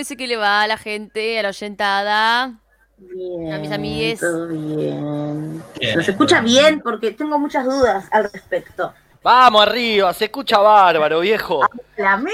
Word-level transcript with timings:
dice 0.00 0.16
que 0.16 0.26
le 0.26 0.36
va 0.36 0.62
a 0.62 0.66
la 0.66 0.76
gente, 0.76 1.38
a 1.38 1.42
la 1.42 1.48
oyentada? 1.50 2.52
Bien, 2.98 3.52
A 3.52 3.58
mis 3.58 3.70
amigues. 3.72 4.20
Todo 4.20 4.46
bien. 4.48 4.76
Bien. 4.76 5.62
¿Pero 5.78 6.02
se 6.02 6.10
escucha 6.10 6.40
bien? 6.40 6.80
Porque 6.80 7.12
tengo 7.12 7.38
muchas 7.38 7.64
dudas 7.64 8.06
al 8.10 8.30
respecto. 8.30 8.92
Vamos 9.22 9.62
arriba, 9.62 10.12
se 10.14 10.24
escucha 10.26 10.58
bárbaro, 10.58 11.20
viejo. 11.20 11.60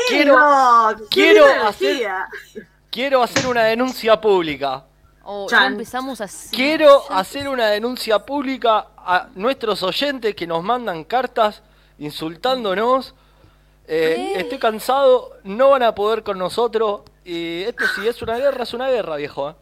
Quiero- 0.08 0.36
¡Qué 0.98 1.04
quiero 1.10 1.44
hacer-! 1.66 2.08
Quiero 2.90 3.22
hacer 3.22 3.46
una 3.46 3.64
denuncia 3.64 4.20
pública. 4.20 4.84
Oh, 5.24 5.48
ya 5.50 5.66
empezamos 5.66 6.20
así. 6.20 6.54
Quiero 6.54 7.02
hacer 7.10 7.48
una 7.48 7.66
denuncia 7.66 8.20
pública 8.20 8.86
a 8.96 9.28
nuestros 9.34 9.82
oyentes 9.82 10.34
que 10.36 10.46
nos 10.46 10.62
mandan 10.62 11.02
cartas 11.04 11.62
insultándonos. 11.98 13.14
Eh, 13.88 14.32
estoy 14.36 14.58
cansado, 14.58 15.32
no 15.44 15.70
van 15.70 15.82
a 15.82 15.94
poder 15.94 16.22
con 16.22 16.38
nosotros. 16.38 17.02
Y 17.28 17.62
esto 17.64 17.84
si 17.88 18.06
es 18.06 18.22
una 18.22 18.36
guerra, 18.38 18.62
es 18.62 18.72
una 18.72 18.88
guerra, 18.88 19.16
viejo. 19.16 19.50
¿eh? 19.50 19.54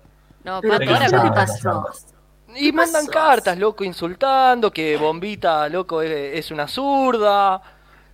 No, 0.45 0.61
Pero 0.61 0.75
Pato, 0.75 0.85
¿qué 0.87 0.91
ahora 0.93 1.07
que 1.09 1.31
pasó. 1.31 1.83
pasó? 1.83 2.07
Y 2.57 2.73
mandan 2.73 3.07
pasó? 3.07 3.11
cartas, 3.11 3.59
loco, 3.59 3.85
insultando, 3.85 4.71
que 4.71 4.97
Bombita, 4.99 5.69
loco, 5.71 6.03
es, 6.03 6.39
es 6.45 6.51
una 6.51 6.69
zurda. 6.69 7.61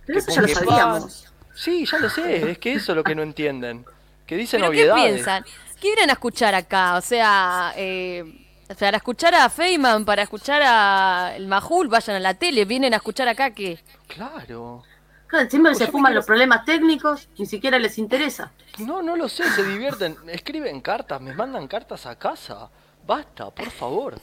Pero 0.05 0.19
eso 0.19 0.31
ya 0.31 0.41
lo 0.41 0.47
sabíamos. 0.47 1.27
Sí, 1.53 1.85
ya 1.85 1.99
lo 1.99 2.09
sé, 2.09 2.51
es 2.51 2.57
que 2.59 2.73
eso 2.73 2.93
es 2.93 2.95
lo 2.95 3.03
que 3.03 3.13
no 3.13 3.23
entienden. 3.23 3.85
Que 4.25 4.37
dicen 4.37 4.61
¿Pero 4.61 4.71
qué 4.71 4.89
obviedades. 4.89 5.03
piensan? 5.13 5.43
¿Qué 5.79 5.87
vienen 5.89 6.09
a 6.11 6.13
escuchar 6.13 6.55
acá? 6.55 6.95
O 6.95 7.01
sea, 7.01 7.73
eh, 7.75 8.23
para 8.79 8.97
escuchar 8.97 9.35
a 9.35 9.49
Feynman, 9.49 10.05
para 10.05 10.21
escuchar 10.23 10.61
a 10.63 11.33
el 11.35 11.47
Majul, 11.47 11.89
vayan 11.89 12.15
a 12.15 12.19
la 12.19 12.33
tele. 12.35 12.63
Vienen 12.65 12.93
a 12.93 12.97
escuchar 12.97 13.27
acá 13.27 13.51
que... 13.53 13.79
Claro. 14.07 14.83
Claro, 15.31 15.49
Siempre 15.49 15.71
Pues 15.71 15.77
se 15.79 15.87
fuman 15.87 16.09
quiero- 16.11 16.19
los 16.19 16.25
problemas 16.25 16.65
técnicos, 16.65 17.27
ni 17.39 17.45
siquiera 17.45 17.79
les 17.79 17.97
interesa. 17.97 18.51
No, 18.79 19.01
no 19.01 19.15
lo 19.15 19.27
sé, 19.29 19.49
se 19.51 19.63
divierten. 19.63 20.15
Escriben 20.27 20.81
cartas, 20.81 21.19
me 21.21 21.33
mandan 21.33 21.67
cartas 21.67 22.05
a 22.05 22.15
casa. 22.17 22.69
Basta, 23.07 23.49
por 23.49 23.71
favor. 23.71 24.15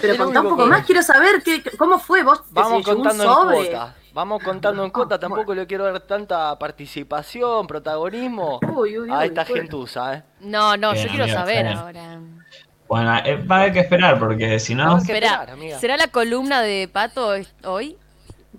Pero 0.00 0.16
contá 0.24 0.40
un 0.40 0.48
poco 0.50 0.64
que- 0.64 0.70
más, 0.70 0.86
quiero 0.86 1.02
saber 1.02 1.42
qué, 1.42 1.62
cómo 1.76 1.98
fue 1.98 2.22
vos. 2.22 2.42
te 2.44 2.46
Vamos 2.52 2.78
llegó 2.86 2.90
un 2.98 3.04
contando 3.04 3.24
en 3.24 3.28
sobre? 3.30 3.56
cuota. 3.70 3.94
Vamos 4.14 4.42
contando 4.42 4.84
en 4.84 4.90
cuota. 4.90 5.14
Ah, 5.16 5.18
Tampoco 5.18 5.54
le 5.54 5.66
quiero 5.66 5.84
dar 5.84 6.00
tanta 6.00 6.56
participación, 6.58 7.66
protagonismo 7.66 8.60
Uy, 8.74 8.98
uy, 8.98 9.10
a 9.10 9.18
uy, 9.18 9.24
esta 9.26 9.42
bueno. 9.44 9.56
gentuza, 9.56 10.14
¿eh? 10.14 10.22
No, 10.40 10.76
no, 10.76 10.92
Bien, 10.92 11.04
yo 11.04 11.10
quiero 11.10 11.24
amiga, 11.24 11.40
saber 11.40 11.66
ahora. 11.68 12.18
Bueno, 12.88 13.18
eh, 13.24 13.36
va 13.44 13.56
a 13.56 13.60
haber 13.60 13.72
que 13.72 13.80
esperar 13.80 14.18
porque 14.18 14.58
si 14.60 14.74
no. 14.74 14.96
Esperar, 14.96 15.50
amiga. 15.50 15.78
¿será 15.78 15.96
la 15.96 16.08
columna 16.08 16.62
de 16.62 16.88
Pato 16.92 17.34
hoy? 17.64 17.96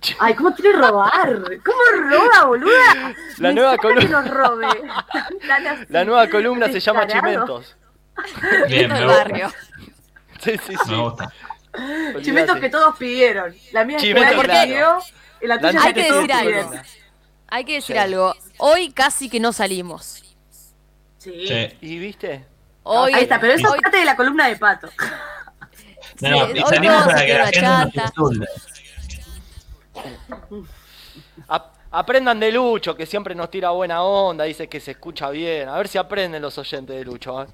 Ay, 0.19 0.33
¿cómo 0.35 0.53
quiere 0.55 0.77
robar? 0.77 1.41
¿Cómo 1.63 2.09
roba, 2.09 2.45
boluda? 2.45 3.15
La 3.37 3.49
Me 3.49 3.53
nueva 3.53 3.73
encanta 3.73 3.99
que 3.99 4.07
columna- 4.07 4.21
nos 4.21 4.29
robe. 4.33 4.67
Así, 5.67 5.85
La 5.89 6.03
nueva 6.05 6.29
columna 6.29 6.67
se 6.71 6.79
llama. 6.79 7.07
Chimentos. 7.07 7.75
Bien, 8.67 8.91
me 8.91 9.03
gusta. 9.05 9.17
barrio. 9.17 9.51
Sí, 10.41 10.51
sí, 10.65 10.75
sí. 10.85 10.91
Me 10.91 10.97
gusta. 10.97 11.33
Chimentos 12.21 12.57
que 12.59 12.69
todos 12.69 12.95
pidieron. 12.97 13.53
La 13.71 13.83
mía 13.85 13.97
es 13.97 14.03
Chimentos, 14.03 14.35
la 14.35 14.41
que 14.41 14.47
claro. 14.47 14.67
pidió 14.67 14.97
y 15.41 15.47
la 15.47 15.55
La 15.55 15.61
tuya 15.61 15.69
es 15.79 15.85
Hay 15.85 15.89
la 15.89 15.93
que 15.93 16.01
que 16.07 16.13
decir 16.13 16.33
algo. 16.33 16.49
pidieron. 16.49 16.81
Hay 17.51 17.65
que 17.65 17.73
decir 17.73 17.95
Sí. 17.95 17.99
algo. 18.01 18.35
Hoy 18.57 18.91
casi 18.91 19.29
que 19.29 19.39
no 19.39 19.51
salimos. 19.53 20.23
Sí. 21.17 21.45
Sí. 21.47 21.77
¿Y 21.81 21.99
viste? 21.99 22.45
Hoy, 22.83 23.13
Ahí 23.13 23.23
está, 23.23 23.39
pero 23.39 23.53
eso 23.53 23.69
hoy- 23.69 23.77
es 23.77 23.81
parte 23.83 23.97
de 23.97 24.05
la 24.05 24.15
columna 24.15 24.47
de 24.47 24.55
Pato. 24.55 24.89
No, 26.21 26.29
no, 26.31 26.45
Sí, 26.47 26.51
y 26.55 26.59
hoy 26.63 26.69
salimos 26.69 27.03
para 27.05 27.25
que 27.25 27.33
la 27.33 27.45
gente 27.47 27.61
nos 27.61 27.95
insulte. 27.95 28.47
Ap- 31.47 31.73
aprendan 31.91 32.39
de 32.39 32.51
Lucho, 32.51 32.95
que 32.95 33.05
siempre 33.05 33.33
nos 33.35 33.49
tira 33.49 33.69
buena 33.71 34.03
onda, 34.03 34.43
dice 34.45 34.67
que 34.67 34.79
se 34.79 34.91
escucha 34.91 35.29
bien. 35.29 35.69
A 35.69 35.77
ver 35.77 35.87
si 35.87 35.97
aprenden 35.97 36.41
los 36.41 36.57
oyentes 36.57 36.95
de 36.95 37.03
Lucho, 37.03 37.43
¿eh? 37.43 37.47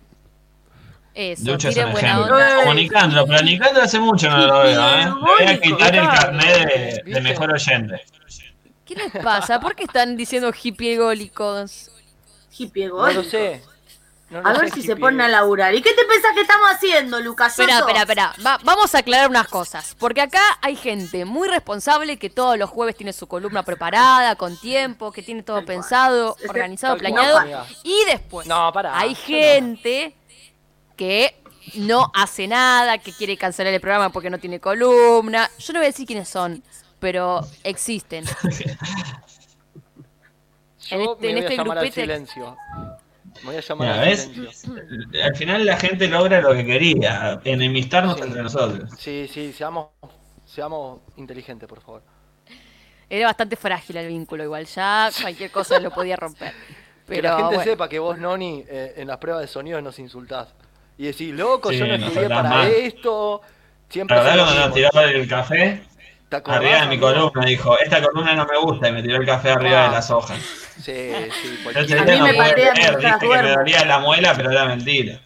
Eso, 1.13 1.51
Lucho 1.51 1.69
es 1.69 1.78
un 1.78 1.84
ejemplo. 1.91 2.38
Como 2.59 2.73
Nicandro, 2.73 3.25
pero 3.25 3.41
Nicandro 3.41 3.84
hace 3.84 4.00
mucho 4.00 4.29
no 4.29 4.45
lo 4.45 4.59
veo, 4.63 4.81
¿eh? 5.00 5.07
Voy 5.09 5.47
a 5.47 5.59
quitar 5.61 5.95
el 5.95 6.07
carnet 6.07 7.03
de, 7.05 7.22
mejor 7.22 7.53
oyente. 7.53 8.03
¿Qué 8.85 8.95
les 8.95 9.23
pasa? 9.23 9.59
¿Por 9.59 9.75
qué 9.75 9.85
están 9.85 10.17
diciendo 10.17 10.51
hipiególicos? 10.61 11.89
Hippie 12.57 12.88
No 12.88 13.11
lo 13.11 13.23
sé. 13.23 13.61
No 14.29 14.39
A 14.39 14.53
ver 14.53 14.71
si 14.71 14.81
se 14.81 14.95
ponen 14.95 15.21
a 15.21 15.27
laburar. 15.27 15.75
¿Y 15.75 15.83
qué 15.83 15.93
te 15.93 16.03
pensás 16.05 16.33
que 16.33 16.41
estamos 16.41 16.67
haciendo, 16.71 17.19
Lucas? 17.19 17.51
Espera, 17.57 17.77
espera, 17.79 18.01
espera. 18.01 18.33
Va- 18.43 18.59
vamos 18.63 18.95
a 18.95 18.99
aclarar 18.99 19.29
unas 19.29 19.47
cosas. 19.47 19.95
Porque 19.99 20.21
acá 20.21 20.41
hay 20.61 20.75
gente 20.75 21.25
muy 21.25 21.47
responsable 21.47 22.17
que 22.17 22.31
todos 22.31 22.57
los 22.57 22.69
jueves 22.71 22.95
tiene 22.95 23.13
su 23.13 23.27
columna 23.27 23.61
preparada, 23.61 24.35
con 24.35 24.57
tiempo, 24.59 25.11
que 25.11 25.22
tiene 25.22 25.43
todo 25.43 25.63
pensado, 25.63 26.35
organizado, 26.49 26.97
planeado. 26.97 27.66
Y 27.83 28.03
después 28.05 28.47
No, 28.47 28.73
pará, 28.73 28.97
hay 28.97 29.13
gente 29.13 30.16
que 30.95 31.39
no 31.75 32.09
hace 32.16 32.47
nada, 32.47 32.97
que 32.97 33.11
quiere 33.13 33.37
cancelar 33.37 33.73
el 33.75 33.79
programa 33.81 34.09
porque 34.09 34.31
no 34.31 34.39
tiene 34.39 34.59
columna. 34.59 35.51
Yo 35.59 35.71
no 35.73 35.79
voy 35.79 35.85
a 35.85 35.89
decir 35.89 36.07
quiénes 36.07 36.28
son, 36.29 36.63
pero 36.99 37.41
existen. 37.63 38.25
Yo 40.89 40.95
En 40.97 41.01
este- 41.01 41.21
me 41.21 41.29
en 41.29 41.35
voy 41.35 41.43
a 41.43 41.47
este 41.47 41.61
al 41.61 41.67
grupete- 41.67 41.91
silencio. 42.01 42.57
Me 43.45 43.51
voy 43.51 43.57
a 43.57 43.61
llamar 43.61 43.87
Mira, 43.87 44.01
al 44.01 44.09
¿ves? 44.09 44.31
Al 45.23 45.35
final 45.35 45.65
la 45.67 45.77
gente 45.77 46.07
logra 46.07 46.41
lo 46.41 46.53
que 46.53 46.65
quería, 46.65 47.39
enemistarnos 47.43 48.17
Sí. 48.17 48.23
entre 48.23 48.41
nosotros. 48.41 48.89
Sí, 48.97 49.29
sí, 49.31 49.53
seamos, 49.53 49.89
seamos 50.45 51.01
inteligentes, 51.17 51.69
por 51.69 51.79
favor. 51.79 52.01
Era 53.07 53.27
bastante 53.27 53.55
frágil 53.55 53.97
el 53.97 54.07
vínculo, 54.07 54.43
igual 54.43 54.65
ya 54.65 55.11
cualquier 55.21 55.51
cosa 55.51 55.79
lo 55.79 55.91
podía 55.91 56.15
romper. 56.15 56.53
que 57.05 57.21
Pero 57.21 57.29
la 57.29 57.37
gente 57.37 57.55
bueno. 57.57 57.63
sepa 57.63 57.87
que 57.87 57.99
vos, 57.99 58.17
Noni, 58.17 58.63
eh, 58.67 58.95
en 58.97 59.07
las 59.07 59.17
pruebas 59.17 59.41
de 59.43 59.47
sonido 59.47 59.79
nos 59.79 59.99
insultás. 59.99 60.55
Y 60.97 61.05
decís, 61.05 61.31
loco, 61.31 61.69
Sí, 61.69 61.77
yo 61.77 61.85
no 61.85 61.93
estudié 61.93 62.27
para 62.27 62.67
esto. 62.67 63.41
Siempre 63.89 64.17
verdad 64.17 64.71
cuando 64.71 64.91
nos 64.91 64.95
el 65.11 65.27
café, 65.27 65.83
¿Te 66.35 66.52
acordás, 66.52 66.59
arriba 66.61 66.82
de 66.82 66.87
mi 66.87 66.99
columna, 66.99 67.46
dijo, 67.46 67.79
esta 67.79 68.02
columna 68.02 68.35
no 68.35 68.46
me 68.46 68.58
gusta, 68.58 68.90
y 68.90 68.91
me 68.91 69.02
tiró 69.02 69.17
el 69.17 69.26
café 69.26 69.52
arriba 69.52 69.85
Ah. 69.85 69.87
de 69.87 69.91
las 69.91 70.11
hojas. 70.11 70.37
Sí, 70.37 70.82
sí, 70.84 70.91
ese 70.91 71.64
cualquiera. 71.64 72.02
A 72.02 72.05
mí 72.05 72.17
no 72.17 72.26
me 72.26 72.32
mientras 72.34 72.97
dije 72.97 73.14
que 73.20 73.28
me 73.28 73.49
dolía 73.52 73.85
la 73.85 73.99
muela, 73.99 74.34
pero 74.35 74.52
era 74.52 74.66
mentira. 74.66 75.20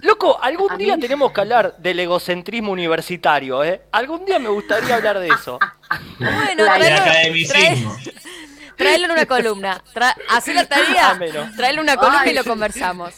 Loco, 0.00 0.38
algún 0.42 0.70
A 0.72 0.76
día 0.76 0.96
mí- 0.96 1.00
tenemos 1.02 1.32
que 1.32 1.40
hablar 1.40 1.76
del 1.78 1.98
egocentrismo 2.00 2.72
universitario, 2.72 3.64
¿eh? 3.64 3.82
Algún 3.92 4.26
día 4.26 4.38
me 4.38 4.50
gustaría 4.50 4.96
hablar 4.96 5.18
de 5.18 5.28
eso. 5.28 5.58
Bueno, 6.18 6.64
La- 6.64 6.76
El 6.76 6.92
academicismo. 6.94 7.96
Traelo 8.76 9.04
en 9.06 9.10
una 9.12 9.26
columna. 9.26 9.82
Tra 9.92 10.14
hacer 10.30 10.54
la 10.54 10.66
tarea, 10.66 11.18
traelo 11.56 11.80
en 11.80 11.84
una 11.84 11.96
columna 11.96 12.20
Ay, 12.22 12.30
y 12.30 12.34
lo 12.34 12.44
conversamos. 12.44 13.14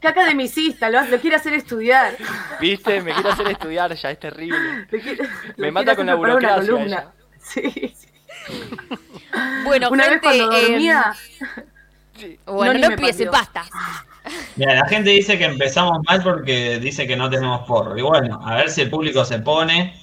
Qué 0.00 0.08
academicista, 0.08 0.88
lo, 0.90 1.02
lo 1.04 1.18
quiere 1.20 1.36
hacer 1.36 1.54
estudiar. 1.54 2.16
¿Viste? 2.60 3.00
Me 3.02 3.12
quiere 3.12 3.30
hacer 3.30 3.48
estudiar 3.48 3.94
ya, 3.94 4.10
es 4.10 4.20
terrible. 4.20 4.86
Quiere- 4.88 5.28
Me 5.56 5.70
mata 5.70 5.96
con 5.96 6.06
la 6.06 6.12
preparar 6.18 6.36
una 6.38 6.56
burocracia 6.56 6.72
columna. 6.72 6.96
ella. 6.96 7.12
Sí. 7.38 7.94
Bueno, 9.64 9.90
Una 9.90 10.04
vez 10.08 10.20
gente, 10.20 10.26
cuando 10.38 10.56
em, 10.56 10.62
dormía, 10.70 11.14
bueno, 12.46 12.72
no 12.74 12.78
me 12.88 12.94
empiece, 12.94 13.26
basta. 13.28 13.64
Mira, 14.56 14.74
la 14.74 14.88
gente 14.88 15.10
dice 15.10 15.36
que 15.38 15.44
empezamos 15.44 15.98
mal 16.08 16.22
porque 16.22 16.78
dice 16.80 17.06
que 17.06 17.16
no 17.16 17.28
tenemos 17.30 17.66
porro. 17.66 17.96
Y 17.96 18.02
bueno, 18.02 18.40
a 18.44 18.54
ver 18.56 18.70
si 18.70 18.80
el 18.82 18.90
público 18.90 19.24
se 19.24 19.38
pone. 19.40 19.94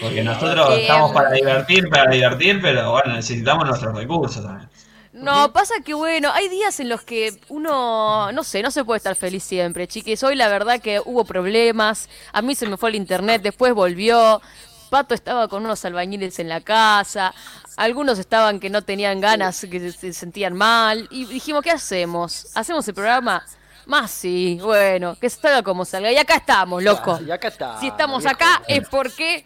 Porque 0.00 0.22
nosotros 0.22 0.70
Eh, 0.70 0.82
estamos 0.82 1.12
para 1.12 1.30
divertir, 1.32 1.88
para 1.88 2.10
divertir, 2.10 2.60
pero 2.60 2.92
bueno, 2.92 3.14
necesitamos 3.14 3.66
nuestros 3.66 3.94
recursos 3.94 4.42
también. 4.42 4.68
No, 5.12 5.52
pasa 5.52 5.74
que 5.84 5.92
bueno, 5.92 6.30
hay 6.32 6.48
días 6.48 6.78
en 6.80 6.88
los 6.88 7.02
que 7.02 7.38
uno, 7.48 8.30
no 8.32 8.44
sé, 8.44 8.62
no 8.62 8.70
se 8.70 8.84
puede 8.84 8.98
estar 8.98 9.16
feliz 9.16 9.42
siempre, 9.42 9.86
chiquis. 9.88 10.22
Hoy 10.22 10.36
la 10.36 10.48
verdad 10.48 10.80
que 10.80 11.00
hubo 11.04 11.24
problemas, 11.24 12.08
a 12.32 12.42
mí 12.42 12.54
se 12.54 12.66
me 12.68 12.76
fue 12.76 12.90
el 12.90 12.94
internet, 12.94 13.42
después 13.42 13.74
volvió, 13.74 14.40
Pato 14.88 15.14
estaba 15.14 15.48
con 15.48 15.64
unos 15.64 15.84
albañiles 15.84 16.38
en 16.38 16.48
la 16.48 16.60
casa, 16.60 17.34
algunos 17.76 18.18
estaban 18.18 18.60
que 18.60 18.70
no 18.70 18.82
tenían 18.82 19.20
ganas, 19.20 19.66
que 19.70 19.78
se- 19.80 19.92
se 19.92 20.12
sentían 20.12 20.54
mal, 20.54 21.06
y 21.10 21.26
dijimos, 21.26 21.62
¿qué 21.62 21.70
hacemos? 21.72 22.46
¿Hacemos 22.54 22.86
el 22.88 22.94
programa? 22.94 23.44
Más 23.86 24.10
sí, 24.12 24.58
bueno, 24.62 25.16
que 25.20 25.28
salga 25.28 25.62
como 25.64 25.84
salga. 25.84 26.12
Y 26.12 26.16
acá 26.16 26.36
estamos, 26.36 26.82
loco. 26.82 27.18
Y 27.26 27.30
acá 27.30 27.48
está. 27.48 27.80
Si 27.80 27.88
estamos 27.88 28.24
acá 28.26 28.62
es 28.68 28.88
porque 28.88 29.44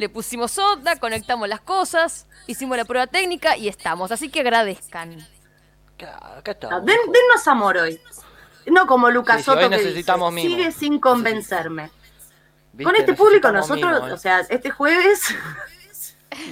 le 0.00 0.08
pusimos 0.08 0.56
onda, 0.58 0.96
conectamos 0.98 1.48
las 1.48 1.60
cosas, 1.60 2.26
hicimos 2.46 2.76
la 2.76 2.84
prueba 2.84 3.06
técnica 3.06 3.56
y 3.56 3.68
estamos. 3.68 4.10
Así 4.10 4.30
que 4.30 4.40
agradezcan. 4.40 5.18
Acá, 5.94 6.38
acá 6.38 6.50
está. 6.52 6.80
Den, 6.80 6.96
dennos 7.06 7.46
amor 7.46 7.76
hoy. 7.76 8.00
No 8.66 8.86
como 8.86 9.10
Lucas 9.10 9.38
Sí, 9.38 9.42
Soto 9.44 9.60
que 9.60 9.68
necesitamos 9.68 10.34
sigue 10.34 10.72
sin 10.72 10.98
convencerme. 10.98 11.90
¿Viste? 12.72 12.84
Con 12.84 12.96
este 12.96 13.14
público 13.14 13.50
nosotros, 13.52 13.92
mimo, 13.94 14.08
eh. 14.08 14.12
o 14.12 14.16
sea, 14.16 14.40
este 14.40 14.70
jueves 14.70 15.34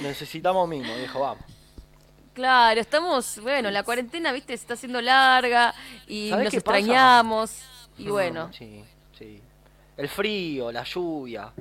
Necesitamos 0.01 0.67
mimo, 0.67 0.95
viejo, 0.95 1.21
vamos. 1.21 1.43
Claro, 2.33 2.79
estamos, 2.79 3.39
bueno, 3.41 3.71
la 3.71 3.83
cuarentena, 3.83 4.31
viste, 4.31 4.55
se 4.55 4.61
está 4.61 4.73
haciendo 4.75 5.01
larga 5.01 5.73
y 6.07 6.29
¿Sabés 6.29 6.45
nos 6.45 6.63
pasa? 6.63 6.77
extrañamos. 6.77 7.63
Y 7.97 8.05
Mm, 8.05 8.09
bueno, 8.11 8.53
Sí, 8.53 8.83
sí. 9.17 9.41
El 9.97 10.07
frío, 10.07 10.71
la 10.71 10.83
lluvia. 10.83 11.51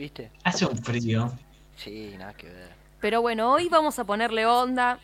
¿Viste? 0.00 0.30
Hace 0.44 0.64
un 0.64 0.78
frío. 0.82 1.30
Sí, 1.76 2.14
nada 2.18 2.32
que 2.32 2.48
ver. 2.48 2.70
pero 3.02 3.20
bueno, 3.20 3.52
hoy 3.52 3.68
vamos 3.68 3.98
a 3.98 4.04
ponerle 4.04 4.46
onda. 4.46 4.98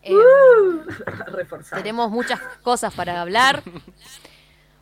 Eh, 0.00 0.14
reforzado. 1.26 1.82
Tenemos 1.82 2.12
muchas 2.12 2.38
cosas 2.62 2.94
para 2.94 3.20
hablar. 3.20 3.64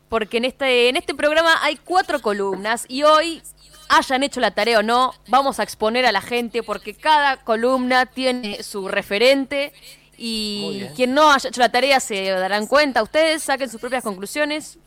Porque 0.09 0.37
en 0.37 0.45
este, 0.45 0.89
en 0.89 0.95
este 0.95 1.15
programa 1.15 1.55
hay 1.63 1.77
cuatro 1.77 2.21
columnas 2.21 2.85
y 2.87 3.01
hoy, 3.01 3.41
hayan 3.89 4.21
hecho 4.21 4.39
la 4.39 4.51
tarea 4.51 4.77
o 4.77 4.83
no, 4.83 5.15
vamos 5.27 5.59
a 5.59 5.63
exponer 5.63 6.05
a 6.05 6.11
la 6.11 6.21
gente 6.21 6.61
porque 6.61 6.93
cada 6.93 7.37
columna 7.37 8.05
tiene 8.05 8.61
su 8.61 8.87
referente 8.87 9.73
y 10.17 10.85
quien 10.95 11.15
no 11.15 11.31
haya 11.31 11.49
hecho 11.49 11.61
la 11.61 11.69
tarea 11.69 11.99
se 11.99 12.29
darán 12.29 12.67
cuenta. 12.67 13.01
Ustedes 13.01 13.41
saquen 13.41 13.71
sus 13.71 13.81
propias 13.81 14.03
conclusiones. 14.03 14.77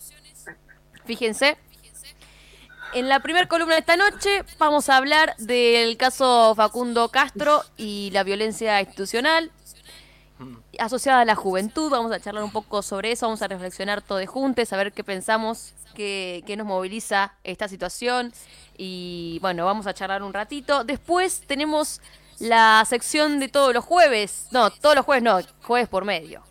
Fíjense. 1.06 1.58
En 2.94 3.08
la 3.08 3.20
primera 3.20 3.46
columna 3.46 3.74
de 3.74 3.80
esta 3.80 3.96
noche 3.96 4.44
vamos 4.58 4.88
a 4.88 4.96
hablar 4.96 5.36
del 5.36 5.96
caso 5.96 6.54
Facundo 6.56 7.10
Castro 7.10 7.62
y 7.76 8.10
la 8.12 8.22
violencia 8.22 8.80
institucional 8.80 9.50
asociada 10.78 11.20
a 11.20 11.24
la 11.24 11.34
juventud. 11.34 11.90
Vamos 11.90 12.12
a 12.12 12.20
charlar 12.20 12.42
un 12.44 12.52
poco 12.52 12.82
sobre 12.82 13.12
eso, 13.12 13.26
vamos 13.26 13.42
a 13.42 13.48
reflexionar 13.48 14.00
todos 14.00 14.26
juntos, 14.26 14.72
a 14.72 14.76
ver 14.76 14.92
qué 14.92 15.04
pensamos, 15.04 15.74
qué, 15.94 16.42
qué 16.46 16.56
nos 16.56 16.66
moviliza 16.66 17.34
esta 17.44 17.68
situación. 17.68 18.32
Y 18.76 19.38
bueno, 19.42 19.64
vamos 19.66 19.86
a 19.86 19.94
charlar 19.94 20.22
un 20.22 20.32
ratito. 20.32 20.84
Después 20.84 21.42
tenemos 21.46 22.00
la 22.38 22.84
sección 22.88 23.38
de 23.38 23.48
todos 23.48 23.74
los 23.74 23.84
jueves. 23.84 24.46
No, 24.50 24.70
todos 24.70 24.96
los 24.96 25.04
jueves 25.04 25.22
no, 25.22 25.40
jueves 25.62 25.88
por 25.88 26.04
medio. 26.04 26.42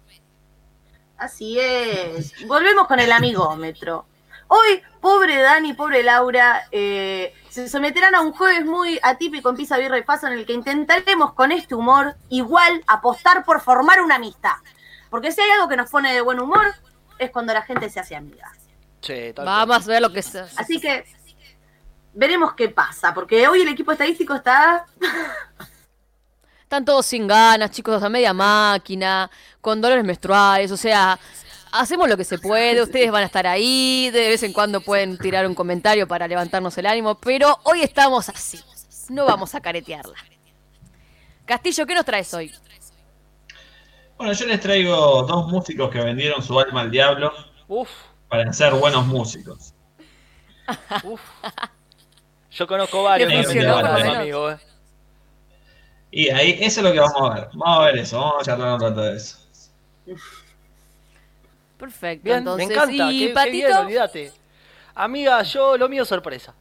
Así 1.17 1.57
es. 1.59 2.33
Volvemos 2.47 2.87
con 2.87 2.99
el 2.99 3.11
amigómetro. 3.11 4.05
Hoy, 4.47 4.81
pobre 5.01 5.41
Dani, 5.41 5.73
pobre 5.73 6.03
Laura, 6.03 6.67
eh, 6.71 7.33
se 7.49 7.67
someterán 7.69 8.15
a 8.15 8.21
un 8.21 8.33
jueves 8.33 8.65
muy 8.65 8.99
atípico 9.01 9.49
en 9.49 9.55
Pisa 9.55 9.77
Birra 9.77 9.97
y 9.97 10.03
Paso 10.03 10.27
en 10.27 10.33
el 10.33 10.45
que 10.45 10.53
intentaremos 10.53 11.33
con 11.33 11.51
este 11.51 11.75
humor 11.75 12.15
igual 12.29 12.83
apostar 12.87 13.43
por 13.43 13.61
formar 13.61 14.01
una 14.01 14.15
amistad. 14.15 14.55
Porque 15.09 15.31
si 15.31 15.41
hay 15.41 15.49
algo 15.51 15.67
que 15.67 15.77
nos 15.77 15.89
pone 15.89 16.13
de 16.13 16.21
buen 16.21 16.39
humor 16.39 16.73
es 17.17 17.31
cuando 17.31 17.53
la 17.53 17.61
gente 17.61 17.89
se 17.89 17.99
hace 17.99 18.15
amiga. 18.15 18.51
Che, 19.01 19.33
tal 19.33 19.45
Vamos 19.45 19.87
a 19.87 19.91
ver 19.91 20.01
lo 20.01 20.11
que 20.11 20.21
se... 20.21 20.39
Así 20.39 20.79
que 20.79 21.05
veremos 22.13 22.53
qué 22.53 22.69
pasa, 22.69 23.13
porque 23.13 23.47
hoy 23.47 23.61
el 23.61 23.67
equipo 23.67 23.91
estadístico 23.91 24.33
está 24.35 24.85
Están 26.67 26.83
todos 26.83 27.05
sin 27.05 27.27
ganas, 27.27 27.71
chicos, 27.71 28.03
a 28.03 28.09
media 28.09 28.33
máquina, 28.33 29.31
con 29.61 29.79
dolores 29.79 30.03
menstruales, 30.03 30.69
o 30.69 30.75
sea, 30.75 31.17
hacemos 31.71 32.09
lo 32.09 32.17
que 32.17 32.23
se 32.23 32.37
puede, 32.39 32.81
ustedes 32.81 33.11
van 33.11 33.23
a 33.23 33.25
estar 33.25 33.47
ahí, 33.47 34.09
de 34.11 34.29
vez 34.29 34.43
en 34.43 34.53
cuando 34.53 34.81
pueden 34.81 35.17
tirar 35.17 35.45
un 35.47 35.55
comentario 35.55 36.07
para 36.07 36.27
levantarnos 36.27 36.77
el 36.77 36.85
ánimo, 36.85 37.15
pero 37.15 37.59
hoy 37.63 37.81
estamos 37.81 38.29
así, 38.29 38.59
no 39.09 39.25
vamos 39.25 39.55
a 39.55 39.61
caretearla. 39.61 40.15
Castillo, 41.45 41.85
¿qué 41.85 41.95
nos 41.95 42.05
traes 42.05 42.33
hoy? 42.33 42.53
Bueno, 44.17 44.33
yo 44.33 44.45
les 44.47 44.59
traigo 44.59 45.23
dos 45.23 45.47
músicos 45.47 45.89
que 45.91 45.99
vendieron 45.99 46.41
su 46.41 46.59
alma 46.59 46.81
al 46.81 46.91
diablo 46.91 47.31
Uf, 47.67 47.89
para 48.27 48.51
ser 48.51 48.73
buenos 48.73 49.05
músicos. 49.05 49.73
uf. 51.03 51.21
Yo 52.51 52.65
conozco 52.67 53.03
varios 53.03 53.31
funcionó, 53.31 53.75
me 53.77 53.83
por 53.83 53.91
lo 53.91 53.97
llaman 53.97 54.01
menos. 54.01 54.17
amigo, 54.17 54.51
eh. 54.51 54.57
Y 56.11 56.29
ahí, 56.29 56.57
eso 56.61 56.79
es 56.79 56.85
lo 56.85 56.91
que 56.93 56.99
vamos 56.99 57.31
a 57.31 57.33
ver. 57.35 57.49
Vamos 57.53 57.79
a 57.79 57.85
ver 57.85 57.97
eso, 57.97 58.19
vamos 58.19 58.41
a 58.41 58.45
charlar 58.45 58.73
un 58.73 58.81
rato 58.81 59.01
de 59.01 59.17
eso. 59.17 59.37
Perfecto, 61.77 62.23
Bien, 62.23 62.37
entonces, 62.39 62.67
me 62.67 62.73
encanta. 62.73 63.11
¿y 63.11 63.27
qué- 63.27 63.33
qué 63.33 63.51
bien, 63.51 63.71
olvídate. 63.73 64.31
Amiga, 64.95 65.43
yo 65.43 65.77
lo 65.77 65.87
mío 65.89 66.03
es 66.03 66.09
sorpresa. 66.09 66.53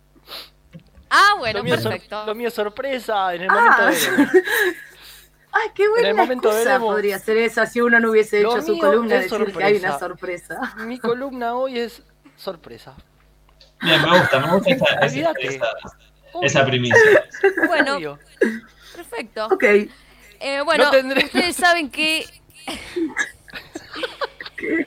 ah, 1.10 1.34
bueno, 1.38 1.58
lo, 1.60 1.64
mío 1.64 1.74
es 1.74 1.82
sor- 1.82 1.92
perfecto. 1.92 2.26
lo 2.26 2.34
mío 2.34 2.48
es 2.48 2.54
sorpresa 2.54 3.34
en 3.34 3.42
el 3.42 3.48
Ah. 3.50 3.54
momento 3.54 3.84
veremos. 3.86 4.32
Ay, 5.52 5.70
qué 5.74 5.88
buena 5.88 6.08
En 6.08 6.10
el 6.10 6.14
momento 6.22 6.48
excusa 6.48 6.68
veremos. 6.72 6.92
podría 6.92 7.18
ser 7.18 7.38
esa 7.38 7.64
si 7.64 7.80
uno 7.80 7.98
no 7.98 8.10
hubiese 8.10 8.42
Lo 8.42 8.52
hecho 8.58 8.66
su 8.66 8.78
columna 8.78 9.14
es 9.16 9.30
decir 9.30 9.54
que 9.56 9.64
hay 9.64 9.76
una 9.76 9.98
sorpresa. 9.98 10.74
Mi 10.80 10.98
columna 11.00 11.54
hoy 11.54 11.78
es 11.78 12.02
sorpresa. 12.36 12.94
Bien, 13.80 14.02
me 14.02 14.18
gusta, 14.18 14.38
me 14.40 14.52
gusta 14.52 14.70
esa, 14.70 14.84
esa, 14.84 15.06
Olvídate. 15.06 15.46
esa- 15.46 15.66
esa 16.42 16.66
primicia. 16.66 16.98
Bueno, 17.68 17.96
obvio. 17.96 18.18
perfecto. 18.94 19.46
Ok. 19.46 19.62
Eh, 20.40 20.60
bueno, 20.62 20.84
No 20.84 20.90
tendré- 20.90 21.24
ustedes 21.24 21.56
saben 21.56 21.88
que 21.90 22.26
¿Qué 24.56 24.86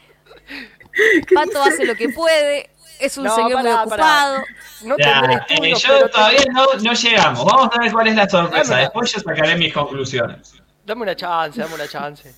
Pato 1.34 1.62
hace 1.62 1.86
lo 1.86 1.96
que 1.96 2.10
puede, 2.10 2.70
es 3.00 3.18
un 3.18 3.26
No, 3.26 3.36
señor 3.36 3.52
muy 3.62 3.64
pará, 3.64 3.86
pará. 3.86 3.86
ocupado. 3.86 4.44
No 4.84 4.96
Ya, 4.98 5.20
eh, 5.22 5.40
estudios, 5.48 5.82
yo 5.82 6.10
todavía 6.10 6.44
no, 6.52 6.66
no 6.82 6.94
llegamos. 6.94 7.46
Vamos 7.46 7.70
a 7.76 7.80
ver 7.82 7.92
cuál 7.92 8.08
es 8.08 8.16
la 8.16 8.30
sorpresa. 8.30 8.78
Después 8.78 9.12
yo 9.12 9.20
sacaré 9.20 9.56
mis 9.56 9.74
conclusiones. 9.74 10.54
Dame 10.86 11.02
una 11.04 11.16
chance, 11.16 11.60
dame 11.60 11.76
una 11.76 11.88
chance. 11.88 12.34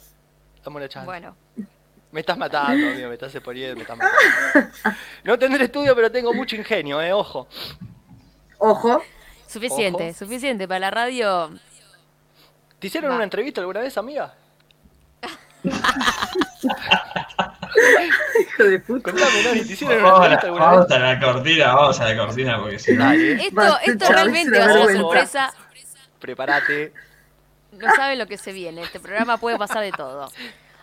Dame 0.64 0.78
una 0.78 0.90
chance. 0.90 1.06
Bueno, 1.06 1.36
Me 2.12 2.20
estás 2.20 2.38
matando, 2.38 2.90
amigo, 2.90 3.08
me 3.08 3.14
estás 3.14 3.34
exponiendo, 3.34 3.76
me 3.76 3.82
estás 3.84 3.98
matando. 3.98 4.70
No 5.24 5.40
tendré 5.40 5.64
estudio, 5.66 5.96
pero 5.96 6.12
tengo 6.12 6.34
mucho 6.34 6.56
ingenio, 6.58 7.02
eh, 7.02 7.14
ojo. 7.14 7.48
Ojo. 8.58 9.02
suficiente, 9.48 10.10
Ojo. 10.10 10.20
suficiente 10.20 10.68
para 10.68 10.80
la 10.82 10.92
radio. 10.92 11.52
¿Te 12.80 12.88
hicieron 12.88 13.12
Va. 13.12 13.16
una 13.16 13.24
entrevista 13.24 13.62
alguna 13.62 13.80
vez, 13.80 13.98
amiga? 13.98 14.34
Hijo 18.42 18.64
de 18.64 18.80
puta. 18.80 19.12
Contame, 19.12 19.44
Nori, 19.44 19.66
¿te 19.66 19.74
hicieron 19.74 19.98
una 20.00 20.12
Vamos 20.12 20.92
a, 20.92 21.00
la, 21.00 21.14
la 21.14 21.20
cortina, 21.20 21.74
vamos 21.76 22.00
a 22.00 22.06
la 22.14 22.18
cortina 22.18 22.60
porque 22.60 22.80
si 22.80 22.94
no. 22.94 23.12
Esto, 23.12 23.80
esto 23.86 24.06
realmente 24.10 24.50
una 24.50 24.60
va 24.60 24.66
a 24.66 24.68
ser 24.68 24.88
vergüenza. 24.88 25.52
sorpresa. 25.52 25.54
prepárate. 26.20 26.94
No 27.72 27.96
saben 27.96 28.20
lo 28.20 28.28
que 28.28 28.38
se 28.38 28.52
viene. 28.52 28.84
Este 28.84 29.00
programa 29.00 29.38
puede 29.38 29.58
pasar 29.58 29.82
de 29.82 29.92
todo. 29.92 30.32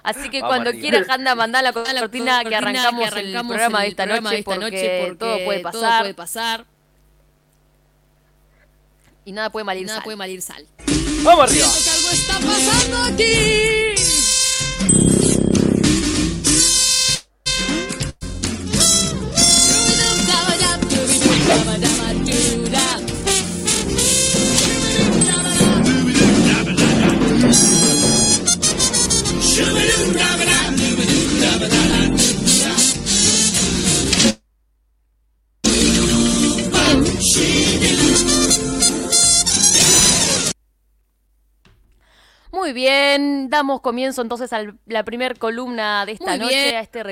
Así 0.03 0.31
que 0.31 0.41
Vamos 0.41 0.57
cuando 0.57 0.73
quieras, 0.73 1.09
Anda, 1.11 1.35
mandá 1.35 1.61
la 1.61 1.73
cortina 1.73 2.43
que 2.45 2.57
arrancamos, 2.57 3.13
el 3.17 3.33
programa 3.33 3.83
de 3.83 3.89
esta 3.89 4.07
noche 4.07 4.43
porque, 4.45 5.17
todo 5.19 5.45
puede 5.45 5.61
pasar 5.61 6.15
pasar 6.15 6.65
y 9.29 9.33
nada 9.33 9.51
puede 9.51 9.65
malir 9.65 9.85
nada 9.85 9.99
sal. 9.99 10.05
puede 10.05 10.17
malir 10.17 10.41
sal. 10.41 10.67
Vamos 11.23 11.51
arriba. 11.51 11.67
Siento 11.67 11.85
que 11.85 11.97
algo 11.97 12.11
está 12.11 12.35
pasando 12.39 13.15
aquí. 13.15 13.88
Muy 42.69 42.75
bien, 42.75 43.49
damos 43.49 43.81
comienzo 43.81 44.21
entonces 44.21 44.53
a 44.53 44.63
la 44.85 45.03
primer 45.03 45.39
columna 45.39 46.05
de 46.05 46.13
esta 46.13 46.33
Muy 46.33 46.41
noche, 46.41 46.65
bien. 46.65 46.75
a 46.77 46.81
este 46.81 47.03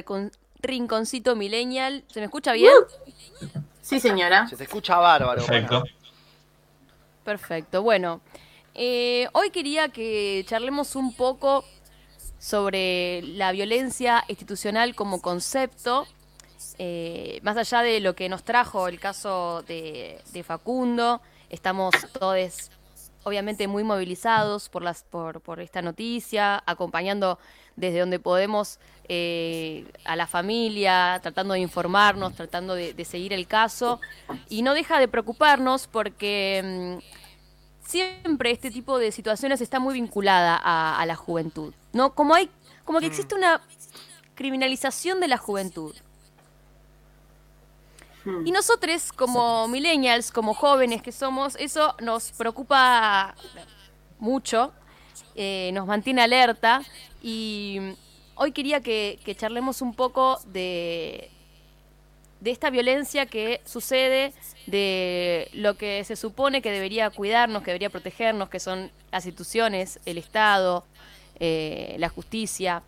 rinconcito 0.60 1.34
millennial. 1.34 2.04
¿Se 2.08 2.20
me 2.20 2.26
escucha 2.26 2.52
bien? 2.52 2.74
Sí, 3.80 3.98
señora. 3.98 4.46
Se 4.48 4.56
te 4.58 4.64
escucha 4.64 4.98
bárbaro. 4.98 5.40
Perfecto. 5.46 5.80
bueno. 5.80 5.96
Perfecto. 7.24 7.82
Bueno, 7.82 8.20
eh, 8.74 9.28
hoy 9.32 9.48
quería 9.48 9.88
que 9.88 10.44
charlemos 10.46 10.94
un 10.94 11.14
poco 11.14 11.64
sobre 12.38 13.22
la 13.22 13.50
violencia 13.52 14.24
institucional 14.28 14.94
como 14.94 15.22
concepto, 15.22 16.06
eh, 16.76 17.40
más 17.42 17.56
allá 17.56 17.80
de 17.80 18.00
lo 18.00 18.14
que 18.14 18.28
nos 18.28 18.44
trajo 18.44 18.88
el 18.88 19.00
caso 19.00 19.64
de, 19.66 20.20
de 20.34 20.42
Facundo, 20.42 21.22
estamos 21.48 21.94
todos 22.12 22.70
obviamente 23.26 23.66
muy 23.66 23.82
movilizados 23.82 24.68
por, 24.68 24.82
las, 24.82 25.02
por, 25.02 25.40
por 25.40 25.58
esta 25.60 25.82
noticia, 25.82 26.62
acompañando 26.64 27.38
desde 27.74 28.00
donde 28.00 28.18
podemos 28.18 28.78
eh, 29.08 29.84
a 30.04 30.14
la 30.14 30.26
familia, 30.26 31.18
tratando 31.22 31.54
de 31.54 31.60
informarnos, 31.60 32.34
tratando 32.34 32.74
de, 32.74 32.94
de 32.94 33.04
seguir 33.04 33.32
el 33.32 33.46
caso, 33.46 34.00
y 34.48 34.62
no 34.62 34.74
deja 34.74 34.98
de 35.00 35.08
preocuparnos 35.08 35.88
porque... 35.88 36.62
mm, 36.64 37.26
siempre 37.86 38.50
este 38.50 38.72
tipo 38.72 38.98
de 38.98 39.12
situaciones 39.12 39.60
está 39.60 39.78
muy 39.78 39.94
vinculada 39.94 40.60
a, 40.60 41.00
a 41.00 41.06
la 41.06 41.14
juventud, 41.14 41.72
¿no? 41.92 42.14
Como 42.14 42.34
hay, 42.34 42.50
como 42.84 42.98
que 42.98 43.06
existe 43.06 43.36
una 43.36 43.60
criminalización 44.34 45.20
de 45.20 45.28
la 45.28 45.38
juventud. 45.38 45.94
Y 48.44 48.50
nosotros, 48.50 49.12
como 49.12 49.68
millennials, 49.68 50.30
como 50.30 50.54
jóvenes 50.54 51.02
que 51.02 51.12
somos, 51.12 51.56
eso 51.56 51.94
nos 52.00 52.32
preocupa 52.32 53.34
mucho, 54.18 54.72
eh, 55.34 55.70
nos 55.72 55.86
mantiene 55.86 56.22
alerta. 56.22 56.82
Y 57.22 57.78
hoy 58.34 58.52
quería 58.52 58.80
que, 58.80 59.20
que 59.24 59.34
charlemos 59.34 59.80
un 59.80 59.94
poco 59.94 60.40
de, 60.46 61.30
de 62.40 62.50
esta 62.50 62.70
violencia 62.70 63.26
que 63.26 63.60
sucede, 63.64 64.32
de 64.66 65.48
lo 65.52 65.76
que 65.76 66.02
se 66.04 66.16
supone 66.16 66.62
que 66.62 66.70
debería 66.70 67.10
cuidarnos, 67.10 67.62
que 67.62 67.70
debería 67.70 67.90
protegernos, 67.90 68.48
que 68.48 68.60
son 68.60 68.90
las 69.12 69.24
instituciones, 69.24 70.00
el 70.04 70.18
Estado, 70.18 70.84
eh, 71.38 71.96
la 71.98 72.08
justicia, 72.08 72.82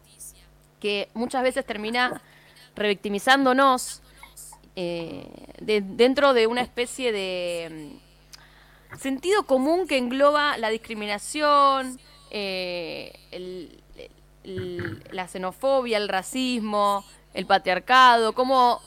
que 0.80 1.09
muchas 1.14 1.42
veces 1.42 1.64
termina 1.64 2.21
revictimizándonos 2.75 4.02
eh, 4.81 5.27
de- 5.61 5.81
dentro 5.81 6.35
de 6.35 6.47
una 6.47 6.61
especie 6.63 7.11
de 7.11 7.91
mm, 8.95 8.97
sentido 8.99 9.43
común 9.45 9.89
que 9.89 9.99
engloba 9.99 10.57
la 10.57 10.69
discriminación, 10.71 11.99
eh, 12.31 13.13
el- 13.33 13.83
la 15.13 15.27
xenofobia, 15.29 15.99
el 15.99 16.09
racismo, 16.09 17.05
el 17.35 17.45
patriarcado, 17.45 18.33
como 18.35 18.81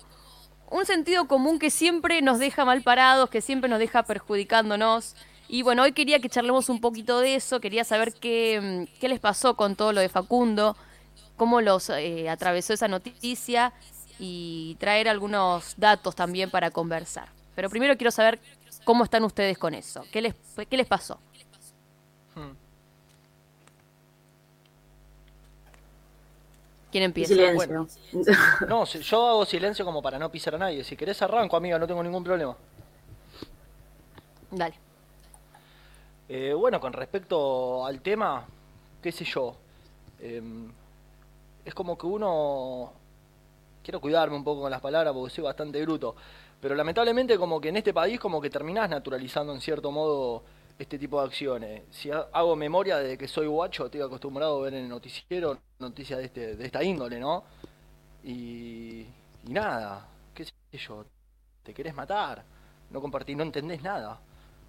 un 0.69 0.85
sentido 0.85 1.27
común 1.27 1.59
que 1.59 1.69
siempre 1.69 2.21
nos 2.21 2.39
deja 2.39 2.63
mal 2.65 2.81
parados, 2.81 3.29
que 3.29 3.41
siempre 3.41 3.69
nos 3.69 3.79
deja 3.79 4.03
perjudicándonos. 4.03 5.15
Y 5.49 5.61
bueno, 5.63 5.83
hoy 5.83 5.91
quería 5.91 6.19
que 6.19 6.29
charlemos 6.29 6.69
un 6.69 6.79
poquito 6.79 7.19
de 7.19 7.35
eso, 7.35 7.59
quería 7.59 7.83
saber 7.83 8.13
qué, 8.13 8.59
mm, 8.87 8.99
qué 8.99 9.09
les 9.09 9.19
pasó 9.19 9.55
con 9.55 9.75
todo 9.75 9.91
lo 9.91 9.99
de 9.99 10.07
Facundo, 10.09 10.75
cómo 11.35 11.59
los 11.61 11.89
eh, 11.89 12.29
atravesó 12.29 12.73
esa 12.73 12.87
noticia 12.87 13.73
y 14.23 14.75
traer 14.75 15.09
algunos 15.09 15.73
datos 15.77 16.15
también 16.15 16.51
para 16.51 16.69
conversar. 16.69 17.29
Pero 17.55 17.71
primero 17.71 17.97
quiero 17.97 18.11
saber 18.11 18.39
cómo 18.85 19.03
están 19.03 19.23
ustedes 19.23 19.57
con 19.57 19.73
eso, 19.73 20.05
qué 20.11 20.21
les, 20.21 20.35
qué 20.69 20.77
les 20.77 20.85
pasó. 20.85 21.19
Hmm. 22.35 22.51
¿Quién 26.91 27.05
empieza? 27.05 27.33
Silencio. 27.33 27.87
No, 28.67 28.85
yo 28.85 29.27
hago 29.27 29.45
silencio 29.45 29.83
como 29.83 30.03
para 30.03 30.19
no 30.19 30.29
pisar 30.29 30.53
a 30.53 30.59
nadie. 30.59 30.83
Si 30.83 30.95
querés 30.95 31.19
arranco, 31.23 31.57
amiga, 31.57 31.79
no 31.79 31.87
tengo 31.87 32.03
ningún 32.03 32.23
problema. 32.23 32.55
Dale. 34.51 34.75
Eh, 36.29 36.53
bueno, 36.53 36.79
con 36.79 36.93
respecto 36.93 37.83
al 37.87 38.01
tema, 38.01 38.45
qué 39.01 39.11
sé 39.11 39.25
yo, 39.25 39.55
em, 40.21 40.71
es 41.65 41.73
como 41.73 41.97
que 41.97 42.05
uno... 42.05 43.00
Quiero 43.83 43.99
cuidarme 43.99 44.35
un 44.35 44.43
poco 44.43 44.61
con 44.61 44.71
las 44.71 44.81
palabras 44.81 45.13
porque 45.13 45.33
soy 45.33 45.43
bastante 45.43 45.81
bruto, 45.81 46.15
pero 46.59 46.75
lamentablemente 46.75 47.37
como 47.37 47.59
que 47.59 47.69
en 47.69 47.77
este 47.77 47.93
país 47.93 48.19
como 48.19 48.39
que 48.41 48.49
terminás 48.49 48.89
naturalizando 48.89 49.53
en 49.53 49.61
cierto 49.61 49.91
modo 49.91 50.43
este 50.77 50.97
tipo 50.99 51.19
de 51.19 51.27
acciones. 51.27 51.83
Si 51.91 52.11
ha- 52.11 52.27
hago 52.31 52.55
memoria 52.55 52.97
de 52.97 53.17
que 53.17 53.27
soy 53.27 53.47
guacho, 53.47 53.85
estoy 53.85 54.01
acostumbrado 54.01 54.59
a 54.59 54.63
ver 54.63 54.73
en 54.75 54.83
el 54.83 54.89
noticiero 54.89 55.57
noticias 55.79 56.19
de, 56.19 56.25
este, 56.25 56.55
de 56.55 56.65
esta 56.65 56.83
índole, 56.83 57.19
¿no? 57.19 57.43
Y, 58.23 59.05
y 59.47 59.49
nada, 59.53 60.07
qué 60.33 60.45
sé 60.45 60.53
yo, 60.77 61.05
te 61.63 61.73
querés 61.73 61.95
matar, 61.95 62.43
no 62.91 63.01
compartís, 63.01 63.35
no 63.37 63.43
entendés 63.43 63.81
nada. 63.83 64.19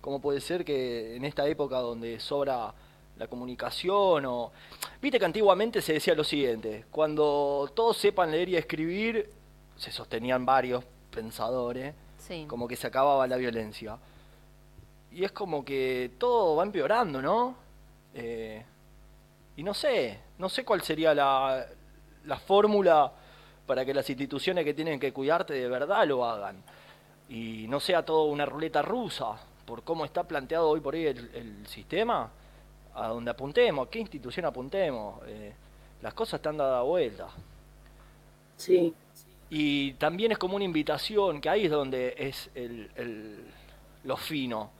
¿Cómo 0.01 0.21
puede 0.21 0.41
ser 0.41 0.65
que 0.65 1.17
en 1.17 1.25
esta 1.25 1.47
época 1.47 1.79
donde 1.79 2.19
sobra 2.21 2.75
la 3.17 3.27
comunicación 3.27 4.25
o... 4.27 4.53
Viste 5.01 5.19
que 5.19 5.25
antiguamente 5.25 5.81
se 5.83 5.95
decía 5.95 6.15
lo 6.15 6.25
siguiente, 6.25 6.87
cuando 6.91 7.71
todos 7.75 7.97
sepan 7.97 8.31
leer 8.31 8.49
y 8.51 8.57
escribir, 8.57 9.31
se 9.77 9.91
sostenían 9.93 10.45
varios 10.47 10.85
pensadores, 11.11 11.95
Sí. 12.19 12.47
como 12.49 12.69
que 12.69 12.77
se 12.77 12.87
acababa 12.87 13.27
la 13.27 13.37
violencia. 13.37 13.99
Y 15.11 15.25
es 15.25 15.33
como 15.33 15.65
que 15.65 16.13
todo 16.19 16.57
va 16.57 16.63
empeorando, 16.63 17.21
¿no? 17.21 17.57
Eh, 18.15 18.65
y 19.57 19.63
no 19.63 19.75
sé, 19.75 20.21
no 20.39 20.49
sé 20.49 20.65
cuál 20.65 20.83
sería 20.83 21.13
la, 21.15 21.67
la 22.25 22.39
fórmula 22.39 23.13
para 23.67 23.85
que 23.85 23.93
las 23.93 24.09
instituciones 24.09 24.65
que 24.65 24.73
tienen 24.73 24.99
que 25.01 25.13
cuidarte 25.13 25.53
de 25.55 25.69
verdad 25.69 26.07
lo 26.07 26.25
hagan. 26.25 26.63
Y 27.29 27.67
no 27.69 27.81
sea 27.81 28.05
todo 28.05 28.25
una 28.25 28.47
ruleta 28.47 28.83
rusa, 28.83 29.37
por 29.67 29.83
cómo 29.83 30.05
está 30.05 30.25
planteado 30.25 30.69
hoy 30.69 30.81
por 30.81 30.95
hoy 30.95 31.07
el, 31.07 31.31
el 31.35 31.67
sistema, 31.67 32.31
a 32.95 33.09
donde 33.09 33.31
apuntemos, 33.31 33.87
a 33.87 33.91
qué 33.91 33.99
institución 34.01 34.47
apuntemos. 34.47 35.21
Eh, 35.27 35.53
las 36.03 36.15
cosas 36.15 36.39
están 36.39 36.57
dadas 36.57 36.85
vuelta. 36.85 37.29
Sí. 38.57 38.95
Y 39.51 39.93
también 39.95 40.33
es 40.33 40.39
como 40.39 40.57
una 40.57 40.65
invitación, 40.65 41.41
que 41.41 41.49
ahí 41.49 41.67
es 41.67 41.71
donde 41.71 42.15
es 42.17 42.51
el, 42.55 42.91
el- 42.97 43.45
lo 44.05 44.17
fino. 44.17 44.71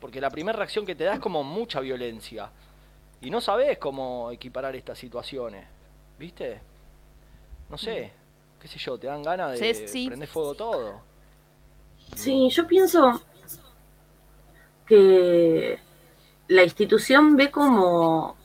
Porque 0.00 0.20
la 0.20 0.30
primera 0.30 0.56
reacción 0.58 0.84
que 0.84 0.94
te 0.94 1.04
da 1.04 1.14
es 1.14 1.20
como 1.20 1.42
mucha 1.44 1.80
violencia. 1.80 2.50
Y 3.20 3.30
no 3.30 3.40
sabes 3.40 3.78
cómo 3.78 4.30
equiparar 4.30 4.76
estas 4.76 4.98
situaciones. 4.98 5.66
¿Viste? 6.18 6.60
No 7.70 7.78
sé. 7.78 8.12
¿Qué 8.60 8.68
sé 8.68 8.78
yo? 8.78 8.98
Te 8.98 9.06
dan 9.06 9.22
ganas 9.22 9.58
de 9.58 9.74
Sí, 9.74 9.88
sí. 9.88 10.06
prender 10.08 10.28
fuego 10.28 10.54
todo. 10.54 11.00
Sí, 12.14 12.48
yo 12.50 12.66
pienso 12.66 13.20
que 14.86 15.78
la 16.48 16.62
institución 16.62 17.36
ve 17.36 17.50
como 17.50 18.36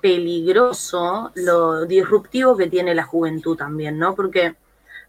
peligroso 0.00 1.32
lo 1.34 1.86
disruptivo 1.86 2.56
que 2.56 2.68
tiene 2.68 2.94
la 2.94 3.04
juventud 3.04 3.56
también, 3.56 3.98
¿no? 3.98 4.14
Porque 4.14 4.56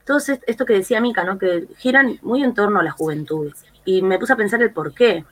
todo 0.06 0.18
es- 0.18 0.40
esto 0.48 0.66
que 0.66 0.74
decía 0.74 1.02
Mica, 1.02 1.24
¿no? 1.24 1.38
Que 1.38 1.68
giran 1.78 2.20
muy 2.22 2.44
en 2.44 2.54
torno 2.54 2.80
a 2.80 2.84
la 2.84 2.92
juventud. 2.92 3.54
Y 3.86 4.02
me 4.02 4.18
puse 4.18 4.34
a 4.34 4.38
pensar 4.38 4.62
el 4.62 4.72
por 4.72 4.94
qué. 4.94 5.26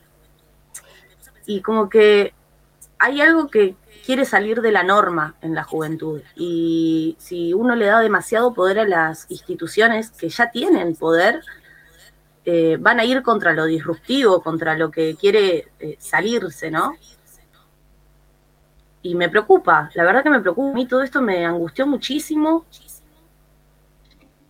Y 1.45 1.61
como 1.61 1.89
que 1.89 2.33
hay 2.99 3.21
algo 3.21 3.47
que 3.47 3.75
quiere 4.05 4.25
salir 4.25 4.61
de 4.61 4.71
la 4.71 4.83
norma 4.83 5.35
en 5.41 5.53
la 5.53 5.63
juventud. 5.63 6.21
Y 6.35 7.15
si 7.19 7.53
uno 7.53 7.75
le 7.75 7.85
da 7.85 7.99
demasiado 7.99 8.53
poder 8.53 8.79
a 8.79 8.87
las 8.87 9.25
instituciones 9.29 10.11
que 10.11 10.29
ya 10.29 10.49
tienen 10.51 10.95
poder, 10.95 11.41
eh, 12.49 12.77
van 12.79 12.97
a 12.97 13.03
ir 13.03 13.23
contra 13.23 13.51
lo 13.51 13.65
disruptivo, 13.65 14.41
contra 14.41 14.77
lo 14.77 14.89
que 14.89 15.17
quiere 15.19 15.67
eh, 15.81 15.97
salirse, 15.99 16.71
¿no? 16.71 16.95
Y 19.01 19.15
me 19.15 19.27
preocupa, 19.27 19.91
la 19.95 20.05
verdad 20.05 20.23
que 20.23 20.29
me 20.29 20.39
preocupa. 20.39 20.71
A 20.71 20.73
mí 20.73 20.87
todo 20.87 21.01
esto 21.01 21.21
me 21.21 21.45
angustió 21.45 21.85
muchísimo 21.85 22.65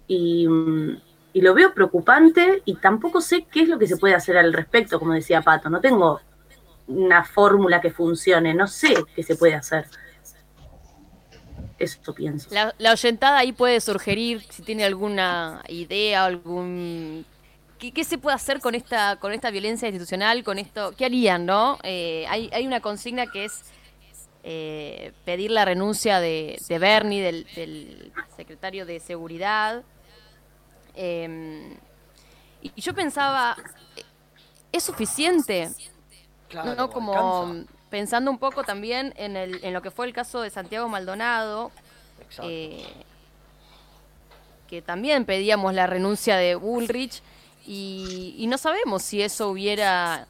y, 0.06 0.48
mm, 0.48 1.02
y 1.34 1.42
lo 1.42 1.56
veo 1.56 1.74
preocupante 1.74 2.62
y 2.66 2.76
tampoco 2.76 3.20
sé 3.20 3.48
qué 3.52 3.64
es 3.64 3.68
lo 3.68 3.80
que 3.80 3.88
se 3.88 3.98
puede 3.98 4.14
hacer 4.14 4.38
al 4.38 4.54
respecto, 4.54 5.00
como 5.00 5.14
decía 5.14 5.42
Pato. 5.42 5.68
No 5.68 5.82
tengo 5.82 6.22
una 6.86 7.24
fórmula 7.24 7.82
que 7.82 7.90
funcione, 7.90 8.54
no 8.54 8.68
sé 8.68 8.94
qué 9.16 9.24
se 9.24 9.36
puede 9.36 9.56
hacer. 9.56 9.88
Eso 11.80 12.14
pienso. 12.14 12.50
La, 12.52 12.76
la 12.78 12.92
oyentada 12.92 13.40
ahí 13.40 13.54
puede 13.54 13.82
sugerir 13.82 14.44
si 14.52 14.62
tiene 14.62 14.86
alguna 14.86 15.64
idea, 15.68 16.26
algún... 16.26 17.26
¿Qué, 17.80 17.92
qué 17.92 18.04
se 18.04 18.18
puede 18.18 18.36
hacer 18.36 18.60
con 18.60 18.76
esta, 18.76 19.18
con 19.18 19.34
esta 19.34 19.52
violencia 19.52 19.88
institucional, 19.88 20.44
con 20.44 20.58
esto? 20.58 20.94
¿Qué 20.98 21.06
harían, 21.06 21.46
no? 21.46 21.78
Eh, 21.84 22.26
hay, 22.30 22.50
hay 22.54 22.66
una 22.66 22.80
consigna 22.80 23.28
que 23.28 23.46
es 23.46 23.64
eh, 24.44 25.14
pedir 25.26 25.52
la 25.52 25.66
renuncia 25.66 26.20
de, 26.20 26.60
de 26.68 26.80
Bernie, 26.80 27.22
del, 27.22 27.48
del 27.56 28.12
secretario 28.36 28.86
de 28.86 29.00
Seguridad. 29.00 29.84
Eh, 30.96 31.78
y 32.62 32.82
yo 32.82 32.94
pensaba, 32.94 33.56
¿es 34.72 34.84
suficiente? 34.84 35.70
Claro, 36.50 36.76
no, 36.76 36.90
como 36.90 37.14
alcanza. 37.14 37.74
pensando 37.90 38.32
un 38.32 38.40
poco 38.40 38.64
también 38.64 39.14
en, 39.18 39.38
el, 39.38 39.64
en 39.64 39.74
lo 39.74 39.82
que 39.82 39.92
fue 39.92 40.08
el 40.08 40.14
caso 40.14 40.42
de 40.42 40.50
Santiago 40.50 40.90
Maldonado, 40.90 41.72
eh, 42.42 42.84
que 44.68 44.82
también 44.82 45.26
pedíamos 45.26 45.74
la 45.74 45.88
renuncia 45.88 46.36
de 46.38 46.56
Bullrich 46.56 47.22
y, 47.68 48.36
y 48.38 48.48
no 48.48 48.58
sabemos 48.58 49.04
si 49.04 49.22
eso 49.22 49.50
hubiera 49.50 50.28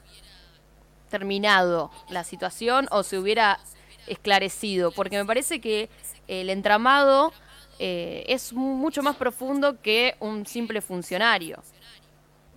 terminado 1.08 1.90
la 2.10 2.24
situación 2.24 2.86
o 2.90 3.02
se 3.02 3.18
hubiera 3.18 3.58
esclarecido, 4.06 4.90
porque 4.90 5.16
me 5.16 5.24
parece 5.24 5.60
que 5.60 5.88
el 6.26 6.50
entramado 6.50 7.32
eh, 7.78 8.24
es 8.28 8.52
mucho 8.52 9.02
más 9.02 9.16
profundo 9.16 9.80
que 9.80 10.16
un 10.20 10.46
simple 10.46 10.80
funcionario. 10.80 11.62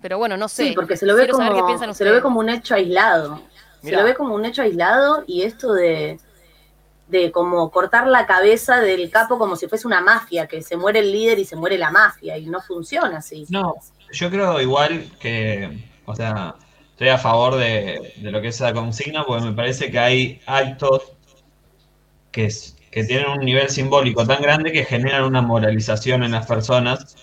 Pero 0.00 0.18
bueno, 0.18 0.36
no 0.36 0.48
sé. 0.48 0.68
Sí, 0.68 0.72
porque 0.74 0.96
se 0.96 1.06
lo 1.06 1.14
ve, 1.14 1.28
como, 1.28 1.94
se 1.94 2.04
lo 2.04 2.12
ve 2.12 2.20
como 2.20 2.40
un 2.40 2.48
hecho 2.48 2.74
aislado. 2.74 3.40
Se 3.82 3.92
lo 3.92 4.04
ve 4.04 4.14
como 4.14 4.34
un 4.34 4.44
hecho 4.44 4.62
aislado 4.62 5.24
y 5.26 5.42
esto 5.42 5.72
de, 5.72 6.18
de 7.08 7.30
como 7.32 7.70
cortar 7.70 8.06
la 8.06 8.26
cabeza 8.26 8.80
del 8.80 9.10
capo 9.10 9.38
como 9.38 9.56
si 9.56 9.68
fuese 9.68 9.86
una 9.86 10.00
mafia, 10.00 10.46
que 10.46 10.62
se 10.62 10.76
muere 10.76 11.00
el 11.00 11.12
líder 11.12 11.38
y 11.38 11.44
se 11.44 11.56
muere 11.56 11.78
la 11.78 11.90
mafia, 11.90 12.36
y 12.36 12.46
no 12.46 12.60
funciona 12.60 13.18
así. 13.18 13.46
No, 13.48 13.74
yo 14.12 14.30
creo 14.30 14.60
igual 14.60 15.10
que, 15.20 15.70
o 16.04 16.14
sea, 16.14 16.54
estoy 16.90 17.08
a 17.08 17.18
favor 17.18 17.56
de, 17.56 18.14
de 18.16 18.30
lo 18.30 18.40
que 18.40 18.48
es 18.48 18.56
esa 18.56 18.72
consigna, 18.72 19.24
porque 19.24 19.44
me 19.46 19.52
parece 19.52 19.90
que 19.90 19.98
hay 19.98 20.40
actos 20.46 21.12
que, 22.30 22.48
que 22.90 23.04
tienen 23.04 23.28
un 23.30 23.44
nivel 23.44 23.68
simbólico 23.68 24.26
tan 24.26 24.42
grande 24.42 24.72
que 24.72 24.84
generan 24.84 25.24
una 25.24 25.42
moralización 25.42 26.22
en 26.22 26.32
las 26.32 26.46
personas 26.46 27.16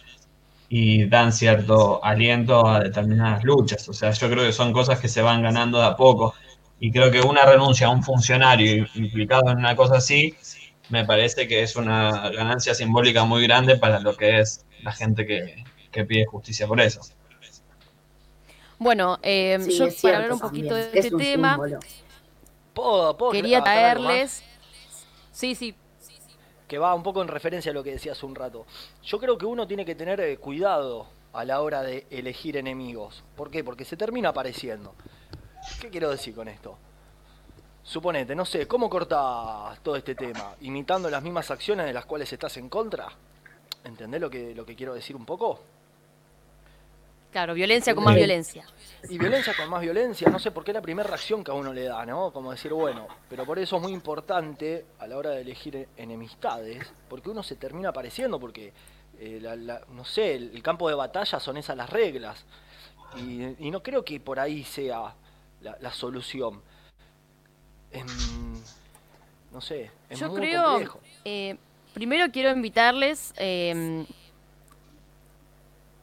y 0.69 1.05
dan 1.07 1.33
cierto 1.33 2.03
aliento 2.03 2.67
a 2.67 2.81
determinadas 2.81 3.43
luchas. 3.43 3.87
O 3.89 3.93
sea, 3.93 4.11
yo 4.11 4.29
creo 4.29 4.45
que 4.45 4.53
son 4.53 4.73
cosas 4.73 4.99
que 4.99 5.09
se 5.09 5.21
van 5.21 5.41
ganando 5.43 5.79
de 5.79 5.85
a 5.87 5.95
poco. 5.97 6.35
Y 6.79 6.91
creo 6.91 7.11
que 7.11 7.21
una 7.21 7.45
renuncia 7.45 7.87
a 7.87 7.91
un 7.91 8.03
funcionario 8.03 8.87
implicado 8.95 9.51
en 9.51 9.59
una 9.59 9.75
cosa 9.75 9.97
así, 9.97 10.35
me 10.89 11.05
parece 11.05 11.47
que 11.47 11.63
es 11.63 11.75
una 11.75 12.29
ganancia 12.31 12.75
simbólica 12.75 13.25
muy 13.25 13.43
grande 13.43 13.77
para 13.77 13.99
lo 13.99 14.15
que 14.17 14.39
es 14.41 14.65
la 14.83 14.91
gente 14.93 15.25
que, 15.25 15.63
que 15.91 16.05
pide 16.05 16.25
justicia 16.25 16.67
por 16.67 16.79
eso. 16.79 17.01
Bueno, 18.77 19.19
eh, 19.21 19.57
Sí, 19.61 19.71
yo 19.71 19.85
para 19.85 19.91
cierto 19.91 20.15
hablar 20.15 20.33
un 20.33 20.39
poquito 20.39 20.69
también, 20.69 20.91
de 20.91 20.99
es 20.99 21.05
este 21.05 21.17
tema, 21.17 21.51
símbolo. 21.51 21.79
¿Puedo, 22.73 23.17
puedo 23.17 23.31
quería 23.31 23.61
traerles... 23.61 24.43
Sí, 25.31 25.55
sí, 25.55 25.75
que 26.69 26.77
va 26.77 26.93
un 26.93 27.03
poco 27.03 27.21
en 27.21 27.27
referencia 27.27 27.71
a 27.71 27.73
lo 27.73 27.83
que 27.83 27.91
decía 27.91 28.11
hace 28.11 28.25
un 28.25 28.35
rato. 28.35 28.65
Yo 29.03 29.19
creo 29.19 29.37
que 29.37 29.45
uno 29.45 29.67
tiene 29.67 29.83
que 29.83 29.95
tener 29.95 30.21
eh, 30.21 30.37
cuidado 30.37 31.07
a 31.33 31.43
la 31.43 31.61
hora 31.61 31.81
de 31.81 32.05
elegir 32.11 32.57
enemigos. 32.57 33.23
¿Por 33.35 33.49
qué? 33.49 33.63
Porque 33.63 33.85
se 33.85 33.97
termina 33.97 34.29
apareciendo. 34.29 34.93
¿Qué 35.81 35.89
quiero 35.89 36.11
decir 36.11 36.35
con 36.35 36.47
esto? 36.47 36.77
Suponete, 37.83 38.35
no 38.35 38.45
sé, 38.45 38.67
¿cómo 38.67 38.87
cortás 38.87 39.81
todo 39.81 39.95
este 39.95 40.13
tema? 40.13 40.55
¿Imitando 40.61 41.09
las 41.09 41.23
mismas 41.23 41.49
acciones 41.49 41.87
de 41.87 41.93
las 41.93 42.05
cuales 42.05 42.31
estás 42.31 42.55
en 42.57 42.69
contra? 42.69 43.07
¿Entendés 43.83 44.21
lo 44.21 44.29
que, 44.29 44.53
lo 44.53 44.63
que 44.63 44.75
quiero 44.75 44.93
decir 44.93 45.15
un 45.15 45.25
poco? 45.25 45.59
Claro, 47.31 47.53
violencia 47.53 47.93
con 47.95 48.03
más 48.03 48.13
Sí. 48.13 48.19
violencia. 48.19 48.65
Y 49.09 49.17
violencia 49.17 49.53
con 49.53 49.69
más 49.69 49.81
violencia, 49.81 50.29
no 50.29 50.39
sé 50.39 50.51
por 50.51 50.63
qué 50.63 50.71
es 50.71 50.75
la 50.75 50.81
primera 50.81 51.07
reacción 51.07 51.43
que 51.43 51.51
a 51.51 51.53
uno 51.53 51.71
le 51.73 51.83
da, 51.85 52.05
¿no? 52.05 52.31
Como 52.31 52.51
decir, 52.51 52.73
bueno, 52.73 53.07
pero 53.29 53.45
por 53.45 53.57
eso 53.57 53.77
es 53.77 53.81
muy 53.81 53.93
importante 53.93 54.85
a 54.99 55.07
la 55.07 55.17
hora 55.17 55.29
de 55.31 55.41
elegir 55.41 55.87
enemistades, 55.97 56.85
porque 57.07 57.29
uno 57.29 57.41
se 57.41 57.55
termina 57.55 57.89
apareciendo, 57.89 58.39
porque, 58.39 58.73
eh, 59.19 59.39
la- 59.41 59.55
la- 59.55 59.81
no 59.93 60.03
sé, 60.05 60.35
el, 60.35 60.51
el 60.53 60.61
campo 60.61 60.89
de 60.89 60.95
batalla 60.95 61.39
son 61.39 61.57
esas 61.57 61.77
las 61.77 61.89
reglas. 61.89 62.45
Y, 63.17 63.55
y 63.65 63.71
no 63.71 63.81
creo 63.81 64.03
que 64.05 64.19
por 64.19 64.39
ahí 64.39 64.63
sea 64.63 65.15
la, 65.61 65.77
la 65.79 65.91
solución. 65.93 66.61
Em, 67.91 68.05
no 69.51 69.61
sé, 69.61 69.89
es 70.09 70.19
Yo 70.19 70.29
muy 70.29 70.41
creo, 70.41 70.63
complejo. 70.63 70.99
eh, 71.25 71.57
primero 71.93 72.31
quiero 72.31 72.51
invitarles 72.51 73.33
eh, 73.37 74.05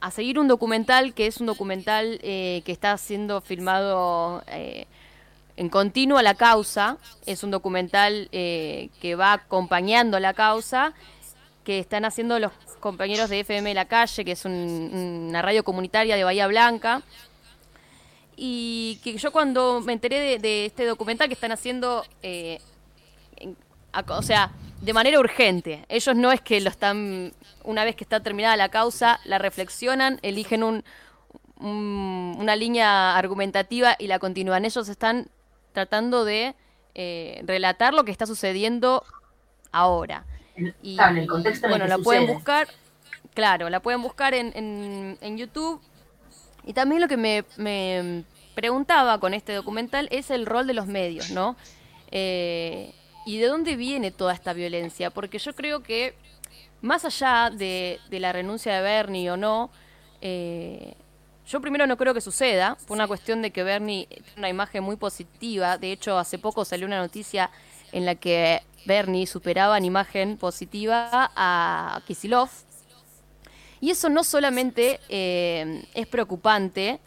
a 0.01 0.11
seguir 0.11 0.39
un 0.39 0.49
documental 0.49 1.15
que 1.15 1.27
es 1.27 1.39
un 1.39 1.47
documental 1.47 2.19
eh, 2.23 2.63
que 2.65 2.73
está 2.73 2.97
siendo 2.99 3.41
filmado 3.41 4.43
eh, 4.49 4.87
en 5.57 5.69
continuo 5.69 6.19
a 6.19 6.23
la 6.23 6.35
causa. 6.35 6.99
Es 7.25 7.43
un 7.43 7.51
documental 7.51 8.29
eh, 8.33 8.91
que 9.01 9.15
va 9.15 9.33
acompañando 9.33 10.17
a 10.17 10.21
la 10.21 10.35
causa, 10.35 10.93
que 11.65 11.79
están 11.79 12.05
haciendo 12.05 12.39
los 12.39 12.53
compañeros 12.81 13.31
de 13.31 13.41
FM 13.41 13.73
La 13.75 13.87
Calle, 13.87 14.25
que 14.25 14.33
es 14.33 14.45
un- 14.45 15.27
una 15.29 15.43
radio 15.43 15.65
comunitaria 15.65 16.15
de 16.17 16.25
Bahía 16.25 16.47
Blanca. 16.47 17.03
Y 18.37 19.01
que 19.03 19.17
yo 19.17 19.33
cuando 19.33 19.81
me 19.81 19.95
enteré 19.95 20.21
de, 20.21 20.39
de 20.39 20.67
este 20.67 20.85
documental 20.85 21.27
que 21.29 21.35
están 21.35 21.53
haciendo 21.53 22.05
o 24.07 24.23
sea, 24.23 24.51
de 24.81 24.93
manera 24.93 25.19
urgente. 25.19 25.85
Ellos 25.89 26.15
no 26.17 26.33
es 26.33 26.41
que 26.41 26.61
lo 26.61 26.71
están, 26.71 27.33
una 27.65 27.85
vez 27.85 27.97
que 27.97 28.05
está 28.05 28.21
terminada 28.21 28.57
la 28.57 28.69
causa, 28.69 29.21
la 29.25 29.39
reflexionan, 29.39 30.19
eligen 30.23 30.63
un, 30.63 30.85
un- 31.59 32.37
una 32.39 32.57
línea 32.57 33.17
argumentativa 33.17 33.97
y 33.99 34.07
la 34.07 34.19
continúan. 34.19 34.65
Ellos 34.65 34.89
están 34.89 35.29
tratando 35.73 36.25
de 36.25 36.55
eh, 36.95 37.43
relatar 37.47 37.95
lo 37.95 38.05
que 38.05 38.13
está 38.13 38.27
sucediendo 38.27 39.05
ahora. 39.73 40.25
Y, 40.83 40.97
Claro, 40.97 41.13
en 41.17 41.23
el 41.23 41.29
contexto 41.29 41.67
el 41.67 41.71
bueno, 41.71 41.87
la 41.87 41.99
pueden 41.99 42.27
buscar, 42.35 42.69
claro, 43.35 43.69
la 43.69 43.81
pueden 43.81 44.01
buscar 44.03 44.35
en, 44.35 44.53
en- 44.55 45.19
en 45.21 45.37
YouTube. 45.39 45.81
Y 46.65 46.73
también 46.73 47.01
lo 47.01 47.09
que 47.09 47.17
me, 47.17 47.45
me 47.57 48.25
preguntaba 48.55 49.21
con 49.21 49.35
este 49.35 49.53
documental 49.55 50.09
es 50.11 50.31
el 50.31 50.47
rol 50.47 50.67
de 50.67 50.75
los 50.75 50.87
medios, 50.87 51.31
¿no? 51.31 51.57
Eh, 52.11 52.93
¿Y 53.27 53.39
de 53.39 53.47
dónde 53.49 53.75
viene 53.75 54.13
toda 54.13 54.33
esta 54.33 54.53
violencia? 54.53 55.11
Porque 55.11 55.39
yo 55.39 55.53
creo 55.53 55.83
que, 55.83 56.15
más 56.81 57.05
allá 57.05 57.51
de, 57.51 57.99
de 58.09 58.21
la 58.21 58.33
renuncia 58.33 58.77
de 58.77 58.83
Bernie 58.83 59.31
o 59.33 59.37
no, 59.37 59.69
eh, 60.21 60.95
yo 61.47 61.61
primero 61.61 61.89
no 61.89 61.97
creo 61.97 62.15
que 62.15 62.21
suceda, 62.21 62.79
por 62.87 62.95
una 62.95 63.09
cuestión 63.09 63.43
de 63.43 63.51
que 63.51 63.65
Bernie 63.65 64.07
tiene 64.07 64.33
una 64.39 64.49
imagen 64.49 64.85
muy 64.85 64.95
positiva. 64.95 65.77
De 65.77 65.91
hecho, 65.91 66.17
hace 66.19 66.39
poco 66.39 66.65
salió 66.65 66.87
una 66.87 66.99
noticia 67.01 67.51
en 67.91 68.07
la 68.07 68.15
que 68.15 68.63
Bernie 68.87 69.27
superaba 69.27 69.77
en 69.77 69.85
imagen 69.85 70.37
positiva 70.37 71.09
a 71.35 72.01
Kisilov. 72.07 72.49
Y 73.81 73.91
eso 73.91 74.09
no 74.09 74.23
solamente 74.23 75.01
eh, 75.09 75.85
es 75.95 76.07
preocupante, 76.07 77.01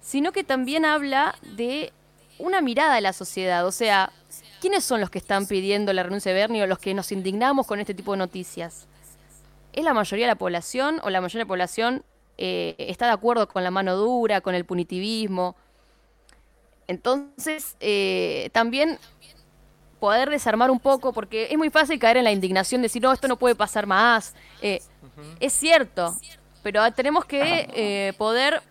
sino 0.00 0.32
que 0.32 0.44
también 0.44 0.84
habla 0.84 1.34
de 1.42 1.94
una 2.38 2.60
mirada 2.60 2.94
de 2.94 3.00
la 3.00 3.14
sociedad. 3.14 3.66
O 3.66 3.72
sea, 3.72 4.12
¿quiénes 4.60 4.84
son 4.84 5.00
los 5.00 5.10
que 5.10 5.18
están 5.18 5.46
pidiendo 5.46 5.92
la 5.92 6.02
renuncia 6.02 6.32
de 6.32 6.38
Bernie 6.38 6.62
o 6.62 6.66
los 6.66 6.78
que 6.78 6.94
nos 6.94 7.12
indignamos 7.12 7.66
con 7.66 7.80
este 7.80 7.94
tipo 7.94 8.12
de 8.12 8.18
noticias? 8.18 8.86
¿Es 9.72 9.84
la 9.84 9.94
mayoría 9.94 10.26
de 10.26 10.32
la 10.32 10.38
población 10.38 11.00
o 11.02 11.10
la 11.10 11.20
mayoría 11.20 11.40
de 11.40 11.44
la 11.44 11.48
población 11.48 12.04
eh, 12.38 12.74
está 12.78 13.06
de 13.06 13.12
acuerdo 13.12 13.48
con 13.48 13.62
la 13.64 13.70
mano 13.70 13.96
dura, 13.96 14.40
con 14.40 14.54
el 14.54 14.64
punitivismo? 14.64 15.56
Entonces, 16.88 17.76
eh, 17.80 18.50
también 18.52 18.98
poder 19.98 20.30
desarmar 20.30 20.70
un 20.70 20.78
poco, 20.78 21.12
porque 21.12 21.48
es 21.50 21.58
muy 21.58 21.70
fácil 21.70 21.98
caer 21.98 22.18
en 22.18 22.24
la 22.24 22.32
indignación, 22.32 22.82
decir, 22.82 23.02
no, 23.02 23.12
esto 23.12 23.28
no 23.28 23.36
puede 23.36 23.54
pasar 23.54 23.86
más. 23.86 24.34
Eh, 24.62 24.80
Es 25.40 25.52
cierto, 25.54 26.14
pero 26.62 26.92
tenemos 26.92 27.24
que 27.24 27.68
eh, 27.72 28.12
poder 28.18 28.62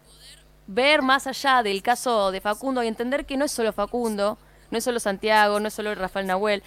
ver 0.68 1.02
más 1.02 1.28
allá 1.28 1.64
del 1.64 1.82
caso 1.82 2.32
de 2.32 2.40
Facundo 2.42 2.84
y 2.84 2.88
entender 2.88 3.26
que 3.26 3.38
no 3.38 3.46
es 3.46 3.52
solo 3.52 3.74
Facundo, 3.74 4.38
no 4.72 4.78
es 4.78 4.84
solo 4.84 5.00
Santiago, 5.00 5.60
no 5.60 5.68
es 5.68 5.74
solo 5.74 5.94
Rafael 5.96 6.28
Nahuel. 6.28 6.64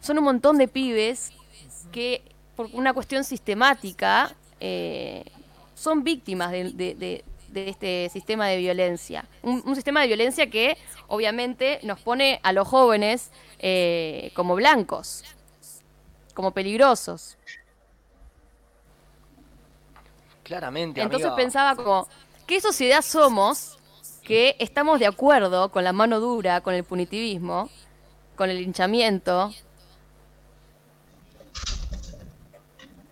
Son 0.00 0.18
un 0.18 0.24
montón 0.24 0.58
de 0.58 0.68
pibes 0.68 1.32
que, 1.92 2.22
por 2.56 2.66
una 2.72 2.92
cuestión 2.94 3.24
sistemática, 3.24 4.34
eh, 4.60 5.24
son 5.74 6.04
víctimas 6.04 6.50
de, 6.52 6.70
de- 6.72 6.94
de- 6.94 7.24
de 7.48 7.68
este 7.68 8.08
sistema 8.12 8.46
de 8.46 8.58
violencia. 8.58 9.24
Un, 9.42 9.62
un 9.66 9.74
sistema 9.74 10.02
de 10.02 10.06
violencia 10.06 10.48
que, 10.48 10.76
obviamente, 11.08 11.80
nos 11.82 11.98
pone 12.00 12.38
a 12.44 12.52
los 12.52 12.68
jóvenes 12.68 13.30
eh, 13.58 14.30
como 14.34 14.54
blancos, 14.54 15.24
como 16.34 16.52
peligrosos. 16.52 17.36
Claramente, 20.44 21.00
Entonces 21.00 21.26
amiga. 21.26 21.36
pensaba 21.36 21.76
como, 21.76 22.08
¿qué 22.46 22.60
sociedad 22.60 23.02
somos 23.02 23.78
que 24.30 24.54
estamos 24.60 25.00
de 25.00 25.08
acuerdo 25.08 25.70
con 25.72 25.82
la 25.82 25.92
mano 25.92 26.20
dura, 26.20 26.60
con 26.60 26.72
el 26.72 26.84
punitivismo, 26.84 27.68
con 28.36 28.48
el 28.48 28.58
linchamiento? 28.58 29.52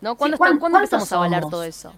¿No? 0.01 0.15
¿Cuándo, 0.15 0.39
¿cuán- 0.39 0.53
está- 0.53 0.61
¿cuándo 0.61 0.79
a 0.79 1.17
avalar 1.17 1.43
todo 1.51 1.65
eso? 1.65 1.93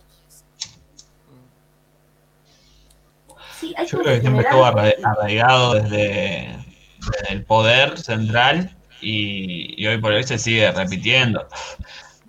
Sí, 3.58 3.74
hay 3.76 3.86
Yo 3.86 3.98
creo 3.98 4.14
que 4.14 4.20
siempre 4.22 4.42
estuvo 4.44 4.64
arra- 4.64 4.94
arraigado 5.04 5.74
desde, 5.74 6.56
desde 6.96 7.32
el 7.32 7.44
poder 7.44 7.98
central 7.98 8.74
y, 9.02 9.74
y 9.82 9.86
hoy 9.86 9.98
por 9.98 10.12
hoy 10.12 10.24
se 10.24 10.38
sigue 10.38 10.72
repitiendo. 10.72 11.46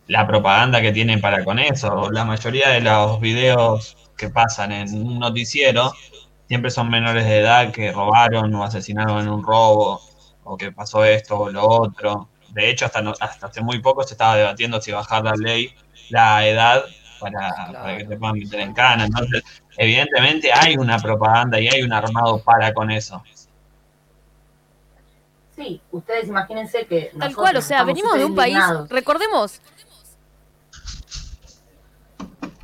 La 0.08 0.28
propaganda 0.28 0.82
que 0.82 0.92
tienen 0.92 1.22
para 1.22 1.46
con 1.46 1.58
eso, 1.58 2.12
la 2.12 2.26
mayoría 2.26 2.68
de 2.68 2.82
los 2.82 3.22
videos 3.22 3.96
que 4.18 4.28
pasan 4.28 4.74
en 4.74 4.94
un 4.94 5.20
noticiero 5.20 5.94
siempre 6.52 6.70
son 6.70 6.90
menores 6.90 7.24
de 7.24 7.40
edad 7.40 7.72
que 7.72 7.94
robaron 7.94 8.54
o 8.56 8.62
asesinaron 8.66 9.22
en 9.22 9.30
un 9.30 9.42
robo 9.42 10.02
o 10.44 10.58
que 10.58 10.70
pasó 10.74 11.06
esto 11.06 11.40
o 11.40 11.50
lo 11.50 11.66
otro. 11.66 12.28
De 12.50 12.70
hecho, 12.70 12.86
hasta, 12.88 13.02
no- 13.02 13.14
hasta 13.22 13.48
hace 13.48 13.62
muy 13.62 13.80
poco 13.80 14.04
se 14.04 14.16
estaba 14.16 14.36
debatiendo 14.36 14.82
si 14.82 14.92
bajar 14.92 15.24
la 15.24 15.32
ley, 15.38 15.74
la 16.10 16.46
edad 16.46 16.84
para, 17.22 17.72
para 17.72 17.98
que 18.00 18.04
te 18.04 18.18
puedan 18.18 18.38
meter 18.38 18.60
en 18.60 18.74
cana. 18.74 19.06
Entonces, 19.06 19.44
evidentemente 19.78 20.52
hay 20.52 20.76
una 20.76 21.00
propaganda 21.00 21.58
y 21.58 21.70
hay 21.70 21.84
un 21.84 21.94
armado 21.94 22.44
para 22.44 22.74
con 22.74 22.92
eso. 22.92 23.24
Sí, 25.56 25.80
ustedes 25.94 26.28
imagínense 26.28 26.86
que. 26.86 27.14
Tal 27.18 27.34
cual, 27.34 27.56
o 27.56 27.62
sea, 27.62 27.86
venimos 27.86 28.12
de 28.18 28.26
un 28.26 28.36
país, 28.36 28.58
recordemos, 28.90 29.62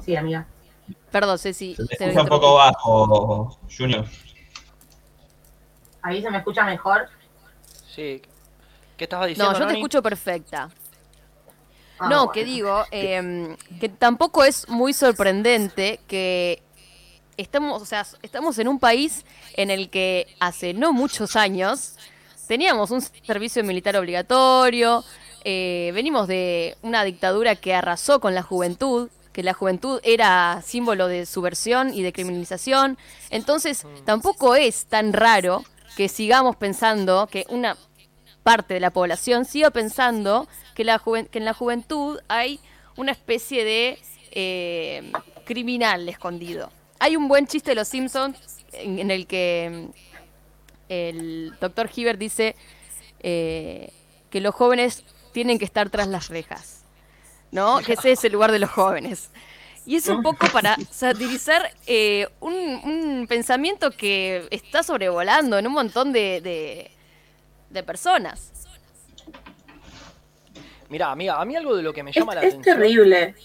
Sí, 0.04 0.14
amiga. 0.18 0.46
Perdón, 1.12 1.38
Ceci, 1.40 1.76
Se 1.76 1.84
escucha 1.84 2.22
un 2.22 2.28
poco 2.28 2.56
bajo, 2.56 3.60
Junior. 3.76 4.06
Ahí 6.02 6.22
se 6.22 6.30
me 6.30 6.38
escucha 6.38 6.64
mejor. 6.64 7.08
Sí. 7.94 8.22
¿Qué 8.96 9.04
estabas 9.04 9.28
diciendo, 9.28 9.52
No, 9.52 9.60
yo 9.60 9.66
te 9.66 9.66
Noni? 9.74 9.80
escucho 9.80 10.02
perfecta. 10.02 10.70
Ah, 12.00 12.10
no, 12.10 12.18
bueno. 12.18 12.32
que 12.32 12.46
digo, 12.46 12.84
eh, 12.92 13.58
que 13.80 13.90
tampoco 13.90 14.44
es 14.44 14.70
muy 14.70 14.94
sorprendente 14.94 16.00
que 16.08 16.62
estamos, 17.38 17.82
o 17.82 17.86
sea, 17.86 18.06
estamos 18.22 18.58
en 18.60 18.68
un 18.68 18.80
país 18.80 19.26
en 19.56 19.72
el 19.72 19.90
que 19.90 20.28
hace 20.40 20.74
no 20.74 20.94
muchos 20.94 21.36
años 21.36 21.96
teníamos 22.48 22.92
un 22.92 23.02
servicio 23.02 23.64
militar 23.64 23.96
obligatorio, 23.98 25.04
eh, 25.44 25.92
venimos 25.94 26.28
de 26.28 26.78
una 26.82 27.04
dictadura 27.04 27.56
que 27.56 27.74
arrasó 27.74 28.20
con 28.20 28.36
la 28.36 28.44
juventud, 28.44 29.10
que 29.38 29.44
la 29.44 29.54
juventud 29.54 30.00
era 30.02 30.64
símbolo 30.66 31.08
de 31.08 31.28
subversión 31.28 31.94
y 31.94 32.02
de 32.02 32.12
criminalización, 32.12 32.98
entonces 33.30 33.86
tampoco 34.04 34.56
es 34.56 34.88
tan 34.88 35.14
raro 35.14 35.64
que 35.96 36.10
sigamos 36.10 36.56
pensando 36.56 37.28
que 37.28 37.46
una 37.50 37.78
parte 38.42 38.74
de 38.74 38.80
la 38.80 38.90
población 38.90 39.46
siga 39.46 39.70
pensando 39.70 40.48
que, 40.74 40.84
la 40.84 41.00
que 41.30 41.38
en 41.38 41.46
la 41.46 41.54
juventud 41.54 42.18
hay 42.28 42.60
una 42.96 43.12
especie 43.12 43.64
de 43.64 44.00
eh, 44.32 45.12
criminal 45.46 46.10
escondido. 46.10 46.72
Hay 46.98 47.16
un 47.16 47.28
buen 47.28 47.46
chiste 47.46 47.70
de 47.70 47.76
los 47.76 47.88
Simpsons 47.88 48.40
en, 48.72 48.98
en 48.98 49.12
el 49.12 49.28
que 49.28 49.92
mm, 49.92 50.90
el 50.90 51.54
doctor 51.62 51.92
Hibbert 51.96 52.18
dice 52.18 52.56
eh, 53.20 53.92
que 54.32 54.42
los 54.42 54.56
jóvenes 54.56 55.04
tienen 55.32 55.60
que 55.60 55.66
estar 55.66 55.92
tras 55.92 56.08
las 56.08 56.30
rejas, 56.30 56.77
¿no? 57.52 57.80
Que 57.86 57.94
ese 57.94 58.12
es 58.14 58.24
el 58.26 58.34
lugar 58.34 58.52
de 58.52 58.60
los 58.60 58.70
jóvenes. 58.70 59.30
Y 59.86 59.96
es 59.96 60.08
un 60.10 60.22
poco 60.22 60.48
para 60.52 60.76
satirizar 60.92 61.72
eh, 61.86 62.28
un, 62.42 62.54
un 62.54 63.26
pensamiento 63.28 63.90
que 63.92 64.46
está 64.52 64.84
sobrevolando 64.84 65.58
en 65.58 65.66
un 65.66 65.72
montón 65.74 66.12
de, 66.12 66.42
de- 66.42 66.92
de 67.70 67.84
personas. 67.84 68.52
Mira, 70.90 71.12
amiga, 71.12 71.40
a 71.42 71.46
mí 71.46 71.56
algo 71.56 71.76
de 71.76 71.84
lo 71.84 71.94
que 71.94 72.04
me 72.04 72.12
Es, 72.12 72.16
llama 72.18 72.36
la 72.36 72.42
es 72.44 72.54
atención. 72.54 72.78
terrible. 72.78 73.36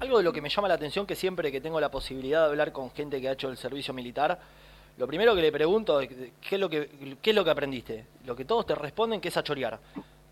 Algo 0.00 0.18
de 0.18 0.24
lo 0.24 0.32
que 0.32 0.40
me 0.40 0.48
llama 0.48 0.68
la 0.68 0.74
atención 0.74 1.06
que 1.06 1.16
siempre 1.16 1.50
que 1.50 1.60
tengo 1.60 1.80
la 1.80 1.90
posibilidad 1.90 2.40
de 2.44 2.46
hablar 2.50 2.72
con 2.72 2.90
gente 2.92 3.20
que 3.20 3.28
ha 3.28 3.32
hecho 3.32 3.48
el 3.48 3.56
servicio 3.56 3.92
militar, 3.92 4.38
lo 4.96 5.06
primero 5.06 5.34
que 5.34 5.42
le 5.42 5.50
pregunto 5.52 6.00
es 6.00 6.08
qué 6.08 6.54
es 6.54 6.60
lo 6.60 6.68
que, 6.70 7.16
qué 7.20 7.30
es 7.30 7.36
lo 7.36 7.44
que 7.44 7.50
aprendiste. 7.50 8.04
Lo 8.24 8.36
que 8.36 8.44
todos 8.44 8.66
te 8.66 8.74
responden 8.74 9.20
que 9.20 9.28
es 9.28 9.36
a 9.36 9.42
chorear. 9.42 9.78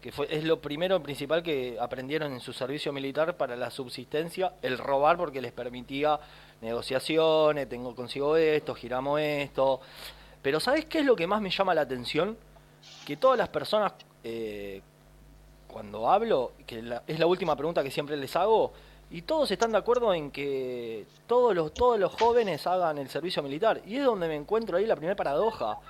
Que 0.06 0.12
fue, 0.12 0.28
es 0.30 0.44
lo 0.44 0.60
primero 0.60 1.02
principal 1.02 1.42
que 1.42 1.76
aprendieron 1.80 2.32
en 2.32 2.38
su 2.38 2.52
servicio 2.52 2.92
militar 2.92 3.36
para 3.36 3.56
la 3.56 3.72
subsistencia, 3.72 4.52
el 4.62 4.78
robar 4.78 5.16
porque 5.16 5.40
les 5.42 5.50
permitía 5.50 6.20
negociaciones, 6.60 7.68
tengo 7.68 7.92
consigo 7.92 8.36
esto, 8.36 8.72
giramos 8.76 9.20
esto. 9.20 9.80
Pero 10.42 10.60
¿sabes 10.60 10.84
qué 10.84 11.00
es 11.00 11.04
lo 11.04 11.16
que 11.16 11.26
más 11.26 11.40
me 11.42 11.50
llama 11.50 11.74
la 11.74 11.80
atención? 11.80 12.36
Que 13.04 13.16
todas 13.16 13.36
las 13.36 13.48
personas, 13.48 13.94
eh, 14.22 14.80
cuando 15.66 16.08
hablo, 16.08 16.52
que 16.68 16.82
la- 16.82 17.02
es 17.04 17.18
la 17.18 17.26
última 17.26 17.56
pregunta 17.56 17.82
que 17.82 17.90
siempre 17.90 18.16
les 18.16 18.36
hago, 18.36 18.72
y 19.10 19.22
todos 19.22 19.50
están 19.50 19.72
de 19.72 19.78
acuerdo 19.78 20.14
en 20.14 20.30
que 20.30 21.04
todos 21.26 21.52
los, 21.52 21.74
todos 21.74 21.98
los 21.98 22.14
jóvenes 22.14 22.64
hagan 22.68 22.98
el 22.98 23.08
servicio 23.08 23.42
militar. 23.42 23.82
Y 23.84 23.96
es 23.96 24.04
donde 24.04 24.28
me 24.28 24.36
encuentro 24.36 24.76
ahí 24.76 24.86
la 24.86 24.94
primera 24.94 25.16
paradoja. 25.16 25.80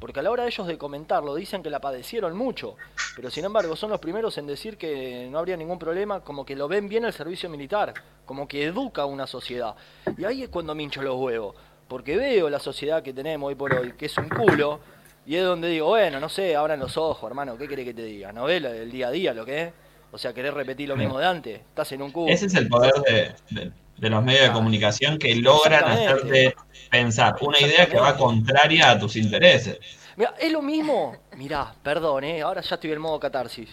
Porque 0.00 0.20
a 0.20 0.22
la 0.22 0.30
hora 0.30 0.42
de 0.44 0.48
ellos 0.48 0.66
de 0.66 0.78
comentarlo 0.78 1.34
dicen 1.34 1.62
que 1.62 1.70
la 1.70 1.78
padecieron 1.80 2.36
mucho. 2.36 2.76
Pero 3.14 3.30
sin 3.30 3.44
embargo 3.44 3.76
son 3.76 3.90
los 3.90 4.00
primeros 4.00 4.36
en 4.38 4.46
decir 4.46 4.76
que 4.78 5.28
no 5.30 5.38
habría 5.38 5.56
ningún 5.56 5.78
problema, 5.78 6.20
como 6.20 6.44
que 6.44 6.56
lo 6.56 6.66
ven 6.68 6.88
bien 6.88 7.04
el 7.04 7.12
servicio 7.12 7.50
militar. 7.50 7.92
Como 8.24 8.48
que 8.48 8.64
educa 8.64 9.02
a 9.02 9.06
una 9.06 9.26
sociedad. 9.26 9.74
Y 10.16 10.24
ahí 10.24 10.42
es 10.42 10.48
cuando 10.48 10.74
me 10.74 10.82
hincho 10.82 11.02
los 11.02 11.16
huevos. 11.16 11.54
Porque 11.86 12.16
veo 12.16 12.48
la 12.48 12.58
sociedad 12.60 13.02
que 13.02 13.12
tenemos 13.12 13.48
hoy 13.48 13.54
por 13.56 13.74
hoy, 13.74 13.92
que 13.92 14.06
es 14.06 14.16
un 14.16 14.28
culo. 14.28 14.80
Y 15.26 15.36
es 15.36 15.44
donde 15.44 15.68
digo, 15.68 15.88
bueno, 15.88 16.18
no 16.18 16.28
sé, 16.28 16.56
abran 16.56 16.80
los 16.80 16.96
ojos, 16.96 17.28
hermano, 17.28 17.58
¿qué 17.58 17.68
querés 17.68 17.84
que 17.84 17.94
te 17.94 18.02
diga? 18.04 18.32
¿Novela 18.32 18.70
del 18.70 18.90
día 18.90 19.08
a 19.08 19.10
día 19.10 19.34
lo 19.34 19.44
que 19.44 19.62
es? 19.64 19.72
O 20.12 20.18
sea, 20.18 20.32
querés 20.32 20.54
repetir 20.54 20.88
lo 20.88 20.96
mismo 20.96 21.18
de 21.18 21.26
antes. 21.26 21.60
Estás 21.60 21.92
en 21.92 22.02
un 22.02 22.10
cubo. 22.10 22.28
Ese 22.28 22.46
es 22.46 22.54
el 22.54 22.68
poder 22.68 22.92
de, 23.06 23.34
de- 23.50 23.72
de 24.00 24.10
los 24.10 24.22
medios 24.24 24.46
de 24.48 24.52
comunicación 24.52 25.18
que 25.18 25.34
logran 25.36 25.84
hacerte 25.84 26.56
pensar 26.90 27.36
una 27.42 27.60
idea 27.60 27.86
que 27.88 27.98
va 28.00 28.16
contraria 28.16 28.90
a 28.90 28.98
tus 28.98 29.14
intereses. 29.16 29.78
Mira, 30.16 30.34
es 30.38 30.50
lo 30.50 30.62
mismo. 30.62 31.16
Mirá, 31.36 31.72
perdón, 31.82 32.24
eh, 32.24 32.40
ahora 32.42 32.62
ya 32.62 32.74
estoy 32.74 32.92
en 32.92 33.00
modo 33.00 33.20
catarsis. 33.20 33.68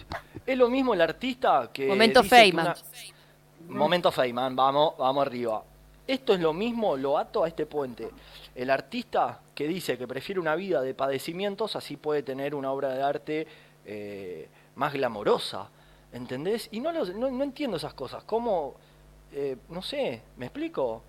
Es 0.46 0.56
lo 0.56 0.68
mismo 0.68 0.94
el 0.94 1.00
artista 1.00 1.70
que. 1.72 1.86
Momento 1.86 2.22
Feynman. 2.22 2.66
una- 2.66 3.78
Momento 3.78 4.12
Feynman, 4.12 4.54
vamos, 4.56 4.94
vamos 4.98 5.26
arriba. 5.26 5.62
Esto 6.06 6.32
es 6.34 6.40
lo 6.40 6.52
mismo, 6.54 6.96
lo 6.96 7.18
ato 7.18 7.44
a 7.44 7.48
este 7.48 7.66
puente. 7.66 8.08
El 8.54 8.70
artista 8.70 9.40
que 9.54 9.66
dice 9.68 9.98
que 9.98 10.06
prefiere 10.06 10.40
una 10.40 10.54
vida 10.54 10.80
de 10.80 10.94
padecimientos, 10.94 11.76
así 11.76 11.96
puede 11.96 12.22
tener 12.22 12.54
una 12.54 12.70
obra 12.72 12.88
de 12.94 13.02
arte 13.02 13.46
eh, 13.84 14.48
más 14.76 14.92
glamorosa. 14.92 15.68
¿Entendés? 16.12 16.68
Y 16.72 16.80
no, 16.80 16.92
lo- 16.92 17.04
no, 17.04 17.30
no 17.30 17.44
entiendo 17.44 17.76
esas 17.76 17.92
cosas. 17.94 18.24
¿Cómo? 18.24 18.76
Eh, 19.32 19.56
no 19.68 19.82
sé, 19.82 20.22
¿me 20.36 20.46
explico? 20.46 21.02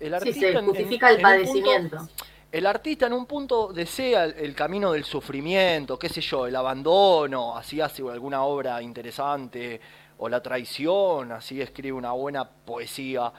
El 0.00 0.08
Sí, 0.10 0.14
artista 0.14 0.40
se 0.40 0.50
en- 0.50 0.56
en- 0.58 0.64
justifica 0.66 1.08
el 1.10 1.16
en 1.16 1.22
punto- 1.22 1.36
padecimiento. 1.36 2.08
el 2.52 2.66
artista 2.66 3.06
en 3.06 3.12
un 3.12 3.26
punto 3.26 3.72
desea 3.72 4.24
el, 4.24 4.34
el 4.38 4.54
camino 4.54 4.92
del 4.92 5.04
sufrimiento, 5.04 5.98
qué 5.98 6.08
sé 6.08 6.20
yo, 6.20 6.46
el 6.46 6.56
abandono, 6.56 7.56
así 7.56 7.80
hace 7.80 8.02
alguna 8.02 8.42
obra 8.44 8.80
interesante, 8.82 9.80
o 10.18 10.28
la 10.28 10.42
traición, 10.42 11.32
así 11.32 11.60
escribe 11.60 11.92
una 11.92 12.12
buena 12.12 12.48
poesía. 12.48 13.32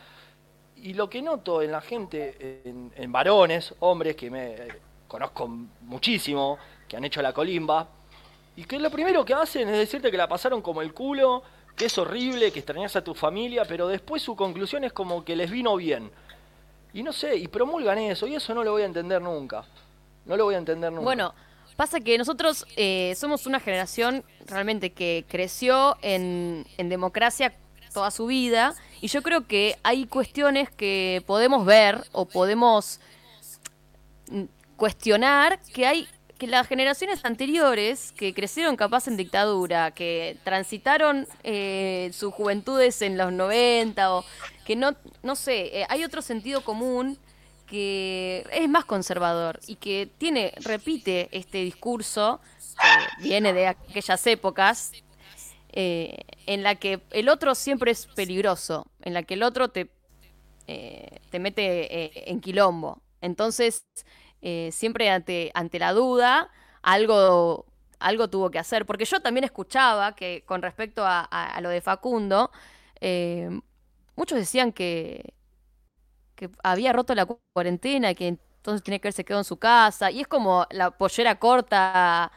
Y 0.75 0.93
lo 0.93 1.09
que 1.09 1.23
noto 1.23 1.63
en 1.63 1.71
la 1.71 1.81
gente, 1.81 2.61
en, 2.65 2.91
en 2.95 3.11
varones, 3.11 3.73
hombres 3.79 4.15
que 4.15 4.29
me 4.29 4.51
eh, 4.53 4.67
conozco 5.07 5.47
muchísimo, 5.81 6.59
que 6.87 6.95
han 6.97 7.03
hecho 7.03 7.21
la 7.23 7.33
colimba, 7.33 7.87
y 8.55 8.63
que 8.65 8.77
lo 8.79 8.91
primero 8.91 9.25
que 9.25 9.33
hacen 9.33 9.67
es 9.69 9.77
decirte 9.77 10.11
que 10.11 10.17
la 10.17 10.27
pasaron 10.27 10.61
como 10.61 10.81
el 10.83 10.93
culo, 10.93 11.41
que 11.77 11.85
es 11.85 11.97
horrible, 11.97 12.51
que 12.51 12.59
extrañas 12.59 12.95
a 12.95 13.03
tu 13.03 13.13
familia, 13.13 13.63
pero 13.63 13.87
después 13.87 14.21
su 14.21 14.35
conclusión 14.35 14.83
es 14.83 14.91
como 14.91 15.23
que 15.23 15.35
les 15.35 15.51
vino 15.51 15.75
bien. 15.75 16.09
Y 16.91 17.03
no 17.03 17.13
sé, 17.13 17.35
y 17.35 17.47
promulgan 17.47 17.99
eso, 17.99 18.25
y 18.25 18.35
eso 18.35 18.53
no 18.55 18.63
lo 18.63 18.71
voy 18.71 18.81
a 18.81 18.85
entender 18.85 19.21
nunca. 19.21 19.63
No 20.25 20.35
lo 20.35 20.45
voy 20.45 20.55
a 20.55 20.57
entender 20.57 20.91
nunca. 20.91 21.03
Bueno, 21.03 21.35
pasa 21.75 21.99
que 21.99 22.17
nosotros 22.17 22.65
eh, 22.75 23.13
somos 23.15 23.45
una 23.45 23.59
generación 23.59 24.23
realmente 24.47 24.91
que 24.91 25.23
creció 25.29 25.97
en, 26.01 26.65
en 26.77 26.89
democracia 26.89 27.53
toda 27.93 28.09
su 28.09 28.25
vida 28.25 28.73
y 28.99 29.07
yo 29.07 29.21
creo 29.21 29.45
que 29.45 29.77
hay 29.83 30.07
cuestiones 30.07 30.71
que 30.71 31.23
podemos 31.27 31.63
ver 31.63 32.03
o 32.11 32.25
podemos 32.25 32.99
mm, 34.31 34.43
cuestionar 34.75 35.59
que 35.73 35.85
hay 35.85 36.07
que 36.37 36.47
las 36.47 36.67
generaciones 36.67 37.25
anteriores 37.25 38.11
que 38.11 38.33
crecieron 38.33 38.75
capaz 38.75 39.07
en 39.07 39.17
dictadura, 39.17 39.91
que 39.91 40.37
transitaron 40.43 41.27
eh, 41.43 42.11
sus 42.13 42.33
juventudes 42.33 43.01
en 43.01 43.17
los 43.17 43.31
90 43.33 44.13
o 44.15 44.25
que 44.65 44.75
no, 44.75 44.95
no 45.23 45.35
sé, 45.35 45.79
eh, 45.79 45.85
hay 45.89 46.03
otro 46.03 46.21
sentido 46.21 46.61
común 46.61 47.17
que 47.65 48.45
es 48.51 48.69
más 48.69 48.85
conservador 48.85 49.59
y 49.67 49.75
que 49.75 50.09
tiene, 50.17 50.53
repite 50.57 51.27
este 51.31 51.59
discurso, 51.59 52.39
que 53.19 53.23
viene 53.23 53.51
de 53.51 53.67
aquellas 53.67 54.25
épocas, 54.27 54.91
eh, 55.73 56.19
en 56.45 56.63
la 56.63 56.75
que 56.75 57.01
el 57.11 57.29
otro 57.29 57.55
siempre 57.55 57.91
es 57.91 58.07
peligroso, 58.07 58.87
en 59.01 59.13
la 59.13 59.23
que 59.23 59.33
el 59.33 59.43
otro 59.43 59.69
te, 59.69 59.89
eh, 60.67 61.19
te 61.29 61.39
mete 61.39 62.29
en 62.29 62.39
quilombo. 62.39 63.01
Entonces, 63.21 63.83
eh, 64.41 64.69
siempre 64.71 65.09
ante, 65.09 65.51
ante 65.53 65.79
la 65.79 65.93
duda, 65.93 66.49
algo, 66.81 67.65
algo 67.99 68.29
tuvo 68.29 68.51
que 68.51 68.59
hacer. 68.59 68.85
Porque 68.85 69.05
yo 69.05 69.19
también 69.21 69.43
escuchaba 69.43 70.15
que 70.15 70.43
con 70.45 70.61
respecto 70.61 71.05
a, 71.05 71.21
a- 71.29 71.55
a 71.55 71.61
lo 71.61 71.69
de 71.69 71.81
Facundo, 71.81 72.51
eh, 73.01 73.49
muchos 74.15 74.37
decían 74.39 74.71
que, 74.73 75.33
que 76.35 76.49
había 76.63 76.93
roto 76.93 77.15
la 77.15 77.25
cu- 77.25 77.39
cuarentena 77.53 78.11
y 78.11 78.15
que 78.15 78.27
entonces 78.27 78.83
tenía 78.83 78.99
que 78.99 79.07
haberse 79.07 79.25
quedado 79.25 79.41
en 79.41 79.45
su 79.45 79.57
casa. 79.57 80.11
Y 80.11 80.21
es 80.21 80.27
como 80.27 80.67
la 80.71 80.91
pollera 80.91 81.39
corta 81.39 82.31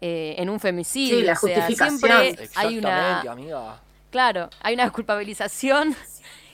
eh, 0.00 0.34
en 0.38 0.50
un 0.50 0.60
femicidio. 0.60 1.18
Sí, 1.18 1.22
la 1.22 1.32
o 1.32 1.36
sea, 1.36 1.66
justificación. 1.66 1.98
siempre 1.98 2.46
hay 2.54 2.78
Exactamente, 2.78 2.78
una. 2.78 3.20
amiga. 3.20 3.80
Claro, 4.10 4.50
hay 4.60 4.74
una 4.74 4.90
culpabilización 4.92 5.96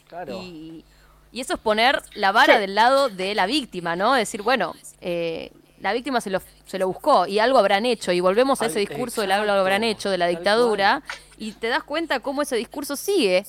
Claro. 0.08 0.34
y, 0.42 0.84
y 1.32 1.40
eso 1.40 1.54
es 1.54 1.60
poner 1.60 2.02
la 2.14 2.32
vara 2.32 2.54
Sí. 2.54 2.60
del 2.60 2.74
lado 2.74 3.08
de 3.08 3.34
la 3.34 3.46
víctima, 3.46 3.96
¿no? 3.96 4.14
Decir, 4.14 4.42
bueno, 4.42 4.74
eh, 5.00 5.52
la 5.80 5.92
víctima 5.92 6.20
se 6.20 6.30
lo, 6.30 6.40
se 6.66 6.78
lo 6.78 6.86
buscó 6.88 7.26
y 7.26 7.38
algo 7.38 7.58
habrán 7.58 7.86
hecho. 7.86 8.12
Y 8.12 8.20
volvemos 8.20 8.60
a 8.60 8.64
Al- 8.66 8.70
ese 8.70 8.80
discurso 8.80 9.20
del 9.22 9.32
algo 9.32 9.50
habrán 9.52 9.84
hecho 9.84 10.10
de 10.10 10.18
la 10.18 10.26
dictadura. 10.26 11.02
Y 11.38 11.52
te 11.52 11.68
das 11.68 11.82
cuenta 11.84 12.20
cómo 12.20 12.42
ese 12.42 12.56
discurso 12.56 12.96
sigue 12.96 13.46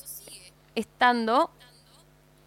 estando 0.75 1.51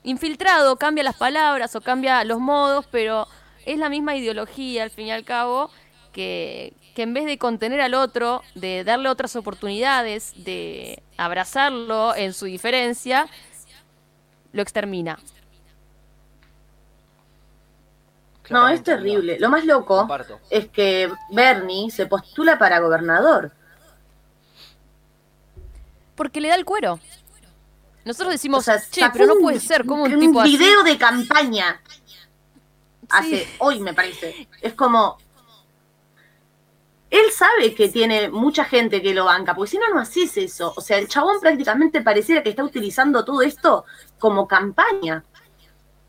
infiltrado, 0.03 0.77
cambia 0.77 1.03
las 1.05 1.17
palabras 1.17 1.75
o 1.77 1.81
cambia 1.81 2.25
los 2.25 2.39
modos, 2.39 2.87
pero 2.91 3.27
es 3.65 3.79
la 3.79 3.89
misma 3.89 4.17
ideología 4.17 4.83
al 4.83 4.91
fin 4.91 5.07
y 5.07 5.11
al 5.13 5.25
cabo. 5.25 5.71
que, 6.13 6.73
que 6.95 7.03
en 7.03 7.13
vez 7.13 7.25
de 7.25 7.39
contener 7.39 7.81
al 7.81 7.93
otro, 7.95 8.41
de 8.55 8.85
darle 8.85 9.09
otras 9.09 9.35
oportunidades, 9.35 10.33
de 10.45 11.03
abrazarlo 11.17 12.15
en 12.15 12.33
su 12.35 12.45
diferencia, 12.45 13.27
lo 14.55 14.63
extermina. 14.63 15.19
No, 18.51 18.69
es 18.69 18.83
terrible. 18.83 19.39
Lo 19.41 19.49
más 19.51 19.65
loco 19.65 19.97
Comparto. 19.99 20.39
es 20.51 20.69
que 20.69 21.11
Bernie 21.31 21.91
se 21.91 22.07
postula 22.07 22.59
para 22.59 22.79
gobernador. 22.81 23.53
Porque 26.15 26.41
le 26.41 26.49
da 26.49 26.55
el 26.55 26.65
cuero. 26.65 27.01
Nosotros 28.05 28.33
decimos, 28.33 28.61
O 28.61 28.63
sea, 28.63 28.79
che, 28.91 29.01
pero 29.13 29.27
no 29.27 29.37
puede 29.41 29.59
ser, 29.61 29.87
como 29.87 30.05
un, 30.05 30.21
tipo 30.21 30.41
así. 30.41 30.57
video 30.57 30.83
de 30.83 30.99
campaña 30.99 31.81
hace 33.09 33.45
Sí. 33.47 33.51
hoy, 33.59 33.81
me 33.81 33.95
parece. 33.95 34.47
Es 34.61 34.75
como. 34.75 35.17
Él 37.15 37.31
sabe 37.31 37.75
que 37.77 37.89
tiene 37.91 38.29
mucha 38.29 38.65
gente 38.65 39.01
que 39.01 39.15
lo 39.15 39.27
banca, 39.27 39.55
porque 39.55 39.71
si 39.71 39.79
no, 39.79 39.89
no 39.95 40.01
haces 40.01 40.37
eso. 40.37 40.73
O 40.77 40.81
sea, 40.81 40.99
el 40.99 41.07
chabón 41.07 41.39
prácticamente 41.41 42.03
pareciera 42.03 42.43
que 42.43 42.51
está 42.51 42.65
utilizando 42.65 43.25
todo 43.25 43.41
esto 43.43 43.85
como 44.19 44.49
campaña. 44.49 45.23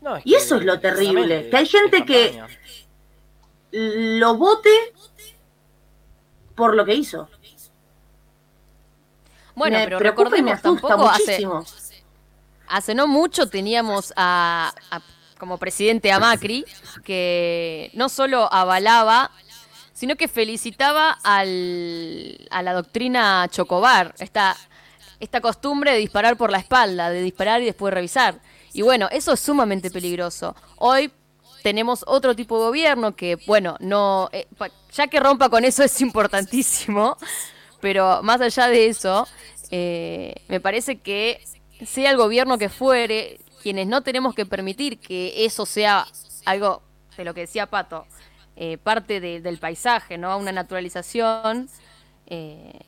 No, 0.00 0.16
es 0.16 0.26
Y 0.26 0.34
eso 0.34 0.56
es 0.56 0.64
lo 0.64 0.80
terrible, 0.80 1.48
que 1.48 1.56
hay 1.56 1.66
gente 1.66 2.04
que-. 2.04 2.42
Lo 3.70 4.34
vote 4.36 4.70
por 6.56 6.74
lo 6.74 6.84
que 6.84 6.94
hizo. 6.94 7.28
Bueno, 9.54 9.78
me 9.78 9.84
pero 9.84 9.98
recordemos 10.00 10.60
tampoco 10.60 11.08
hace, 11.08 11.46
hace 12.66 12.94
no 12.96 13.06
mucho 13.06 13.48
teníamos 13.48 14.12
a, 14.16 14.72
a- 14.90 15.00
como 15.38 15.58
presidente 15.58 16.10
a 16.10 16.18
Macri, 16.18 16.64
que 17.04 17.90
no 17.94 18.08
solo 18.08 18.52
avalaba, 18.52 19.30
sino 19.96 20.16
que 20.16 20.28
felicitaba 20.28 21.18
al, 21.22 22.46
a 22.50 22.62
la 22.62 22.74
doctrina 22.74 23.48
Chocobar, 23.50 24.14
esta, 24.18 24.54
esta 25.20 25.40
costumbre 25.40 25.92
de 25.92 25.98
disparar 25.98 26.36
por 26.36 26.50
la 26.50 26.58
espalda, 26.58 27.08
de 27.08 27.22
disparar 27.22 27.62
y 27.62 27.64
después 27.64 27.94
revisar. 27.94 28.38
Y 28.74 28.82
bueno, 28.82 29.08
eso 29.10 29.32
es 29.32 29.40
sumamente 29.40 29.90
peligroso. 29.90 30.54
Hoy 30.76 31.10
tenemos 31.62 32.04
otro 32.06 32.36
tipo 32.36 32.58
de 32.58 32.66
gobierno 32.66 33.16
que, 33.16 33.36
bueno, 33.46 33.78
no, 33.80 34.28
eh, 34.32 34.46
ya 34.92 35.06
que 35.06 35.18
rompa 35.18 35.48
con 35.48 35.64
eso 35.64 35.82
es 35.82 35.98
importantísimo, 36.02 37.16
pero 37.80 38.22
más 38.22 38.42
allá 38.42 38.68
de 38.68 38.88
eso, 38.88 39.26
eh, 39.70 40.34
me 40.48 40.60
parece 40.60 40.98
que 40.98 41.42
sea 41.86 42.10
el 42.10 42.18
gobierno 42.18 42.58
que 42.58 42.68
fuere, 42.68 43.40
quienes 43.62 43.86
no 43.86 44.02
tenemos 44.02 44.34
que 44.34 44.44
permitir 44.44 44.98
que 44.98 45.46
eso 45.46 45.64
sea 45.64 46.06
algo 46.44 46.82
de 47.16 47.24
lo 47.24 47.32
que 47.32 47.40
decía 47.40 47.66
Pato, 47.66 48.06
eh, 48.56 48.78
parte 48.78 49.20
de- 49.20 49.40
del 49.40 49.58
paisaje, 49.58 50.18
¿no? 50.18 50.36
Una 50.38 50.52
naturalización. 50.52 51.68
eh, 52.26 52.80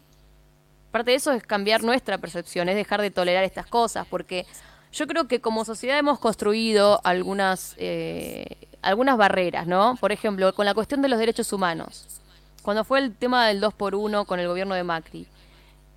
parte 0.90 1.10
de 1.12 1.16
eso 1.18 1.30
es 1.32 1.42
cambiar 1.44 1.82
nuestra 1.84 2.18
percepción, 2.18 2.68
es 2.68 2.74
dejar 2.74 3.00
de 3.02 3.10
tolerar 3.10 3.44
estas 3.44 3.66
cosas, 3.66 4.06
porque 4.08 4.46
yo 4.90 5.06
creo 5.06 5.28
que 5.28 5.40
como 5.40 5.64
sociedad 5.64 5.98
hemos 5.98 6.18
construido 6.18 7.00
algunas, 7.04 7.74
eh, 7.76 8.46
algunas 8.82 9.16
barreras, 9.18 9.66
¿no? 9.66 9.96
Por 10.00 10.10
ejemplo, 10.12 10.52
con 10.54 10.64
la 10.66 10.74
cuestión 10.74 11.02
de 11.02 11.08
los 11.08 11.18
derechos 11.18 11.52
humanos. 11.52 12.20
Cuando 12.62 12.84
fue 12.84 12.98
el 13.00 13.14
tema 13.14 13.46
del 13.46 13.60
2 13.60 13.74
por 13.74 13.94
1 13.94 14.24
con 14.24 14.40
el 14.40 14.48
gobierno 14.48 14.74
de 14.74 14.82
Macri, 14.82 15.26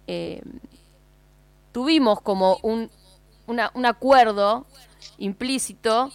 eh, 0.08 0.42
tuvimos 1.72 2.22
como 2.22 2.58
un, 2.62 2.90
un 3.48 3.86
acuerdo 3.86 4.66
implícito 5.18 6.12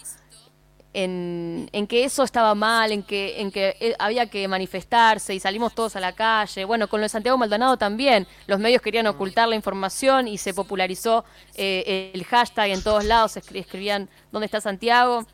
en, 1.02 1.68
en 1.72 1.86
que 1.86 2.04
eso 2.04 2.22
estaba 2.22 2.54
mal, 2.54 2.90
en 2.90 3.02
que, 3.02 3.40
en 3.40 3.50
que 3.50 3.76
eh, 3.80 3.94
había 3.98 4.28
que 4.28 4.48
manifestarse 4.48 5.34
y 5.34 5.40
salimos 5.40 5.74
todos 5.74 5.94
a 5.96 6.00
la 6.00 6.12
calle. 6.12 6.64
Bueno, 6.64 6.88
con 6.88 7.00
lo 7.00 7.04
de 7.04 7.10
Santiago 7.10 7.36
Maldonado 7.38 7.76
también. 7.76 8.26
Los 8.46 8.58
medios 8.58 8.80
querían 8.82 9.06
ocultar 9.06 9.46
la 9.48 9.56
información 9.56 10.26
y 10.26 10.38
se 10.38 10.54
popularizó 10.54 11.24
eh, 11.54 12.10
el 12.14 12.24
hashtag 12.24 12.70
en 12.70 12.82
todos 12.82 13.04
lados, 13.04 13.36
escri- 13.36 13.60
escribían 13.60 14.08
¿dónde 14.32 14.46
está 14.46 14.60
Santiago? 14.60 15.26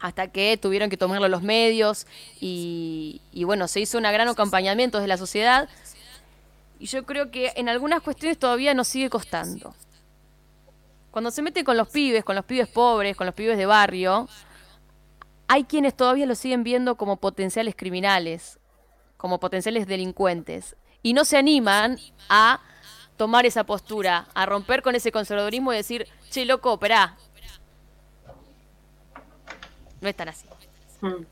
hasta 0.00 0.26
que 0.28 0.58
tuvieron 0.58 0.90
que 0.90 0.96
tomarlo 0.98 1.28
los 1.28 1.42
medios 1.42 2.06
y, 2.38 3.22
y 3.32 3.44
bueno, 3.44 3.68
se 3.68 3.80
hizo 3.80 3.96
un 3.96 4.04
gran 4.04 4.28
acompañamiento 4.28 5.00
de 5.00 5.06
la 5.06 5.16
sociedad 5.16 5.68
y 6.78 6.86
yo 6.86 7.06
creo 7.06 7.30
que 7.30 7.52
en 7.56 7.68
algunas 7.70 8.02
cuestiones 8.02 8.38
todavía 8.38 8.74
nos 8.74 8.88
sigue 8.88 9.08
costando. 9.08 9.74
Cuando 11.10 11.30
se 11.30 11.40
mete 11.40 11.64
con 11.64 11.76
los 11.76 11.88
pibes, 11.88 12.22
con 12.24 12.34
los 12.36 12.44
pibes 12.44 12.68
pobres, 12.68 13.16
con 13.16 13.24
los 13.24 13.34
pibes 13.34 13.56
de 13.56 13.64
barrio, 13.64 14.28
hay 15.48 15.64
quienes 15.64 15.94
todavía 15.94 16.26
lo 16.26 16.34
siguen 16.34 16.64
viendo 16.64 16.96
como 16.96 17.16
potenciales 17.16 17.74
criminales, 17.76 18.58
como 19.16 19.40
potenciales 19.40 19.86
delincuentes, 19.86 20.76
y 21.02 21.12
no 21.12 21.24
se 21.24 21.36
animan 21.36 21.98
a 22.28 22.60
tomar 23.16 23.46
esa 23.46 23.64
postura, 23.64 24.26
a 24.34 24.46
romper 24.46 24.82
con 24.82 24.94
ese 24.94 25.12
conservadurismo 25.12 25.72
y 25.72 25.76
decir, 25.76 26.06
che, 26.30 26.44
loco, 26.44 26.72
operá. 26.72 27.16
No 30.00 30.08
es 30.08 30.16
tan 30.16 30.28
así. 30.28 30.46
Mm. 31.00 31.24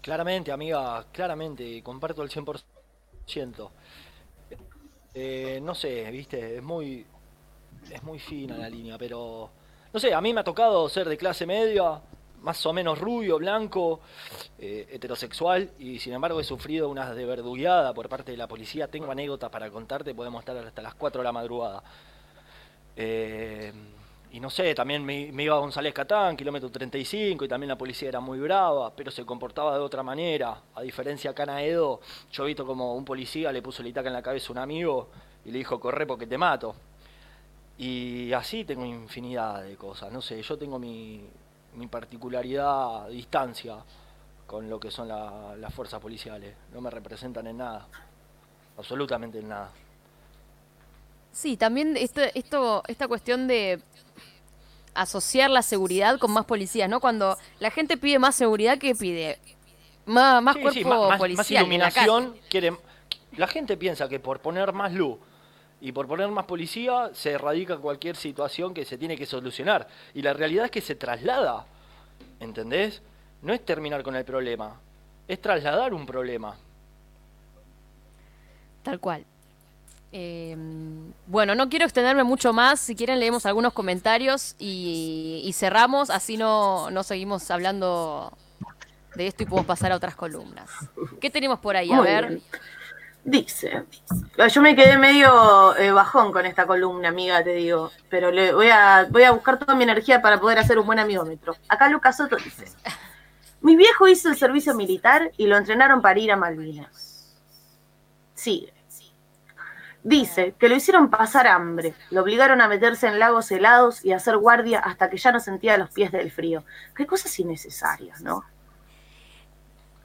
Claramente, 0.00 0.52
amiga, 0.52 1.04
claramente, 1.12 1.82
comparto 1.82 2.22
al 2.22 2.30
100%. 2.30 3.70
Eh, 5.14 5.60
no 5.62 5.74
sé, 5.74 6.10
viste, 6.10 6.56
es 6.56 6.62
muy, 6.62 7.04
es 7.90 8.02
muy 8.02 8.18
fina 8.18 8.56
la 8.56 8.68
línea, 8.68 8.96
pero 8.98 9.50
no 9.92 9.98
sé, 9.98 10.14
a 10.14 10.20
mí 10.20 10.32
me 10.32 10.40
ha 10.40 10.44
tocado 10.44 10.88
ser 10.88 11.08
de 11.08 11.16
clase 11.16 11.46
media, 11.46 12.00
más 12.46 12.64
o 12.64 12.72
menos 12.72 13.00
rubio, 13.00 13.38
blanco, 13.38 14.00
eh, 14.56 14.86
heterosexual, 14.92 15.72
y 15.80 15.98
sin 15.98 16.12
embargo 16.12 16.38
he 16.38 16.44
sufrido 16.44 16.88
una 16.88 17.12
desverdugueada 17.12 17.92
por 17.92 18.08
parte 18.08 18.30
de 18.30 18.38
la 18.38 18.46
policía. 18.46 18.86
Tengo 18.86 19.10
anécdotas 19.10 19.50
para 19.50 19.68
contarte, 19.68 20.14
podemos 20.14 20.40
estar 20.40 20.56
hasta 20.56 20.80
las 20.80 20.94
4 20.94 21.22
de 21.22 21.24
la 21.24 21.32
madrugada. 21.32 21.82
Eh, 22.94 23.72
y 24.30 24.38
no 24.38 24.48
sé, 24.48 24.74
también 24.76 25.04
me, 25.04 25.42
iba 25.42 25.58
González 25.58 25.92
Catán, 25.92 26.36
kilómetro 26.36 26.70
35, 26.70 27.44
y 27.44 27.48
también 27.48 27.68
la 27.68 27.76
policía 27.76 28.10
era 28.10 28.20
muy 28.20 28.38
brava, 28.38 28.94
pero 28.94 29.10
se 29.10 29.26
comportaba 29.26 29.74
de 29.74 29.80
otra 29.80 30.04
manera. 30.04 30.62
A 30.76 30.82
diferencia 30.82 31.32
acá 31.32 31.42
en 31.42 31.50
Aedo, 31.50 32.00
yo 32.30 32.44
he 32.44 32.46
visto 32.46 32.64
como 32.64 32.94
un 32.94 33.04
policía 33.04 33.50
le 33.50 33.60
puso 33.60 33.82
el 33.82 33.88
itaca 33.88 34.06
en 34.06 34.14
la 34.14 34.22
cabeza 34.22 34.48
a 34.48 34.52
un 34.52 34.58
amigo 34.58 35.08
y 35.44 35.50
le 35.50 35.58
dijo, 35.58 35.80
corre 35.80 36.06
porque 36.06 36.28
te 36.28 36.38
mato. 36.38 36.76
Y 37.78 38.32
así 38.32 38.64
tengo 38.64 38.84
infinidad 38.84 39.64
de 39.64 39.76
cosas. 39.76 40.12
No 40.12 40.22
sé, 40.22 40.40
yo 40.40 40.56
tengo 40.56 40.78
mi, 40.78 41.28
mi 41.76 41.86
particularidad, 41.86 43.08
distancia 43.08 43.76
con 44.46 44.68
lo 44.68 44.78
que 44.80 44.90
son 44.90 45.08
la- 45.08 45.54
las 45.56 45.72
fuerzas 45.74 46.00
policiales. 46.00 46.54
No 46.72 46.80
me 46.80 46.90
representan 46.90 47.46
en 47.46 47.58
nada. 47.58 47.86
Absolutamente 48.78 49.38
en 49.38 49.48
nada. 49.48 49.70
Sí, 51.32 51.56
también 51.56 51.96
esto, 51.96 52.22
esto, 52.34 52.82
esta 52.88 53.08
cuestión 53.08 53.46
de 53.46 53.80
asociar 54.94 55.50
la 55.50 55.62
seguridad 55.62 56.18
con 56.18 56.30
más 56.32 56.46
policías, 56.46 56.88
¿no? 56.88 57.00
Cuando 57.00 57.36
la 57.60 57.70
gente 57.70 57.96
pide 57.98 58.18
más 58.18 58.34
seguridad, 58.34 58.78
¿qué 58.78 58.94
pide? 58.94 59.38
Más, 60.06 60.42
más 60.42 60.54
Sí, 60.56 60.62
cuerpo 60.62 60.78
sí, 60.78 60.84
más, 60.84 61.08
más 61.10 61.18
policial 61.18 61.54
la 61.54 61.60
iluminación. 61.60 62.36
quiere- 62.48 62.76
la 63.36 63.46
gente 63.46 63.76
piensa 63.76 64.08
que 64.08 64.18
por 64.20 64.40
poner 64.40 64.72
más 64.72 64.92
luz 64.92 65.18
y 65.80 65.92
por 65.92 66.06
poner 66.06 66.28
más 66.28 66.46
policía 66.46 67.10
se 67.12 67.32
erradica 67.32 67.76
cualquier 67.76 68.16
situación 68.16 68.72
que 68.72 68.84
se 68.84 68.96
tiene 68.98 69.16
que 69.16 69.26
solucionar. 69.26 69.86
Y 70.14 70.22
la 70.22 70.32
realidad 70.32 70.66
es 70.66 70.70
que 70.70 70.80
se 70.80 70.94
traslada. 70.94 71.66
¿Entendés? 72.40 73.02
No 73.42 73.52
es 73.52 73.64
terminar 73.64 74.02
con 74.02 74.16
el 74.16 74.24
problema, 74.24 74.80
es 75.28 75.40
trasladar 75.40 75.94
un 75.94 76.06
problema. 76.06 76.56
Tal 78.82 79.00
cual. 79.00 79.24
Eh, 80.12 80.56
bueno, 81.26 81.54
no 81.54 81.68
quiero 81.68 81.84
extenderme 81.84 82.24
mucho 82.24 82.52
más. 82.52 82.80
Si 82.80 82.94
quieren, 82.94 83.20
leemos 83.20 83.44
algunos 83.44 83.72
comentarios 83.72 84.54
y, 84.58 85.42
y 85.44 85.52
cerramos. 85.52 86.10
Así 86.10 86.36
no, 86.36 86.90
no 86.90 87.02
seguimos 87.02 87.50
hablando 87.50 88.32
de 89.14 89.26
esto 89.26 89.42
y 89.42 89.46
podemos 89.46 89.66
pasar 89.66 89.92
a 89.92 89.96
otras 89.96 90.14
columnas. 90.14 90.70
¿Qué 91.20 91.30
tenemos 91.30 91.58
por 91.58 91.76
ahí? 91.76 91.90
A 91.90 91.96
Muy 91.96 92.06
ver. 92.06 92.28
bien. 92.28 92.42
Dice, 93.28 93.84
yo 94.54 94.62
me 94.62 94.76
quedé 94.76 94.96
medio 94.98 95.76
eh, 95.76 95.90
bajón 95.90 96.30
con 96.30 96.46
esta 96.46 96.64
columna, 96.64 97.08
amiga, 97.08 97.42
te 97.42 97.54
digo, 97.54 97.90
pero 98.08 98.30
le 98.30 98.54
voy 98.54 98.68
a, 98.68 99.08
voy 99.10 99.24
a 99.24 99.32
buscar 99.32 99.58
toda 99.58 99.74
mi 99.74 99.82
energía 99.82 100.22
para 100.22 100.38
poder 100.40 100.60
hacer 100.60 100.78
un 100.78 100.86
buen 100.86 101.00
amigómetro. 101.00 101.56
Acá 101.68 101.88
Lucas 101.88 102.18
Soto 102.18 102.36
dice, 102.36 102.66
mi 103.62 103.74
viejo 103.74 104.06
hizo 104.06 104.28
el 104.28 104.36
servicio 104.36 104.76
militar 104.76 105.32
y 105.36 105.48
lo 105.48 105.56
entrenaron 105.56 106.00
para 106.00 106.20
ir 106.20 106.30
a 106.30 106.36
Malvinas. 106.36 107.34
Sigue. 108.34 108.72
Dice 110.04 110.54
que 110.56 110.68
lo 110.68 110.76
hicieron 110.76 111.10
pasar 111.10 111.48
hambre, 111.48 111.94
lo 112.12 112.22
obligaron 112.22 112.60
a 112.60 112.68
meterse 112.68 113.08
en 113.08 113.18
lagos 113.18 113.50
helados 113.50 114.04
y 114.04 114.12
a 114.12 114.18
hacer 114.18 114.36
guardia 114.36 114.78
hasta 114.78 115.10
que 115.10 115.16
ya 115.16 115.32
no 115.32 115.40
sentía 115.40 115.76
los 115.78 115.90
pies 115.90 116.12
del 116.12 116.30
frío. 116.30 116.62
Qué 116.94 117.08
cosas 117.08 117.36
innecesarias, 117.40 118.20
¿no? 118.20 118.44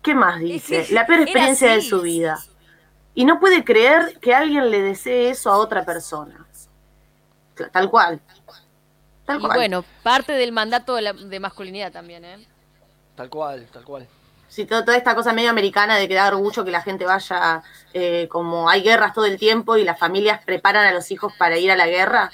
¿Qué 0.02 0.16
más 0.16 0.40
dice? 0.40 0.88
La 0.90 1.06
peor 1.06 1.22
experiencia 1.22 1.76
de 1.76 1.82
su 1.82 2.02
vida. 2.02 2.40
Y 3.14 3.26
no 3.26 3.40
puede 3.40 3.64
creer 3.64 4.18
que 4.20 4.34
alguien 4.34 4.70
le 4.70 4.82
desee 4.82 5.30
eso 5.30 5.52
a 5.52 5.58
otra 5.58 5.84
persona. 5.86 6.46
Tal 7.72 7.90
cual. 7.90 8.20
Tal 9.26 9.38
Y 9.38 9.42
cual. 9.42 9.58
bueno, 9.58 9.86
parte 10.04 10.32
del 10.34 10.52
mandato 10.52 10.96
de, 10.96 11.02
la, 11.04 11.14
de 11.14 11.40
masculinidad 11.40 11.92
también, 11.92 12.24
¿eh? 12.26 12.48
Tal 13.16 13.30
cual, 13.30 13.68
tal 13.72 13.84
cual. 13.84 14.08
Si 14.48 14.66
to- 14.66 14.84
toda 14.84 14.98
esta 14.98 15.16
cosa 15.16 15.32
medio 15.34 15.50
americana 15.50 15.98
de 15.98 16.08
que 16.08 16.16
da 16.16 16.28
orgullo 16.28 16.66
que 16.66 16.72
la 16.72 16.82
gente 16.82 17.06
vaya, 17.06 17.62
eh, 17.94 18.28
como 18.30 18.70
hay 18.70 18.82
guerras 18.82 19.14
todo 19.14 19.26
el 19.26 19.38
tiempo 19.38 19.78
y 19.78 19.84
las 19.84 20.00
familias 20.00 20.44
preparan 20.44 20.86
a 20.88 20.92
los 20.92 21.12
hijos 21.12 21.34
para 21.38 21.58
ir 21.58 21.72
a 21.72 21.76
la 21.78 21.88
guerra. 21.88 22.32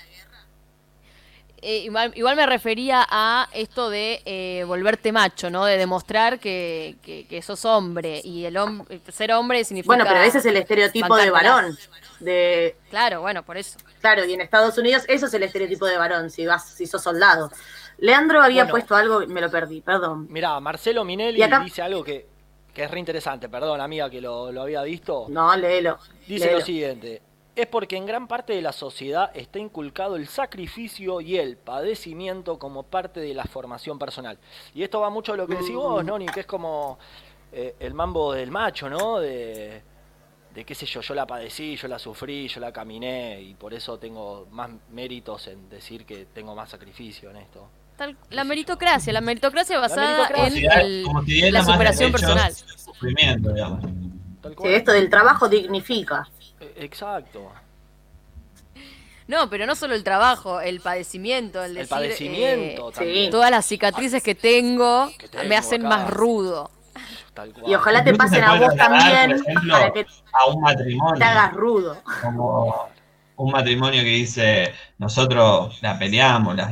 Eh, 1.61 1.79
igual, 1.79 2.11
igual 2.15 2.35
me 2.35 2.45
refería 2.45 3.05
a 3.09 3.49
esto 3.51 3.89
de 3.89 4.21
eh, 4.25 4.63
volverte 4.67 5.11
macho, 5.11 5.49
¿no? 5.49 5.65
De 5.65 5.77
demostrar 5.77 6.39
que, 6.39 6.97
que, 7.01 7.25
que 7.27 7.41
sos 7.41 7.65
hombre. 7.65 8.21
Y 8.23 8.45
el 8.45 8.55
hom- 8.57 8.85
ser 9.11 9.31
hombre 9.33 9.63
significa. 9.63 9.95
Bueno, 9.95 10.05
pero 10.07 10.21
ese 10.21 10.37
es 10.37 10.45
el 10.45 10.55
estereotipo 10.57 11.15
de 11.15 11.31
varón. 11.31 11.75
De, 12.19 12.75
Claro, 12.89 13.21
bueno, 13.21 13.43
por 13.43 13.57
eso. 13.57 13.77
claro, 14.01 14.25
y 14.25 14.33
en 14.33 14.41
Estados 14.41 14.77
Unidos 14.77 15.03
eso 15.07 15.25
es 15.27 15.33
el 15.33 15.43
estereotipo 15.43 15.85
de 15.85 15.97
varón, 15.97 16.29
si 16.29 16.45
vas, 16.45 16.67
si 16.69 16.85
sos 16.87 17.01
soldado. 17.03 17.51
Leandro 17.99 18.41
había 18.41 18.63
Bueno. 18.63 18.71
puesto 18.73 18.95
algo, 18.95 19.19
me 19.27 19.41
lo 19.41 19.49
perdí, 19.51 19.81
perdón. 19.81 20.27
Mirá, 20.29 20.59
Marcelo 20.59 21.03
Minelli 21.03 21.41
acá- 21.41 21.59
dice 21.59 21.81
algo 21.81 22.03
que, 22.03 22.27
que 22.73 22.83
es 22.83 22.91
re 22.91 22.99
interesante, 22.99 23.49
perdón 23.49 23.81
amiga 23.81 24.09
que 24.09 24.21
lo, 24.21 24.51
lo 24.51 24.61
había 24.61 24.83
visto. 24.83 25.25
No, 25.29 25.55
léelo. 25.55 25.97
Dice 26.27 26.45
léelo. 26.45 26.59
lo 26.59 26.65
siguiente, 26.65 27.21
es 27.61 27.67
porque 27.67 27.97
en 27.97 28.05
gran 28.05 28.27
parte 28.27 28.53
de 28.53 28.61
la 28.61 28.71
sociedad 28.71 29.31
está 29.33 29.59
inculcado 29.59 30.15
el 30.15 30.27
sacrificio 30.27 31.21
y 31.21 31.37
el 31.37 31.57
padecimiento 31.57 32.59
como 32.59 32.83
parte 32.83 33.19
de 33.19 33.33
la 33.33 33.43
formación 33.45 33.97
personal. 33.99 34.37
Y 34.73 34.83
esto 34.83 34.99
va 35.01 35.09
mucho 35.09 35.33
a 35.33 35.37
lo 35.37 35.47
que 35.47 35.55
decís 35.55 35.73
vos. 35.73 36.03
Noni, 36.05 36.25
que 36.27 36.41
es 36.41 36.45
como 36.45 36.97
eh, 37.51 37.75
el 37.79 37.93
mambo 37.93 38.33
del 38.33 38.51
macho, 38.51 38.89
¿no? 38.89 39.19
De, 39.19 39.81
de 40.53 40.65
qué 40.65 40.75
sé 40.75 40.85
yo, 40.85 41.01
yo 41.01 41.13
la 41.13 41.25
padecí, 41.25 41.75
yo 41.75 41.87
la 41.87 41.99
sufrí, 41.99 42.47
yo 42.47 42.59
la 42.59 42.71
caminé 42.71 43.41
y 43.41 43.53
por 43.55 43.73
eso 43.73 43.97
tengo 43.97 44.47
más 44.51 44.69
méritos 44.91 45.47
en 45.47 45.69
decir 45.69 46.05
que 46.05 46.25
tengo 46.25 46.55
más 46.55 46.69
sacrificio 46.69 47.29
en 47.31 47.37
esto. 47.37 47.69
Tal- 47.97 48.15
la 48.29 48.43
meritocracia, 48.43 49.11
la 49.11 49.21
meritocracia 49.21 49.79
basada 49.79 50.17
meritocracia. 50.27 50.73
en 50.73 50.79
el- 50.85 51.03
Como 51.03 51.23
si 51.23 51.33
diera 51.33 51.51
la 51.59 51.65
superación 51.65 52.11
personal. 52.11 52.53
Sufrimiento, 52.53 53.51
digamos. 53.53 53.83
Tal 54.41 54.51
Sí, 54.51 54.55
cual. 54.55 54.73
esto 54.73 54.91
del 54.91 55.09
trabajo 55.09 55.47
dignifica. 55.49 56.27
Eh, 56.59 56.73
Exacto. 56.77 57.51
No, 59.27 59.49
pero 59.49 59.65
no 59.65 59.75
solo 59.75 59.93
el 59.93 60.03
trabajo, 60.05 60.61
el 60.61 60.79
padecimiento, 60.79 61.61
el, 61.61 61.71
El 61.71 61.75
decir, 61.75 61.89
padecimiento 61.89 62.89
eh, 62.89 62.93
también. 62.93 63.31
todas 63.31 63.51
las 63.51 63.65
cicatrices 63.65 64.23
que 64.23 64.35
tengo, 64.35 65.09
Que 65.17 65.27
tengo 65.27 65.43
me 65.45 65.57
hacen 65.57 65.85
acá. 65.85 65.97
más 65.97 66.09
rudo. 66.09 66.71
Tal 67.33 67.53
cual. 67.53 67.69
Y 67.69 67.75
ojalá 67.75 68.03
te 68.03 68.13
pasen 68.13 68.43
a 68.43 68.57
vos 68.57 68.73
también 68.75 69.31
ejemplo, 69.31 69.73
para 69.73 69.91
que 69.91 70.05
a 70.31 70.45
un 70.47 70.61
matrimonio. 70.61 71.17
te 71.19 71.23
hagas 71.25 71.53
rudo. 71.53 71.97
como 72.21 72.87
un 73.35 73.51
matrimonio 73.51 74.01
que 74.01 74.09
dice 74.09 74.73
nosotros 74.97 75.77
la 75.81 75.99
peleamos, 75.99 76.55
las 76.55 76.71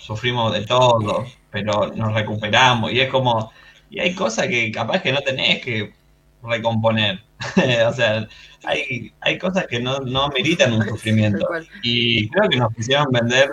sufrimos 0.00 0.52
de 0.52 0.66
todo, 0.66 1.24
pero 1.50 1.86
nos 1.94 2.12
recuperamos 2.12 2.90
y 2.92 3.00
es 3.00 3.08
como 3.08 3.52
y 3.88 4.00
hay 4.00 4.14
cosas 4.14 4.48
que 4.48 4.70
capaz 4.72 5.00
que 5.00 5.12
no 5.12 5.20
tenés 5.20 5.62
que 5.64 5.94
recomponer. 6.42 7.22
o 7.86 7.92
sea, 7.92 8.26
hay, 8.64 9.12
hay 9.20 9.38
cosas 9.38 9.66
que 9.66 9.80
no, 9.80 9.98
no 10.00 10.28
meritan 10.28 10.72
un 10.72 10.84
sufrimiento. 10.88 11.46
Y 11.82 12.28
creo 12.28 12.48
que 12.48 12.56
nos 12.58 12.74
quisieron 12.74 13.06
vender 13.10 13.50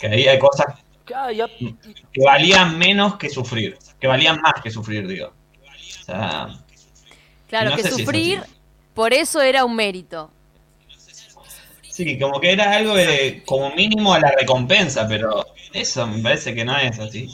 que 0.00 0.06
ahí 0.08 0.26
hay 0.26 0.38
cosas 0.38 0.66
que 1.06 2.24
valían 2.24 2.78
menos 2.78 3.16
que 3.16 3.28
sufrir, 3.28 3.76
que 4.00 4.06
valían 4.06 4.40
más 4.40 4.54
que 4.62 4.70
sufrir, 4.70 5.06
digo. 5.06 5.28
O 5.28 6.04
sea, 6.04 6.48
Claro, 7.48 7.70
No 7.70 7.76
que 7.76 7.82
sé 7.82 7.88
si 7.90 7.94
es 7.94 8.06
sufrir, 8.06 8.42
por 8.94 9.12
eso 9.12 9.40
era 9.40 9.64
un 9.64 9.76
mérito. 9.76 10.30
Sí, 11.88 12.18
como 12.18 12.40
que 12.40 12.50
era 12.50 12.72
algo 12.72 12.94
de, 12.94 13.44
como 13.46 13.72
mínimo 13.76 14.12
a 14.12 14.18
la 14.18 14.32
recompensa, 14.32 15.06
pero 15.06 15.46
eso 15.72 16.06
me 16.06 16.20
parece 16.20 16.52
que 16.52 16.64
no 16.64 16.76
es 16.76 16.98
así. 16.98 17.28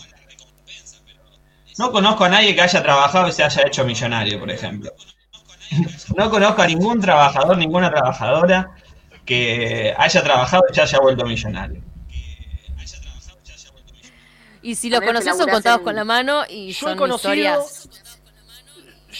No 1.81 1.90
conozco 1.90 2.25
a 2.25 2.29
nadie 2.29 2.55
que 2.55 2.61
haya 2.61 2.83
trabajado 2.83 3.27
y 3.29 3.33
se 3.33 3.43
haya 3.43 3.62
hecho 3.66 3.87
millonario, 3.87 4.38
por 4.38 4.51
ejemplo. 4.51 4.90
No 6.14 6.29
conozco 6.29 6.61
a 6.61 6.66
ningún 6.66 7.01
trabajador, 7.01 7.57
ninguna 7.57 7.90
trabajadora 7.90 8.71
que 9.25 9.95
haya 9.97 10.23
trabajado 10.23 10.62
y 10.71 10.75
se 10.75 10.83
haya 10.83 10.99
vuelto 11.01 11.25
millonario. 11.25 11.81
Y 14.61 14.75
si 14.75 14.90
los 14.90 15.01
conoces 15.01 15.35
son 15.38 15.49
contados 15.49 15.79
en- 15.79 15.85
con 15.85 15.97
la 15.97 16.05
mano 16.05 16.43
y 16.51 16.73
Yo 16.73 16.87
he 16.88 16.90
son 16.90 16.99
conocido, 16.99 17.33
historias. 17.33 17.88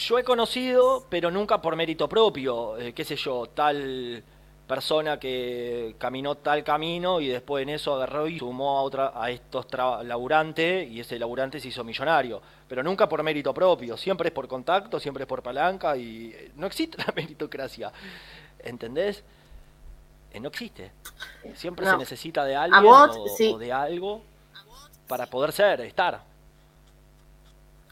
yo 0.07 0.19
he 0.19 0.25
conocido, 0.25 1.07
pero 1.09 1.31
nunca 1.31 1.63
por 1.63 1.77
mérito 1.77 2.11
propio, 2.11 2.77
eh, 2.77 2.93
qué 2.93 3.05
sé 3.07 3.17
yo, 3.17 3.47
tal 3.55 4.23
persona 4.71 5.19
que 5.19 5.97
caminó 5.99 6.37
tal 6.37 6.63
camino 6.63 7.21
y 7.21 7.27
después 7.27 7.65
en 7.65 7.71
eso 7.71 7.97
agarró 7.97 8.29
y 8.29 8.39
sumó 8.39 8.79
a 8.79 8.83
otra 8.83 9.13
a 9.17 9.29
estos 9.29 9.67
laburantes 10.05 10.89
y 10.89 11.01
ese 11.01 11.19
laburante 11.19 11.59
se 11.59 11.67
hizo 11.67 11.83
millonario, 11.83 12.41
pero 12.69 12.81
nunca 12.85 13.09
por 13.09 13.21
mérito 13.25 13.53
propio, 13.53 13.97
siempre 13.97 14.29
es 14.29 14.33
por 14.33 14.47
contacto, 14.47 15.01
siempre 15.01 15.25
es 15.25 15.29
por 15.29 15.43
palanca 15.43 15.97
y 15.97 16.33
eh, 16.33 16.53
no 16.55 16.69
existe 16.69 16.99
la 17.05 17.13
meritocracia, 17.17 17.93
¿entendés? 18.61 19.25
Eh, 20.33 20.39
no 20.39 20.47
existe. 20.49 20.93
Siempre 21.57 21.85
No. 21.85 21.91
se 21.93 21.99
necesita 21.99 22.45
de 22.45 22.55
alguien 22.55 22.85
vos, 22.85 23.17
o, 23.19 23.27
sí. 23.27 23.53
o 23.53 23.59
de 23.59 23.73
algo 23.73 24.23
para 25.09 25.27
poder 25.27 25.51
ser, 25.51 25.81
estar. 25.81 26.23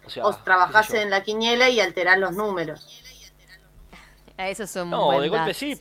O 0.07 0.11
sea, 0.11 0.25
O 0.27 0.33
trabajás 0.37 0.95
en 0.95 1.11
la 1.11 1.25
quiniela 1.25 1.69
y 1.71 1.81
alterás 1.81 2.19
los 2.21 2.37
números. 2.37 2.87
Eso 4.37 4.63
es 4.63 4.77
un 4.77 4.91
No, 4.91 5.21
de 5.21 5.29
golpe 5.29 5.53
sí. 5.53 5.77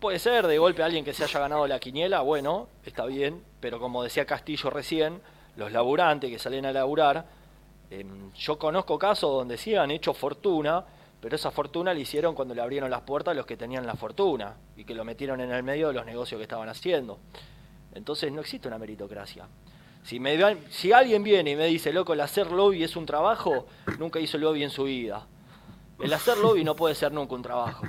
Puede 0.00 0.18
ser, 0.18 0.46
de 0.46 0.56
golpe 0.56 0.82
alguien 0.82 1.04
que 1.04 1.12
se 1.12 1.24
haya 1.24 1.40
ganado 1.40 1.66
la 1.66 1.78
quiniela, 1.78 2.22
bueno, 2.22 2.68
está 2.86 3.04
bien, 3.04 3.44
pero 3.60 3.78
como 3.78 4.02
decía 4.02 4.24
Castillo 4.24 4.70
recién, 4.70 5.20
los 5.56 5.72
laburantes 5.72 6.30
que 6.30 6.38
salen 6.38 6.64
a 6.64 6.72
laburar, 6.72 7.26
em, 7.90 8.32
yo 8.32 8.58
conozco 8.58 8.98
casos 8.98 9.30
donde 9.30 9.58
sí 9.58 9.74
han 9.74 9.90
hecho 9.90 10.14
fortuna, 10.14 10.82
pero 11.20 11.36
esa 11.36 11.50
fortuna 11.50 11.92
la 11.92 12.00
hicieron 12.00 12.34
cuando 12.34 12.54
le 12.54 12.62
abrieron 12.62 12.90
las 12.90 13.02
puertas 13.02 13.32
a 13.32 13.34
los 13.34 13.44
que 13.44 13.58
tenían 13.58 13.86
la 13.86 13.92
fortuna 13.94 14.54
y 14.74 14.84
que 14.84 14.94
lo 14.94 15.04
metieron 15.04 15.38
en 15.42 15.52
el 15.52 15.62
medio 15.62 15.88
de 15.88 15.94
los 15.94 16.06
negocios 16.06 16.38
que 16.38 16.44
estaban 16.44 16.70
haciendo. 16.70 17.18
Entonces 17.94 18.32
no 18.32 18.40
existe 18.40 18.68
una 18.68 18.78
meritocracia. 18.78 19.48
Si, 20.02 20.18
si 20.70 20.92
alguien 20.92 21.22
viene 21.22 21.50
y 21.50 21.56
me 21.56 21.66
dice, 21.66 21.92
loco, 21.92 22.14
el 22.14 22.22
hacer 22.22 22.50
lobby 22.50 22.82
es 22.84 22.96
un 22.96 23.04
trabajo, 23.04 23.66
nunca 23.98 24.18
hizo 24.18 24.38
lobby 24.38 24.62
en 24.62 24.70
su 24.70 24.84
vida. 24.84 25.26
El 25.98 26.10
hacer 26.14 26.38
lobby 26.38 26.64
no 26.64 26.74
puede 26.74 26.94
ser 26.94 27.12
nunca 27.12 27.34
un 27.34 27.42
trabajo. 27.42 27.84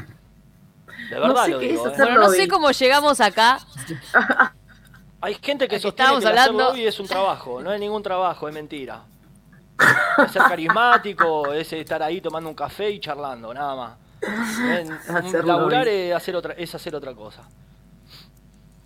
De 1.09 1.15
No 1.15 1.21
verdad 1.27 1.45
sé 1.45 1.51
lo 1.51 1.59
digo. 1.59 1.87
es 1.87 1.93
¿eh? 1.93 1.95
Bueno, 1.97 2.21
no 2.21 2.29
sé 2.29 2.47
cómo 2.47 2.71
llegamos 2.71 3.21
acá. 3.21 3.59
Hay 5.21 5.35
gente 5.41 5.67
que 5.67 5.79
sostiene 5.79 6.19
que 6.19 6.27
hablando- 6.27 6.69
lobby 6.69 6.87
es 6.87 6.99
un 6.99 7.07
trabajo. 7.07 7.61
No 7.61 7.71
es 7.71 7.79
ningún 7.79 8.01
trabajo, 8.01 8.47
es 8.47 8.53
mentira. 8.53 9.01
Es 10.25 10.31
ser 10.31 10.41
carismático, 10.43 11.53
es 11.53 11.71
estar 11.73 12.01
ahí 12.03 12.21
tomando 12.21 12.49
un 12.49 12.55
café 12.55 12.89
y 12.89 12.99
charlando, 12.99 13.53
nada 13.53 13.75
más. 13.75 13.93
En- 14.23 14.91
Hacer 15.15 15.45
laburar 15.45 15.87
es 15.87 16.13
hacer, 16.15 16.35
otra, 16.35 16.53
es 16.53 16.73
hacer 16.73 16.95
otra 16.95 17.13
cosa. 17.13 17.43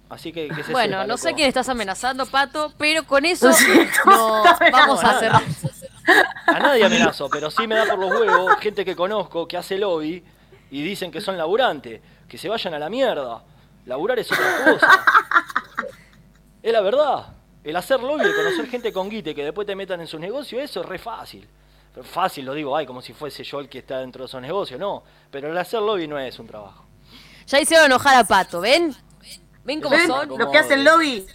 Así 0.10 0.32
que, 0.32 0.47
que 0.49 0.64
se 0.64 0.72
Bueno, 0.72 0.97
sepa, 0.97 1.08
no 1.08 1.18
sé 1.18 1.34
quién 1.34 1.47
estás 1.47 1.68
amenazando, 1.68 2.26
Pato, 2.28 2.72
pero 2.78 3.03
con 3.06 3.26
eso 3.26 3.49
no, 4.06 4.43
vamos 4.72 5.03
a 5.03 5.14
No, 5.14 5.20
cerrar. 5.20 5.43
A 6.45 6.60
nadie 6.60 6.86
amenazo, 6.86 7.28
pero 7.30 7.49
sí 7.49 7.66
me 7.66 7.76
da 7.76 7.86
por 7.86 7.97
los 7.97 8.12
huevos 8.12 8.56
gente 8.60 8.86
que 8.86 8.95
conozco 8.95 9.47
que 9.47 9.58
hace 9.58 9.78
lobby 9.80 10.24
y 10.76 10.82
dicen 10.82 11.10
que 11.10 11.22
son 11.22 11.38
laburantes. 11.38 12.02
Que 12.28 12.38
se 12.38 12.50
vayan 12.50 12.74
a 12.74 12.80
la 12.80 12.90
mierda. 12.90 13.42
Laburar 13.86 14.20
es 14.20 14.30
otra 14.30 14.46
cosa. 14.66 15.06
Es 16.62 16.74
la 16.74 16.82
verdad. 16.82 17.28
El 17.64 17.76
hacer 17.78 18.02
lobby, 18.02 18.26
el 18.26 18.36
conocer 18.36 18.68
gente 18.68 18.92
con 18.92 19.10
guite 19.10 19.34
que 19.34 19.44
después 19.44 19.66
te 19.66 19.74
metan 19.76 20.02
en 20.02 20.08
sus 20.08 20.20
negocios, 20.20 20.64
eso 20.64 20.82
es 20.82 20.86
re 20.86 21.00
fácil. 21.00 21.48
Pero 21.94 22.06
fácil 22.06 22.44
lo 22.44 22.54
digo, 22.54 22.76
ay, 22.76 22.86
como 22.86 23.02
si 23.02 23.14
fuese 23.14 23.44
yo 23.44 23.60
el 23.62 23.70
que 23.70 23.80
está 23.80 24.00
dentro 24.00 24.24
de 24.24 24.26
esos 24.26 24.42
negocios, 24.42 24.78
no. 24.80 25.04
Pero 25.32 25.50
el 25.50 25.58
hacer 25.58 25.82
lobby 25.82 26.08
no 26.08 26.20
es 26.20 26.38
un 26.40 26.48
trabajo. 26.48 26.86
Ya 27.48 27.62
hicieron 27.62 27.86
enojar 27.86 28.18
a 28.18 28.24
Pato, 28.26 28.60
¿ven? 28.60 28.94
¿Ven 29.64 29.80
cómo 29.80 29.96
¿Ven? 29.96 30.08
son? 30.08 30.28
Los 30.38 30.50
que 30.50 30.58
hacen 30.58 30.84
lobby. 30.84 31.26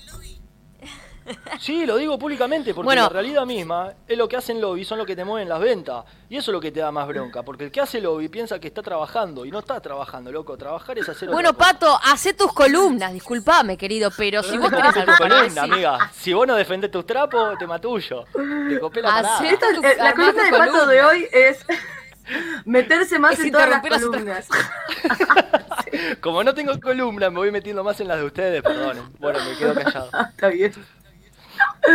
Sí, 1.59 1.87
lo 1.87 1.97
digo 1.97 2.19
públicamente, 2.19 2.73
porque 2.75 2.85
Bueno. 2.87 3.03
la 3.03 3.09
realidad 3.09 3.45
misma 3.47 3.93
es 4.07 4.17
lo 4.19 4.29
que 4.29 4.37
hacen 4.37 4.61
lobby, 4.61 4.85
son 4.85 4.99
lo 4.99 5.07
que 5.07 5.15
te 5.17 5.25
mueven 5.25 5.49
las 5.49 5.61
ventas. 5.61 6.05
Y 6.29 6.37
eso 6.37 6.51
es 6.51 6.53
lo 6.55 6.61
que 6.61 6.71
te 6.71 6.81
da 6.81 6.91
más 6.93 7.07
bronca, 7.09 7.43
porque 7.43 7.65
el 7.65 7.71
que 7.71 7.81
hace 7.81 8.01
lobby 8.01 8.29
piensa 8.29 8.59
que 8.59 8.69
está 8.69 8.83
trabajando 8.83 9.45
y 9.45 9.51
no 9.51 9.59
está 9.61 9.81
trabajando, 9.81 10.31
loco. 10.33 10.57
Trabajar 10.57 10.99
es 10.99 11.09
hacer 11.09 11.29
otra 11.29 11.35
Bueno, 11.35 11.55
cosa. 11.55 11.73
Pato, 11.73 11.99
hacé 12.05 12.35
tus 12.35 12.53
columnas, 12.53 13.13
disculpame, 13.13 13.77
querido, 13.77 14.11
pero 14.17 14.43
si 14.43 14.57
vos 14.59 14.71
tenés 14.71 14.85
Hacé 14.91 15.01
algo 15.01 15.15
columna, 15.19 15.43
decir... 15.45 15.59
amiga. 15.61 16.11
Si 16.13 16.33
vos 16.33 16.47
no 16.47 16.55
defendés 16.55 16.91
tus 16.91 17.05
trapos, 17.07 17.59
te 17.59 17.67
matullo. 17.67 18.25
Te 18.69 18.79
copé 18.81 19.03
la 19.03 19.09
parada. 19.09 19.39
Tu- 19.39 19.45
eh, 19.85 19.97
la 19.99 20.13
columna 20.15 20.33
tu 20.49 20.51
de 20.55 20.59
pato 20.59 20.87
de 20.87 21.03
hoy 21.03 21.29
es 21.33 21.65
meterse 22.65 23.19
más 23.19 23.33
Es 23.39 23.41
en 23.45 23.53
todas 23.53 23.69
las 23.71 23.81
columnas. 23.83 24.49
Como 26.21 26.45
no 26.45 26.55
tengo 26.55 26.79
columna, 26.81 27.31
me 27.31 27.39
voy 27.39 27.51
metiendo 27.51 27.83
más 27.83 28.01
en 28.01 28.09
las 28.09 28.19
de 28.19 28.25
ustedes, 28.25 28.63
perdonen. 28.63 29.03
Bueno, 29.19 29.39
me 29.45 29.57
quedo 29.57 29.75
callado. 29.75 30.11
Está 30.31 30.49
bien. 30.49 30.73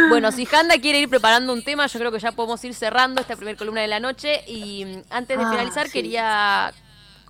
Bueno, 0.10 0.32
si 0.32 0.48
Handa 0.52 0.78
quiere 0.80 1.00
ir 1.00 1.10
preparando 1.10 1.54
un 1.54 1.64
tema, 1.64 1.88
yo 1.88 2.00
creo 2.00 2.12
que 2.12 2.20
ya 2.20 2.32
podemos 2.32 2.64
ir 2.64 2.74
cerrando 2.74 3.22
esta 3.22 3.36
primera 3.36 3.58
columna 3.58 3.82
de 3.82 3.88
la 3.88 4.00
noche. 4.00 4.42
Y 4.48 4.86
antes 5.10 5.38
de 5.38 5.44
Ah, 5.44 5.52
finalizar, 5.52 5.88
sí. 5.88 5.94
quería 5.94 6.74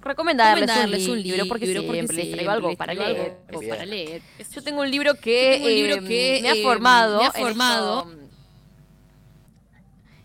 recomendarles, 0.02 0.68
Recomendarles 0.70 1.08
un 1.08 1.22
libro, 1.22 1.46
porque 1.48 1.66
siempre 1.68 2.16
les 2.18 2.32
traigo 2.32 2.52
algo 2.52 2.76
para 2.76 2.94
leer. 2.94 3.38
Bien. 3.50 3.70
para 3.70 3.86
leer. 3.86 4.22
Yo 4.54 4.62
tengo 4.64 4.82
un 4.82 4.90
libro 4.92 5.16
que, 5.16 5.60
un 5.64 5.70
libro 5.70 5.96
eh, 5.96 6.08
que, 6.08 6.40
me 6.44 6.50
ha 6.50 6.54
eh, 6.56 6.64
formado. 6.64 7.18
me 7.20 7.26
ha 7.26 7.28
en 7.28 7.34
formado. 7.34 8.00
esto, 8.02 8.20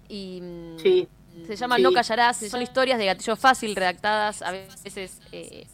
y 0.09 0.43
Sí. 0.83 1.09
Se 1.47 1.57
llama 1.57 1.77
Sí. 1.77 1.83
No 1.83 1.93
Callarás. 1.93 2.37
Son 2.49 2.63
historias 2.63 2.99
de 2.99 3.07
gatillo 3.07 3.35
fácil 3.37 3.75
redactadas 3.75 4.43
a 4.43 4.53
veces 4.53 5.19
eh, 5.33 5.67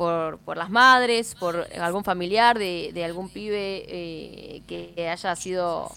por, 0.00 0.38
por 0.38 0.56
las 0.56 0.70
madres, 0.70 1.34
por 1.34 1.66
algún 1.78 2.04
familiar 2.04 2.58
de, 2.58 3.04
algún 3.04 3.28
pibe 3.28 3.84
eh, 3.86 4.62
que 4.66 5.10
haya 5.10 5.36
sido 5.36 5.92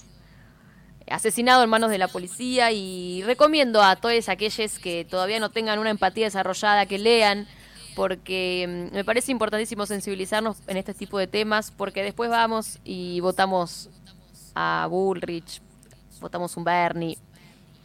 asesinado 1.09 1.63
en 1.63 1.69
manos 1.69 1.89
de 1.89 1.97
la 1.97 2.09
policía. 2.09 2.73
Y 2.73 3.23
recomiendo 3.23 3.81
a 3.81 3.95
todos 3.95 4.27
aquellos 4.27 4.77
que 4.77 5.05
todavía 5.05 5.39
no 5.39 5.51
tengan 5.51 5.79
una 5.79 5.89
empatía 5.89 6.25
desarrollada 6.25 6.85
que 6.85 6.99
lean 6.99 7.47
porque 7.95 8.89
mm, 8.91 8.93
me 8.93 9.05
parece 9.05 9.31
importantísimo 9.31 9.85
sensibilizarnos 9.85 10.57
en 10.67 10.75
este 10.75 10.93
tipo 10.93 11.17
de 11.17 11.27
temas 11.27 11.71
porque 11.71 12.03
después 12.03 12.29
vamos 12.29 12.79
y 12.83 13.21
votamos 13.21 13.89
a 14.53 14.85
Bullrich, 14.89 15.61
votamos 16.19 16.57
un 16.57 16.65
Bernie 16.65 17.17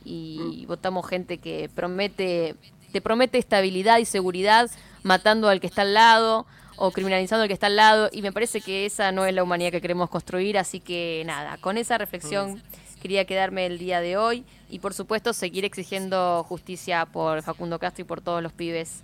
y 0.05 0.67
votamos 0.67 1.07
gente 1.07 1.39
que 1.39 1.71
promete 1.73 2.57
te 2.91 3.01
promete 3.01 3.39
estabilidad 3.39 3.99
y 3.99 4.05
seguridad 4.05 4.69
matando 5.03 5.49
al 5.49 5.61
que 5.61 5.67
está 5.67 5.83
al 5.83 5.95
lado 5.95 6.47
o 6.77 6.91
criminalizando 6.93 7.43
al 7.43 7.49
que 7.49 7.55
está 7.55 7.67
al 7.67 7.77
lado 7.77 8.09
y 8.13 8.23
me 8.23 8.33
parece 8.33 8.61
que 8.61 8.87
esa 8.87 9.13
no 9.13 9.25
es 9.25 9.35
la 9.35 9.43
humanidad 9.43 9.71
que 9.71 9.81
queremos 9.81 10.11
construir, 10.11 10.59
así 10.59 10.81
que 10.81 11.23
nada, 11.27 11.57
con 11.59 11.77
esa 11.77 11.99
reflexión 11.99 12.63
quería 13.03 13.25
quedarme 13.25 13.67
el 13.67 13.79
día 13.79 14.01
de 14.01 14.17
hoy 14.17 14.45
y 14.69 14.79
por 14.79 14.95
supuesto 14.95 15.33
seguir 15.33 15.65
exigiendo 15.65 16.45
justicia 16.45 17.07
por 17.07 17.43
Facundo 17.43 17.79
Castro 17.79 18.03
y 18.03 18.05
por 18.05 18.21
todos 18.21 18.43
los 18.43 18.53
pibes 18.53 19.03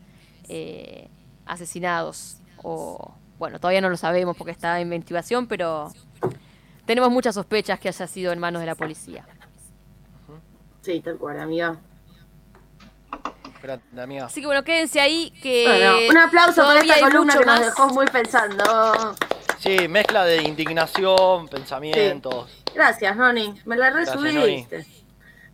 eh, 0.48 1.08
asesinados 1.46 2.38
o 2.62 3.14
bueno, 3.38 3.58
todavía 3.58 3.80
no 3.80 3.90
lo 3.90 3.96
sabemos 3.96 4.36
porque 4.36 4.52
está 4.52 4.80
en 4.80 4.92
investigación, 4.92 5.46
pero 5.46 5.92
tenemos 6.86 7.10
muchas 7.10 7.34
sospechas 7.34 7.80
que 7.80 7.88
haya 7.88 8.06
sido 8.06 8.32
en 8.32 8.38
manos 8.38 8.60
de 8.60 8.66
la 8.66 8.74
policía. 8.74 9.26
Sí, 10.82 11.00
tal 11.00 11.18
cual, 11.18 11.40
amiga. 11.40 11.78
Grande, 13.64 14.02
amiga. 14.02 14.26
Así 14.26 14.42
que 14.42 14.46
bueno, 14.46 14.62
quédense 14.62 15.00
ahí 15.00 15.30
que 15.42 15.64
Bueno, 15.66 16.10
un 16.10 16.18
aplauso 16.18 16.62
por 16.64 16.76
esta 16.76 17.00
columna 17.00 17.34
que 17.38 17.46
nos 17.46 17.60
dejó 17.60 17.88
muy 17.88 18.04
pensando. 18.04 19.16
Sí, 19.58 19.88
mezcla 19.88 20.26
de 20.26 20.42
indignación, 20.42 21.48
pensamientos. 21.48 22.62
Gracias, 22.74 23.16
Noni. 23.16 23.54
Me 23.64 23.78
la 23.78 23.88
resubiste. 23.88 24.84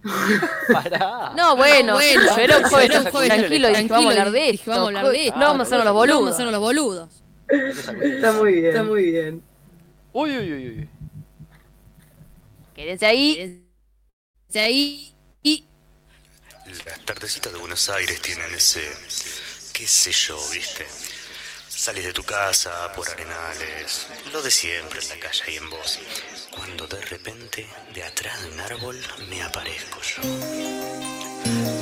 Pará. 0.72 1.34
No, 1.36 1.54
bueno, 1.54 1.92
bueno, 1.94 2.22
yo 2.36 2.42
era 2.42 2.56
un 2.56 2.62
pero 2.64 2.68
joven 2.70 2.90
era 2.90 3.10
joven, 3.12 3.28
tranquilo, 3.28 3.68
y 3.68 3.74
dije, 3.74 3.88
vamos 3.88 4.06
a 4.06 4.10
hablar 4.10 4.30
de 4.32 4.40
dije, 4.40 4.54
esto. 4.54 4.70
vamos 4.72 4.84
a 4.84 4.88
hablar 4.88 5.12
de 5.12 5.26
esto. 5.26 5.38
No 5.38 5.46
vamos 5.46 5.60
a 5.60 5.62
hacernos 5.62 5.84
los 5.84 5.94
vamos 5.94 6.08
a 6.08 6.14
boludos. 6.14 6.34
hacernos 6.34 6.52
los 6.52 6.60
boludos. 6.60 7.08
Está 8.02 8.32
muy 8.32 8.52
bien. 8.54 8.66
Está 8.66 8.82
muy 8.82 9.04
bien. 9.04 9.42
Uy, 10.12 10.36
uy, 10.36 10.52
uy, 10.52 10.68
uy. 10.68 10.88
Quédense 12.74 13.06
ahí. 13.06 13.64
De 14.48 14.58
ahí 14.58 15.14
Las 16.84 17.04
tardecitas 17.04 17.52
de 17.52 17.58
Buenos 17.58 17.88
Aires 17.88 18.22
tienen 18.22 18.54
ese, 18.54 18.88
qué 19.72 19.88
sé 19.88 20.12
yo, 20.12 20.38
viste. 20.50 20.86
Sales 21.68 22.04
de 22.04 22.12
tu 22.12 22.22
casa 22.22 22.92
por 22.92 23.08
arenales, 23.08 24.06
lo 24.32 24.40
de 24.40 24.52
siempre 24.52 25.00
en 25.00 25.08
la 25.08 25.18
calle 25.18 25.52
y 25.52 25.56
en 25.56 25.68
vos. 25.68 25.98
Cuando 26.50 26.86
de 26.86 27.00
repente, 27.00 27.66
de 27.92 28.04
atrás 28.04 28.40
de 28.42 28.50
un 28.50 28.60
árbol, 28.60 29.04
me 29.28 29.42
aparezco 29.42 30.00
yo. 30.02 30.22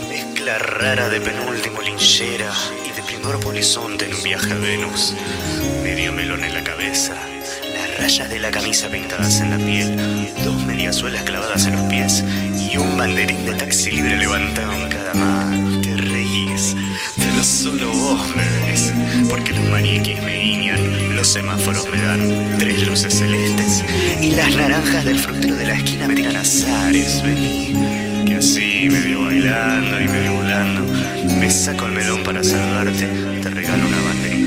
Mezcla 0.09 0.59
rara 0.59 1.11
de 1.11 1.21
penúltimo 1.21 1.83
linchera 1.83 2.51
y 2.87 2.93
de 2.93 3.03
primer 3.03 3.39
polizonte 3.41 4.07
en 4.07 4.15
un 4.15 4.23
viaje 4.23 4.53
a 4.53 4.57
Venus. 4.57 5.13
Medio 5.83 6.13
melón 6.13 6.45
en 6.45 6.55
la 6.55 6.65
cabeza, 6.65 7.15
rayas 7.99 8.31
de 8.31 8.39
la 8.39 8.51
camisa 8.51 8.89
pintadas 8.89 9.41
en 9.41 9.51
la 9.51 9.59
piel, 9.59 9.97
dos 10.45 10.65
mediasuelas 10.65 11.23
clavadas 11.25 11.67
en 11.67 11.77
los 11.77 11.83
pies 11.85 12.25
y 12.71 12.77
un 12.77 12.97
banderín 12.97 13.45
de 13.45 13.55
taxi 13.55 13.91
libre 13.91 14.17
levantado 14.17 14.73
en 14.73 14.89
cada 14.89 15.15
mano. 15.15 15.81
Te 15.81 15.97
reís, 15.97 16.77
pero 17.17 17.43
solo 17.43 17.93
vos 17.93 18.37
me 18.37 18.67
ves, 18.67 18.93
porque 19.29 19.53
los 19.53 19.69
maniquíes 19.69 20.23
me 20.23 20.39
guiñan, 20.39 21.17
los 21.17 21.27
semáforos 21.27 21.89
me 21.91 22.01
dan 22.01 22.59
tres 22.59 22.87
luces 22.87 23.15
celestes 23.15 23.85
y 24.23 24.31
las 24.31 24.55
naranjas 24.55 25.05
del 25.05 25.19
frutero 25.19 25.57
de 25.57 25.67
la 25.67 25.75
esquina 25.75 26.07
me 26.07 26.15
tiran 26.15 26.37
azares. 26.37 27.23
Vení, 27.23 28.25
que 28.27 28.37
así, 28.37 28.89
medio 28.91 29.25
bailando 29.25 30.01
y 30.01 30.09
medio 30.09 30.35
volando, 30.35 30.83
me 31.39 31.51
saco 31.51 31.87
el 31.87 31.93
melón 31.93 32.23
para 32.23 32.45
saludarte, 32.45 33.07
te 33.43 33.51
regalo 33.51 33.87
una 33.87 34.01
banderita 34.03 34.38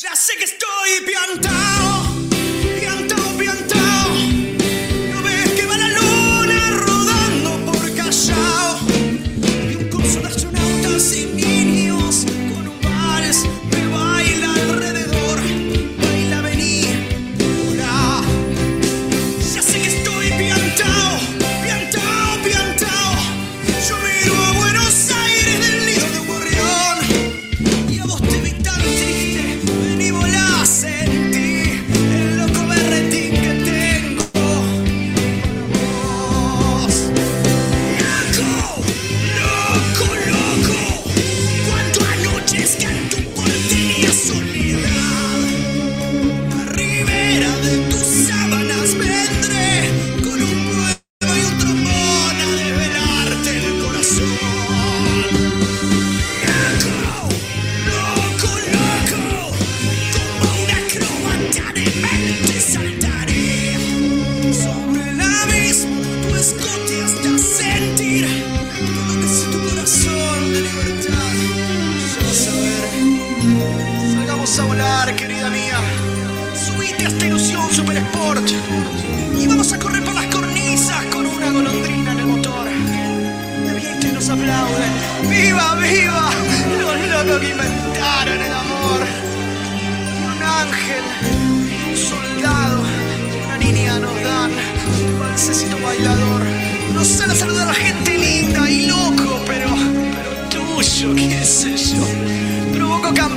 Ya 0.00 0.16
sé 0.16 0.34
que 0.38 0.44
estoy 0.44 1.02
piantao, 1.04 2.11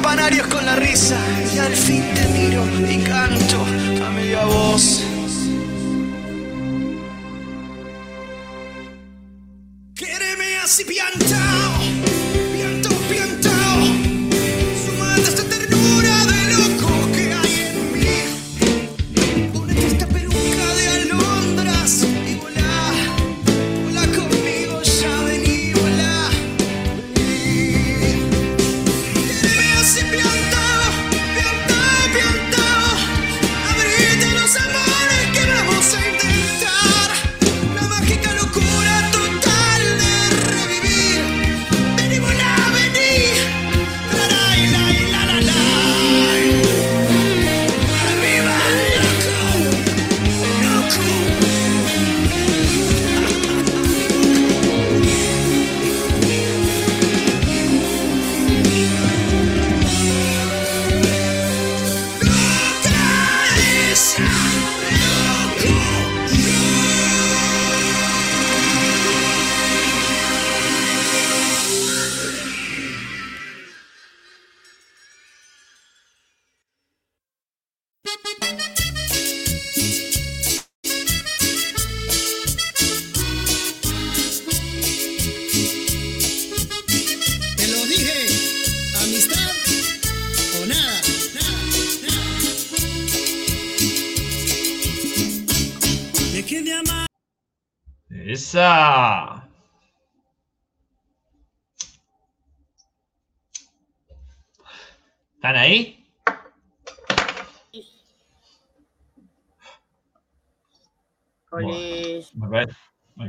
campanarios 0.06 0.48
con 0.48 0.64
la 0.64 0.76
risa 0.76 1.18
y 1.52 1.58
al 1.58 1.76
fin 1.76 2.04
te 2.14 2.28
miro 2.28 2.64
y 2.88 3.04
canto 3.04 3.66
a 4.06 4.10
media 4.12 4.46
voz. 4.46 5.04
Quéreme 9.96 10.58
así 10.64 10.84
piantao, 10.86 11.45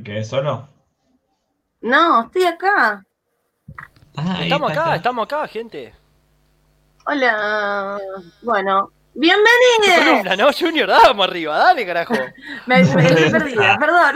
quedé 0.07 0.23
solo. 0.25 0.69
No, 1.81 2.23
estoy 2.27 2.45
acá. 2.45 3.05
Ah, 4.17 4.39
Estamos 4.41 4.71
acá, 4.71 4.95
estamos 4.97 5.25
acá, 5.25 5.49
gente. 5.49 5.93
Hola. 7.07 7.99
Bueno, 8.43 8.91
bienvenidos. 9.15 9.99
columna, 9.99 10.37
¿no, 10.37 10.53
Junior? 10.53 10.89
Vamos 10.89 11.27
arriba, 11.27 11.59
dale, 11.59 11.85
carajo. 11.85 12.15
Me, 12.67 12.85
me- 12.85 13.31
perdón. 13.81 14.15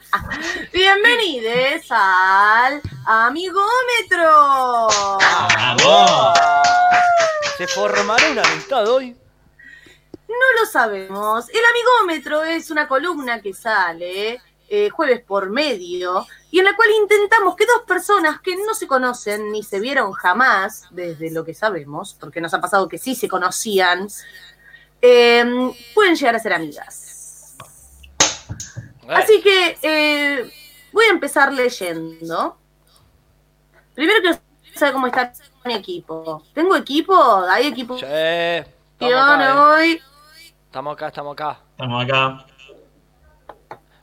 Bienvenidos 0.72 1.86
al 1.90 2.80
Amigómetro. 3.06 4.88
¡Vamos! 5.20 6.38
¿Se 7.58 7.66
formará 7.66 8.30
una 8.30 8.42
amistad 8.42 8.88
hoy? 8.88 9.14
No 10.26 10.60
lo 10.60 10.66
sabemos. 10.66 11.48
El 11.50 11.60
Amigómetro 11.64 12.42
es 12.44 12.70
una 12.70 12.88
columna 12.88 13.40
que 13.42 13.52
sale 13.52 14.40
eh, 14.68 14.90
jueves 14.90 15.20
por 15.20 15.50
medio 15.50 16.26
y 16.50 16.58
en 16.58 16.64
la 16.66 16.76
cual 16.76 16.90
intentamos 17.00 17.56
que 17.56 17.66
dos 17.66 17.82
personas 17.86 18.40
que 18.40 18.56
no 18.56 18.74
se 18.74 18.86
conocen 18.86 19.50
ni 19.50 19.62
se 19.62 19.80
vieron 19.80 20.12
jamás, 20.12 20.86
desde 20.90 21.30
lo 21.30 21.44
que 21.44 21.54
sabemos, 21.54 22.16
porque 22.18 22.40
nos 22.40 22.52
ha 22.54 22.60
pasado 22.60 22.88
que 22.88 22.98
sí 22.98 23.14
se 23.14 23.28
conocían, 23.28 24.08
eh, 25.00 25.44
pueden 25.94 26.16
llegar 26.16 26.36
a 26.36 26.38
ser 26.38 26.52
amigas. 26.52 27.56
Así 29.08 29.40
que 29.40 29.78
eh, 29.82 30.50
voy 30.92 31.04
a 31.06 31.10
empezar 31.10 31.52
leyendo. 31.52 32.58
Primero 33.94 34.20
quiero 34.20 34.38
saber 34.74 34.94
cómo 34.94 35.06
está 35.06 35.32
mi 35.64 35.74
equipo. 35.74 36.42
¿Tengo 36.52 36.76
equipo? 36.76 37.14
¿Hay 37.48 37.68
equipo? 37.68 37.96
Che, 37.96 38.66
Yo 39.00 39.06
estamos 39.06 39.30
acá, 39.30 39.36
no 39.36 39.44
eh. 39.44 39.76
voy. 39.76 40.02
Estamos 40.66 40.92
acá, 40.94 41.08
estamos 41.08 41.32
acá. 41.32 41.60
Estamos 41.70 42.04
acá. 42.04 42.47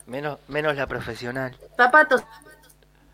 Menos, 0.06 0.38
menos 0.48 0.76
la 0.76 0.86
profesional. 0.86 1.56
Zapatos 1.76 2.22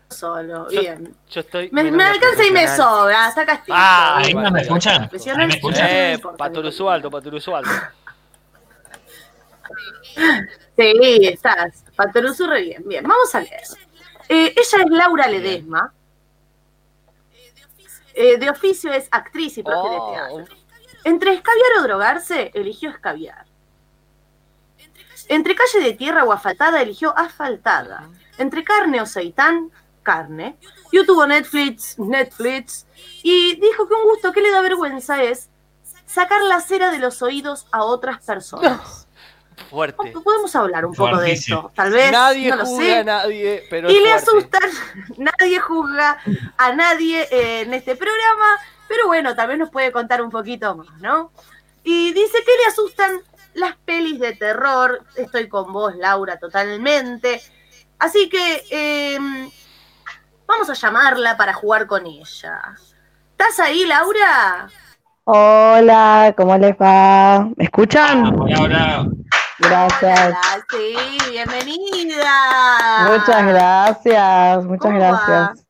solo, 0.09 0.69
Yo- 0.69 0.79
bien. 0.81 1.15
Yo 1.29 1.41
estoy. 1.41 1.69
Me, 1.71 1.81
alcanza 1.81 2.45
y 2.45 2.51
me 2.51 2.67
sobra, 2.67 3.31
saca 3.31 3.53
esto. 3.53 3.73
Ah, 3.75 4.17
Ahí 4.17 4.33
no 4.33 4.51
me 4.51 4.61
escuchan. 4.61 5.09
Me 5.11 5.45
escuchan. 5.47 5.87
Eh, 5.89 6.19
Paturusu 6.37 6.89
alto, 6.89 7.09
alto. 7.55 7.71
Sí, 10.77 11.19
estás. 11.23 11.83
Patoruzu 11.95 12.47
re 12.47 12.61
bien. 12.61 12.83
Bien, 12.87 13.03
vamos 13.03 13.33
a 13.33 13.39
leer. 13.41 13.61
Eh, 14.29 14.53
ella 14.55 14.83
es 14.83 14.89
Laura 14.89 15.27
Ledesma. 15.27 15.93
Eh, 18.15 18.37
de 18.37 18.49
oficio 18.49 18.91
es 18.93 19.07
actriz 19.11 19.57
y 19.57 19.63
profe 19.63 19.89
de 19.89 19.95
Oh, 19.99 20.11
teatro. 20.11 20.55
Entre 21.03 21.33
escabiar 21.33 21.79
o 21.79 21.83
drogarse, 21.83 22.51
eligió 22.53 22.89
escabiar. 22.91 23.45
Entre 25.29 25.55
calle 25.55 25.81
de 25.81 25.93
tierra 25.93 26.23
o 26.23 26.31
asfaltada, 26.31 26.81
eligió 26.81 27.17
asfaltada. 27.17 28.09
Entre 28.37 28.63
carne 28.63 29.01
o 29.01 29.05
seitán, 29.05 29.71
carne. 30.01 30.57
YouTube 30.91 31.19
o 31.19 31.27
Netflix, 31.27 31.97
Netflix. 31.99 32.85
Y 33.23 33.55
dijo 33.55 33.87
que 33.87 33.93
un 33.95 34.03
gusto 34.03 34.31
que 34.31 34.41
le 34.41 34.51
da 34.51 34.61
vergüenza 34.61 35.21
es 35.23 35.49
sacar 36.05 36.41
la 36.43 36.61
cera 36.61 36.91
de 36.91 36.99
los 36.99 37.21
oídos 37.21 37.67
a 37.71 37.83
otras 37.83 38.23
personas. 38.23 39.07
fuerte. 39.69 40.11
Podemos 40.23 40.55
hablar 40.55 40.85
un 40.85 40.93
poco 40.93 41.17
de 41.17 41.31
esto, 41.31 41.71
tal 41.75 41.91
vez. 41.91 42.11
Nadie 42.11 42.49
no 42.49 42.57
lo 42.57 42.65
juzga 42.65 42.83
sé. 42.83 42.97
a 42.97 43.03
nadie, 43.03 43.63
pero 43.69 43.89
Y 43.91 43.95
es 43.97 44.01
le 44.03 44.09
fuerte. 44.19 44.27
asustan, 44.29 44.69
nadie 45.39 45.59
juzga 45.59 46.17
a 46.57 46.73
nadie 46.73 47.27
eh, 47.31 47.61
en 47.61 47.73
este 47.73 47.95
programa, 47.95 48.57
pero 48.87 49.07
bueno, 49.07 49.35
también 49.35 49.59
nos 49.59 49.69
puede 49.69 49.91
contar 49.91 50.21
un 50.21 50.29
poquito 50.29 50.75
más, 50.75 50.87
¿no? 51.01 51.31
Y 51.83 52.13
dice 52.13 52.37
que 52.45 52.51
le 52.63 52.65
asustan 52.67 53.21
las 53.55 53.75
pelis 53.85 54.19
de 54.19 54.35
terror, 54.35 55.03
estoy 55.15 55.47
con 55.47 55.71
vos, 55.71 55.95
Laura, 55.95 56.37
totalmente. 56.37 57.41
Así 57.99 58.29
que 58.29 58.63
eh, 58.71 59.19
vamos 60.45 60.69
a 60.69 60.73
llamarla 60.73 61.37
para 61.37 61.53
jugar 61.53 61.87
con 61.87 62.05
ella. 62.05 62.61
¿Estás 63.31 63.59
ahí, 63.59 63.85
Laura? 63.85 64.67
Hola, 65.25 66.33
¿cómo 66.35 66.57
les 66.57 66.75
va? 66.75 67.47
¿Me 67.55 67.65
escuchan? 67.65 68.25
Hola, 68.39 68.61
hola. 68.61 69.07
Gracias. 69.59 70.19
Hola, 70.19 70.65
sí, 70.69 70.95
bienvenida. 71.31 73.09
Muchas 73.09 73.45
gracias, 73.45 74.65
muchas 74.65 74.93
gracias. 74.93 75.65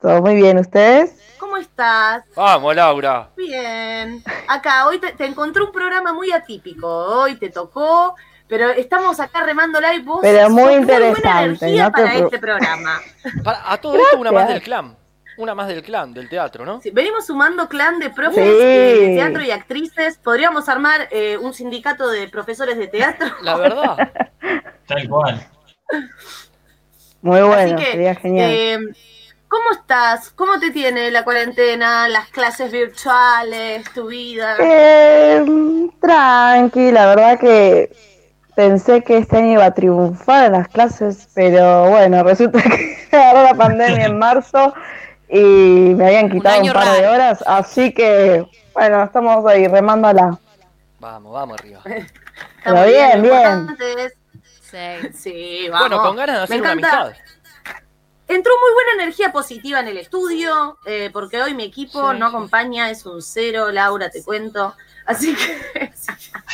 ¿Todo 0.00 0.20
muy 0.22 0.36
bien? 0.36 0.58
¿Ustedes? 0.58 1.36
¿Cómo 1.52 1.60
estás? 1.60 2.24
Vamos, 2.34 2.74
Laura. 2.74 3.28
Bien. 3.36 4.24
Acá, 4.48 4.86
hoy 4.86 4.98
te, 4.98 5.12
te 5.12 5.26
encontré 5.26 5.62
un 5.62 5.70
programa 5.70 6.14
muy 6.14 6.32
atípico. 6.32 6.88
Hoy 6.88 7.34
te 7.34 7.50
tocó, 7.50 8.14
pero 8.48 8.70
estamos 8.70 9.20
acá 9.20 9.42
remando 9.44 9.78
live. 9.78 9.98
Vos 10.02 10.20
Pero 10.22 10.48
muy 10.48 10.62
sos 10.62 10.70
buena 10.70 10.80
interesante, 10.80 11.66
energía 11.66 11.84
no 11.84 11.90
te 11.92 12.02
para 12.02 12.14
este 12.14 12.38
programa. 12.38 13.00
Para- 13.44 13.70
a 13.70 13.76
todo 13.76 13.96
esto, 13.96 14.16
una 14.18 14.32
más 14.32 14.48
del 14.48 14.62
clan. 14.62 14.96
Una 15.36 15.54
más 15.54 15.68
del 15.68 15.82
clan, 15.82 16.14
del 16.14 16.30
teatro, 16.30 16.64
¿no? 16.64 16.80
Sí, 16.80 16.90
venimos 16.90 17.26
sumando 17.26 17.68
clan 17.68 17.98
de 17.98 18.08
profes 18.08 18.36
Sí. 18.46 18.50
eh, 18.62 18.96
de 19.00 19.14
teatro 19.16 19.42
y 19.42 19.50
actrices. 19.50 20.16
Podríamos 20.24 20.70
armar 20.70 21.06
eh, 21.10 21.36
un 21.36 21.52
sindicato 21.52 22.08
de 22.08 22.28
profesores 22.28 22.78
de 22.78 22.86
teatro. 22.88 23.26
La 23.42 23.56
verdad. 23.58 24.10
Tal 24.86 25.06
cual. 25.06 25.46
Muy 27.20 27.42
bueno, 27.42 27.74
Así 27.74 27.84
que, 27.84 27.92
sería 27.92 28.14
genial. 28.14 28.50
eh, 28.50 28.78
¿cómo 29.52 29.70
estás? 29.72 30.30
¿Cómo 30.30 30.58
te 30.58 30.70
tiene 30.70 31.10
la 31.10 31.24
cuarentena, 31.24 32.08
las 32.08 32.28
clases 32.28 32.72
virtuales, 32.72 33.84
tu 33.92 34.06
vida? 34.06 34.56
Eh, 34.58 35.44
tranqui, 36.00 36.90
la 36.90 37.08
verdad 37.08 37.38
que 37.38 37.94
pensé 38.54 39.04
que 39.04 39.18
este 39.18 39.36
año 39.36 39.52
iba 39.52 39.66
a 39.66 39.74
triunfar 39.74 40.46
en 40.46 40.52
las 40.52 40.68
clases, 40.68 41.28
pero 41.34 41.90
bueno, 41.90 42.22
resulta 42.24 42.62
que 42.62 43.06
agarró 43.14 43.42
la 43.42 43.54
pandemia 43.54 44.06
en 44.06 44.18
marzo 44.18 44.72
y 45.28 45.94
me 45.96 46.06
habían 46.06 46.30
quitado 46.30 46.62
un, 46.62 46.72
par 46.72 46.96
de 46.96 47.06
horas, 47.06 47.44
así 47.46 47.92
que 47.92 48.46
bueno, 48.72 49.04
estamos 49.04 49.44
ahí 49.44 49.68
remándola. 49.68 50.38
Vamos, 50.98 51.30
vamos 51.30 51.60
arriba. 51.60 51.82
Pero 52.64 52.84
bien, 52.86 53.22
bien. 53.22 53.76
Sí. 54.62 55.12
Sí, 55.12 55.68
vamos. 55.68 55.88
Bueno, 55.88 56.02
con 56.02 56.16
ganas 56.16 56.36
de 56.36 56.42
hacer 56.44 56.56
Me 56.56 56.62
una 56.62 56.72
encanta. 56.72 57.00
amistad. 57.02 57.31
Entró 58.34 58.52
muy 58.60 58.72
buena 58.74 59.02
energía 59.02 59.32
positiva 59.32 59.80
en 59.80 59.88
el 59.88 59.98
estudio, 59.98 60.78
eh, 60.86 61.10
porque 61.12 61.42
hoy 61.42 61.54
mi 61.54 61.64
equipo 61.64 62.12
Sí, 62.12 62.18
no 62.18 62.26
acompaña, 62.26 62.88
es 62.90 63.04
un 63.06 63.20
cero, 63.22 63.70
Laura, 63.70 64.10
te 64.10 64.22
cuento. 64.22 64.74
Así 65.06 65.34
que 65.34 65.92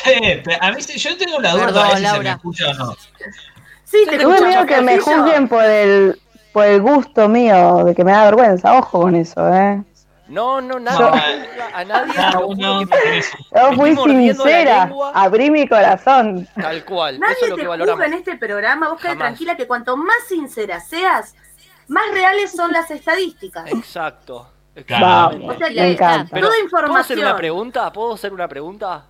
Eh, 0.05 0.41
pero 0.43 0.57
a 0.61 0.71
mí 0.71 0.81
sí- 0.81 0.97
yo 0.97 1.15
tengo 1.17 1.39
la 1.39 1.51
duda 1.53 1.65
Perdón, 1.67 1.83
si 1.85 1.89
se 1.91 1.95
me 1.95 2.01
Laura. 2.01 2.31
escucha 2.31 2.69
o 2.69 2.73
no. 2.73 2.95
sí, 3.83 3.97
te 4.09 4.17
Tuve 4.17 4.33
escucho, 4.33 4.47
miedo 4.47 4.65
que 4.65 4.81
me 4.81 4.97
juzguen 4.99 5.47
por 5.47 5.63
el, 5.63 6.19
por 6.51 6.65
el 6.65 6.81
gusto 6.81 7.29
mío, 7.29 7.83
de 7.85 7.93
que 7.95 8.03
me 8.03 8.11
da 8.11 8.25
vergüenza. 8.25 8.77
Ojo 8.77 9.01
con 9.01 9.15
eso, 9.15 9.47
¿eh? 9.53 9.83
No, 10.27 10.61
no, 10.61 10.79
nadie 10.79 10.99
No. 10.99 11.11
a 11.73 11.83
nadie. 11.85 12.13
Tiene 13.01 13.21
su- 13.23 13.37
Yo 13.55 13.73
fui 13.73 13.95
sincera, 13.95 14.91
abrí 15.15 15.49
mi 15.49 15.67
corazón. 15.67 16.47
Tal 16.59 16.85
cual. 16.85 17.15
Eso 17.15 17.21
Nadie 17.21 17.35
es 17.41 17.49
lo 17.49 17.55
te 17.55 17.61
que 17.61 17.67
juzga 17.67 17.69
valoramos. 17.85 18.05
en 18.05 18.13
este 18.13 18.37
programa, 18.37 18.89
vos 18.89 19.01
quedate 19.01 19.17
tranquila 19.17 19.57
que 19.57 19.65
cuanto 19.67 19.97
más 19.97 20.17
sincera 20.27 20.79
seas, 20.81 21.33
más 21.89 22.03
reales 22.13 22.51
son 22.51 22.71
las 22.71 22.89
estadísticas. 22.91 23.69
Exacto. 23.71 24.47
Claro. 24.85 25.37
Vamos, 25.39 25.55
O 25.55 25.59
sea 25.59 25.67
que 25.69 25.75
me 25.81 25.91
encanta. 25.91 26.29
Pero, 26.31 26.47
toda 26.47 26.51
¿Puedo 26.51 26.51
hacer 26.51 26.63
información. 26.63 27.19
una 27.19 27.35
pregunta? 27.35 27.91
¿Puedo 27.91 28.13
hacer 28.13 28.33
una 28.33 28.47
pregunta? 28.47 29.05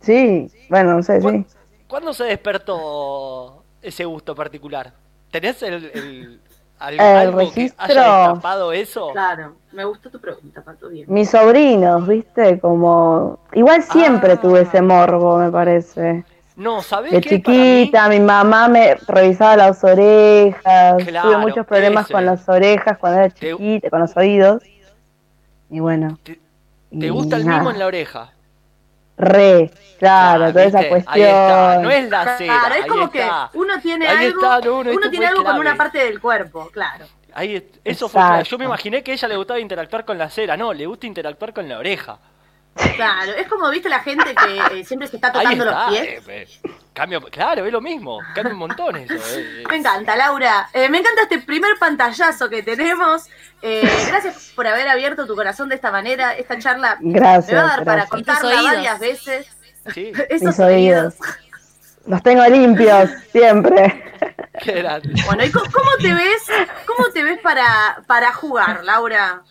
Sí, 0.00 0.48
bueno, 0.68 0.94
no 0.96 1.02
sé, 1.02 1.16
sí. 1.18 1.22
¿Cuán- 1.22 1.46
¿Cuándo 1.86 2.12
se 2.12 2.24
despertó 2.24 3.62
ese 3.80 4.04
gusto 4.04 4.34
particular? 4.34 4.92
¿Tenés 5.30 5.62
el, 5.62 5.84
el, 5.94 6.40
al- 6.78 6.94
El 6.94 7.00
algo 7.00 7.38
que 7.38 7.44
registro. 7.44 7.84
haya 7.84 8.18
destapado 8.18 8.72
eso? 8.72 9.10
Claro, 9.12 9.54
me 9.72 9.84
gustó 9.84 10.10
tu 10.10 10.20
pregunta, 10.20 10.62
Pato, 10.62 10.88
bien. 10.88 11.06
Mis 11.08 11.30
sobrinos, 11.30 12.06
viste, 12.08 12.58
como... 12.58 13.38
Igual 13.52 13.82
siempre 13.82 14.32
Ah. 14.32 14.40
tuve 14.40 14.62
ese 14.62 14.82
morbo, 14.82 15.38
me 15.38 15.50
parece. 15.50 16.24
No, 16.56 16.82
¿sabés 16.82 17.10
De 17.12 17.20
qué? 17.20 17.40
Para 17.40 17.56
mí- 17.56 17.80
chiquita, 17.82 18.08
mi 18.08 18.20
mamá 18.20 18.68
me 18.68 18.94
revisaba 19.08 19.56
las 19.56 19.82
orejas. 19.82 21.02
Claro, 21.04 21.28
tuve 21.28 21.38
muchos 21.38 21.66
problemas 21.66 22.04
ese. 22.04 22.12
con 22.12 22.24
las 22.26 22.48
orejas 22.48 22.96
cuando 22.98 23.18
era 23.20 23.28
Te- 23.30 23.50
chiquita, 23.50 23.90
con 23.90 24.00
los 24.00 24.16
oídos. 24.16 24.62
Y 25.70 25.80
bueno. 25.80 26.18
Te- 26.22 26.38
y 26.92 26.98
¿Te 27.00 27.10
gusta 27.10 27.36
el 27.36 27.44
mimo 27.44 27.70
en 27.72 27.78
la 27.80 27.86
oreja? 27.86 28.30
Re, 29.16 29.70
claro, 29.98 30.48
toda 30.52 30.64
esa 30.64 30.88
cuestión. 30.88 31.14
Ahí 31.14 31.22
está, 31.22 31.78
no 31.82 31.90
es 31.90 32.10
la 32.10 32.36
cera, 32.36 32.52
Claro, 32.60 32.74
es 32.74 32.82
ahí 32.82 32.88
como 32.88 33.04
está. 33.04 33.50
que 33.52 33.58
uno 33.58 33.80
tiene 33.80 34.08
Ahí 34.08 34.26
algo, 34.26 34.40
está, 34.42 34.60
no, 34.60 34.70
no, 34.84 34.90
esto 34.90 35.00
uno 35.00 35.10
tiene 35.10 35.16
fue 35.18 35.26
algo 35.26 35.44
con 35.44 35.58
una 35.58 35.76
parte 35.76 35.98
del 35.98 36.20
cuerpo, 36.20 36.68
claro. 36.72 37.06
Ahí, 37.32 37.56
eso 37.84 38.08
fue 38.08 38.20
Exacto. 38.20 38.34
claro. 38.34 38.44
Yo 38.44 38.58
me 38.58 38.64
imaginé 38.64 39.02
que 39.02 39.10
a 39.12 39.14
ella 39.14 39.28
le 39.28 39.36
gustaba 39.36 39.58
interactuar 39.60 40.04
con 40.04 40.18
la 40.18 40.30
cera. 40.30 40.56
No, 40.56 40.72
le 40.72 40.86
gusta 40.86 41.06
interactuar 41.06 41.52
con 41.52 41.68
la 41.68 41.78
oreja. 41.78 42.18
Claro, 42.96 43.32
es 43.32 43.46
como, 43.48 43.70
viste, 43.70 43.88
la 43.88 44.00
gente 44.00 44.34
que 44.34 44.80
eh, 44.80 44.84
siempre 44.84 45.06
se 45.08 45.16
está 45.16 45.32
tocando 45.32 45.64
los 45.64 45.74
pies. 45.90 46.02
eh, 46.02 46.22
eh, 46.28 46.48
cambio, 46.92 47.20
claro, 47.22 47.64
es 47.64 47.72
lo 47.72 47.80
mismo. 47.80 48.20
Cambia 48.34 48.52
un 48.52 48.58
montón 48.58 48.96
eso. 48.96 49.14
Me 49.68 49.76
encanta, 49.76 50.16
Laura. 50.16 50.68
Eh, 50.72 50.88
me 50.88 50.98
encanta 50.98 51.22
este 51.22 51.38
primer 51.40 51.76
pantallazo 51.78 52.48
que 52.50 52.62
tenemos. 52.62 53.26
Eh, 53.62 53.88
gracias 54.08 54.52
por 54.56 54.66
haber 54.66 54.88
abierto 54.88 55.26
tu 55.26 55.34
corazón 55.36 55.68
de 55.68 55.76
esta 55.76 55.90
manera. 55.92 56.34
Esta 56.34 56.58
charla 56.58 56.96
Gracias, 57.00 57.52
me 57.52 57.54
va 57.58 57.64
a 57.64 57.76
dar 57.76 57.84
para 57.84 58.06
contarla 58.06 58.62
varias 58.62 58.98
veces. 58.98 59.46
Sí, 59.92 60.12
Esos 60.28 60.48
Mis 60.48 60.60
oídos. 60.60 61.14
Los 62.06 62.22
tengo 62.22 62.44
limpios, 62.46 63.08
siempre. 63.32 64.02
qué 64.62 64.72
grande. 64.72 65.10
Bueno, 65.26 65.44
¿y 65.44 65.50
co- 65.50 65.62
cómo 65.72 65.90
te 66.00 66.12
ves? 66.12 66.42
¿Cómo 66.86 67.08
te 67.10 67.22
ves 67.22 67.38
para, 67.40 68.02
para 68.06 68.32
jugar, 68.32 68.84
Laura? 68.84 69.42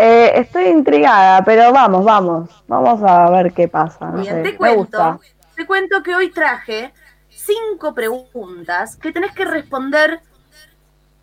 Eh, 0.00 0.30
estoy 0.38 0.66
intrigada, 0.66 1.44
pero 1.44 1.72
vamos, 1.72 2.04
vamos. 2.04 2.50
Vamos 2.68 3.02
a 3.02 3.28
ver 3.30 3.52
qué 3.52 3.66
pasa. 3.66 4.06
No 4.06 4.20
Bien, 4.20 4.36
sé, 4.36 4.42
te 4.52 4.56
cuento, 4.56 4.78
gusta. 4.78 5.18
te 5.56 5.66
cuento 5.66 6.04
que 6.04 6.14
hoy 6.14 6.30
traje 6.30 6.92
cinco 7.28 7.92
preguntas 7.94 8.94
que 8.94 9.10
tenés 9.10 9.32
que 9.32 9.44
responder 9.44 10.20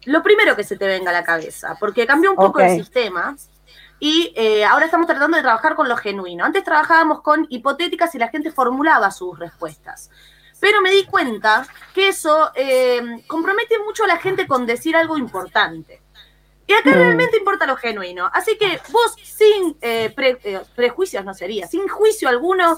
lo 0.03 0.21
primero 0.21 0.57
que 0.57 0.65
se 0.65 0.76
te 0.76 0.88
venga 0.88 1.11
a 1.11 1.13
la 1.13 1.23
cabeza, 1.23 1.78
porque 1.80 2.05
cambió 2.05 2.32
un 2.32 2.36
poco 2.36 2.59
el 2.59 2.71
sistema 2.71 3.38
y 3.97 4.34
eh, 4.36 4.65
ahora 4.65 4.86
estamos 4.86 5.07
tratando 5.07 5.38
de 5.38 5.43
trabajar 5.43 5.76
con 5.76 5.88
lo 5.88 5.95
genuino. 5.95 6.43
Antes 6.43 6.65
trabajábamos 6.65 7.21
con 7.21 7.47
hipotéticas 7.49 8.13
y 8.15 8.17
la 8.17 8.28
gente 8.28 8.51
formulaba 8.51 9.09
sus 9.09 9.39
respuestas. 9.39 10.11
Pero 10.59 10.82
me 10.82 10.91
di 10.91 11.05
cuenta 11.05 11.65
que 11.93 12.09
eso 12.09 12.51
eh, 12.55 13.23
compromete 13.26 13.80
mucho 13.80 14.03
a 14.03 14.07
la 14.07 14.17
gente 14.17 14.45
con 14.47 14.65
decir 14.65 14.97
algo 14.97 15.17
importante. 15.17 16.01
Y 16.68 16.74
acá 16.74 16.89
Mm. 16.89 16.93
realmente 16.93 17.38
importa 17.38 17.66
lo 17.68 17.76
genuino. 17.78 18.30
Así 18.34 18.57
que 18.57 18.80
vos, 18.91 19.16
sin 19.24 19.78
eh, 19.82 20.11
pre- 20.16 20.39
eh, 20.43 20.61
prejuicios, 20.76 21.24
no 21.24 21.34
sería, 21.34 21.68
sin 21.68 21.88
juicio 21.88 22.28
alguno, 22.28 22.78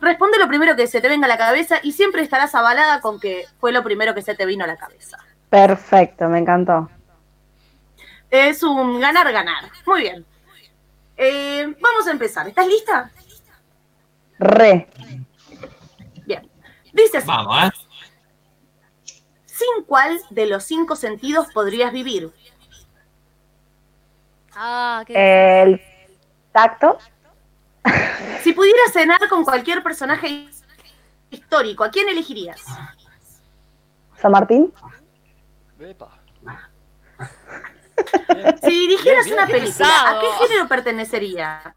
responde 0.00 0.38
lo 0.38 0.48
primero 0.48 0.74
que 0.76 0.86
se 0.86 1.00
te 1.00 1.08
venga 1.08 1.26
a 1.26 1.28
la 1.28 1.38
cabeza 1.38 1.78
y 1.82 1.92
siempre 1.92 2.22
estarás 2.22 2.54
avalada 2.54 3.00
con 3.00 3.20
que 3.20 3.46
fue 3.60 3.70
lo 3.72 3.82
primero 3.84 4.14
que 4.14 4.22
se 4.22 4.34
te 4.34 4.44
vino 4.46 4.64
a 4.64 4.66
la 4.66 4.76
cabeza. 4.76 5.18
Perfecto, 5.50 6.28
me 6.28 6.38
encantó. 6.38 6.90
Es 8.30 8.62
un 8.62 9.00
ganar-ganar. 9.00 9.70
Muy 9.86 10.02
bien. 10.02 10.26
Eh, 11.16 11.74
vamos 11.80 12.06
a 12.06 12.10
empezar. 12.10 12.46
¿Estás 12.46 12.66
lista? 12.66 13.10
Re. 14.38 14.88
Bien. 16.26 16.48
Dice 16.92 17.18
así, 17.18 17.26
Vamos, 17.26 17.64
¿eh? 17.64 17.70
¿sin 19.46 19.84
cuál 19.86 20.20
de 20.30 20.46
los 20.46 20.64
cinco 20.64 20.94
sentidos 20.96 21.48
podrías 21.52 21.92
vivir? 21.92 22.30
Ah, 24.60 25.04
qué 25.06 25.62
El 25.62 25.80
tacto. 26.52 26.98
Si 28.42 28.52
pudieras 28.52 28.92
cenar 28.92 29.28
con 29.28 29.44
cualquier 29.44 29.84
personaje 29.84 30.48
histórico, 31.30 31.84
¿a 31.84 31.90
quién 31.90 32.08
elegirías? 32.08 32.60
San 34.20 34.32
Martín. 34.32 34.72
Epa. 35.78 36.18
Si 38.62 38.70
dirigieras 38.70 39.24
Bien, 39.26 39.38
una 39.38 39.46
película, 39.46 39.86
pesado. 39.88 40.18
¿a 40.18 40.20
qué 40.20 40.46
género 40.46 40.68
pertenecería? 40.68 41.74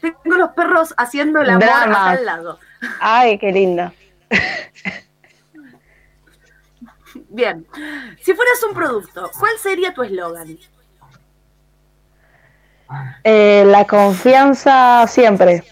Tengo 0.00 0.36
los 0.36 0.50
perros 0.50 0.94
haciendo 0.98 1.40
el 1.40 1.50
amor 1.50 1.64
Dramas. 1.64 1.96
acá 1.96 2.10
al 2.10 2.24
lado. 2.26 2.58
Ay, 3.00 3.38
qué 3.38 3.50
lindo. 3.50 3.92
Bien. 7.30 7.66
Si 8.20 8.34
fueras 8.34 8.62
un 8.62 8.74
producto, 8.74 9.30
¿cuál 9.38 9.58
sería 9.58 9.94
tu 9.94 10.02
eslogan? 10.02 10.58
Eh, 13.24 13.64
la 13.66 13.86
confianza 13.86 15.06
siempre. 15.06 15.64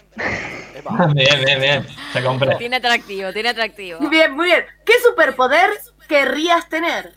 Epa. 0.75 1.07
Bien, 1.13 1.43
bien, 1.45 1.59
bien. 1.59 1.87
Se 2.13 2.23
compré. 2.23 2.55
Tiene 2.55 2.77
atractivo, 2.77 3.33
tiene 3.33 3.49
atractivo. 3.49 3.99
Bien, 4.09 4.31
muy 4.33 4.45
bien. 4.45 4.65
¿Qué 4.85 4.93
superpoder 5.03 5.69
querrías 6.07 6.67
tener? 6.69 7.13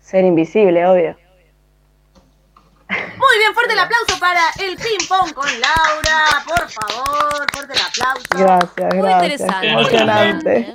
Ser 0.00 0.24
invisible, 0.24 0.86
obvio. 0.86 1.16
Muy 2.90 3.38
bien, 3.38 3.54
fuerte 3.54 3.72
el 3.74 3.78
aplauso 3.78 4.18
para 4.18 4.40
el 4.60 4.76
ping 4.76 5.06
pong 5.08 5.32
con 5.32 5.48
Laura. 5.60 6.42
Por 6.46 6.68
favor, 6.68 7.46
fuerte 7.52 7.72
el 7.74 7.80
aplauso. 7.80 8.28
Gracias, 8.30 8.94
Muy 8.94 9.02
gracias. 9.02 9.22
interesante. 9.40 9.68
Emocionante. 9.68 10.74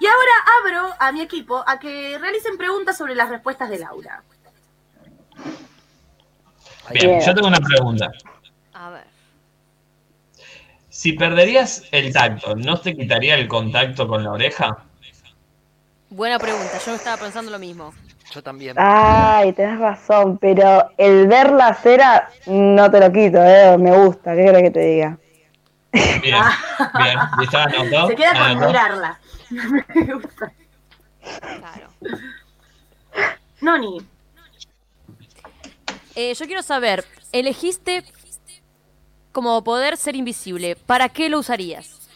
Y 0.00 0.06
ahora 0.06 0.32
abro 0.60 0.94
a 0.98 1.12
mi 1.12 1.20
equipo 1.20 1.62
a 1.66 1.78
que 1.78 2.18
realicen 2.18 2.56
preguntas 2.56 2.96
sobre 2.96 3.14
las 3.14 3.28
respuestas 3.28 3.68
de 3.70 3.78
Laura. 3.78 4.22
Bien, 6.92 7.20
yo 7.20 7.34
tengo 7.34 7.48
una 7.48 7.60
pregunta. 7.60 8.10
A 8.74 8.90
ver. 8.90 9.04
Si 10.88 11.12
perderías 11.12 11.84
el 11.90 12.12
tacto, 12.12 12.54
¿no 12.54 12.78
te 12.80 12.94
quitaría 12.94 13.34
el 13.36 13.48
contacto 13.48 14.06
con 14.06 14.24
la 14.24 14.32
oreja? 14.32 14.84
Buena 16.10 16.38
pregunta, 16.38 16.78
yo 16.84 16.94
estaba 16.94 17.16
pensando 17.16 17.50
lo 17.50 17.58
mismo. 17.58 17.94
Yo 18.32 18.42
también. 18.42 18.76
Ay, 18.78 19.52
tenés 19.52 19.78
razón, 19.78 20.38
pero 20.38 20.90
el 20.96 21.26
ver 21.28 21.52
la 21.52 21.74
cera 21.74 22.30
no 22.46 22.90
te 22.90 23.00
lo 23.00 23.12
quito, 23.12 23.42
eh, 23.42 23.76
me 23.78 23.96
gusta, 23.96 24.34
¿qué 24.34 24.44
querés 24.44 24.62
que 24.62 24.70
te 24.70 24.80
diga? 24.80 25.18
Bien, 25.92 26.20
bien. 26.22 27.18
¿Listo? 27.38 27.58
¿Anotó? 27.58 28.06
Se 28.08 28.16
queda 28.16 28.32
con 28.32 28.66
mirarla. 28.66 29.18
Me 29.50 30.14
gusta. 30.14 30.52
Claro. 31.40 31.88
Noni, 33.60 33.98
Eh, 36.14 36.34
yo 36.34 36.46
quiero 36.46 36.62
saber, 36.62 37.04
elegiste 37.32 38.04
como 39.32 39.64
poder 39.64 39.96
ser 39.96 40.14
invisible. 40.14 40.76
¿Para 40.76 41.08
qué 41.08 41.28
lo 41.30 41.38
usarías? 41.38 42.08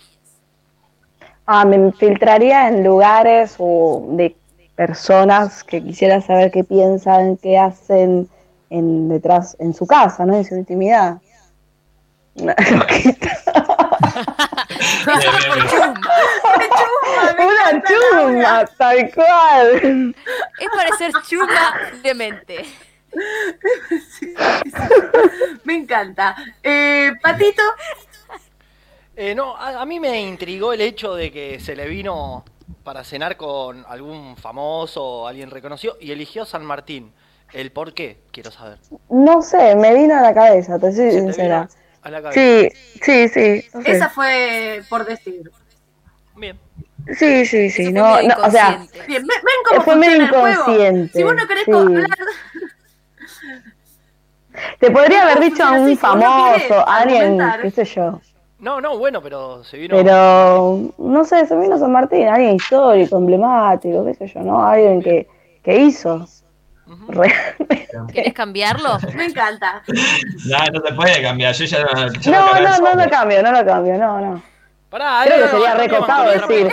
Ah, 1.47 1.65
me 1.65 1.77
infiltraría 1.77 2.69
en 2.69 2.85
lugares 2.85 3.55
o 3.59 4.05
de 4.11 4.37
personas 4.75 5.65
que 5.65 5.83
quisiera 5.83 6.21
saber 6.21 6.51
qué 6.51 6.63
piensan, 6.65 7.39
qué 7.39 7.57
hacen 7.59 8.29
en 8.69 9.09
detrás, 9.09 9.57
en 9.59 9.73
su 9.73 9.87
casa, 9.87 10.27
¿no? 10.27 10.35
En 10.37 10.45
su 10.45 10.57
intimidad. 10.57 11.19
Una. 12.35 12.55
Una 17.39 17.83
chuma, 17.83 18.67
tal 18.77 19.11
cual. 19.15 20.15
Es 20.61 20.69
parecer 20.75 21.13
chuma 21.29 21.75
de 22.03 22.15
mente. 22.15 22.65
me 25.65 25.75
encanta. 25.75 26.37
Eh, 26.63 27.13
Patito, 27.23 27.63
Eh, 29.17 29.35
no, 29.35 29.57
a, 29.57 29.81
a 29.81 29.87
mí 29.87 29.99
me 29.99 30.21
intrigó 30.23 30.73
el 30.75 30.83
hecho 30.83 31.15
de 31.15 31.33
que 31.33 31.59
se 31.59 31.75
le 31.75 31.89
vino 31.89 32.45
para 32.85 33.03
cenar 33.03 33.37
con 33.37 33.85
algún 33.89 34.37
famoso 34.37 35.03
o 35.03 35.27
alguien 35.27 35.51
reconocido 35.51 35.97
y 36.01 36.13
eligió 36.13 36.45
San 36.45 36.65
Martín. 36.65 37.13
¿El 37.53 37.71
por 37.73 37.95
qué? 37.95 38.19
Quiero 38.33 38.51
saber. 38.51 38.79
No 39.09 39.41
sé, 39.41 39.75
me 39.77 39.95
vino 39.95 40.19
a 40.19 40.21
la 40.21 40.35
cabeza, 40.35 40.79
te 40.79 40.93
soy 40.93 41.11
¿Se 41.11 41.17
te 41.17 41.21
sincera. 41.23 41.61
vino 41.63 41.71
a 42.03 42.11
la 42.11 42.23
cabeza? 42.23 42.41
Sí, 42.41 42.69
sí, 43.03 43.29
sí. 43.29 43.69
no 43.73 43.83
sé. 43.83 43.91
esa 43.93 44.11
fue 44.11 44.83
por 44.91 45.07
decir. 45.07 45.51
Bien. 46.37 46.59
Sí, 47.17 47.47
sí, 47.47 47.71
sí. 47.71 47.93
No, 47.93 48.15
o 48.15 48.51
sea. 48.51 48.85
Bien, 49.07 49.23
ven, 49.23 49.29
ven 49.29 49.57
cómo 49.69 49.81
Fue 49.83 49.97
medio 49.97 50.17
funciona 50.19 50.25
el 50.25 50.31
juego. 50.57 50.73
inconsciente, 50.73 51.13
Si 51.19 51.23
vos 51.23 51.35
no 51.37 51.47
querés 51.47 51.65
sí. 51.65 51.73
hablar, 51.73 52.09
te 54.79 54.91
podría 54.91 55.23
haber 55.23 55.35
¿Cómo 55.37 55.47
dicho 55.47 55.65
a 55.65 55.73
un 55.73 55.97
famoso, 55.97 56.55
querés 56.55 56.85
alguien, 56.87 57.41
qué 57.63 57.71
sé 57.71 57.85
yo. 57.85 58.21
No, 58.59 58.81
no, 58.81 58.97
bueno, 58.99 59.21
pero 59.21 59.63
se 59.65 59.77
vino. 59.77 59.97
Pero, 59.97 60.81
no 60.97 61.25
sé, 61.25 61.47
se 61.47 61.57
vino 61.57 61.79
San 61.79 61.93
Martín, 61.93 62.27
alguien 62.27 62.57
histórico, 62.57 63.19
emblemático, 63.19 64.05
qué 64.05 64.15
sé 64.15 64.29
yo, 64.29 64.41
¿no? 64.41 64.67
Alguien 64.67 65.03
que, 65.03 65.29
que 65.63 65.77
hizo. 65.77 66.27
¿Querés 68.13 68.33
cambiarlo? 68.33 68.99
me 69.15 69.27
encanta. 69.27 69.83
No, 70.47 70.59
no 70.73 70.81
te 70.81 70.93
puede 70.93 71.21
cambiar. 71.23 71.55
Yo 71.55 71.65
ya 71.65 71.83
no. 71.83 72.07
No, 72.07 72.95
no, 72.95 73.05
lo 73.05 73.11
cambio, 73.11 73.43
no 73.43 73.53
lo 73.53 73.65
cambio, 73.65 73.99
no, 73.99 74.21
no. 74.21 74.43
Pará, 74.89 75.23
Creo 75.25 75.39
eh, 75.39 75.43
que 75.43 75.49
sería 75.49 75.75
recopado 75.75 76.31
decir, 76.31 76.69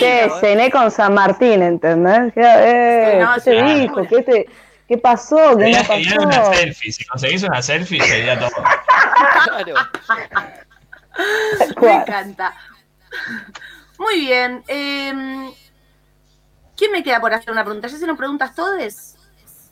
¿eh? 0.00 0.30
cené 0.40 0.70
con 0.70 0.90
San 0.90 1.12
Martín, 1.12 1.62
¿entendés? 1.62 2.32
Que, 2.32 2.40
eh, 2.42 3.20
No, 3.20 3.34
¿Qué 3.34 3.40
te 3.42 3.62
dijo? 3.62 4.02
¿Qué, 4.08 4.22
te, 4.22 4.46
¿Qué 4.88 4.96
pasó? 4.98 5.56
¿Qué 5.58 5.64
Sería 5.64 5.78
no 5.82 5.84
genial 5.84 6.18
una 6.20 6.40
pasó? 6.40 6.54
selfie. 6.54 6.92
Si 6.92 7.04
conseguís 7.04 7.42
una 7.42 7.60
selfie, 7.62 8.00
sería 8.02 8.38
todo. 8.38 8.50
Claro. 9.44 9.74
Me 11.80 11.92
encanta. 11.94 12.54
Muy 13.98 14.20
bien. 14.20 14.62
eh, 14.68 15.52
¿Quién 16.76 16.92
me 16.92 17.02
queda 17.02 17.20
por 17.20 17.34
hacer 17.34 17.50
una 17.50 17.64
pregunta? 17.64 17.88
¿Ya 17.88 17.96
se 17.98 18.06
nos 18.06 18.16
preguntas 18.16 18.54
todos? 18.54 19.16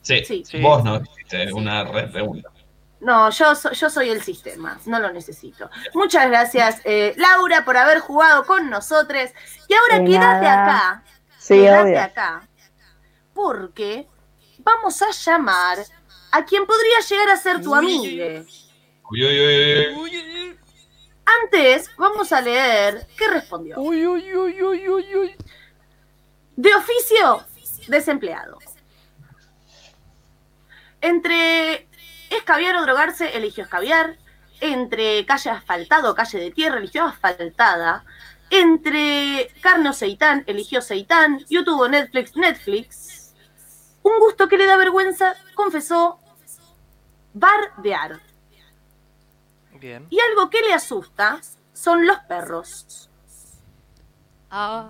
Sí, 0.01 0.23
Sí. 0.25 0.43
Sí. 0.45 0.61
vos 0.61 0.83
no 0.83 1.01
hiciste 1.01 1.51
una 1.53 1.83
re 1.85 2.07
pregunta. 2.07 2.49
No, 2.99 3.29
yo, 3.29 3.53
so- 3.55 3.71
yo 3.71 3.89
soy 3.89 4.09
el 4.09 4.21
sistema, 4.23 4.77
no 4.85 4.99
lo 4.99 5.11
necesito. 5.13 5.69
Muchas 5.93 6.27
gracias, 6.29 6.81
eh, 6.83 7.13
Laura, 7.17 7.63
por 7.63 7.77
haber 7.77 7.99
jugado 7.99 8.43
con 8.45 8.69
nosotros. 8.69 9.29
Y 9.67 9.73
ahora 9.73 10.03
quédate 10.03 10.47
acá, 10.47 11.03
Sí, 11.37 11.55
quédate 11.59 11.97
acá, 11.99 12.41
porque 13.33 14.07
vamos 14.67 15.01
a 15.01 15.11
llamar 15.11 15.77
a 16.31 16.43
quien 16.43 16.65
podría 16.65 16.99
llegar 16.99 17.29
a 17.29 17.37
ser 17.37 17.61
tu 17.61 17.73
amigue. 17.73 18.45
Uy, 19.09 19.23
uy, 19.23 19.95
uy, 19.95 20.17
uy. 20.17 20.59
Antes, 21.43 21.89
vamos 21.97 22.31
a 22.31 22.41
leer 22.41 23.07
qué 23.17 23.29
respondió. 23.29 23.79
Uy, 23.79 24.05
uy, 24.05 24.33
uy, 24.33 24.61
uy, 24.61 24.89
uy, 24.89 25.15
uy. 25.15 25.35
De 26.55 26.73
oficio, 26.75 27.45
desempleado. 27.87 28.59
Entre 30.99 31.87
escabiar 32.29 32.75
o 32.75 32.81
drogarse, 32.81 33.37
eligió 33.37 33.63
escabiar. 33.63 34.17
Entre 34.59 35.25
calle 35.25 35.51
asfaltado 35.51 36.11
o 36.11 36.15
calle 36.15 36.39
de 36.39 36.51
tierra, 36.51 36.79
eligió 36.79 37.05
asfaltada. 37.05 38.03
Entre 38.49 39.51
carne 39.61 39.89
o 39.89 39.93
seitán, 39.93 40.43
eligió 40.47 40.81
seitán. 40.81 41.45
YouTube 41.47 41.81
o 41.81 41.87
Netflix, 41.87 42.35
Netflix. 42.35 43.16
Un 44.07 44.19
gusto 44.19 44.47
que 44.47 44.57
le 44.57 44.65
da 44.65 44.77
vergüenza, 44.77 45.35
confesó 45.53 46.21
bardear. 47.33 48.21
Bien. 49.73 50.07
Y 50.09 50.17
algo 50.21 50.49
que 50.49 50.61
le 50.61 50.73
asusta 50.73 51.41
son 51.73 52.07
los 52.07 52.17
perros. 52.19 53.09
Ah. 54.49 54.87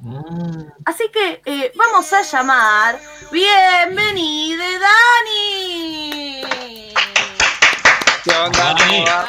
Mm. 0.00 0.66
Así 0.84 1.10
que 1.10 1.40
eh, 1.46 1.72
vamos 1.74 2.12
a 2.12 2.20
llamar. 2.20 3.00
¡Bienvenida, 3.32 4.64
Dani! 4.86 6.42
¿Qué 8.22 8.32
onda? 8.32 8.74
Dani. 8.74 9.02
¡Bravo! 9.02 9.28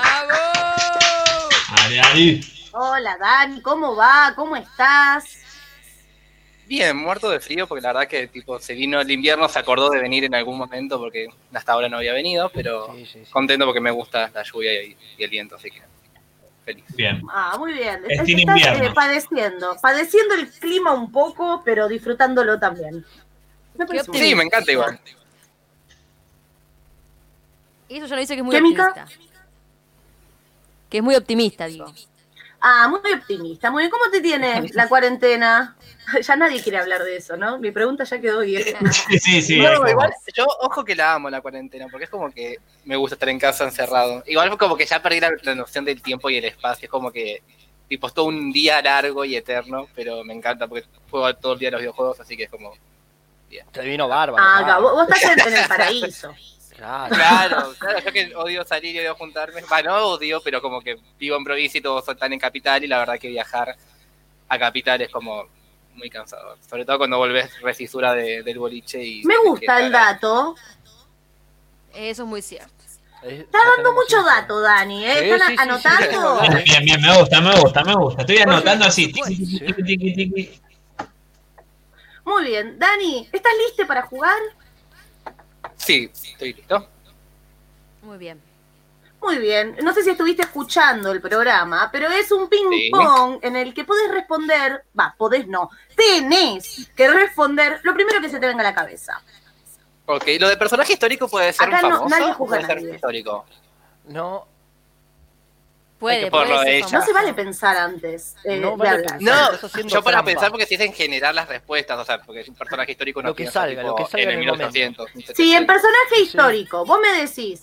Dale, 1.78 1.96
dale. 1.96 2.42
Hola, 2.74 3.18
Dani, 3.18 3.62
¿cómo 3.62 3.96
va? 3.96 4.34
¿Cómo 4.36 4.58
estás? 4.58 5.24
Bien, 6.72 6.96
muerto 6.96 7.30
de 7.30 7.42
frío 7.42 7.68
porque 7.68 7.82
la 7.82 7.90
verdad 7.90 8.08
que 8.08 8.28
tipo 8.28 8.58
se 8.58 8.74
vino 8.74 9.02
el 9.02 9.12
invierno, 9.12 9.50
se 9.50 9.60
acordó 9.60 9.90
de 9.90 10.00
venir 10.00 10.24
en 10.24 10.34
algún 10.34 10.58
momento 10.58 10.98
porque 10.98 11.28
hasta 11.52 11.74
ahora 11.74 11.90
no 11.90 11.98
había 11.98 12.14
venido, 12.14 12.50
pero 12.54 12.94
Sí, 12.96 13.06
sí, 13.06 13.26
sí. 13.26 13.30
contento 13.30 13.66
porque 13.66 13.82
me 13.82 13.92
gusta 13.92 14.32
la 14.34 14.42
lluvia 14.42 14.82
y, 14.82 14.96
y 15.18 15.22
el 15.22 15.30
viento, 15.30 15.58
así 15.58 15.70
que 15.70 15.82
feliz. 16.64 16.86
Bien. 16.96 17.22
Ah, 17.30 17.58
muy 17.60 17.74
bien. 17.74 18.02
Es 18.08 18.22
Estás, 18.22 18.80
eh, 18.80 18.90
padeciendo, 18.96 19.76
padeciendo 19.82 20.36
el 20.36 20.50
clima 20.50 20.94
un 20.94 21.12
poco, 21.12 21.62
pero 21.66 21.90
disfrutándolo 21.90 22.58
también. 22.58 23.04
Sí, 24.14 24.34
me 24.34 24.44
encanta 24.44 24.72
igual. 24.72 24.98
Y 27.90 27.98
eso 27.98 28.06
ya 28.06 28.16
lo 28.16 28.22
dice 28.22 28.36
que 28.36 28.40
es 28.40 28.46
muy 28.46 28.56
optimista. 28.56 29.06
Que 30.90 30.98
es 31.00 31.04
muy 31.04 31.16
optimista, 31.16 31.66
digo. 31.66 31.94
Ah, 32.62 32.88
muy 32.88 33.00
optimista. 33.12 33.72
Muy 33.72 33.84
bien. 33.84 33.92
¿Cómo 33.92 34.10
te 34.12 34.22
tiene 34.22 34.70
la 34.74 34.88
cuarentena? 34.88 35.76
Ya 36.24 36.36
nadie 36.36 36.62
quiere 36.62 36.80
hablar 36.80 37.04
de 37.04 37.16
eso, 37.18 37.38
¿no? 37.38 37.58
Mi 37.60 37.72
pregunta 37.72 38.04
ya 38.04 38.20
quedó 38.20 38.42
bien. 38.42 38.64
Sí, 38.92 39.20
sí, 39.20 39.42
sí. 39.42 39.60
No, 39.60 39.88
igual, 39.88 40.12
yo 40.34 40.46
ojo 40.60 40.84
que 40.84 40.96
la 40.96 41.14
amo 41.14 41.30
la 41.30 41.40
cuarentena, 41.40 41.88
porque 41.90 42.06
es 42.06 42.10
como 42.10 42.30
que 42.32 42.58
me 42.84 42.98
gusta 42.98 43.16
estar 43.16 43.30
en 43.30 43.40
casa 43.40 43.64
encerrado. 43.64 44.22
Igual 44.26 44.58
como 44.58 44.76
que 44.76 44.86
ya 44.86 45.02
perdí 45.02 45.22
la, 45.22 45.30
la 45.44 45.56
noción 45.56 45.86
del 45.86 46.02
tiempo 46.02 46.30
y 46.30 46.38
el 46.38 46.46
espacio, 46.46 46.88
es 46.88 46.92
como 46.92 47.12
que 47.12 47.44
tipo 47.88 48.08
es 48.08 48.14
todo 48.14 48.26
un 48.26 48.52
día 48.52 48.82
largo 48.82 49.24
y 49.26 49.36
eterno, 49.36 49.88
pero 49.94 50.24
me 50.24 50.34
encanta 50.34 50.68
porque 50.68 50.86
juego 51.10 51.34
todo 51.36 51.54
el 51.54 51.60
día 51.60 51.72
los 51.72 51.82
videojuegos, 51.82 52.20
así 52.20 52.36
que 52.36 52.44
es 52.44 52.50
como 52.50 52.74
Te 53.72 53.82
vino 53.82 54.08
bárbaro. 54.08 54.44
Ah, 54.44 54.60
acá, 54.60 54.80
vos, 54.80 54.94
vos 54.94 55.08
estás 55.10 55.32
en, 55.32 55.54
en 55.54 55.60
el 55.62 55.68
paraíso. 55.68 56.34
Claro. 56.82 57.16
Claro, 57.16 57.74
claro, 57.78 58.00
yo 58.00 58.12
que 58.12 58.36
odio 58.36 58.66
salir 58.66 58.96
y 58.96 59.00
odio 59.00 59.14
juntarme. 59.16 59.62
Bueno, 59.70 59.92
no 59.92 60.06
odio, 60.08 60.42
pero 60.44 60.62
como 60.62 60.82
que 60.82 60.98
vivo 61.20 61.36
en 61.38 61.44
provincia 61.44 61.78
y 61.78 61.82
todos 61.82 62.08
están 62.10 62.34
en 62.34 62.40
capital 62.40 62.84
y 62.84 62.88
la 62.88 62.98
verdad 62.98 63.20
que 63.20 63.28
viajar 63.28 63.76
a 64.50 64.58
capital 64.60 65.00
es 65.02 65.10
como 65.10 65.46
muy 65.94 66.10
cansador. 66.10 66.58
Sobre 66.68 66.84
todo 66.84 66.98
cuando 66.98 67.18
volvés 67.20 67.62
recisura 67.62 68.14
de- 68.16 68.42
del 68.42 68.58
boliche 68.58 69.04
y... 69.04 69.24
Me 69.26 69.38
gusta 69.38 69.78
el 69.78 69.86
ahí. 69.86 69.92
dato. 69.92 70.56
Eso 71.94 72.24
es 72.24 72.28
muy 72.28 72.42
cierto. 72.42 72.74
Es- 73.24 73.42
Está 73.42 73.60
dando 73.76 73.94
mucho 73.94 74.24
dato, 74.24 74.60
Dani. 74.62 75.06
¿eh? 75.06 75.18
Sí, 75.20 75.30
¿Están 75.30 75.50
sí, 75.50 75.56
sí, 75.56 75.62
anotando? 75.62 76.42
sí, 76.42 76.48
Bien, 76.50 76.64
bien, 76.64 76.86
bien, 76.86 77.02
me 77.02 77.18
gusta, 77.20 77.42
me 77.42 77.60
gusta, 77.62 77.84
me 77.84 77.94
gusta. 77.94 78.22
Estoy 78.22 78.38
anotando 78.40 78.86
así. 78.86 79.14
Muy 82.26 82.46
bien. 82.46 82.78
Dani, 82.80 83.30
¿estás 83.32 83.54
listo 83.68 83.86
para 83.88 84.04
jugar? 84.04 84.38
Sí, 85.86 86.10
estoy 86.14 86.54
listo. 86.54 86.88
Muy 88.04 88.18
bien. 88.18 88.42
Muy 89.22 89.38
bien. 89.38 89.78
No 89.84 89.94
sé 89.94 90.04
si 90.04 90.10
estuviste 90.10 90.42
escuchando 90.44 91.12
el 91.12 91.22
programa, 91.22 91.90
pero 91.92 92.10
es 92.10 92.32
un 92.32 92.50
ping-pong 92.50 93.40
en 93.44 93.56
el 93.56 93.74
que 93.74 93.84
podés 93.84 94.10
responder. 94.12 94.84
Va, 95.00 95.14
podés 95.18 95.48
no. 95.48 95.70
Tenés 95.96 96.90
que 96.96 97.08
responder 97.08 97.80
lo 97.84 97.94
primero 97.94 98.20
que 98.20 98.30
se 98.30 98.40
te 98.40 98.48
venga 98.48 98.62
a 98.62 98.72
la 98.72 98.74
cabeza. 98.76 99.22
Ok, 100.08 100.24
lo 100.40 100.50
de 100.50 100.58
personaje 100.58 100.94
histórico 100.94 101.28
puede 101.28 101.54
ser 101.54 101.68
Acá 101.68 101.82
no- 101.84 101.98
famoso 101.98 102.10
nadie 102.10 102.34
juzga 102.34 102.48
puede 102.58 102.64
a 102.64 102.68
ser 102.68 102.82
nadie. 102.82 102.96
histórico. 102.96 103.46
No, 104.08 104.48
Puede, 106.02 106.30
de. 106.30 106.86
No 106.92 107.02
se 107.06 107.14
vale 107.14 107.34
pensar 107.34 107.78
antes 107.78 108.36
eh, 108.44 108.58
No 108.58 108.72
de 108.72 108.76
vale 108.78 108.90
hablar. 108.90 109.18
pensar. 109.20 109.22
No, 109.22 109.88
yo 109.88 110.04
para 110.04 110.18
trampa. 110.18 110.32
pensar 110.32 110.50
porque 110.52 110.66
si 110.66 110.76
es 110.76 110.82
en 110.82 110.94
general 110.94 111.36
las 111.36 111.48
respuestas, 111.48 111.98
o 111.98 112.04
sea, 112.04 112.20
porque 112.22 112.42
es 112.42 112.50
un 112.50 112.56
personaje 112.56 112.92
histórico 112.92 113.22
no 113.22 113.30
Lo 113.30 113.36
que 113.36 113.48
salga, 113.48 113.82
tipo, 113.84 113.88
lo 113.90 113.96
que 113.96 114.12
salga 114.12 114.24
en 114.24 114.30
en 114.32 114.36
el 114.40 114.42
el 114.42 114.52
momento. 114.52 114.72
1800. 114.74 115.08
Si 115.14 115.54
en 115.54 115.66
1700. 115.66 115.68
personaje 115.68 116.22
histórico 116.24 116.86
vos 116.86 117.00
me 117.02 117.22
decís 117.22 117.62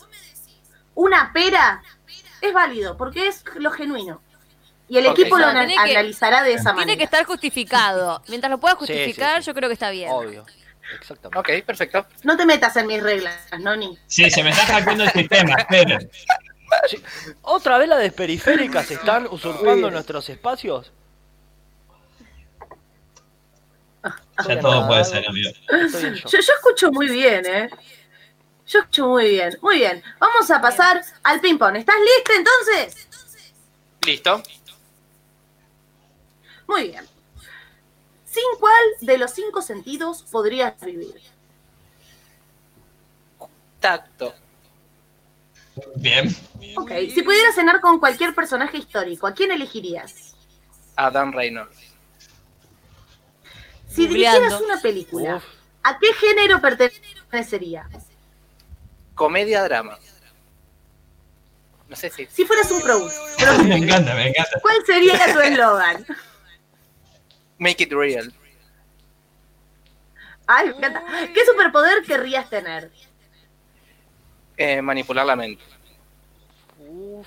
una 0.94 1.32
pera, 1.32 1.82
es 2.40 2.52
válido, 2.52 2.96
porque 2.96 3.26
es 3.28 3.44
lo 3.56 3.70
genuino. 3.72 4.22
Y 4.88 4.96
el 4.98 5.06
equipo 5.06 5.36
lo 5.36 5.50
tiene 5.50 5.74
que- 5.74 5.78
analizará 5.96 6.42
de 6.44 6.52
esa 6.54 6.62
Tiene 6.70 6.76
manera. 6.78 6.96
que 6.96 7.04
estar 7.04 7.24
justificado. 7.24 8.22
Mientras 8.28 8.50
lo 8.50 8.58
pueda 8.58 8.74
Sí, 8.80 8.86
sí, 8.86 8.92
justificar, 8.94 9.42
sí. 9.42 9.46
yo 9.48 9.54
creo 9.54 9.68
que 9.68 9.74
está 9.74 9.90
bien. 9.90 10.10
obvio. 10.10 10.46
Exactamente. 10.98 11.38
Ok, 11.60 11.66
perfecto. 11.66 12.06
No 12.22 12.36
te 12.36 12.46
metas 12.46 12.74
en 12.76 12.86
mis 12.86 13.02
reglas, 13.02 13.36
Noni. 13.60 13.98
Sí, 14.06 14.30
se 14.30 14.42
me 14.42 14.48
está 14.50 14.64
hackeando 14.64 15.04
el 15.04 15.10
sistema. 15.10 15.56
¿Otra 17.42 17.78
vez 17.78 17.88
las 17.88 17.98
desperiféricas 18.00 18.90
están 18.90 19.26
usurpando 19.30 19.90
nuestros 19.90 20.28
espacios? 20.28 20.92
Ya 24.46 24.60
todo 24.60 24.86
puede 24.86 25.04
ser, 25.04 25.28
amigo. 25.28 25.50
Yo, 25.70 26.38
yo 26.40 26.52
escucho 26.54 26.92
muy 26.92 27.08
bien, 27.08 27.44
¿eh? 27.46 27.70
Yo 28.66 28.80
escucho 28.80 29.08
muy 29.08 29.30
bien. 29.30 29.58
Muy 29.60 29.76
bien. 29.76 30.02
Vamos 30.18 30.50
a 30.50 30.60
pasar 30.60 31.02
al 31.22 31.40
ping-pong. 31.40 31.76
¿Estás 31.76 31.96
lista 32.00 32.32
entonces? 32.36 33.08
Listo. 34.06 34.42
Muy 36.66 36.88
bien. 36.88 37.04
¿Sin 38.26 38.44
cuál 38.60 38.84
de 39.00 39.18
los 39.18 39.32
cinco 39.32 39.62
sentidos 39.62 40.22
podrías 40.30 40.78
vivir? 40.80 41.20
Tacto. 43.80 44.34
Bien. 45.96 46.28
Ok. 46.76 46.90
Si 47.14 47.22
pudieras 47.22 47.54
cenar 47.54 47.80
con 47.80 47.98
cualquier 47.98 48.34
personaje 48.34 48.78
histórico, 48.78 49.26
¿a 49.26 49.34
quién 49.34 49.50
elegirías? 49.52 50.34
Adam 50.96 51.32
Reynolds. 51.32 51.76
Si 53.88 54.06
Googleando. 54.06 54.40
dirigieras 54.40 54.60
una 54.60 54.80
película, 54.80 55.36
Uf. 55.36 55.44
¿a 55.82 55.98
qué 55.98 56.12
género 56.14 56.60
pertenecería? 56.60 57.88
Comedia 59.14 59.62
drama. 59.64 59.98
No 61.88 61.96
sé 61.96 62.10
si. 62.10 62.26
Si 62.26 62.44
fueras 62.44 62.70
un 62.70 62.82
pro, 62.82 62.98
Me 63.64 63.76
encanta, 63.76 64.14
me 64.14 64.28
encanta. 64.28 64.60
¿cuál 64.60 64.76
sería 64.84 65.32
tu 65.32 65.40
eslogan? 65.40 66.06
Make 67.58 67.82
it 67.84 67.92
real. 67.92 68.32
Ay, 70.46 70.68
me 70.68 70.76
encanta. 70.76 71.02
¿Qué 71.34 71.44
superpoder 71.46 72.02
querrías 72.04 72.48
tener? 72.50 72.90
Eh, 74.58 74.82
manipular 74.82 75.24
la 75.24 75.36
mente. 75.36 75.62
Uf. 76.80 77.26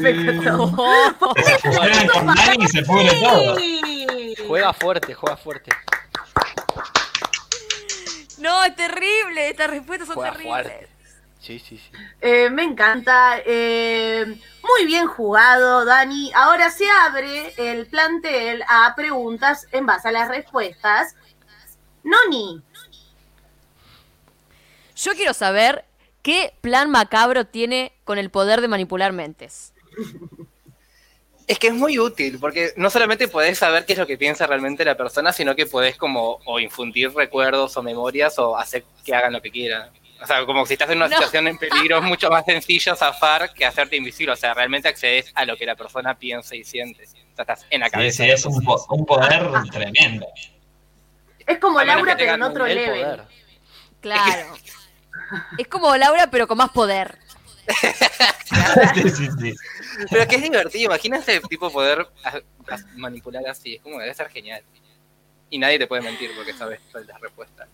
Me 0.00 0.10
encantó. 0.10 0.68
Juegan 0.68 2.08
con 2.08 2.26
Dani 2.26 2.64
y 2.64 2.68
se 2.68 2.82
pudre 2.82 3.10
todo. 3.20 3.56
Sí. 3.56 4.34
Juega 4.46 4.72
fuerte, 4.72 5.14
juega 5.14 5.36
fuerte. 5.36 5.70
No, 8.38 8.64
es 8.64 8.74
terrible. 8.74 9.48
Estas 9.50 9.70
respuestas 9.70 10.06
son 10.08 10.16
Juega 10.16 10.32
terribles. 10.32 10.62
fuerte. 10.66 10.88
Sí, 11.40 11.58
sí, 11.58 11.78
sí. 11.78 11.90
Eh, 12.20 12.50
me 12.50 12.64
encanta. 12.64 13.38
eh, 13.44 14.24
muy 14.62 14.86
bien 14.86 15.06
jugado, 15.06 15.84
Dani. 15.84 16.30
Ahora 16.34 16.70
se 16.70 16.84
abre 16.90 17.54
el 17.56 17.86
plantel 17.86 18.62
a 18.68 18.94
preguntas 18.94 19.66
en 19.72 19.86
base 19.86 20.08
a 20.08 20.12
las 20.12 20.28
respuestas. 20.28 21.16
Noni, 22.02 22.62
Yo 24.96 25.12
quiero 25.14 25.32
saber 25.34 25.84
qué 26.22 26.52
plan 26.60 26.90
macabro 26.90 27.46
tiene 27.46 27.92
con 28.04 28.18
el 28.18 28.30
poder 28.30 28.60
de 28.60 28.68
manipular 28.68 29.12
mentes. 29.12 29.72
Es 31.46 31.58
que 31.58 31.66
es 31.68 31.74
muy 31.74 31.98
útil, 31.98 32.38
porque 32.40 32.72
no 32.76 32.90
solamente 32.90 33.26
podés 33.26 33.58
saber 33.58 33.84
qué 33.84 33.94
es 33.94 33.98
lo 33.98 34.06
que 34.06 34.16
piensa 34.16 34.46
realmente 34.46 34.84
la 34.84 34.96
persona, 34.96 35.32
sino 35.32 35.56
que 35.56 35.66
podés 35.66 35.96
como 35.96 36.38
o 36.44 36.60
infundir 36.60 37.12
recuerdos 37.12 37.76
o 37.76 37.82
memorias 37.82 38.38
o 38.38 38.56
hacer 38.56 38.84
que 39.04 39.14
hagan 39.14 39.32
lo 39.32 39.42
que 39.42 39.50
quieran. 39.50 39.90
O 40.22 40.26
sea, 40.26 40.44
como 40.46 40.64
si 40.66 40.74
estás 40.74 40.90
en 40.90 40.98
una 40.98 41.08
No. 41.08 41.16
situación 41.16 41.48
en 41.48 41.58
peligro, 41.58 41.96
es 41.98 42.04
mucho 42.04 42.30
más 42.30 42.44
sencillo 42.46 42.94
zafar 42.94 43.52
que 43.52 43.64
hacerte 43.64 43.96
invisible. 43.96 44.32
O 44.34 44.36
sea, 44.36 44.54
realmente 44.54 44.86
accedes 44.86 45.32
a 45.34 45.44
lo 45.44 45.56
que 45.56 45.66
la 45.66 45.74
persona 45.74 46.16
piensa 46.16 46.54
y 46.54 46.62
siente. 46.62 47.02
O 47.04 47.06
sea, 47.34 47.42
estás 47.42 47.66
en 47.70 47.80
la 47.80 47.90
cabeza. 47.90 48.22
sí, 48.24 48.30
es 48.30 48.44
un, 48.44 48.52
persona. 48.64 48.86
po- 48.86 48.94
un 48.94 49.06
poder 49.06 49.50
tremendo. 49.72 50.26
es 51.46 51.58
como 51.58 51.82
Laura, 51.82 52.14
pero 52.16 52.34
en 52.34 52.42
otro 52.42 52.66
El 52.66 52.76
level. 52.76 53.00
poder. 53.00 53.22
Claro. 54.00 54.54
Es 55.58 55.68
como 55.68 55.96
Laura, 55.96 56.28
pero 56.30 56.46
con 56.48 56.58
más 56.58 56.70
poder. 56.70 57.18
sí, 58.94 59.10
sí, 59.10 59.28
sí. 59.40 59.54
Pero 60.10 60.26
que 60.26 60.36
es 60.36 60.42
divertido, 60.42 60.86
imagínate 60.86 61.40
tipo 61.48 61.70
poder 61.70 62.06
a- 62.24 62.36
a- 62.74 62.78
manipular 62.96 63.46
así, 63.46 63.76
es 63.76 63.82
como 63.82 63.98
debe 63.98 64.12
ser 64.14 64.28
genial. 64.28 64.62
Y 65.50 65.58
nadie 65.58 65.78
te 65.78 65.86
puede 65.86 66.02
mentir 66.02 66.30
porque 66.36 66.52
sabes 66.52 66.80
cuál 66.90 67.04
es 67.04 67.08
la 67.08 67.18
respuesta. 67.18 67.66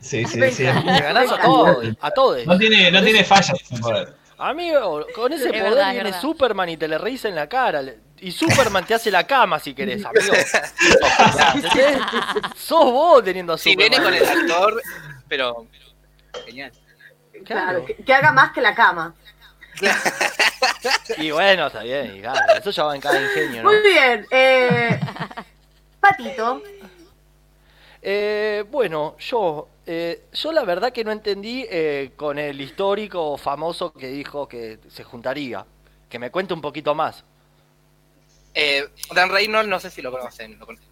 Sí, 0.00 0.24
sí, 0.26 0.40
sí. 0.52 0.62
ganás 0.64 1.30
a 1.32 1.40
todos, 1.40 1.86
a 2.00 2.10
todos. 2.10 2.46
No 2.46 2.56
tiene, 2.58 2.90
no 2.90 3.02
tiene 3.02 3.24
fallas 3.24 3.60
ese 3.60 3.78
poder. 3.80 4.14
Amigo, 4.38 5.04
con 5.14 5.32
ese 5.32 5.44
Es 5.46 5.50
poder 5.50 5.62
verdad, 5.64 5.90
viene 5.90 6.04
verdad. 6.04 6.20
Superman 6.20 6.68
y 6.68 6.76
te 6.76 6.86
le 6.86 6.98
reís 6.98 7.24
en 7.24 7.34
la 7.34 7.48
cara. 7.48 7.82
Y 8.20 8.30
Superman 8.32 8.84
te 8.86 8.94
hace 8.94 9.10
la 9.10 9.26
cama 9.26 9.58
si 9.58 9.74
querés, 9.74 10.04
amigo. 10.04 10.32
Sos 12.56 12.84
vos 12.84 13.24
teniendo 13.24 13.54
a 13.54 13.58
Si 13.58 13.72
Superman. 13.72 13.90
viene 13.90 14.04
con 14.04 14.14
el 14.14 14.28
actor, 14.52 14.82
pero 15.28 15.66
genial. 16.44 16.72
Claro, 17.44 17.84
que, 17.84 17.94
que 17.96 18.12
haga 18.14 18.32
más 18.32 18.52
que 18.52 18.60
la 18.60 18.74
cama. 18.74 19.14
Y 21.18 21.30
bueno, 21.30 21.68
está 21.68 21.82
bien, 21.82 22.16
y 22.16 22.20
claro, 22.20 22.40
eso 22.58 22.70
ya 22.70 22.84
va 22.84 22.94
en 22.94 23.00
cada 23.00 23.20
ingenio, 23.20 23.62
¿no? 23.62 23.70
Muy 23.70 23.80
bien. 23.80 24.26
Eh, 24.30 25.00
Patito. 26.00 26.62
Eh, 28.02 28.64
bueno, 28.70 29.16
yo, 29.18 29.68
eh, 29.86 30.24
yo 30.32 30.52
la 30.52 30.64
verdad 30.64 30.92
que 30.92 31.04
no 31.04 31.10
entendí 31.12 31.66
eh, 31.70 32.12
con 32.16 32.38
el 32.38 32.60
histórico 32.60 33.36
famoso 33.36 33.92
que 33.92 34.08
dijo 34.08 34.46
que 34.48 34.78
se 34.88 35.04
juntaría. 35.04 35.64
Que 36.08 36.18
me 36.18 36.30
cuente 36.30 36.54
un 36.54 36.60
poquito 36.60 36.94
más. 36.94 37.24
Eh, 38.54 38.88
Dan 39.14 39.30
Reynolds, 39.30 39.68
no 39.68 39.78
sé 39.80 39.90
si 39.90 40.02
lo 40.02 40.10
conocen. 40.10 40.58
Lo 40.58 40.66
conocen. 40.66 40.88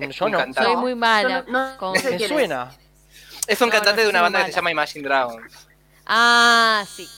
Es 0.00 0.16
Yo 0.16 0.28
no. 0.28 0.52
Soy 0.54 0.76
muy 0.76 0.94
mala. 0.94 1.44
No- 1.48 1.76
con- 1.78 1.92
Me 1.92 2.18
suena. 2.20 2.70
Es 3.48 3.60
un 3.62 3.68
No, 3.68 3.72
cantante 3.72 4.02
no, 4.02 4.04
de 4.04 4.10
una 4.10 4.22
banda 4.22 4.44
que 4.44 4.52
se 4.52 4.56
llama 4.56 4.70
Imagine 4.70 5.08
Dragons. 5.08 5.68
Ah, 6.06 6.84
sí. 6.86 7.08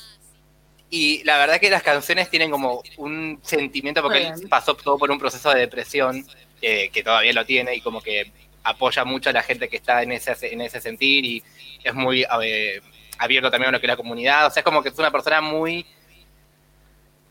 Y 0.89 1.23
la 1.25 1.39
verdad 1.39 1.61
que 1.61 1.69
las 1.69 1.83
canciones 1.83 2.31
tienen 2.31 2.51
como 2.51 2.83
un 2.97 3.41
sentimiento, 3.43 4.01
porque 4.01 4.29
él 4.29 4.49
pasó 4.49 4.75
todo 4.75 4.97
por 4.97 5.11
un 5.11 5.19
proceso 5.19 5.51
de 5.51 5.61
depresión, 5.61 6.25
eh, 6.63 6.89
que 6.91 7.03
todavía 7.03 7.33
lo 7.33 7.45
tiene, 7.45 7.75
y 7.75 7.81
como 7.81 8.01
que 8.01 8.33
apoya 8.63 9.05
mucho 9.05 9.31
a 9.31 9.33
la 9.33 9.43
gente 9.43 9.69
que 9.69 9.77
está 9.77 10.03
en 10.03 10.13
ese, 10.13 10.35
en 10.53 10.61
ese 10.61 10.81
sentir, 10.81 11.25
y 11.25 11.43
es 11.83 11.95
muy 11.95 12.25
eh, 12.43 12.81
abierto 13.19 13.51
también 13.51 13.69
a 13.69 13.73
lo 13.73 13.81
que 13.81 13.87
es 13.87 13.91
la 13.91 13.97
comunidad. 13.97 14.47
O 14.47 14.51
sea, 14.51 14.61
es 14.61 14.65
como 14.65 14.83
que 14.83 14.91
es 14.91 14.99
una 14.99 15.11
persona 15.11 15.41
muy... 15.41 15.85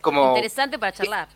Como... 0.01 0.29
Interesante 0.29 0.77
para 0.77 0.91
charlar. 0.91 1.27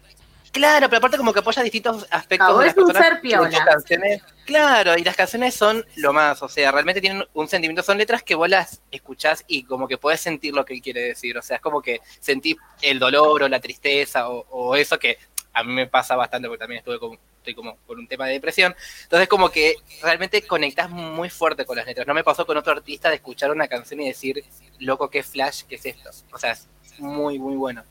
Claro, 0.53 0.87
pero 0.87 0.99
aparte 0.99 1.17
como 1.17 1.33
que 1.33 1.39
apoya 1.39 1.63
distintos 1.63 2.05
aspectos 2.11 2.59
de 2.59 2.65
las 2.67 2.77
es 2.77 2.83
un 2.83 2.93
ser 2.93 3.21
piola. 3.21 3.65
canciones. 3.65 4.21
Claro, 4.45 4.95
y 4.95 5.03
las 5.03 5.15
canciones 5.15 5.55
son 5.55 5.83
lo 5.95 6.13
más, 6.13 6.43
o 6.43 6.47
sea, 6.47 6.71
realmente 6.71 7.01
tienen 7.01 7.25
un 7.33 7.47
sentimiento, 7.47 7.81
son 7.81 7.97
letras 7.97 8.21
que 8.21 8.35
vos 8.35 8.47
las 8.47 8.83
escuchás 8.91 9.43
y 9.47 9.63
como 9.63 9.87
que 9.87 9.97
podés 9.97 10.21
sentir 10.21 10.53
lo 10.53 10.63
que 10.63 10.75
él 10.75 10.81
quiere 10.83 11.01
decir, 11.01 11.35
o 11.35 11.41
sea, 11.41 11.55
es 11.55 11.61
como 11.61 11.81
que 11.81 12.01
sentís 12.19 12.55
el 12.83 12.99
dolor 12.99 13.41
o 13.41 13.49
la 13.49 13.59
tristeza 13.59 14.29
o, 14.29 14.45
o 14.51 14.75
eso 14.75 14.99
que 14.99 15.17
a 15.53 15.63
mí 15.63 15.73
me 15.73 15.87
pasa 15.87 16.15
bastante 16.15 16.47
porque 16.47 16.59
también 16.59 16.79
estuve 16.79 16.99
como, 16.99 17.17
estoy 17.37 17.55
como 17.55 17.77
con 17.87 17.97
un 17.97 18.07
tema 18.07 18.27
de 18.27 18.33
depresión, 18.33 18.75
entonces 19.03 19.27
como 19.27 19.49
que 19.49 19.73
realmente 20.03 20.45
conectás 20.45 20.87
muy 20.87 21.31
fuerte 21.31 21.65
con 21.65 21.77
las 21.77 21.87
letras, 21.87 22.05
no 22.05 22.13
me 22.13 22.23
pasó 22.23 22.45
con 22.45 22.57
otro 22.57 22.73
artista 22.73 23.09
de 23.09 23.15
escuchar 23.15 23.49
una 23.49 23.67
canción 23.67 24.01
y 24.01 24.07
decir, 24.07 24.45
loco, 24.77 25.09
qué 25.09 25.23
flash, 25.23 25.63
qué 25.63 25.75
es 25.75 25.85
esto, 25.87 26.11
o 26.31 26.37
sea, 26.37 26.51
es 26.51 26.67
muy, 26.99 27.39
muy 27.39 27.55
bueno. 27.55 27.83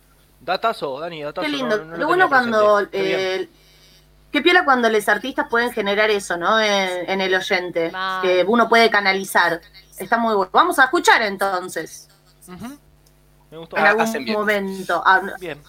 Datazo, 0.44 0.98
Dani, 1.00 1.22
datazo. 1.22 1.46
Qué 1.46 1.52
lindo. 1.52 1.78
no 1.84 1.92
lo 1.92 1.96
lo 1.98 2.06
bueno 2.08 2.28
cuando. 2.28 2.80
eh, 2.92 3.48
qué 4.32 4.42
piola 4.42 4.64
cuando 4.64 4.88
los 4.90 5.08
artistas 5.08 5.46
pueden 5.48 5.72
generar 5.72 6.10
eso, 6.10 6.36
¿no? 6.36 6.60
En, 6.60 7.08
en 7.08 7.20
el 7.20 7.34
oyente. 7.34 7.92
Que 8.22 8.44
uno 8.46 8.68
puede 8.68 8.90
canalizar. 8.90 9.60
Está 9.98 10.18
muy 10.18 10.34
bueno. 10.34 10.50
Vamos 10.52 10.78
a 10.78 10.84
escuchar 10.84 11.22
entonces. 11.22 12.08
Me 13.50 13.58
gustó. 13.58 13.76
En 13.76 13.86
Ah, 13.86 13.90
algún 13.90 14.12
bien. 14.24 14.32
momento. 14.38 15.02
Ah. 15.06 15.20
Bien. 15.38 15.62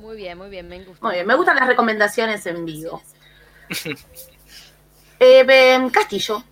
Muy 0.00 0.16
bien, 0.16 0.36
muy 0.38 0.48
bien, 0.48 0.66
me 0.68 0.82
gusta. 0.82 1.04
Muy 1.06 1.14
bien, 1.14 1.26
me 1.26 1.34
gustan 1.34 1.56
las 1.56 1.66
recomendaciones 1.68 2.44
en 2.46 2.64
vivo. 2.64 3.02
Eh, 5.22 5.90
Castillo. 5.92 6.42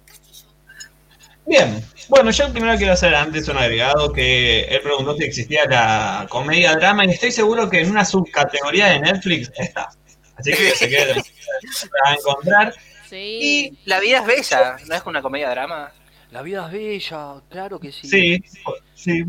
Bien, 1.48 1.82
bueno, 2.08 2.30
yo 2.30 2.52
primero 2.52 2.76
quiero 2.76 2.92
hacer 2.92 3.14
antes 3.14 3.48
un 3.48 3.56
agregado 3.56 4.12
que 4.12 4.64
él 4.64 4.82
preguntó 4.82 5.16
si 5.16 5.24
existía 5.24 5.64
la 5.64 6.26
comedia 6.28 6.76
drama 6.76 7.06
y 7.06 7.10
estoy 7.10 7.32
seguro 7.32 7.70
que 7.70 7.80
en 7.80 7.90
una 7.90 8.04
subcategoría 8.04 8.88
de 8.88 9.00
Netflix 9.00 9.50
está. 9.56 9.88
Así 10.36 10.50
que 10.52 10.70
se 10.72 10.90
quede 10.90 11.12
tranquilo, 11.12 11.36
la 11.82 11.88
va 12.04 12.10
a 12.10 12.14
encontrar. 12.14 12.74
Sí. 13.08 13.38
Y 13.40 13.78
La 13.86 13.98
vida 13.98 14.18
es 14.18 14.26
bella, 14.26 14.76
¿no 14.86 14.94
es 14.94 15.02
una 15.06 15.22
comedia 15.22 15.48
drama? 15.48 15.90
La 16.30 16.42
vida 16.42 16.66
es 16.66 16.72
bella, 16.72 17.36
claro 17.48 17.80
que 17.80 17.92
sí. 17.92 18.06
Sí, 18.06 18.44
sí, 18.94 19.24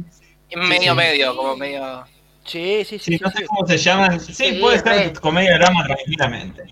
Medio, 0.53 0.91
sí. 0.91 0.97
medio, 0.97 1.35
como 1.37 1.55
medio... 1.55 2.05
Sí, 2.43 2.83
sí, 2.83 2.99
sí. 2.99 3.13
sí, 3.13 3.17
sí, 3.17 3.23
no 3.23 3.31
sé 3.31 3.37
sí. 3.37 3.45
cómo 3.45 3.65
se 3.65 3.77
llaman. 3.77 4.19
Sí, 4.19 4.33
Sí, 4.33 4.57
puede 4.59 4.79
ser 4.79 5.13
comedia 5.21 5.57
drama 5.57 5.85
tranquilamente. 5.85 6.63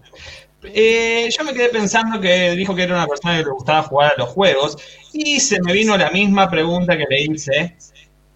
Eh, 0.63 1.29
yo 1.35 1.43
me 1.43 1.53
quedé 1.53 1.69
pensando 1.69 2.19
que 2.19 2.51
dijo 2.51 2.75
que 2.75 2.83
era 2.83 2.95
una 2.95 3.07
persona 3.07 3.37
que 3.37 3.43
le 3.43 3.51
gustaba 3.51 3.83
jugar 3.83 4.13
a 4.13 4.19
los 4.19 4.29
juegos 4.29 4.77
y 5.13 5.39
se 5.39 5.61
me 5.61 5.71
vino 5.71 5.95
la 5.97 6.09
misma 6.09 6.49
pregunta 6.49 6.97
que 6.97 7.05
le 7.09 7.21
hice 7.21 7.75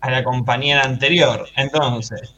a 0.01 0.11
la 0.11 0.23
compañera 0.23 0.83
anterior. 0.83 1.47
Entonces, 1.55 2.33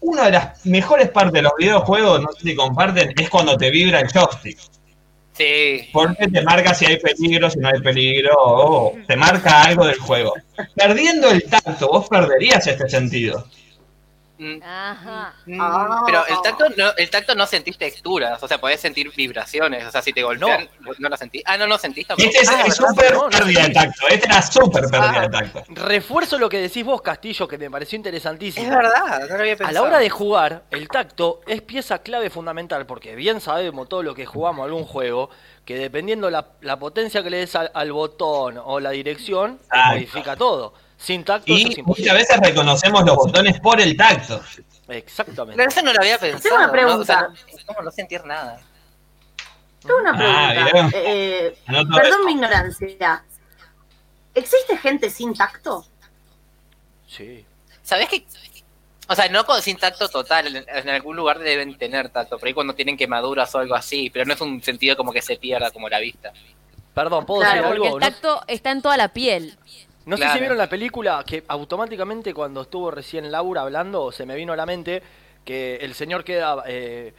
una 0.00 0.26
de 0.26 0.32
las 0.32 0.64
mejores 0.66 1.10
partes 1.10 1.34
de 1.34 1.42
los 1.42 1.52
videojuegos, 1.58 2.20
no 2.20 2.28
sé 2.32 2.42
si 2.42 2.54
comparten, 2.54 3.12
es 3.16 3.28
cuando 3.28 3.56
te 3.56 3.70
vibra 3.70 4.00
el 4.00 4.08
joystick. 4.10 4.58
Sí, 5.32 5.90
Porque 5.92 6.28
te 6.28 6.42
marca 6.42 6.72
si 6.72 6.86
hay 6.86 6.98
peligro, 6.98 7.50
si 7.50 7.58
no 7.58 7.68
hay 7.68 7.80
peligro, 7.80 8.34
o 8.38 8.94
te 9.06 9.16
marca 9.16 9.64
algo 9.64 9.86
del 9.86 9.98
juego. 9.98 10.32
Perdiendo 10.74 11.30
el 11.30 11.42
tacto, 11.44 11.88
vos 11.88 12.08
perderías 12.08 12.66
este 12.66 12.88
sentido. 12.88 13.46
Mm, 14.38 14.62
Ajá. 14.62 15.34
mm, 15.46 15.60
Ah. 15.60 16.02
Pero 16.06 16.26
el 16.26 16.42
tacto, 16.42 16.64
no, 16.76 16.90
el 16.96 17.10
tacto 17.10 17.34
no 17.34 17.46
sentís 17.46 17.78
texturas, 17.78 18.42
o 18.42 18.46
sea, 18.48 18.58
podés 18.58 18.80
sentir 18.80 19.10
vibraciones, 19.16 19.86
o 19.86 19.90
sea, 19.90 20.02
si 20.02 20.12
te 20.12 20.22
golpean, 20.22 20.68
no, 20.98 21.08
la 21.08 21.16
sentís. 21.16 21.42
Ah, 21.46 21.56
no, 21.56 21.66
no 21.66 21.78
sentís 21.78 22.06
tampoco. 22.06 22.28
Este 22.28 22.42
es, 22.42 22.48
Ah, 22.50 22.70
súper 22.70 23.14
No, 23.14 23.24
no. 23.24 23.30
pérdida 23.30 23.62
de 23.68 23.74
tacto. 23.74 24.08
Este 24.08 24.26
era 24.26 24.42
súper 24.42 24.84
pérdida 24.90 25.20
de 25.22 25.28
tacto. 25.28 25.64
Refuerzo 25.68 26.38
lo 26.38 26.48
que 26.48 26.60
decís 26.60 26.84
vos, 26.84 27.00
Castillo, 27.00 27.48
que 27.48 27.56
me 27.56 27.70
pareció 27.70 27.96
interesantísimo. 27.96 28.64
Es 28.66 28.70
verdad, 28.70 29.20
no 29.20 29.26
lo 29.26 29.40
había 29.40 29.56
pensado. 29.56 29.68
A 29.68 29.72
la 29.72 29.82
hora 29.82 29.98
de 29.98 30.10
jugar, 30.10 30.62
el 30.70 30.88
tacto 30.88 31.40
es 31.46 31.62
pieza 31.62 32.00
clave 32.00 32.28
fundamental, 32.30 32.84
porque 32.86 33.14
bien 33.16 33.40
sabemos 33.40 33.88
todo 33.88 34.02
lo 34.02 34.14
que 34.14 34.26
jugamos 34.26 34.64
algún 34.66 34.84
juego, 34.84 35.30
que 35.64 35.76
dependiendo 35.76 36.30
la, 36.30 36.46
la 36.60 36.78
potencia 36.78 37.22
que 37.22 37.30
le 37.30 37.38
des 37.38 37.56
al, 37.56 37.70
al 37.74 37.90
botón 37.92 38.60
o 38.62 38.80
la 38.80 38.90
dirección, 38.90 39.58
modifica 39.90 40.36
todo. 40.36 40.74
Sin 40.98 41.24
tacto 41.24 41.52
es 41.52 41.58
Y 41.58 41.62
imposible. 41.78 41.82
muchas 41.86 42.14
veces 42.14 42.40
reconocemos 42.40 43.04
los 43.04 43.16
botones 43.16 43.60
por 43.60 43.80
el 43.80 43.96
tacto. 43.96 44.40
Exactamente. 44.88 45.56
Pero 45.56 45.68
eso 45.70 45.82
no 45.82 45.92
lo 45.92 46.00
había 46.00 46.18
pensado. 46.18 46.54
una 46.56 46.66
¿no? 46.66 46.72
pregunta. 46.72 47.00
O 47.02 47.04
sea, 47.04 47.82
no- 47.82 47.90
sentir 47.90 48.24
nada. 48.24 48.60
Tengo 49.82 49.98
una 50.00 50.12
Ah, 50.16 50.68
pregunta. 50.70 50.96
Eh, 50.98 51.58
perdón 51.66 52.24
mi 52.24 52.32
ignorancia. 52.32 53.24
¿Existe 54.34 54.76
gente 54.78 55.10
sin 55.10 55.34
tacto? 55.34 55.86
Sí. 57.06 57.44
¿Sabés 57.82 58.08
qué? 58.08 58.26
O 59.08 59.14
sea, 59.14 59.28
no 59.28 59.44
con, 59.46 59.62
sin 59.62 59.76
tacto 59.76 60.08
total, 60.08 60.48
en, 60.56 60.64
en 60.68 60.88
algún 60.88 61.14
lugar 61.16 61.38
deben 61.38 61.78
tener 61.78 62.08
tacto, 62.08 62.38
por 62.38 62.48
ahí 62.48 62.54
cuando 62.54 62.74
tienen 62.74 62.96
quemaduras 62.96 63.54
o 63.54 63.58
algo 63.58 63.74
así, 63.76 64.10
pero 64.10 64.24
no 64.24 64.34
es 64.34 64.40
un 64.40 64.60
sentido 64.62 64.96
como 64.96 65.12
que 65.12 65.22
se 65.22 65.36
pierda 65.36 65.70
como 65.70 65.88
la 65.88 66.00
vista. 66.00 66.32
Perdón, 66.92 67.24
¿puedo 67.24 67.42
Claro, 67.42 67.54
decir 67.62 67.68
Porque 67.68 67.86
algo? 67.88 67.98
el 67.98 68.00
No- 68.02 68.06
tacto 68.10 68.42
está 68.48 68.70
en 68.72 68.82
toda 68.82 68.96
la 68.96 69.08
piel. 69.08 69.56
No 70.06 70.16
sé 70.16 70.28
si 70.32 70.38
vieron 70.38 70.56
la 70.56 70.68
película 70.68 71.22
que 71.26 71.44
automáticamente 71.48 72.32
cuando 72.32 72.62
estuvo 72.62 72.90
recién 72.90 73.30
Laura 73.30 73.62
hablando 73.62 74.10
se 74.12 74.24
me 74.24 74.34
vino 74.36 74.52
a 74.52 74.56
la 74.56 74.64
mente 74.64 75.02
que 75.44 75.76
el 75.76 75.94
señor 75.94 76.24
queda 76.24 76.62
eh, 76.66 77.12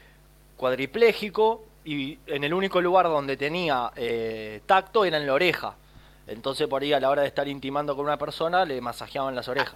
cuadripléjico 0.58 1.64
y 1.86 2.18
en 2.28 2.44
el 2.44 2.54
único 2.54 2.82
lugar 2.82 3.06
donde 3.06 3.38
tenía 3.38 3.92
eh, 3.96 4.62
tacto 4.66 5.06
era 5.06 5.18
en 5.18 5.28
la 5.28 5.34
oreja. 5.34 5.74
Entonces 6.28 6.68
por 6.68 6.82
ahí 6.82 6.92
a 6.94 7.00
la 7.00 7.10
hora 7.10 7.22
de 7.22 7.28
estar 7.30 7.48
intimando 7.48 7.96
con 7.96 8.06
una 8.06 8.18
persona 8.18 8.66
le 8.66 8.82
masajeaban 8.82 9.36
las 9.36 9.48
orejas. 9.48 9.76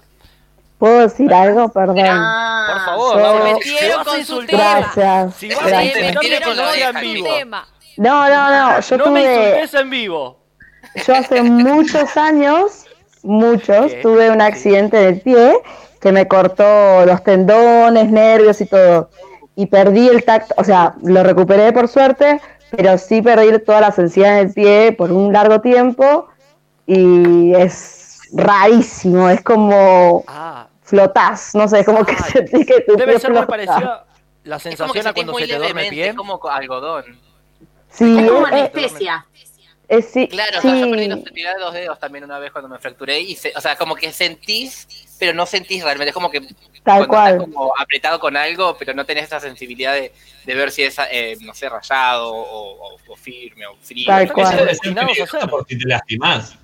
¿Puedo 0.78 1.00
decir 1.00 1.32
algo? 1.34 1.70
Perdón. 1.70 2.00
Ah, 2.02 2.68
Por 2.74 2.86
favor, 2.86 3.50
yo- 3.50 3.58
si 3.62 3.88
vas 3.90 3.98
con 4.06 4.14
su 4.14 4.20
insultar, 4.20 4.82
Gracias. 4.96 5.36
si 5.36 5.50
vas 5.54 5.66
gracias. 5.66 6.14
Insultar, 6.16 6.40
no 6.42 6.46
con 6.48 6.58
la 6.58 6.90
en 6.90 7.02
vivo. 7.02 7.28
tema. 7.38 7.68
No, 7.98 8.30
no, 8.30 8.50
no. 8.74 8.80
Yo 8.80 8.98
No 8.98 9.12
me 9.12 9.22
insultes 9.22 9.74
en 9.76 9.90
vivo. 9.90 10.40
yo 11.08 11.16
hace 11.16 11.42
muchos 11.44 12.18
años, 12.18 12.86
muchos, 13.24 13.92
¿Qué? 13.94 14.00
tuve 14.02 14.30
un 14.32 14.42
accidente 14.42 14.98
del 14.98 15.22
pie 15.22 15.54
que 16.00 16.12
me 16.12 16.28
cortó 16.28 17.06
los 17.06 17.24
tendones, 17.24 18.10
nervios 18.12 18.60
y 18.62 18.66
todo. 18.66 19.10
Y 19.56 19.66
perdí 19.68 20.08
el 20.08 20.24
tacto, 20.24 20.56
o 20.58 20.64
sea, 20.64 20.96
lo 21.04 21.24
recuperé 21.24 21.72
por 21.74 21.88
suerte, 21.88 22.42
pero 22.72 22.98
sí 22.98 23.22
perdí 23.22 23.60
toda 23.60 23.82
la 23.82 23.92
sensibilidad 23.92 24.38
del 24.38 24.54
pie 24.54 24.92
por 24.94 25.12
un 25.12 25.32
largo 25.34 25.62
tiempo 25.62 26.28
y 26.88 27.54
es 27.54 28.20
rarísimo, 28.34 29.30
es 29.30 29.42
como 29.42 30.24
Ah, 30.28 30.68
flotás, 30.82 31.54
no 31.54 31.68
sé, 31.68 31.82
es 31.82 31.86
como 31.86 32.04
que 32.06 32.14
Ah, 32.14 32.24
sentí 32.32 32.66
que 32.66 32.82
tu 32.82 32.96
debe 32.96 33.12
pie 33.14 33.20
ser 33.20 33.30
muy 33.32 33.40
flota. 33.40 33.52
parecida 33.52 34.06
la 34.44 34.58
sensación 34.60 35.06
a 35.08 35.14
cuando 35.14 35.34
se 35.36 35.48
te 35.48 35.58
duerme 35.58 35.84
el 35.84 35.90
pie. 35.90 36.08
es 36.10 36.16
como 36.16 36.40
co- 36.40 36.50
algodón. 36.50 37.04
Sí, 37.90 38.18
es 38.18 38.32
como 38.32 38.48
eh, 38.48 38.50
eh, 38.52 38.54
anestesia. 38.54 39.26
Es 39.44 39.51
sí, 40.02 40.28
Claro, 40.28 40.60
o 40.60 40.62
sea, 40.62 40.76
yo 40.76 40.90
perdí 40.90 41.04
sí, 41.04 41.10
la 41.10 41.16
sensibilidad 41.16 41.54
de 41.56 41.60
los 41.60 41.74
dedos 41.74 42.00
también 42.00 42.24
una 42.24 42.40
vez 42.40 42.52
cuando 42.52 42.70
me 42.70 42.80
fracturé 42.80 43.20
y, 43.20 43.36
se- 43.36 43.52
o 43.56 43.62
sea, 43.62 43.76
como 43.76 43.96
que 43.96 44.12
sentís, 44.14 44.88
pero 45.20 45.34
no 45.34 45.46
sentís 45.46 45.84
realmente, 45.84 46.10
es 46.10 46.14
como 46.14 46.32
que 46.32 46.42
tal 46.84 47.08
cual. 47.08 47.34
estás 47.34 47.44
como 47.50 47.74
apretado 47.78 48.20
con 48.20 48.38
algo, 48.38 48.78
pero 48.78 48.94
no 48.94 49.06
tenés 49.06 49.26
esa 49.26 49.40
sensibilidad 49.40 49.94
de, 49.94 50.14
de 50.46 50.56
ver 50.56 50.72
si 50.72 50.84
es, 50.84 50.96
eh, 51.12 51.36
no 51.42 51.54
sé, 51.54 51.68
rayado 51.68 52.34
o, 52.34 52.94
o- 52.96 52.98
o 53.08 53.16
firme 53.16 53.66
o 53.68 53.76
frío. 53.78 54.08
Tal 54.08 54.28
qué 54.28 54.34
cual. 54.34 54.70
Eso 54.70 55.48
por 55.50 55.66
si 55.68 55.78
te 55.78 55.88
lastimás. 55.88 56.56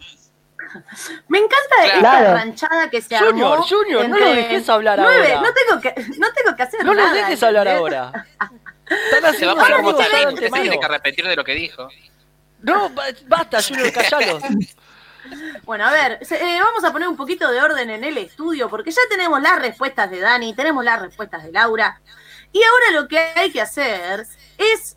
Me 1.27 1.37
encanta 1.39 1.85
esta 1.85 1.99
Claro. 1.99 2.33
ranchada 2.33 2.89
que 2.89 3.01
se 3.01 3.17
Junior, 3.17 3.53
armó. 3.53 3.63
Junior, 3.67 4.09
no 4.09 4.17
lo 4.19 4.33
dejes 4.33 4.67
hablar 4.69 4.99
nueve- 4.99 5.33
ahora. 5.33 5.47
No 5.49 5.53
tengo 5.53 5.81
que, 5.81 6.01
no 6.19 6.27
tengo 6.33 6.55
que 6.57 6.63
hacer 6.63 6.83
No 6.85 6.93
nada. 6.93 7.09
lo 7.09 7.15
dejes 7.15 7.43
hablar 7.43 7.67
¿entendés? 7.67 7.99
ahora. 7.99 8.27
Se 9.37 9.45
va 9.45 9.51
a 9.51 9.55
poner 9.55 9.75
como 9.77 9.97
se 10.01 10.49
tiene 10.49 10.79
que 10.79 10.85
arrepentir 10.85 11.27
de 11.27 11.35
lo 11.35 11.43
que 11.43 11.53
dijo. 11.55 11.89
No, 12.61 12.89
ba- 12.89 13.05
basta, 13.27 13.61
Junior, 13.61 13.91
callalo. 13.93 14.39
Bueno, 15.63 15.85
a 15.85 15.91
ver, 15.91 16.19
eh, 16.29 16.59
vamos 16.61 16.83
a 16.83 16.91
poner 16.91 17.07
un 17.07 17.17
poquito 17.17 17.51
de 17.51 17.61
orden 17.61 17.89
en 17.89 18.03
el 18.03 18.17
estudio, 18.17 18.69
porque 18.69 18.91
ya 18.91 19.01
tenemos 19.09 19.41
las 19.41 19.59
respuestas 19.59 20.09
de 20.09 20.19
Dani, 20.21 20.53
tenemos 20.55 20.83
las 20.85 21.01
respuestas 21.01 21.43
de 21.43 21.51
Laura, 21.51 22.01
y 22.53 22.61
ahora 22.63 23.01
lo 23.01 23.07
que 23.07 23.19
hay 23.19 23.51
que 23.51 23.59
hacer 23.61 24.25
es 24.57 24.95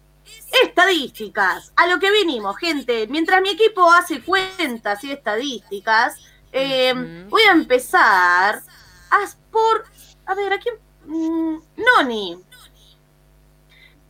estadísticas. 0.63 1.73
A 1.77 1.87
lo 1.89 1.99
que 1.99 2.11
vinimos, 2.13 2.57
gente. 2.59 3.07
Mientras 3.09 3.43
mi 3.43 3.51
equipo 3.51 3.91
hace 3.93 4.23
cuentas 4.23 5.03
y 5.05 5.11
estadísticas, 5.13 6.17
eh, 6.53 7.25
voy 7.29 7.43
a 7.43 7.53
empezar 7.53 8.63
a 9.11 9.19
por... 9.51 9.85
A 10.27 10.35
ver, 10.35 10.53
aquí... 10.53 10.69
Noni, 11.07 12.39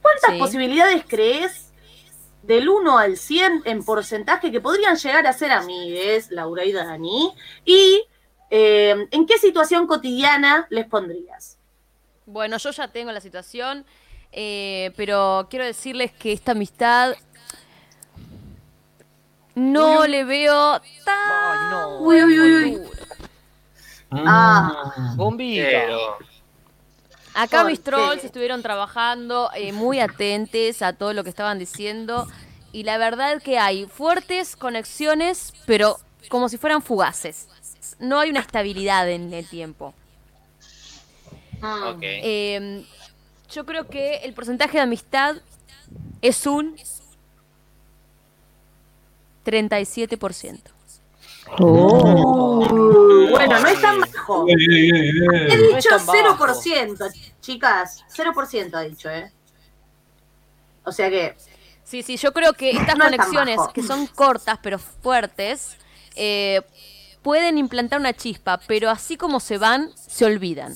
¿cuántas 0.03 0.33
Sí. 0.33 0.39
posibilidades 0.39 1.05
crees 1.09 1.70
del 2.51 2.69
1 2.69 2.99
al 2.99 3.17
100 3.17 3.63
en 3.65 3.85
porcentaje 3.85 4.51
que 4.51 4.61
podrían 4.61 4.97
llegar 4.97 5.25
a 5.25 5.33
ser 5.33 5.53
amigues, 5.53 6.33
Laura 6.33 6.65
y 6.65 6.73
Dani? 6.73 7.33
¿Y 7.65 8.03
eh, 8.51 9.07
en 9.09 9.27
qué 9.27 9.39
situación 9.39 9.87
cotidiana 9.87 10.67
les 10.69 10.85
pondrías? 10.87 11.59
Bueno, 12.27 12.57
yo 12.57 12.73
ya 12.73 12.89
tengo 12.89 13.13
la 13.13 13.21
situación, 13.21 13.85
eh, 14.33 14.93
pero 14.97 15.47
quiero 15.49 15.65
decirles 15.65 16.11
que 16.11 16.33
esta 16.33 16.51
amistad 16.51 17.15
no 19.55 20.09
le 20.09 20.25
veo 20.25 20.81
tan 21.05 21.31
Ay, 21.31 21.71
no. 21.71 22.01
Uy, 22.01 22.25
uy, 22.25 22.41
uy, 22.41 22.77
uy. 22.77 22.83
Ah. 24.11 25.15
Bombita. 25.15 25.63
Pero, 25.63 26.19
Acá 27.35 27.63
¿Por 27.63 27.71
mis 27.71 27.83
trolls 27.83 28.25
estuvieron 28.25 28.63
trabajando 28.63 29.51
eh, 29.55 29.73
muy 29.73 30.01
atentes 30.01 30.83
a 30.83 30.93
todo 30.93 31.13
lo 31.13 31.23
que 31.23 31.31
estaban 31.31 31.59
diciendo 31.59 32.27
y 32.73 32.85
la 32.85 32.99
verdad 32.99 33.41
que 33.43 33.59
hay 33.59 33.87
fuertes 33.87 34.57
conexiones, 34.57 35.53
pero 35.67 35.99
como 36.29 36.49
si 36.49 36.59
fueran 36.59 36.83
fugaces. 36.83 37.49
No 37.99 38.19
hay 38.19 38.31
una 38.31 38.41
estabilidad 38.41 39.09
en 39.11 39.33
el 39.33 39.47
tiempo. 39.47 39.95
Eh, 42.01 42.85
yo 43.51 43.67
creo 43.67 43.89
que 43.89 44.17
el 44.19 44.33
porcentaje 44.33 44.79
de 44.79 44.83
amistad 44.83 45.37
es 46.23 46.47
un 46.47 46.77
37%. 49.45 50.61
Oh. 51.59 53.29
Bueno, 53.31 53.61
no 53.61 53.69
es 53.69 53.81
tan 53.81 54.01
bajo. 54.01 54.47
He 54.49 55.57
dicho 55.57 55.89
tan 55.91 56.07
bajo. 56.07 56.47
0%, 56.47 57.13
chicas. 57.41 58.05
0% 58.15 58.75
ha 58.75 58.81
dicho, 58.83 59.11
¿eh? 59.11 59.33
O 60.85 60.93
sea 60.93 61.11
que... 61.11 61.37
Sí, 61.85 62.03
sí, 62.03 62.17
yo 62.17 62.33
creo 62.33 62.53
que 62.53 62.71
estas 62.71 62.97
No 62.97 63.05
conexiones 63.07 63.59
que 63.75 63.83
son 63.83 64.07
cortas 64.07 64.61
pero 64.63 64.79
fuertes 64.79 65.77
eh, 66.15 66.63
pueden 67.23 67.59
implantar 67.59 67.99
una 67.99 68.13
chispa, 68.13 68.61
pero 68.69 68.91
así 68.91 69.17
como 69.17 69.41
se 69.41 69.59
van, 69.59 69.91
se 69.97 70.25
olvidan. 70.25 70.75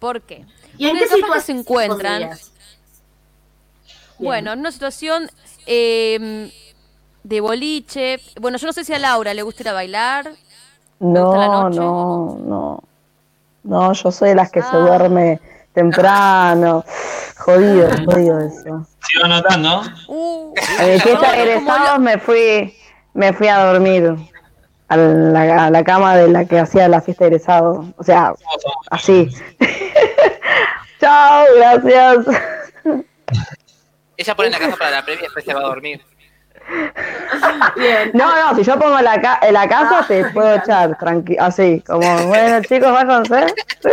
¿Por 0.00 0.22
qué? 0.22 0.44
¿Y 0.76 0.86
en 0.86 0.98
Porque 0.98 1.08
qué 1.08 1.14
situación 1.14 1.42
se 1.42 1.52
encuentran? 1.52 2.38
Bueno, 4.18 4.52
en 4.52 4.58
una 4.58 4.72
situación 4.72 5.30
eh, 5.66 6.50
de 7.22 7.40
boliche. 7.40 8.20
Bueno, 8.40 8.58
yo 8.58 8.66
no 8.66 8.72
sé 8.72 8.84
si 8.84 8.92
a 8.94 8.98
Laura 8.98 9.34
le 9.34 9.42
gusta 9.42 9.62
ir 9.62 9.68
a 9.68 9.72
bailar. 9.72 10.24
gusta 10.98 11.36
la 11.38 11.46
No, 11.46 11.62
noche? 11.70 11.78
no, 11.78 12.38
no. 12.46 12.82
No, 13.64 13.92
yo 13.92 14.10
soy 14.12 14.30
de 14.30 14.34
las 14.34 14.50
que 14.50 14.62
se 14.62 14.68
Ah. 14.72 14.78
duerme 14.78 15.40
temprano. 15.74 16.84
Jodido, 17.38 17.88
jodido 18.06 18.40
eso. 18.40 18.86
Sigo 19.06 19.24
anotando. 19.24 19.82
Uh, 20.08 20.54
mi 20.80 21.00
fiesta 21.00 21.32
de 21.32 21.36
no, 21.36 21.42
egresados 21.44 21.98
me 22.00 22.18
fui, 22.18 22.74
me 23.14 23.32
fui 23.32 23.48
a 23.48 23.64
dormir 23.64 24.14
a 24.88 24.96
la, 24.96 25.66
a 25.66 25.70
la 25.70 25.84
cama 25.84 26.16
de 26.16 26.28
la 26.28 26.44
que 26.46 26.58
hacía 26.58 26.88
la 26.88 27.00
fiesta 27.00 27.24
de 27.24 27.28
egresados. 27.36 27.86
O 27.96 28.02
sea, 28.02 28.32
así. 28.90 29.28
Chao, 31.00 31.44
gracias. 31.56 32.26
Ella 34.16 34.34
pone 34.34 34.50
la 34.50 34.58
casa 34.58 34.76
para 34.76 34.90
la 34.90 35.04
previa 35.04 35.20
y 35.20 35.24
después 35.24 35.44
se 35.44 35.54
va 35.54 35.60
a 35.60 35.64
dormir. 35.64 36.02
Bien. 37.76 38.10
No, 38.14 38.34
no, 38.34 38.56
si 38.56 38.62
yo 38.62 38.78
pongo 38.78 39.00
la, 39.00 39.20
ca 39.20 39.40
la 39.50 39.68
casa 39.68 40.04
te 40.06 40.20
Ah, 40.22 40.30
puedo 40.32 40.48
me 40.50 40.56
echar, 40.56 40.98
tranqui 40.98 41.36
así, 41.38 41.82
como, 41.86 42.26
bueno, 42.26 42.62
chicos, 42.64 42.92
váyanse. 42.92 43.54
¿Sí? 43.82 43.90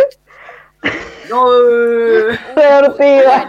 No, 1.30 1.52
Divertida. 2.56 3.44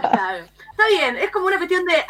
Está 0.71 0.87
bien, 0.89 1.17
es 1.17 1.31
como 1.31 1.47
una 1.47 1.57
cuestión 1.57 1.83
de 1.85 2.05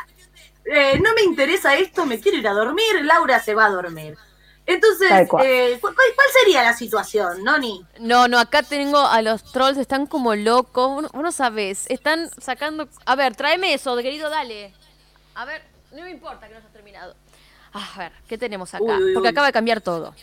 eh, 0.70 0.99
no 0.99 1.13
me 1.13 1.22
interesa 1.22 1.76
esto, 1.76 2.05
me 2.05 2.20
quiero 2.20 2.38
ir 2.39 2.47
a 2.47 2.51
dormir, 2.53 3.03
Laura 3.03 3.39
se 3.39 3.55
va 3.55 3.65
a 3.65 3.70
dormir. 3.70 4.18
Entonces, 4.65 5.09
eh, 5.09 5.78
¿cu- 5.80 5.88
¿cuál, 5.93 5.93
cuál 6.13 6.28
sería 6.41 6.61
la 6.61 6.74
situación, 6.74 7.41
Noni? 7.41 7.86
No, 7.99 8.28
no, 8.28 8.38
acá 8.38 8.63
tengo 8.63 8.99
a 8.99 9.22
los 9.22 9.49
trolls, 9.53 9.78
están 9.78 10.07
como 10.07 10.36
locos. 10.36 10.89
Vos 10.89 11.03
no, 11.03 11.09
vos 11.13 11.24
no 11.24 11.32
sabés, 11.32 11.89
están 11.89 12.30
sacando. 12.38 12.89
A 13.05 13.15
ver, 13.15 13.34
tráeme 13.38 13.74
eso, 13.74 13.95
querido, 13.95 14.30
dale. 14.30 14.74
A 15.36 15.45
ver, 15.45 15.63
no 15.93 16.01
me 16.01 16.09
importa 16.11 16.49
que 16.49 16.55
no 16.55 16.59
terminado. 16.59 16.77
Ah, 17.74 17.89
A 17.95 17.99
ver, 17.99 18.11
¿qué 18.28 18.38
tenemos 18.38 18.74
acá? 18.74 18.84
Uy, 18.84 18.91
uy, 19.03 19.13
Porque 19.13 19.28
uy. 19.28 19.32
acaba 19.32 19.47
de 19.47 19.53
cambiar 19.53 19.82
todo. 19.82 20.13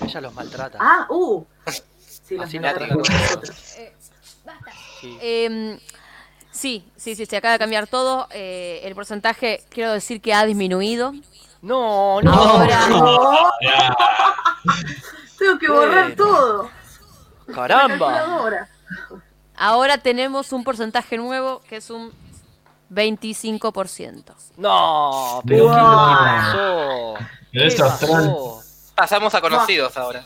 Ella 0.00 0.20
los 0.20 0.34
maltrata. 0.34 0.78
Ah, 0.80 1.06
uh. 1.10 1.44
Sí, 2.28 2.36
los 2.36 2.44
Así 2.46 2.58
nosotros. 2.58 3.74
Eh, 3.78 3.94
basta. 4.44 4.70
Sí. 5.00 5.18
Em, 5.22 5.78
sí, 6.50 6.84
sí, 6.96 7.14
sí, 7.14 7.24
se 7.24 7.36
acaba 7.38 7.52
de 7.52 7.58
cambiar 7.58 7.86
todo. 7.86 8.28
Eh, 8.32 8.80
el 8.84 8.94
porcentaje, 8.94 9.64
quiero 9.70 9.92
decir 9.92 10.20
que 10.20 10.34
ha 10.34 10.44
disminuido. 10.44 11.14
No, 11.62 12.20
no. 12.20 12.32
Ahora. 12.32 12.86
Tengo 15.38 15.58
que 15.58 15.68
borrar 15.70 16.14
Bueno. 16.14 16.16
todo. 16.16 16.70
Caramba. 17.54 18.68
Ahora 19.56 19.98
tenemos 19.98 20.52
un 20.52 20.62
porcentaje 20.64 21.16
nuevo 21.16 21.62
que 21.68 21.76
es 21.76 21.90
un 21.90 22.12
25%. 22.90 24.34
No, 24.56 25.42
pero 25.46 25.64
¿qué 25.64 25.70
es 25.70 25.76
lo 25.76 26.08
que 26.08 26.14
pasó? 26.24 27.14
Pero 27.52 27.68
¿Qué 27.70 27.76
pasó? 27.76 28.62
Pasamos 28.94 29.34
a 29.34 29.40
conocidos 29.40 29.96
ahora. 29.96 30.24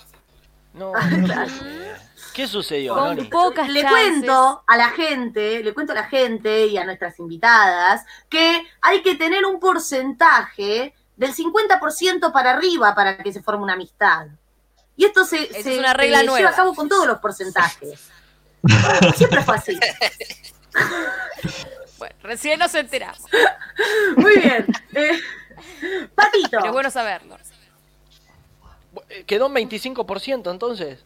No. 0.74 0.92
¿Qué 2.32 2.48
sucedió, 2.48 2.94
Con 2.94 3.04
Noni? 3.16 3.24
pocas 3.24 3.68
Le 3.68 3.82
chances. 3.82 4.00
cuento 4.00 4.64
a 4.66 4.76
la 4.78 4.88
gente, 4.90 5.62
le 5.62 5.74
cuento 5.74 5.92
a 5.92 5.96
la 5.96 6.04
gente 6.04 6.66
y 6.66 6.78
a 6.78 6.84
nuestras 6.84 7.18
invitadas 7.18 8.06
que 8.30 8.64
hay 8.80 9.02
que 9.02 9.16
tener 9.16 9.44
un 9.44 9.60
porcentaje 9.60 10.94
del 11.14 11.34
50% 11.34 12.32
para 12.32 12.52
arriba 12.52 12.94
para 12.94 13.18
que 13.18 13.30
se 13.34 13.42
forme 13.42 13.64
una 13.64 13.74
amistad. 13.74 14.28
Y 14.96 15.04
esto 15.04 15.26
se, 15.26 15.42
es 15.58 15.78
una 15.78 15.92
regla 15.92 16.20
se 16.20 16.24
nueva. 16.24 16.38
lleva 16.38 16.50
a 16.50 16.56
cabo 16.56 16.74
con 16.74 16.88
todos 16.88 17.06
los 17.06 17.18
porcentajes. 17.18 18.08
Siempre 19.16 19.42
fue 19.42 19.56
así. 19.56 19.78
Bueno, 22.02 22.16
recién 22.24 22.58
nos 22.58 22.74
enteramos. 22.74 23.22
Muy 24.16 24.36
bien. 24.38 24.66
Eh, 24.92 25.20
Patito. 26.16 26.48
Pero 26.50 26.66
es 26.66 26.72
bueno 26.72 26.90
saberlo. 26.90 27.36
Eh, 29.08 29.22
¿Quedó 29.24 29.46
un 29.46 29.54
25% 29.54 30.50
entonces? 30.50 31.04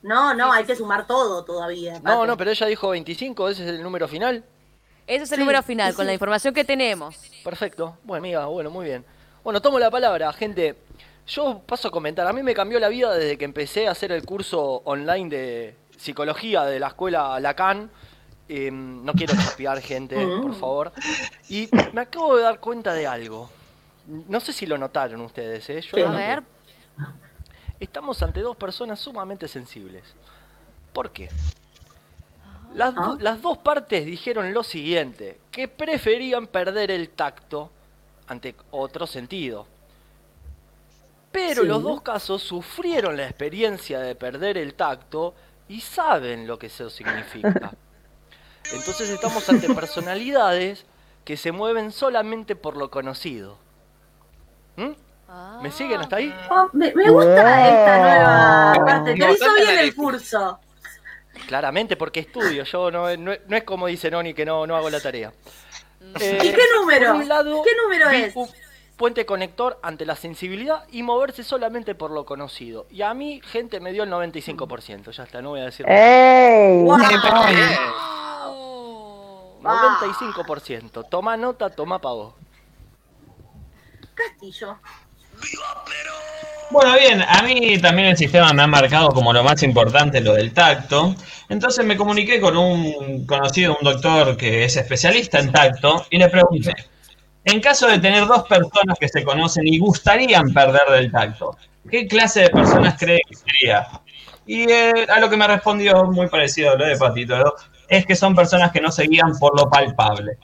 No, 0.00 0.32
no, 0.32 0.50
hay 0.50 0.64
que 0.64 0.74
sumar 0.74 1.06
todo 1.06 1.44
todavía. 1.44 1.94
No, 1.96 2.02
Pato. 2.02 2.26
no, 2.28 2.36
pero 2.38 2.50
ella 2.50 2.66
dijo 2.66 2.88
25, 2.88 3.50
ese 3.50 3.64
es 3.64 3.68
el 3.68 3.82
número 3.82 4.08
final. 4.08 4.42
Ese 5.06 5.24
es 5.24 5.32
el 5.32 5.36
Sí, 5.36 5.40
número 5.40 5.62
final, 5.62 5.90
sí, 5.90 5.96
con 5.96 6.06
la 6.06 6.14
información 6.14 6.54
que 6.54 6.64
tenemos. 6.64 7.14
Perfecto. 7.44 7.98
Bueno, 8.04 8.22
amiga, 8.24 8.46
bueno, 8.46 8.70
muy 8.70 8.86
bien. 8.86 9.04
Bueno, 9.44 9.60
tomo 9.60 9.78
la 9.78 9.90
palabra, 9.90 10.32
gente. 10.32 10.76
Yo 11.26 11.60
paso 11.66 11.88
a 11.88 11.90
comentar. 11.90 12.26
A 12.26 12.32
mí 12.32 12.42
me 12.42 12.54
cambió 12.54 12.80
la 12.80 12.88
vida 12.88 13.12
desde 13.12 13.36
que 13.36 13.44
empecé 13.44 13.86
a 13.86 13.90
hacer 13.90 14.12
el 14.12 14.24
curso 14.24 14.80
online 14.86 15.28
de 15.28 15.76
psicología 15.98 16.62
de 16.64 16.80
la 16.80 16.86
escuela 16.86 17.38
Lacan. 17.38 17.90
Eh, 18.48 18.70
no 18.70 19.12
quiero 19.12 19.34
chapear 19.36 19.80
gente, 19.80 20.16
por 20.42 20.54
favor. 20.54 20.92
Y 21.48 21.68
me 21.92 22.00
acabo 22.02 22.36
de 22.36 22.42
dar 22.44 22.60
cuenta 22.60 22.94
de 22.94 23.06
algo. 23.06 23.50
No 24.06 24.40
sé 24.40 24.52
si 24.54 24.64
lo 24.66 24.78
notaron 24.78 25.20
ustedes, 25.20 25.68
¿eh? 25.68 25.80
Yo 25.82 25.90
Sí. 25.96 26.00
lo 26.00 26.08
A 26.08 26.16
ver, 26.16 26.42
Estamos 27.80 28.20
ante 28.24 28.40
dos 28.40 28.56
personas 28.56 28.98
sumamente 28.98 29.46
sensibles. 29.46 30.02
¿Por 30.92 31.12
qué? 31.12 31.28
Las, 32.74 32.92
do- 32.94 33.00
Ah. 33.02 33.16
las 33.20 33.40
dos 33.40 33.58
partes 33.58 34.04
dijeron 34.04 34.52
lo 34.52 34.64
siguiente, 34.64 35.38
que 35.52 35.68
preferían 35.68 36.48
perder 36.48 36.90
el 36.90 37.10
tacto 37.10 37.70
ante 38.26 38.56
otro 38.72 39.06
sentido. 39.06 39.66
Pero 41.30 41.62
Sí. 41.62 41.68
los 41.68 41.82
dos 41.82 42.00
casos 42.02 42.42
sufrieron 42.42 43.16
la 43.16 43.24
experiencia 43.28 44.00
de 44.00 44.14
perder 44.16 44.58
el 44.58 44.74
tacto 44.74 45.34
y 45.68 45.80
saben 45.80 46.46
lo 46.48 46.58
que 46.58 46.66
eso 46.66 46.90
significa. 46.90 47.72
Entonces 48.72 49.08
estamos 49.08 49.48
ante 49.48 49.72
personalidades 49.74 50.84
que 51.24 51.36
se 51.36 51.52
mueven 51.52 51.92
solamente 51.92 52.56
por 52.56 52.76
lo 52.76 52.90
conocido. 52.90 53.58
¿Mm? 54.76 55.62
¿Me 55.62 55.70
siguen 55.70 56.00
hasta 56.00 56.16
ahí? 56.16 56.34
Oh, 56.50 56.68
me, 56.72 56.92
me 56.94 57.10
gusta 57.10 57.68
esta 57.68 57.98
nueva 57.98 58.84
parte. 58.86 59.14
Te 59.14 59.32
hizo 59.32 59.54
bien 59.54 59.78
el 59.78 59.94
curso. 59.94 60.58
Claramente 61.46 61.96
porque 61.96 62.20
estudio, 62.20 62.64
yo 62.64 62.90
no, 62.90 63.14
no, 63.16 63.32
no 63.46 63.56
es 63.56 63.64
como 63.64 63.86
dice 63.86 64.10
Noni 64.10 64.34
que 64.34 64.44
no, 64.44 64.66
no 64.66 64.74
hago 64.76 64.90
la 64.90 65.00
tarea. 65.00 65.32
Eh, 66.20 66.38
¿Y 66.42 66.52
qué 66.52 66.62
número? 66.76 67.12
por 67.12 67.16
un 67.22 67.28
lado, 67.28 67.62
¿Qué 67.62 67.70
número 67.82 68.08
es? 68.10 68.34
un 68.34 68.48
puente 68.96 69.26
conector 69.26 69.78
ante 69.82 70.06
la 70.06 70.16
sensibilidad 70.16 70.84
y 70.90 71.02
moverse 71.02 71.44
solamente 71.44 71.94
por 71.94 72.10
lo 72.10 72.24
conocido. 72.24 72.86
Y 72.90 73.02
a 73.02 73.12
mí, 73.14 73.40
gente, 73.44 73.80
me 73.80 73.92
dio 73.92 74.04
el 74.04 74.10
95%. 74.10 75.10
Ya 75.12 75.22
está, 75.22 75.42
no 75.42 75.50
voy 75.50 75.60
a 75.60 75.64
decir 75.64 75.86
más. 75.86 75.94
¡Ey! 75.94 76.82
Wow. 76.82 76.98
95%. 79.62 81.08
Toma 81.08 81.36
nota, 81.36 81.70
toma 81.70 82.00
pago. 82.00 82.34
Castillo. 84.14 84.78
Bueno, 86.70 86.94
bien, 86.98 87.22
a 87.22 87.42
mí 87.42 87.78
también 87.78 88.08
el 88.08 88.16
sistema 88.16 88.52
me 88.52 88.62
ha 88.62 88.66
marcado 88.66 89.08
como 89.08 89.32
lo 89.32 89.42
más 89.42 89.62
importante 89.62 90.20
lo 90.20 90.34
del 90.34 90.52
tacto. 90.52 91.14
Entonces 91.48 91.84
me 91.84 91.96
comuniqué 91.96 92.40
con 92.40 92.56
un 92.56 93.24
conocido, 93.26 93.76
un 93.78 93.84
doctor 93.84 94.36
que 94.36 94.64
es 94.64 94.76
especialista 94.76 95.38
en 95.38 95.50
tacto, 95.50 96.04
y 96.10 96.18
le 96.18 96.28
pregunté, 96.28 96.74
en 97.44 97.60
caso 97.60 97.86
de 97.86 97.98
tener 97.98 98.26
dos 98.26 98.42
personas 98.46 98.98
que 98.98 99.08
se 99.08 99.24
conocen 99.24 99.66
y 99.66 99.78
gustarían 99.78 100.52
perder 100.52 100.90
del 100.90 101.10
tacto, 101.10 101.56
¿qué 101.90 102.06
clase 102.06 102.40
de 102.40 102.50
personas 102.50 102.96
cree 102.98 103.20
que 103.26 103.34
sería? 103.34 103.88
Y 104.46 104.70
eh, 104.70 105.06
a 105.08 105.20
lo 105.20 105.30
que 105.30 105.36
me 105.38 105.46
respondió, 105.46 106.04
muy 106.04 106.28
parecido 106.28 106.72
a 106.72 106.74
lo 106.76 106.84
de 106.84 106.98
Patito, 106.98 107.38
¿no? 107.38 107.54
Es 107.88 108.06
que 108.06 108.14
son 108.14 108.34
personas 108.34 108.70
que 108.70 108.80
no 108.80 108.92
se 108.92 109.04
guían 109.04 109.38
por 109.38 109.58
lo 109.58 109.68
palpable. 109.68 110.38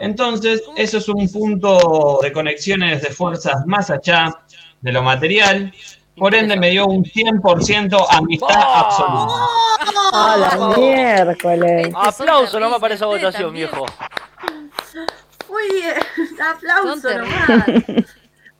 Entonces, 0.00 0.62
eso 0.76 0.98
es 0.98 1.08
un 1.08 1.30
punto 1.30 2.18
de 2.22 2.32
conexiones 2.32 3.02
de 3.02 3.10
fuerzas 3.10 3.64
más 3.66 3.90
allá 3.90 4.34
de 4.80 4.92
lo 4.92 5.02
material. 5.02 5.72
Por 6.16 6.34
ende, 6.34 6.56
me 6.56 6.70
dio 6.70 6.86
un 6.86 7.04
100% 7.04 8.06
amistad 8.10 8.48
absoluta. 8.56 9.34
¡A 10.12 10.36
la 10.36 10.76
miércoles! 10.76 11.88
Aplauso 11.94 12.58
nomás 12.58 12.80
para 12.80 12.94
esa 12.94 13.06
votación, 13.06 13.52
viejo. 13.52 13.86
Muy 15.48 15.72
bien. 15.72 15.94
Aplauso 16.40 17.18
nomás. 17.18 18.14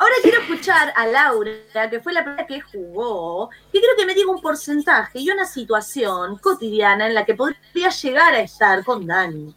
Ahora 0.05 0.17
quiero 0.21 0.43
escuchar 0.43 0.93
a 0.95 1.07
Laura, 1.07 1.89
que 1.91 1.99
fue 1.99 2.13
la 2.13 2.23
primera 2.23 2.47
que 2.47 2.61
jugó, 2.61 3.49
y 3.73 3.79
quiero 3.79 3.97
que 3.97 4.05
me 4.05 4.15
diga 4.15 4.31
un 4.31 4.43
porcentaje 4.43 5.19
y 5.19 5.31
una 5.31 5.47
situación 5.47 6.37
cotidiana 6.37 7.07
en 7.07 7.15
la 7.15 7.25
que 7.25 7.35
podría 7.35 7.89
llegar 7.89 8.35
a 8.35 8.41
estar 8.41 8.85
con 8.85 9.07
Dani. 9.07 9.55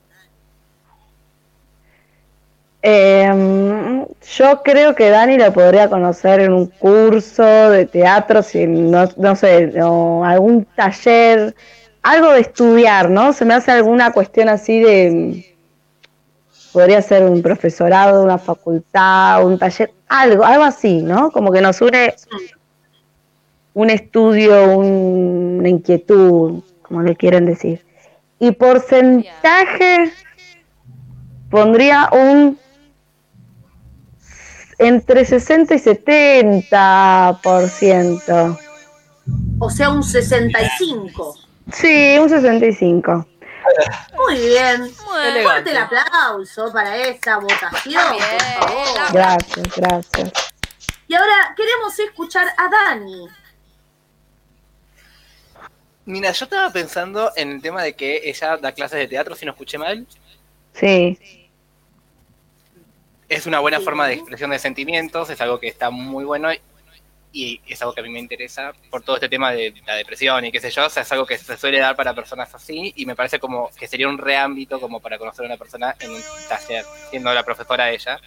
Eh, 2.82 4.06
yo 4.38 4.62
creo 4.64 4.96
que 4.96 5.10
Dani 5.10 5.38
lo 5.38 5.52
podría 5.52 5.90
conocer 5.90 6.40
en 6.40 6.54
un 6.54 6.68
curso 6.68 7.44
de 7.44 7.86
teatro, 7.86 8.42
si 8.42 8.66
no, 8.68 9.04
no 9.18 9.36
sé, 9.36 9.74
o 9.84 10.24
algún 10.24 10.64
taller, 10.64 11.54
algo 12.02 12.32
de 12.32 12.40
estudiar, 12.40 13.10
¿no? 13.10 13.34
Se 13.34 13.44
me 13.44 13.54
hace 13.54 13.72
alguna 13.72 14.14
cuestión 14.14 14.48
así 14.48 14.80
de. 14.80 15.58
Podría 16.72 17.02
ser 17.02 17.24
un 17.24 17.42
profesorado 17.42 18.24
una 18.24 18.38
facultad, 18.38 19.44
un 19.46 19.58
taller, 19.58 19.92
algo, 20.10 20.44
algo 20.46 20.64
así, 20.64 21.02
¿no? 21.02 21.32
Como 21.32 21.52
que 21.52 21.62
nos 21.62 21.82
une 21.82 22.16
un 23.74 23.90
estudio, 23.90 24.78
un- 24.78 25.58
una 25.60 25.70
inquietud, 25.70 26.64
como 26.82 27.02
le 27.04 27.16
quieren 27.16 27.46
decir. 27.46 27.86
Y 28.40 28.52
porcentaje 28.52 30.12
pondría 31.50 32.10
un 32.12 32.58
entre 34.80 35.26
60 35.26 35.74
y 35.76 35.80
70%. 35.80 38.58
O 39.60 39.70
sea, 39.70 39.90
un 39.90 40.04
65. 40.04 41.36
Sí, 41.72 42.18
un 42.22 42.30
65. 42.30 43.26
Muy 44.16 44.36
bien. 44.36 44.84
Elegante. 44.84 45.44
Fuerte 45.44 45.72
el 45.72 45.78
aplauso 45.78 46.72
para 46.72 46.98
esa 46.98 47.38
votación, 47.38 48.18
por 48.60 48.70
favor. 48.70 49.14
Gracias, 49.14 49.76
gracias. 49.76 50.32
Y 51.08 51.16
ahora 51.16 51.54
queremos 51.56 51.98
escuchar 52.00 52.48
a 52.58 52.70
Dani. 52.70 53.28
Mira, 56.06 56.32
yo 56.32 56.46
estaba 56.46 56.72
pensando 56.72 57.32
en 57.36 57.52
el 57.52 57.62
tema 57.62 57.84
de 57.84 57.94
que 57.94 58.30
ella 58.30 58.58
da 58.58 58.72
clases 58.72 59.00
de 59.00 59.08
teatro, 59.08 59.36
si 59.36 59.46
no 59.46 59.52
escuché 59.52 59.78
mal. 59.78 60.08
Sí. 60.74 61.50
Es 63.28 63.46
una 63.46 63.60
buena 63.60 63.82
forma 63.82 64.08
de 64.08 64.14
expresión 64.14 64.52
de 64.52 64.60
sentimientos, 64.60 65.30
es 65.30 65.42
algo 65.42 65.60
que 65.60 65.68
está 65.68 65.90
muy 65.90 66.24
bueno 66.24 66.50
y 67.44 67.62
es 67.68 67.82
algo 67.82 67.94
que 67.94 68.02
a 68.02 68.04
mí 68.04 68.10
me 68.10 68.20
interesa 68.20 68.74
por 68.90 69.04
todo 69.04 69.18
este 69.18 69.30
tema 69.30 69.52
de 69.52 69.74
la 69.86 69.96
depresión 69.96 70.44
y 70.46 70.52
qué 70.52 70.60
sé 70.60 70.72
yo, 70.72 70.86
o 70.86 70.90
sea, 70.90 71.04
es 71.04 71.12
algo 71.12 71.26
que 71.26 71.38
se 71.38 71.56
suele 71.58 71.80
dar 71.80 71.96
para 71.96 72.14
personas 72.14 72.54
así 72.56 72.94
y 72.96 73.06
me 73.06 73.16
parece 73.16 73.40
como 73.40 73.70
que 73.78 73.88
sería 73.88 74.08
un 74.08 74.18
reámbito 74.18 74.80
como 74.80 75.00
para 75.00 75.18
conocer 75.18 75.44
a 75.46 75.48
una 75.48 75.58
persona 75.58 75.96
en 76.00 76.12
un 76.12 76.22
taller, 76.50 76.84
siendo 77.10 77.34
la 77.34 77.44
profesora 77.44 77.90
ella. 77.92 78.20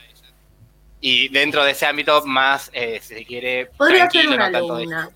Y 1.00 1.28
dentro 1.30 1.64
de 1.64 1.70
ese 1.72 1.86
ámbito 1.86 2.22
más, 2.26 2.70
eh, 2.72 3.00
si 3.02 3.14
se 3.14 3.24
quiere, 3.24 3.66
Podría 3.76 4.08
ser 4.10 4.28
una 4.28 4.48
no 4.50 4.58
tanto 4.58 4.74
de- 4.76 4.82
alumna. 4.82 5.10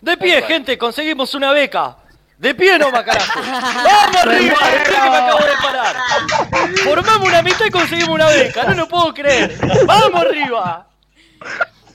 De 0.00 0.16
pie, 0.16 0.42
gente, 0.42 0.76
conseguimos 0.76 1.34
una 1.34 1.52
beca. 1.52 1.96
De 2.36 2.54
pie 2.54 2.78
nomás, 2.78 3.02
carajo. 3.04 3.40
¡Vamos 3.84 4.16
arriba! 4.16 4.54
De 4.68 4.78
pie 4.84 4.92
que 4.92 5.00
me 5.10 5.16
acabo 5.16 5.38
de 5.38 5.52
parar. 5.62 5.96
Formamos 6.84 7.28
una 7.28 7.38
amistad 7.38 7.64
y 7.66 7.70
conseguimos 7.70 8.10
una 8.14 8.26
beca. 8.28 8.64
No 8.64 8.74
lo 8.74 8.88
puedo 8.88 9.14
creer. 9.14 9.56
¡Vamos 9.86 10.20
arriba! 10.20 10.86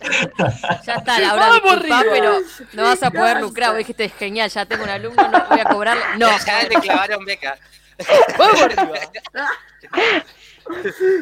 Ya 0.85 0.95
está, 0.95 1.19
Laura, 1.19 1.47
Vamos 1.49 1.61
disculpa, 1.63 2.03
pero 2.11 2.39
no 2.73 2.83
vas 2.83 3.03
a 3.03 3.11
poder 3.11 3.41
lucrar. 3.41 3.69
Vos 3.69 3.77
dijiste, 3.79 4.05
es 4.05 4.13
genial, 4.13 4.49
ya 4.49 4.65
tengo 4.65 4.83
un 4.83 4.89
alumno, 4.89 5.27
no 5.27 5.45
voy 5.49 5.59
a 5.59 5.65
cobrarle. 5.65 6.03
No. 6.17 6.27
Ya 6.45 6.67
te 6.67 6.75
clavaron 6.79 7.23
beca. 7.25 7.57
¡Vamos 8.37 8.61
arriba! 8.61 8.91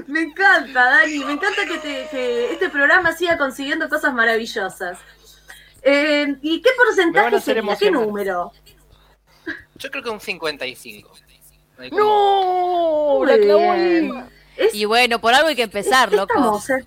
Me 0.08 0.22
encanta, 0.22 0.84
Dani. 0.86 1.20
Me 1.26 1.34
encanta 1.34 1.66
que, 1.66 1.78
te- 1.80 2.08
que 2.12 2.54
este 2.54 2.70
programa 2.70 3.12
siga 3.14 3.38
consiguiendo 3.38 3.90
cosas 3.90 4.14
maravillosas. 4.14 4.98
Eh, 5.82 6.36
¿Y 6.42 6.62
qué 6.62 6.70
porcentaje 6.78 7.40
sería? 7.42 7.76
¿Qué 7.78 7.92
número? 7.92 8.52
Yo 9.76 9.90
creo 9.92 10.04
que 10.04 10.10
un 10.10 10.20
55. 10.20 11.12
Ahí 11.78 11.90
como- 11.90 12.04
¡No! 12.04 13.26
La 13.26 13.38
clavó 13.38 13.74
bien. 13.74 14.12
ahí. 14.14 14.24
Es- 14.58 14.76
Y 14.76 14.86
bueno, 14.86 15.20
por 15.20 15.34
algo 15.34 15.48
hay 15.48 15.56
que 15.56 15.64
empezar, 15.64 16.12
loco. 16.12 16.34
estamos, 16.34 16.70
eh. 16.70 16.86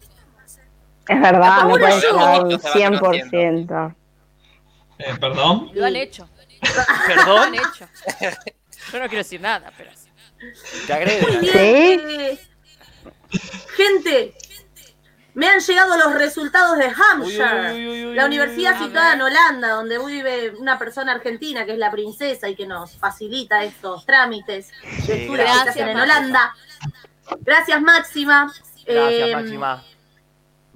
Es 1.12 1.20
verdad, 1.20 1.64
no 1.64 1.74
se 2.00 2.12
va 2.12 2.40
100%. 2.42 3.94
Eh, 4.98 5.14
¿Perdón? 5.20 5.70
Lo 5.74 5.86
han 5.86 5.96
hecho. 5.96 6.28
Lo 6.62 7.14
¿Perdón? 7.14 7.38
han 7.38 7.54
hecho. 7.54 7.88
Yo 8.92 8.98
no 8.98 9.06
quiero 9.08 9.16
decir 9.18 9.40
nada, 9.40 9.72
pero. 9.76 9.90
Te 10.86 10.92
agreden. 10.92 11.24
Muy 11.28 11.36
bien. 11.38 11.52
¿Sí? 11.52 11.58
eh, 12.08 12.38
Gente, 13.76 14.34
me 15.34 15.48
han 15.48 15.60
llegado 15.60 15.96
los 15.96 16.14
resultados 16.14 16.76
de 16.78 16.86
Hampshire, 16.86 17.72
Uy, 17.72 17.88
uy, 17.88 17.88
uy, 17.88 18.04
uy, 18.06 18.14
la 18.14 18.22
uy, 18.24 18.26
universidad 18.28 18.78
uy. 18.78 18.86
situada 18.86 19.14
en 19.14 19.22
Holanda, 19.22 19.68
donde 19.70 19.98
vive 20.04 20.50
una 20.58 20.78
persona 20.78 21.12
argentina 21.12 21.64
que 21.64 21.72
es 21.72 21.78
la 21.78 21.90
princesa 21.90 22.48
y 22.48 22.54
que 22.54 22.66
nos 22.66 22.96
facilita 22.98 23.64
estos 23.64 24.04
trámites 24.04 24.70
de 25.06 25.26
Sí, 25.26 25.28
gracias, 25.28 25.76
en. 25.76 25.98
Holanda. 25.98 26.54
Gracias, 27.40 27.80
Máxima. 27.80 28.52
Gracias, 28.84 29.28
Eh, 29.28 29.32
Máxima. 29.34 29.82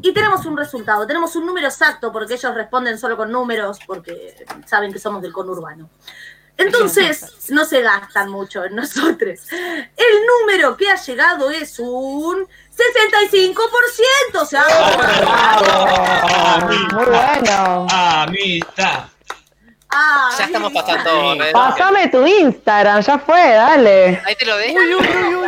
Y 0.02 0.12
tenemos 0.12 0.44
un 0.44 0.56
resultado, 0.56 1.06
tenemos 1.06 1.35
un 1.36 1.47
número 1.47 1.66
exacto, 1.68 2.12
porque 2.12 2.35
ellos 2.35 2.55
responden 2.55 2.98
solo 2.98 3.16
con 3.16 3.31
números, 3.32 3.78
porque 3.86 4.44
saben 4.66 4.93
que 4.93 4.98
somos 4.98 5.23
del 5.23 5.32
conurbano. 5.32 5.89
Entonces, 6.59 7.51
no 7.51 7.64
se 7.66 7.82
gastan 7.82 8.31
mucho 8.31 8.64
en 8.64 8.74
nosotros. 8.77 9.40
El 9.51 10.27
número 10.40 10.77
que 10.77 10.90
ha 10.90 10.97
llegado 10.97 11.51
es 11.51 11.78
un 11.78 12.47
65%. 12.47 14.40
O 14.40 14.47
sea, 14.47 14.64
Bravo. 15.20 16.66
Muy 16.66 17.05
bueno. 17.05 17.86
Amistad. 17.90 19.05
ah, 19.90 20.31
Ya 20.39 20.44
estamos 20.47 20.73
pasando. 20.73 21.05
Redondeando. 21.05 21.59
Pásame 21.59 22.09
tu 22.09 22.27
Instagram, 22.27 23.01
ya 23.02 23.18
fue, 23.18 23.51
dale. 23.52 24.23
Ahí 24.24 24.35
te 24.36 24.44
lo 24.47 24.56
dejo. 24.56 24.78
Uy, 24.78 24.94
uy, 24.94 25.35
uy, 25.36 25.47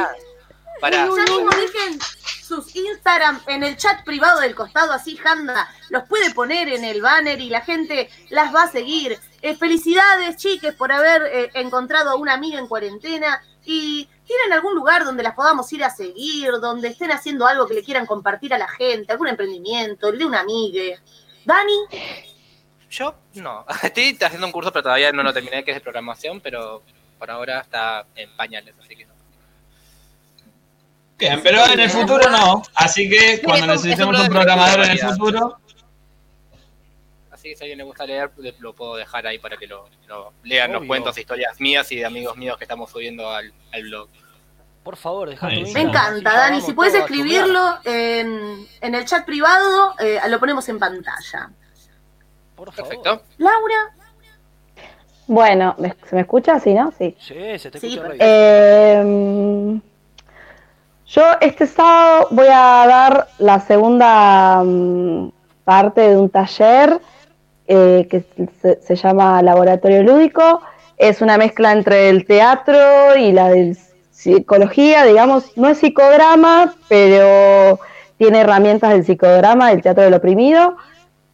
uy. 0.79 0.81
Pará. 0.81 1.09
Ya 1.09 1.35
mismo 1.35 1.51
dejen 1.51 1.99
sus 2.43 2.75
Instagram 2.75 3.41
en 3.47 3.63
el 3.63 3.77
chat 3.77 4.05
privado 4.05 4.41
del 4.41 4.55
costado, 4.55 4.93
así 4.93 5.19
Handa 5.23 5.69
los 5.91 6.05
puede 6.05 6.33
poner 6.33 6.69
en 6.69 6.85
el 6.85 7.03
banner 7.03 7.41
y 7.41 7.51
la 7.51 7.61
gente 7.61 8.09
las 8.31 8.55
va 8.55 8.65
a 8.65 8.71
seguir. 8.71 9.19
Eh, 9.43 9.55
felicidades, 9.55 10.37
chiques, 10.37 10.75
por 10.75 10.91
haber 10.93 11.23
eh, 11.23 11.51
encontrado 11.55 12.11
a 12.11 12.17
una 12.17 12.35
amiga 12.35 12.59
en 12.59 12.67
cuarentena. 12.67 13.43
Y 13.65 14.09
¿Tienen 14.29 14.53
algún 14.53 14.75
lugar 14.75 15.07
donde 15.07 15.23
las 15.23 15.35
podamos 15.35 15.73
ir 15.73 15.83
a 15.83 15.89
seguir, 15.89 16.51
donde 16.61 16.89
estén 16.89 17.11
haciendo 17.11 17.47
algo 17.47 17.67
que 17.67 17.73
le 17.73 17.83
quieran 17.83 18.05
compartir 18.05 18.53
a 18.53 18.59
la 18.59 18.69
gente, 18.69 19.11
algún 19.11 19.29
emprendimiento, 19.29 20.09
el 20.09 20.19
de 20.19 20.27
una 20.27 20.41
amiga? 20.41 21.01
Dani, 21.47 21.73
Yo 22.91 23.15
no. 23.37 23.65
Estoy 23.83 24.19
haciendo 24.21 24.47
un 24.47 24.53
curso, 24.53 24.71
pero 24.71 24.83
todavía 24.83 25.13
no 25.13 25.23
lo 25.23 25.33
terminé, 25.33 25.65
que 25.65 25.71
es 25.71 25.79
de 25.79 25.81
programación, 25.81 26.43
pero 26.43 26.83
por 27.19 27.31
ahora 27.31 27.61
está 27.61 28.05
en 28.15 28.37
pañales, 28.37 28.75
así 28.79 28.95
que. 28.95 29.08
Bien, 31.19 31.41
pero 31.43 31.65
en 31.67 31.81
el 31.81 31.91
futuro 31.91 32.31
no. 32.31 32.63
Así 32.75 33.09
que 33.09 33.41
cuando 33.43 33.67
necesitemos 33.67 34.17
es 34.17 34.23
un 34.29 34.29
programador 34.33 34.85
en 34.85 34.91
el 34.93 34.99
futuro, 34.99 35.59
Así 37.31 37.51
que 37.51 37.57
si 37.57 37.63
a 37.63 37.65
alguien 37.65 37.79
le 37.79 37.85
gusta 37.85 38.05
leer, 38.05 38.31
le- 38.39 38.55
lo 38.59 38.73
puedo 38.73 38.97
dejar 38.97 39.25
ahí 39.27 39.39
para 39.39 39.57
que 39.57 39.67
lo, 39.69 39.89
lo 40.09 40.33
lean 40.43 40.73
los 40.73 40.85
cuentos, 40.85 41.17
historias 41.19 41.61
mías 41.61 41.91
y 41.93 41.97
de 41.97 42.05
amigos 42.05 42.37
míos 42.37 42.57
que 42.59 42.65
estamos 42.65 42.91
subiendo 42.91 43.31
al, 43.31 43.53
al 43.73 43.83
blog. 43.83 44.09
Por 44.83 44.97
favor, 44.97 45.29
deja 45.31 45.49
tu 45.49 45.55
me 45.73 45.81
encanta, 45.83 46.33
Dani. 46.33 46.61
Si 46.61 46.73
puedes 46.73 46.95
escribirlo 46.95 47.79
en, 47.85 48.67
en 48.81 48.95
el 48.95 49.05
chat 49.05 49.25
privado, 49.25 49.95
eh, 50.01 50.19
lo 50.29 50.39
ponemos 50.41 50.69
en 50.69 50.79
pantalla. 50.79 51.51
Por 52.57 52.73
favor. 52.73 52.89
Perfecto. 52.91 53.23
Laura, 53.39 53.95
Bueno, 55.29 55.75
¿me- 55.79 55.95
¿se 56.09 56.15
me 56.17 56.23
escucha? 56.23 56.59
Sí, 56.59 56.75
¿no? 56.75 56.93
Sí. 56.97 57.15
Sí, 57.21 57.59
se 57.59 57.71
te 57.71 57.79
Sí, 57.79 57.95
escucha. 57.95 58.15
Eh, 58.19 59.79
yo 61.09 61.23
este 61.41 61.67
sábado 61.67 62.29
voy 62.31 62.49
a 62.49 62.85
dar 62.87 63.29
la 63.39 63.61
segunda 63.61 64.63
mm, 64.63 65.31
parte 65.65 66.03
de 66.03 66.17
un 66.19 66.29
taller 66.29 67.01
eh, 67.67 68.07
que 68.11 68.25
se, 68.81 68.97
llama 68.97 69.43
Laboratorio 69.43 70.03
Lúdico. 70.03 70.61
Es 70.97 71.23
una 71.23 71.39
mezcla 71.39 71.73
entre 71.73 72.11
el 72.11 72.27
teatro 72.27 73.17
y 73.17 73.33
la 73.33 73.53
psicología, 74.11 75.05
digamos, 75.05 75.57
no 75.57 75.69
es 75.69 75.79
psicodrama, 75.79 76.75
pero 76.89 77.79
tiene 78.19 78.41
herramientas 78.41 78.91
del 78.91 79.05
psicodrama, 79.05 79.71
del 79.71 79.83
teatro 79.83 80.03
del 80.03 80.15
oprimido, 80.15 80.77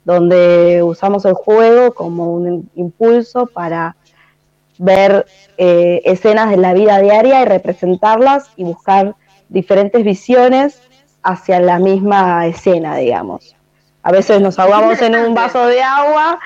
donde 0.05 0.83
usamos 0.83 1.25
el 1.25 1.35
juego 1.35 1.95
como 1.95 2.33
un 2.33 2.71
impulso 2.75 3.47
para 3.47 3.97
ver 4.79 5.25
eh, 5.57 6.03
escenas 6.05 6.51
de 6.51 6.59
la 6.59 6.75
vida 6.75 7.01
diaria 7.01 7.43
y 7.43 7.45
representarlas 7.45 8.51
y 8.57 8.65
buscar 8.65 9.15
diferentes 9.49 10.03
visiones 10.05 10.81
hacia 11.23 11.61
la 11.61 11.79
misma 11.79 12.47
escena, 12.47 12.97
digamos. 12.97 13.55
A 14.03 14.13
veces 14.13 14.41
nos 14.41 14.59
ahogamos 14.59 15.01
en 15.01 15.15
un 15.17 15.35
vaso 15.35 15.67
de 15.67 15.83
agua 15.83 16.39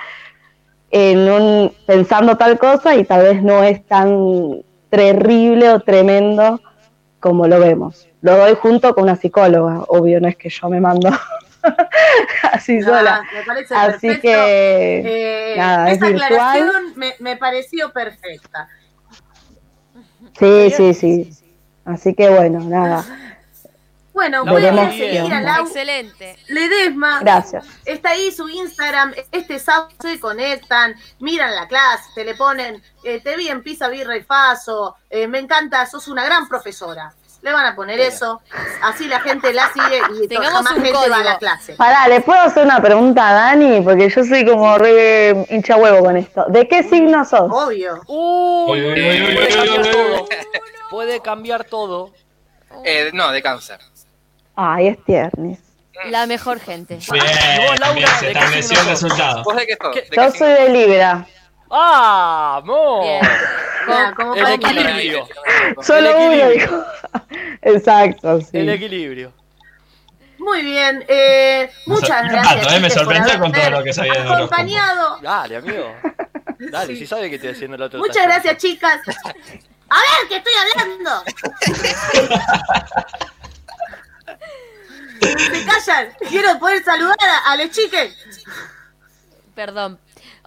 en 0.90 1.18
un, 1.30 1.72
pensando 1.86 2.36
tal 2.36 2.58
cosa 2.58 2.94
y 2.94 3.04
tal 3.04 3.22
vez 3.22 3.42
no 3.42 3.62
es 3.62 3.84
tan 3.86 4.62
terrible 4.90 5.70
o 5.70 5.80
tremendo 5.80 6.60
como 7.20 7.46
lo 7.46 7.58
vemos. 7.60 8.08
Lo 8.22 8.36
doy 8.36 8.54
junto 8.54 8.94
con 8.94 9.04
una 9.04 9.16
psicóloga, 9.16 9.82
obvio, 9.88 10.20
no 10.20 10.28
es 10.28 10.36
que 10.36 10.48
yo 10.48 10.68
me 10.68 10.80
mando 10.80 11.10
así 12.52 12.80
sola. 12.80 13.22
Ah, 13.22 13.28
me 13.34 13.42
parece 13.44 13.74
Así 13.74 14.06
perfecto. 14.06 14.22
que 14.28 15.52
Eh, 15.52 15.56
nada, 15.56 15.90
es 15.90 15.96
esa 15.98 16.06
virtual. 16.06 16.32
aclaración 16.32 16.92
me, 16.96 17.14
me 17.18 17.36
pareció 17.36 17.92
perfecta. 17.92 18.68
Sí, 20.38 20.70
sí, 20.70 20.94
sí. 20.94 21.30
Así 21.88 22.14
que 22.14 22.28
bueno, 22.28 22.60
nada. 22.60 23.04
Bueno, 24.12 24.44
veremos 24.44 24.94
seguir 24.96 25.32
a. 25.32 25.40
Lau. 25.40 25.64
Excelente. 25.66 26.36
Ledesma. 26.48 27.20
Gracias. 27.20 27.64
Está 27.84 28.10
ahí 28.10 28.32
su 28.32 28.48
Instagram. 28.48 29.14
Este 29.30 29.58
sábado 29.60 29.90
se 30.00 30.18
conectan, 30.18 30.94
miran 31.20 31.54
la 31.54 31.68
clase, 31.68 32.04
te 32.16 32.24
le 32.24 32.34
ponen, 32.34 32.82
eh, 33.04 33.20
te 33.22 33.36
vi 33.36 33.48
en 33.48 33.62
Pisa, 33.62 33.88
Birra 33.88 34.16
y 34.16 34.22
Faso, 34.24 34.96
eh, 35.08 35.28
me 35.28 35.38
encanta, 35.38 35.86
sos 35.86 36.08
una 36.08 36.24
gran 36.24 36.48
profesora. 36.48 37.12
Le 37.42 37.52
van 37.52 37.66
a 37.66 37.76
poner 37.76 38.00
eso, 38.00 38.42
así 38.82 39.06
la 39.06 39.20
gente 39.20 39.52
la 39.52 39.72
sigue 39.72 40.00
y 40.24 40.26
Tengamos 40.26 40.52
jamás 40.54 40.72
un 40.72 40.82
gente 40.82 40.92
va 40.92 41.04
a 41.04 41.08
la 41.08 41.16
código. 41.24 41.38
clase. 41.38 41.74
Pará, 41.74 42.08
¿le 42.08 42.20
puedo 42.20 42.40
hacer 42.40 42.64
una 42.64 42.82
pregunta 42.82 43.28
a 43.28 43.32
Dani? 43.32 43.80
Porque 43.82 44.10
yo 44.10 44.24
soy 44.24 44.44
como 44.44 44.76
re 44.76 45.46
hincha 45.48 45.76
huevo 45.76 46.00
con 46.04 46.16
esto. 46.16 46.44
¿De 46.48 46.66
qué 46.66 46.82
signo 46.82 47.24
sos? 47.24 47.48
Obvio. 47.48 48.02
Uy, 48.08 48.80
Uy, 48.80 48.86
uy, 48.86 49.00
uy, 49.00 49.36
uy, 49.36 50.28
puede 50.90 51.20
cambiar 51.20 51.64
todo. 51.64 52.12
Eh, 52.84 53.10
no, 53.12 53.30
de 53.32 53.42
cáncer. 53.42 53.78
Ay, 54.54 54.88
es 54.88 55.04
tiernis. 55.04 55.58
La 56.06 56.26
mejor 56.26 56.60
gente. 56.60 56.98
bien, 57.12 57.24
¿Y 57.24 57.66
vos, 57.66 57.80
Laura, 57.80 57.92
bien, 57.94 58.08
se 58.20 58.26
de 58.26 58.32
qué 58.32 58.38
estableció 58.38 58.80
el 58.80 58.86
resultado. 58.86 59.42
¿Vos 59.42 59.56
de 59.56 59.66
qué 59.66 59.76
sos? 59.80 59.94
¿De 59.94 60.08
Yo 60.14 60.30
soy 60.30 60.52
de 60.52 60.68
Libra. 60.70 61.26
¡Vamos! 61.68 63.04
Bien. 63.04 63.20
El 64.36 64.52
equilibrio. 64.54 65.28
Solo 65.82 66.16
uno 66.18 66.48
dijo. 66.50 66.84
Exacto, 67.62 68.40
sí. 68.40 68.58
El 68.58 68.68
equilibrio. 68.70 69.32
Muy 70.38 70.62
bien, 70.62 71.04
eh, 71.08 71.68
muchas 71.86 72.30
gracias. 72.30 72.72
eh, 72.72 72.80
me 72.80 72.88
sorprendió 72.90 73.38
con 73.40 73.50
todo 73.52 73.70
lo 73.70 73.82
que 73.82 73.92
sabía 73.92 74.22
de 74.22 74.32
acompañado. 74.32 75.18
Dale, 75.20 75.56
amigo. 75.56 75.92
Dale, 76.70 76.94
Sí. 76.94 77.00
si 77.00 77.06
sabe 77.06 77.28
que 77.28 77.36
estoy 77.36 77.50
haciendo 77.50 77.76
el 77.76 77.82
otro 77.82 77.98
Muchas 77.98 78.24
gracias, 78.24 78.56
chicas. 78.58 79.00
A 79.90 79.98
ver, 79.98 80.28
que 80.28 80.36
estoy 80.36 80.52
hablando. 80.54 81.24
Se 85.20 85.64
callan. 85.64 86.14
Quiero 86.28 86.58
poder 86.58 86.84
saludar 86.84 87.16
a, 87.20 87.52
a 87.52 87.56
las 87.56 87.70
chicas. 87.70 88.10
Perdón. 89.54 89.98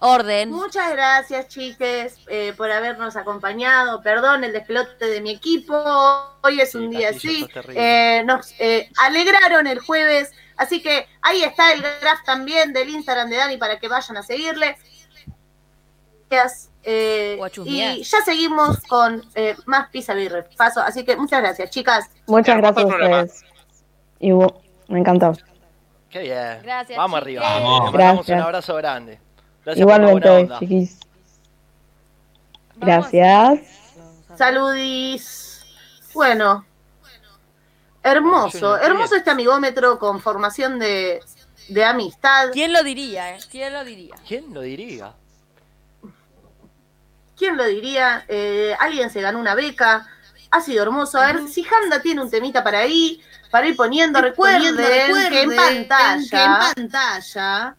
Orden. 0.04 0.50
Muchas 0.50 0.90
gracias, 0.90 1.46
chiques, 1.46 2.16
eh, 2.26 2.52
por 2.56 2.72
habernos 2.72 3.14
acompañado. 3.14 4.02
Perdón 4.02 4.42
el 4.42 4.52
despelote 4.52 5.06
de 5.06 5.20
mi 5.20 5.30
equipo. 5.30 5.76
Hoy 6.40 6.60
es 6.60 6.72
Sí, 6.72 6.78
un 6.78 6.90
día 6.90 7.10
así. 7.10 7.48
Eh, 7.68 8.24
nos 8.26 8.52
eh, 8.58 8.90
alegraron 8.98 9.68
el 9.68 9.78
jueves. 9.78 10.32
Así 10.56 10.82
que 10.82 11.06
ahí 11.20 11.44
está 11.44 11.72
el 11.72 11.82
graph 11.82 12.24
también 12.24 12.72
del 12.72 12.88
Instagram 12.88 13.30
de 13.30 13.36
Dani 13.36 13.56
para 13.58 13.78
que 13.78 13.86
vayan 13.86 14.16
a 14.16 14.24
seguirle. 14.24 14.76
Gracias. 16.32 16.70
eh, 16.84 17.38
y 17.64 18.02
ya 18.02 18.20
seguimos 18.24 18.78
con 18.88 19.22
eh, 19.34 19.54
más 19.66 19.88
pizza 19.90 20.14
y 20.14 20.28
repaso. 20.28 20.80
Así 20.80 21.04
que 21.04 21.16
muchas 21.16 21.42
gracias, 21.42 21.70
chicas. 21.70 22.08
Muchas 22.26 22.56
gracias 22.56 22.84
a 22.84 22.88
ustedes. 22.88 23.44
Y 24.18 24.32
me 24.32 24.98
encantó. 24.98 25.32
Qué 26.10 26.20
bien. 26.20 26.60
Gracias, 26.62 26.96
Vamos 26.96 27.20
chiques. 27.20 27.40
arriba. 27.42 27.60
Vamos. 27.60 27.92
Gracias. 27.92 28.36
un 28.36 28.42
abrazo 28.44 28.74
grande. 28.76 29.20
Gracias 29.64 29.80
Igualmente, 29.80 30.48
chiquis. 30.58 30.98
Gracias. 32.76 33.60
Saludis. 34.36 35.64
Bueno. 36.14 36.64
Hermoso, 38.04 38.76
hermoso 38.78 39.14
este 39.14 39.30
amigómetro 39.30 39.96
con 40.00 40.20
formación 40.20 40.80
de, 40.80 41.20
de 41.68 41.84
amistad. 41.84 42.48
¿Quién 42.52 42.72
lo 42.72 42.82
diría, 42.82 43.36
eh? 43.36 43.38
¿Quién 43.48 43.72
lo 43.72 43.84
diría? 43.84 44.16
¿Quién 44.26 44.52
lo 44.52 44.60
diría? 44.62 45.14
¿Quién 47.42 47.56
lo 47.56 47.66
diría? 47.66 48.24
Eh, 48.28 48.72
alguien 48.78 49.10
se 49.10 49.20
ganó 49.20 49.40
una 49.40 49.56
beca. 49.56 50.06
Ha 50.52 50.60
sido 50.60 50.84
hermoso. 50.84 51.18
A 51.18 51.32
ver, 51.32 51.48
si 51.48 51.66
Handa 51.66 52.00
tiene 52.00 52.22
un 52.22 52.30
temita 52.30 52.62
para 52.62 52.78
ahí, 52.78 53.20
para 53.50 53.66
ir 53.66 53.74
poniendo, 53.74 54.20
recuerden, 54.20 54.76
que 54.76 55.42
en 55.42 55.56
pantalla, 55.56 56.72
pantalla 56.72 57.76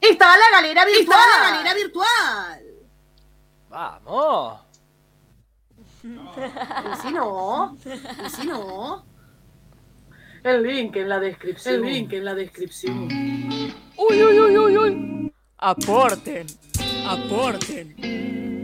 estaba 0.00 0.36
la 0.38 0.50
galera 0.52 0.84
virtual. 0.84 1.18
está 1.18 1.40
la 1.40 1.50
galera 1.50 1.74
virtual. 1.74 2.64
Vamos. 3.68 4.60
Y 6.04 7.02
si 7.02 7.12
no, 7.12 7.76
Y 7.84 8.30
si 8.30 8.46
no, 8.46 9.04
el 10.44 10.62
link 10.62 10.94
en 10.94 11.08
la 11.08 11.18
descripción. 11.18 11.74
el 11.74 11.82
link 11.82 12.12
en 12.12 12.24
la 12.24 12.34
descripción. 12.36 13.08
Uy, 13.08 14.22
uy, 14.22 14.38
uy, 14.38 14.56
uy, 14.56 14.78
uy. 14.78 15.34
Aporten. 15.58 16.46
Aporten. 17.04 18.57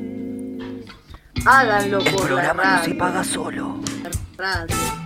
Háganlo 1.46 1.98
por 2.04 2.30
la 2.30 2.52
radio. 2.54 2.98
paga 2.98 3.22
solo. 3.22 3.80
Radio. 4.38 5.03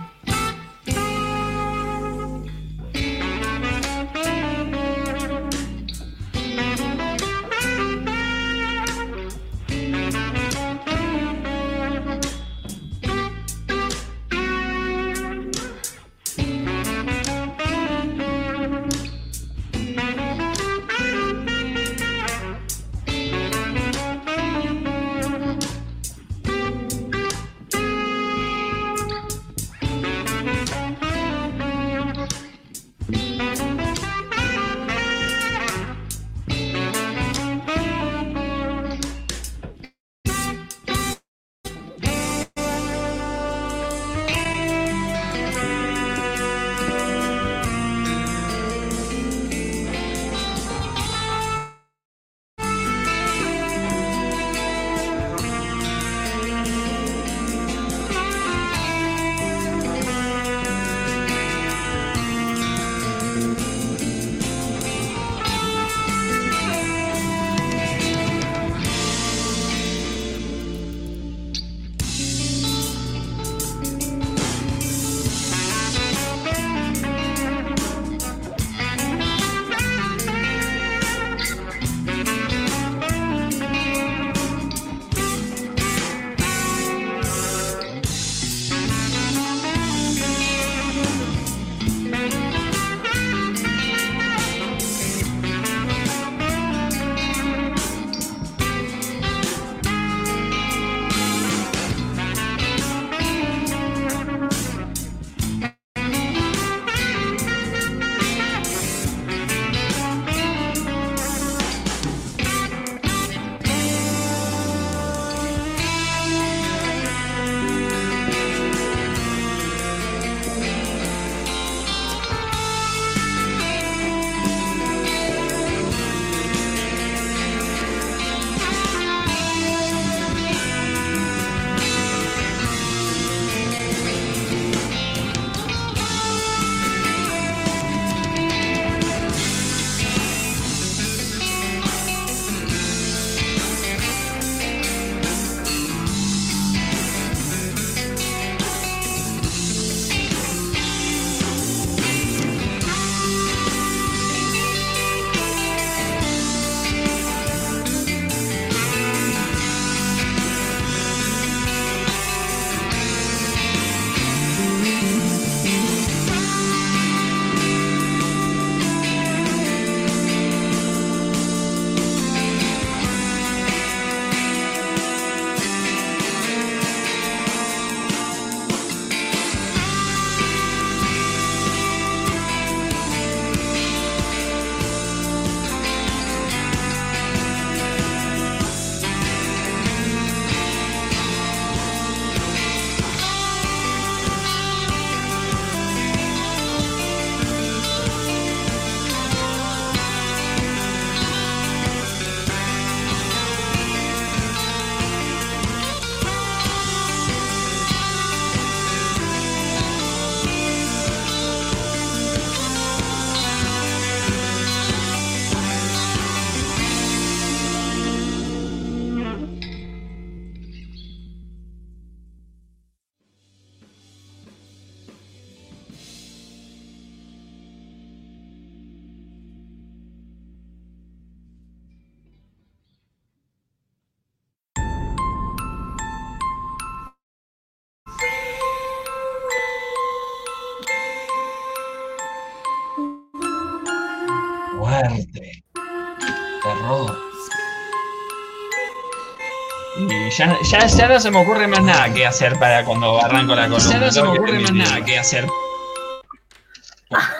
Y 250.29 250.31
ya, 250.31 250.55
ya, 250.61 250.85
ya 250.85 251.07
no 251.07 251.19
se 251.19 251.31
me 251.31 251.41
ocurre 251.41 251.67
más 251.67 251.81
nada 251.81 252.13
que 252.13 252.23
hacer 252.23 252.59
para 252.59 252.85
cuando 252.85 253.19
arranco 253.19 253.55
la 253.55 253.67
columna. 253.67 253.91
Ya 253.91 253.99
no 253.99 254.11
se 254.11 254.21
me 254.21 254.27
ocurre 254.29 254.59
más 254.59 254.73
nada 254.73 255.03
que 255.03 255.17
hacer. 255.17 255.47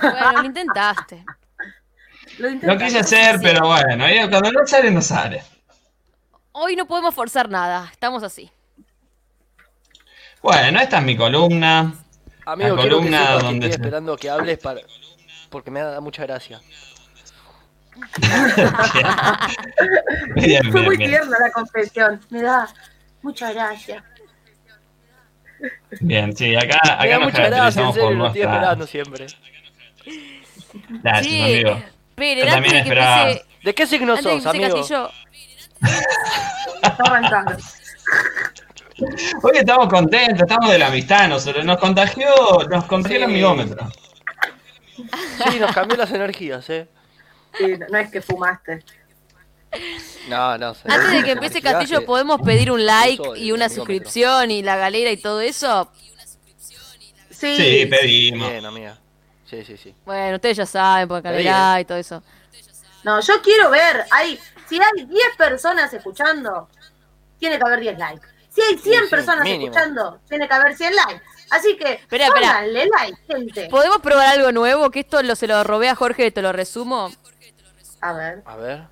Bueno, 0.02 0.32
lo 0.32 0.44
intentaste. 0.44 1.24
Lo 2.40 2.78
quise 2.80 3.00
hacer, 3.00 3.40
pero 3.44 3.68
bueno, 3.68 4.08
eh, 4.08 4.28
cuando 4.28 4.52
no 4.52 4.66
sale, 4.66 4.90
no 4.90 5.02
sale. 5.04 5.44
Hoy 6.52 6.76
no 6.76 6.88
podemos 6.88 7.14
forzar 7.14 7.48
nada, 7.48 7.90
estamos 7.92 8.24
así. 8.24 8.50
Bueno, 10.42 10.80
esta 10.80 10.98
es 10.98 11.04
mi 11.04 11.16
columna. 11.16 11.94
Amigo, 12.46 12.76
la 12.76 12.82
columna 12.82 13.38
que 13.38 13.44
donde 13.44 13.68
estoy 13.68 13.82
esperando 13.84 14.18
que 14.18 14.30
hables 14.32 14.58
para... 14.58 14.82
porque 15.52 15.70
me 15.70 15.82
da 15.82 16.02
mucha 16.02 16.24
gracia. 16.24 16.60
Bien, 20.36 20.72
Fue 20.72 20.82
muy 20.82 20.98
bien. 20.98 21.12
tierna 21.12 21.38
la 21.40 21.52
confesión. 21.52 22.20
Me 22.30 22.42
da 22.42 22.68
muchas 23.22 23.54
gracias. 23.54 24.04
Bien, 26.00 26.36
sí, 26.36 26.56
acá, 26.56 26.80
Me 26.84 26.92
acá 26.92 27.08
da 27.08 27.18
nos 27.20 27.24
mucha 27.26 27.48
gracia, 27.48 27.48
en 27.48 27.52
caracterizamos 27.52 27.94
serio, 27.96 28.10
por 28.10 28.18
lo 28.18 28.28
estoy 28.28 28.42
esperando 28.42 28.88
siempre. 28.88 29.28
Gracias, 31.04 31.26
Sí, 31.26 31.42
amigo. 31.42 31.84
Pero 32.16 32.46
Yo 32.46 32.52
también 32.52 32.76
esperaba- 32.78 33.30
empiece, 33.32 33.46
¿De 33.64 33.76
qué 33.76 33.88
signo 33.88 34.14
antes 34.14 34.44
sos, 34.44 34.46
amigo? 34.46 34.76
Castillo. 34.78 35.12
Hoy 39.42 39.52
estamos 39.56 39.88
contentos, 39.90 40.42
estamos 40.42 40.70
de 40.72 40.78
la 40.80 40.88
amistad, 40.88 41.28
nos, 41.30 41.46
nos 41.64 41.78
contagió, 41.78 42.28
nos 42.70 42.84
contagió 42.86 43.18
el 43.18 43.24
Sí. 43.26 43.32
amigómetro. 43.32 43.88
Sí, 44.96 45.60
nos 45.60 45.72
cambió 45.74 45.98
las 45.98 46.12
energías, 46.12 46.70
eh. 46.70 46.88
Sí, 47.58 47.76
no, 47.90 47.98
es 47.98 48.12
que 48.12 48.22
fumaste. 48.22 48.84
No, 50.28 50.58
no. 50.58 50.74
se- 50.74 50.92
antes 50.92 51.12
de 51.12 51.24
que 51.24 51.32
empiece 51.32 51.62
Castillo, 51.62 52.06
¿podemos 52.06 52.42
pedir 52.42 52.72
un 52.72 52.86
like 52.86 53.24
y 53.38 53.52
una 53.52 53.70
suscripción 53.70 54.50
y 54.52 54.62
la 54.64 54.76
galera 54.78 55.12
y 55.12 55.18
todo 55.18 55.42
eso? 55.42 55.92
Sí. 57.30 57.56
Sí, 57.56 57.86
pedimos. 57.86 58.50
Bien, 58.50 58.66
amiga. 58.66 58.98
Sí, 59.50 59.64
sí, 59.64 59.78
sí. 59.78 59.96
Bueno, 60.06 60.36
ustedes 60.36 60.58
ya 60.58 60.66
saben, 60.66 61.08
porque 61.08 61.30
Pedí, 61.30 61.44
galera 61.44 61.80
y 61.82 61.86
todo 61.86 61.98
eso. 61.98 62.24
No, 63.04 63.20
yo 63.22 63.42
quiero 63.42 63.70
ver. 63.70 64.06
Hay, 64.12 64.40
si 64.68 64.76
hay 64.80 65.06
10 65.06 65.24
personas 65.38 65.94
escuchando, 65.94 66.68
tiene 67.40 67.58
que 67.58 67.64
haber 67.66 67.80
10 67.80 67.98
likes. 67.98 68.28
Si 68.50 68.62
hay 68.62 68.78
100 68.78 68.82
Sí, 69.02 69.06
sí, 69.06 69.10
personas 69.10 69.44
mínimo. 69.44 69.66
escuchando, 69.68 70.20
tiene 70.28 70.48
que 70.48 70.54
haber 70.54 70.76
100 70.76 70.96
likes. 70.96 71.22
Así 71.52 71.78
que, 71.78 71.94
Espera, 71.94 72.30
like, 72.66 73.18
gente. 73.28 73.68
¿Podemos 73.70 74.00
probar 74.00 74.28
algo 74.28 74.52
nuevo? 74.52 74.90
Que 74.92 75.00
esto 75.00 75.22
lo, 75.24 75.36
se 75.36 75.48
lo 75.48 75.64
robé 75.64 75.90
a 75.90 75.96
Jorge 75.96 76.30
te 76.32 76.42
lo 76.42 76.52
resumo. 76.52 77.12
A 78.02 78.14
ver. 78.14 78.42
A 78.46 78.56
ver. 78.56 78.84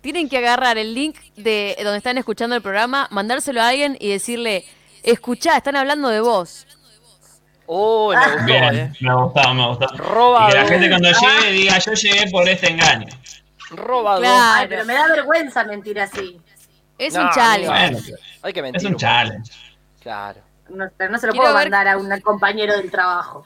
Tienen 0.00 0.28
que 0.28 0.38
agarrar 0.38 0.78
el 0.78 0.94
link 0.94 1.16
de 1.36 1.76
donde 1.82 1.98
están 1.98 2.16
escuchando 2.18 2.54
el 2.54 2.62
programa, 2.62 3.08
mandárselo 3.10 3.60
a 3.62 3.68
alguien 3.68 3.96
y 3.98 4.10
decirle, 4.10 4.64
escuchá, 5.02 5.56
están 5.56 5.76
hablando 5.76 6.08
de 6.08 6.20
vos. 6.20 6.66
Oh, 7.66 8.12
me 8.14 8.24
gustó, 8.32 8.44
Bien, 8.44 8.74
eh. 8.76 8.92
me 9.00 9.10
ha 9.10 9.14
gustado, 9.14 9.54
me 9.54 9.64
ha 9.64 9.66
gustado. 9.68 9.96
Robado. 9.96 10.48
Y 10.48 10.52
que 10.52 10.58
la 10.58 10.66
gente 10.68 10.88
cuando 10.88 11.08
llegue 11.10 11.50
diga, 11.52 11.78
yo 11.78 11.92
llegué 11.94 12.30
por 12.30 12.48
este 12.48 12.70
engaño. 12.70 13.08
Robado. 13.70 14.20
Claro. 14.20 14.36
Ay, 14.60 14.66
pero 14.68 14.84
me 14.84 14.94
da 14.94 15.08
vergüenza 15.08 15.64
mentir 15.64 15.98
así. 15.98 16.40
Es 16.98 17.14
No, 17.14 17.22
un 17.24 17.30
challenge. 17.30 17.66
Bueno, 17.68 17.98
Hay 18.42 18.52
que 18.52 18.62
mentir. 18.62 18.80
es 18.86 18.90
un 18.92 18.96
challenge. 18.96 19.52
Claro. 20.00 20.40
No, 20.68 20.84
pero 20.96 21.10
no 21.10 21.18
se 21.18 21.26
lo 21.26 21.32
Quiero 21.32 21.44
puedo 21.46 21.56
ver- 21.56 21.70
mandar 21.70 21.88
a 21.88 21.96
un 21.98 22.20
compañero 22.20 22.76
del 22.76 22.90
trabajo. 22.90 23.44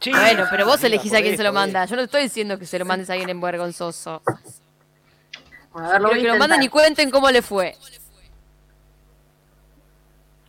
Sí, 0.00 0.10
Bueno, 0.12 0.46
pero 0.50 0.64
vos 0.66 0.82
elegís 0.82 1.12
a 1.12 1.20
quién 1.20 1.36
se 1.36 1.42
lo 1.42 1.52
manda. 1.52 1.84
Yo 1.84 1.94
no 1.96 2.02
estoy 2.02 2.22
diciendo 2.22 2.58
que 2.58 2.64
se 2.66 2.78
lo 2.78 2.84
mandes 2.86 3.10
a 3.10 3.12
alguien 3.12 3.28
en 3.30 3.40
vergonzoso. 3.40 4.22
A 5.74 5.92
ver, 5.92 6.00
lo 6.00 6.08
voy 6.08 6.18
a 6.18 6.22
que 6.22 6.28
lo 6.28 6.36
manden 6.36 6.62
y 6.62 6.68
cuenten 6.68 7.10
cómo 7.10 7.30
le 7.30 7.42
fue. 7.42 7.76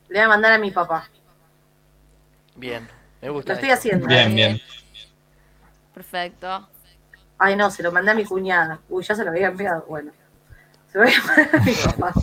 Le 0.08 0.20
voy 0.20 0.26
a 0.26 0.28
mandar 0.30 0.54
a 0.54 0.58
mi 0.58 0.72
papá. 0.72 1.10
Bien. 2.56 2.88
Me 3.22 3.28
Lo 3.28 3.34
gusta. 3.36 3.54
estoy 3.54 3.70
eso. 3.70 3.78
haciendo. 3.80 4.08
Bien, 4.08 4.34
bien. 4.34 4.62
Perfecto. 5.94 6.68
Ay, 7.38 7.56
no, 7.56 7.70
se 7.72 7.84
lo 7.84 7.92
mandé 7.92 8.12
a 8.12 8.14
mi 8.16 8.24
cuñada. 8.26 8.80
Uy, 8.90 9.04
ya 9.04 9.16
se 9.16 9.24
lo 9.24 9.32
había 9.32 9.48
enviado. 9.48 9.86
Bueno. 9.88 10.12
Se 10.92 10.98
lo 10.98 11.04
voy 11.06 11.14
a 11.14 11.24
mandar 11.24 11.56
a 11.56 11.64
mi 11.64 11.74
papá. 11.74 12.14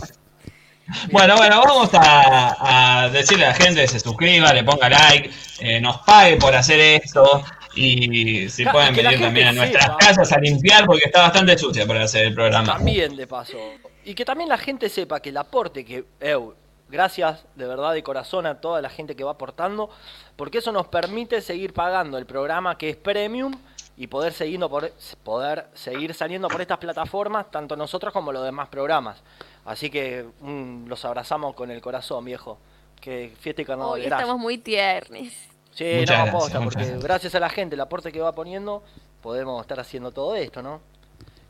Bueno, 1.11 1.35
bueno, 1.37 1.61
vamos 1.65 1.89
a, 1.93 3.03
a 3.03 3.09
decirle 3.09 3.45
a 3.45 3.49
la 3.49 3.55
gente 3.55 3.81
que 3.81 3.87
se 3.87 3.99
suscriba, 3.99 4.53
le 4.53 4.63
ponga 4.63 4.89
like, 4.89 5.31
eh, 5.59 5.79
nos 5.79 5.99
pague 5.99 6.37
por 6.37 6.55
hacer 6.55 6.79
esto 6.79 7.43
y 7.75 8.49
si 8.49 8.65
pueden 8.65 8.95
venir 8.95 9.19
también 9.19 9.47
a 9.47 9.51
nuestras 9.53 9.85
sepa. 9.85 9.97
casas 9.97 10.31
a 10.31 10.39
limpiar 10.39 10.85
porque 10.85 11.05
está 11.05 11.21
bastante 11.21 11.57
sucia 11.57 11.85
para 11.85 12.03
hacer 12.03 12.25
el 12.25 12.33
programa. 12.33 12.73
También, 12.73 13.15
de 13.15 13.27
paso. 13.27 13.57
Y 14.03 14.13
que 14.15 14.25
también 14.25 14.49
la 14.49 14.57
gente 14.57 14.89
sepa 14.89 15.19
que 15.19 15.29
el 15.29 15.37
aporte 15.37 15.85
que. 15.85 16.05
Eu, 16.19 16.55
gracias 16.89 17.45
de 17.55 17.67
verdad 17.67 17.93
de 17.93 18.01
corazón 18.01 18.45
a 18.47 18.59
toda 18.59 18.81
la 18.81 18.89
gente 18.89 19.15
que 19.15 19.23
va 19.23 19.31
aportando, 19.31 19.89
porque 20.35 20.57
eso 20.57 20.71
nos 20.71 20.87
permite 20.87 21.41
seguir 21.41 21.73
pagando 21.73 22.17
el 22.17 22.25
programa 22.25 22.77
que 22.77 22.89
es 22.89 22.95
premium 22.97 23.53
y 23.95 24.07
poder, 24.07 24.33
seguirnos 24.33 24.69
por, 24.69 24.91
poder 25.23 25.67
seguir 25.73 26.13
saliendo 26.13 26.47
por 26.47 26.61
estas 26.61 26.79
plataformas, 26.79 27.51
tanto 27.51 27.75
nosotros 27.75 28.11
como 28.11 28.31
los 28.31 28.43
demás 28.43 28.69
programas. 28.69 29.21
Así 29.69 29.91
que 29.91 30.25
mm, 30.41 30.87
los 30.87 31.05
abrazamos 31.05 31.53
con 31.53 31.69
el 31.69 31.79
corazón, 31.79 32.25
viejo. 32.25 32.57
Que 32.99 33.31
fiesta 33.39 33.61
y 33.61 33.65
carnaval. 33.65 33.93
Hoy 33.93 33.99
gracias. 34.01 34.21
estamos 34.21 34.41
muy 34.41 34.57
tiernis. 34.57 35.31
Sí, 35.71 35.83
Muchas 35.99 36.17
no, 36.17 36.23
gracias, 36.23 36.27
aposta, 36.27 36.59
porque 36.59 36.79
gracias. 36.79 37.03
gracias 37.03 37.35
a 37.35 37.39
la 37.39 37.49
gente, 37.51 37.75
el 37.75 37.81
aporte 37.81 38.11
que 38.11 38.19
va 38.19 38.33
poniendo, 38.33 38.81
podemos 39.21 39.61
estar 39.61 39.79
haciendo 39.79 40.11
todo 40.11 40.35
esto, 40.35 40.63
¿no? 40.63 40.81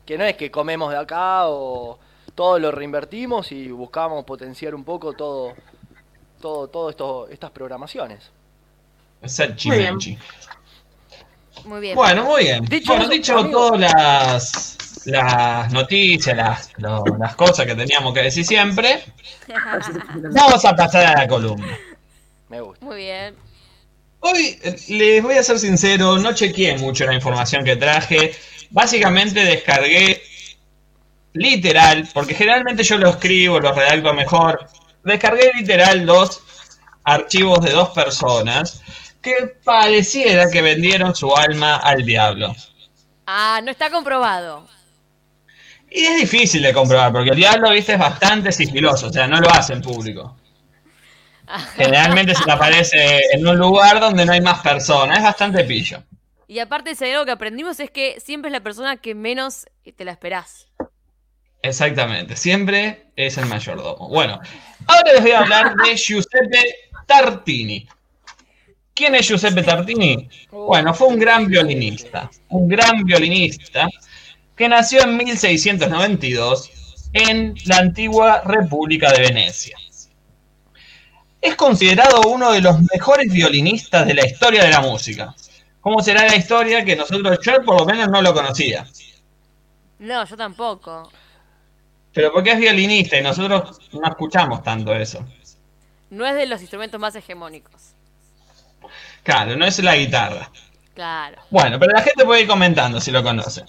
Que 0.04 0.18
no 0.18 0.24
es 0.24 0.36
que 0.36 0.50
comemos 0.50 0.90
de 0.90 0.98
acá 0.98 1.48
o 1.48 1.98
todo 2.34 2.58
lo 2.58 2.70
reinvertimos 2.70 3.52
y 3.52 3.70
buscamos 3.70 4.22
potenciar 4.26 4.74
un 4.74 4.84
poco 4.84 5.14
todo, 5.14 5.54
todo, 6.42 6.68
todo 6.68 6.90
esto, 6.90 7.26
estas 7.28 7.50
programaciones. 7.52 8.30
Sachi 9.24 9.68
Muy 9.68 9.78
bien. 9.78 9.98
Muy 11.64 11.80
bien. 11.80 11.96
Bueno, 11.96 12.24
muy 12.24 12.42
bien. 12.42 12.66
Dicho 12.66 12.92
bueno, 12.92 13.04
eso, 13.04 13.12
dicho 13.12 13.50
todas 13.50 13.80
las, 13.80 14.76
las 15.06 15.72
noticias, 15.72 16.36
las, 16.36 16.70
lo- 16.78 17.04
las 17.18 17.34
cosas 17.36 17.66
que 17.66 17.74
teníamos 17.74 18.12
que 18.14 18.22
decir 18.22 18.44
siempre, 18.44 19.02
vamos 20.32 20.64
a 20.64 20.74
pasar 20.76 21.06
a 21.06 21.20
la 21.20 21.28
columna. 21.28 21.76
Me 22.48 22.60
gusta. 22.60 22.84
Muy 22.84 22.96
bien. 22.96 23.34
Hoy 24.20 24.58
eh, 24.62 24.76
les 24.88 25.22
voy 25.22 25.36
a 25.36 25.42
ser 25.42 25.58
sincero, 25.58 26.18
no 26.18 26.32
chequeé 26.34 26.76
mucho 26.78 27.06
la 27.06 27.14
información 27.14 27.64
que 27.64 27.76
traje. 27.76 28.34
Básicamente 28.70 29.44
descargué 29.44 30.22
literal, 31.32 32.08
porque 32.12 32.34
generalmente 32.34 32.82
yo 32.82 32.98
lo 32.98 33.10
escribo, 33.10 33.60
lo 33.60 33.72
redacto 33.72 34.12
mejor. 34.14 34.66
Descargué 35.04 35.50
literal 35.56 36.04
dos 36.04 36.42
archivos 37.04 37.60
de 37.64 37.70
dos 37.72 37.90
personas 37.90 38.82
que 39.22 39.54
pareciera 39.64 40.50
que 40.50 40.62
vendieron 40.62 41.14
su 41.14 41.34
alma 41.34 41.76
al 41.76 42.04
diablo. 42.04 42.54
Ah, 43.26 43.60
no 43.62 43.70
está 43.70 43.90
comprobado. 43.90 44.66
Y 45.90 46.04
es 46.04 46.16
difícil 46.20 46.62
de 46.62 46.72
comprobar, 46.72 47.12
porque 47.12 47.30
el 47.30 47.36
diablo, 47.36 47.70
viste, 47.70 47.94
es 47.94 47.98
bastante 47.98 48.52
sigiloso, 48.52 49.08
o 49.08 49.12
sea, 49.12 49.26
no 49.26 49.40
lo 49.40 49.50
hace 49.50 49.72
en 49.72 49.82
público. 49.82 50.36
Generalmente 51.74 52.34
se 52.34 52.44
te 52.44 52.52
aparece 52.52 53.22
en 53.32 53.46
un 53.46 53.58
lugar 53.58 53.98
donde 53.98 54.24
no 54.24 54.32
hay 54.32 54.40
más 54.40 54.60
personas, 54.60 55.18
es 55.18 55.24
bastante 55.24 55.64
pillo. 55.64 56.02
Y 56.46 56.60
aparte, 56.60 56.94
si 56.94 57.04
hay 57.04 57.12
algo 57.12 57.24
que 57.24 57.32
aprendimos 57.32 57.80
es 57.80 57.90
que 57.90 58.20
siempre 58.20 58.48
es 58.48 58.52
la 58.52 58.60
persona 58.60 58.96
que 58.98 59.14
menos 59.14 59.66
te 59.96 60.04
la 60.04 60.12
esperás. 60.12 60.68
Exactamente, 61.62 62.36
siempre 62.36 63.10
es 63.16 63.36
el 63.36 63.46
mayordomo. 63.46 64.08
Bueno, 64.08 64.40
ahora 64.86 65.12
les 65.12 65.22
voy 65.22 65.30
a 65.32 65.40
hablar 65.40 65.74
de 65.74 65.96
Giuseppe 65.96 66.74
Tartini. 67.06 67.86
¿Quién 68.94 69.14
es 69.14 69.26
Giuseppe 69.26 69.62
Tartini? 69.62 70.28
Bueno, 70.50 70.94
fue 70.94 71.08
un 71.08 71.18
gran 71.18 71.46
violinista, 71.46 72.30
un 72.48 72.68
gran 72.68 73.04
violinista 73.04 73.88
que 74.60 74.68
nació 74.68 75.04
en 75.04 75.16
1692 75.16 76.70
en 77.14 77.54
la 77.64 77.78
antigua 77.78 78.42
República 78.44 79.10
de 79.10 79.22
Venecia. 79.22 79.74
Es 81.40 81.56
considerado 81.56 82.20
uno 82.28 82.52
de 82.52 82.60
los 82.60 82.76
mejores 82.92 83.32
violinistas 83.32 84.06
de 84.06 84.12
la 84.12 84.26
historia 84.26 84.62
de 84.62 84.68
la 84.68 84.82
música. 84.82 85.34
¿Cómo 85.80 86.02
será 86.02 86.26
la 86.26 86.36
historia 86.36 86.84
que 86.84 86.94
nosotros, 86.94 87.38
yo 87.42 87.64
por 87.64 87.80
lo 87.80 87.86
menos 87.86 88.08
no 88.10 88.20
lo 88.20 88.34
conocía? 88.34 88.86
No, 89.98 90.26
yo 90.26 90.36
tampoco. 90.36 91.10
Pero 92.12 92.30
porque 92.30 92.50
es 92.52 92.58
violinista 92.58 93.16
y 93.16 93.22
nosotros 93.22 93.78
no 93.92 94.06
escuchamos 94.06 94.62
tanto 94.62 94.94
eso. 94.94 95.24
No 96.10 96.26
es 96.26 96.34
de 96.34 96.44
los 96.44 96.60
instrumentos 96.60 97.00
más 97.00 97.16
hegemónicos. 97.16 97.94
Claro, 99.22 99.56
no 99.56 99.64
es 99.64 99.78
la 99.78 99.96
guitarra. 99.96 100.50
Claro. 100.92 101.40
Bueno, 101.48 101.78
pero 101.78 101.92
la 101.92 102.02
gente 102.02 102.26
puede 102.26 102.42
ir 102.42 102.46
comentando 102.46 103.00
si 103.00 103.10
lo 103.10 103.22
conoce. 103.22 103.64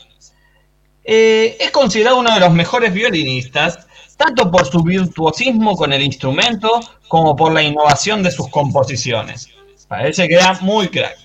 Eh, 1.04 1.58
es 1.60 1.72
considerado 1.72 2.20
uno 2.20 2.34
de 2.34 2.40
los 2.40 2.52
mejores 2.54 2.94
violinistas, 2.94 3.88
tanto 4.18 4.52
por 4.52 4.66
su 4.68 4.84
virtuosismo 4.84 5.76
con 5.76 5.94
el 5.94 6.02
instrumento 6.04 6.80
como 7.08 7.36
por 7.36 7.52
la 7.52 7.62
innovación 7.64 8.22
de 8.24 8.32
sus 8.32 8.50
composiciones. 8.50 9.50
Parece 9.88 10.28
que 10.28 10.36
era 10.36 10.54
muy 10.62 10.88
crack. 10.90 11.18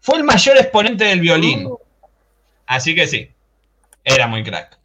Fue 0.00 0.18
el 0.18 0.24
mayor 0.24 0.56
exponente 0.58 1.04
del 1.04 1.20
violín. 1.20 1.68
Así 2.66 2.94
que 2.94 3.06
sí. 3.06 3.30
era 4.04 4.26
muy 4.26 4.44
crack. 4.44 4.78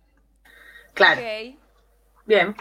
Claro. 0.94 1.22
Bien. 2.26 2.56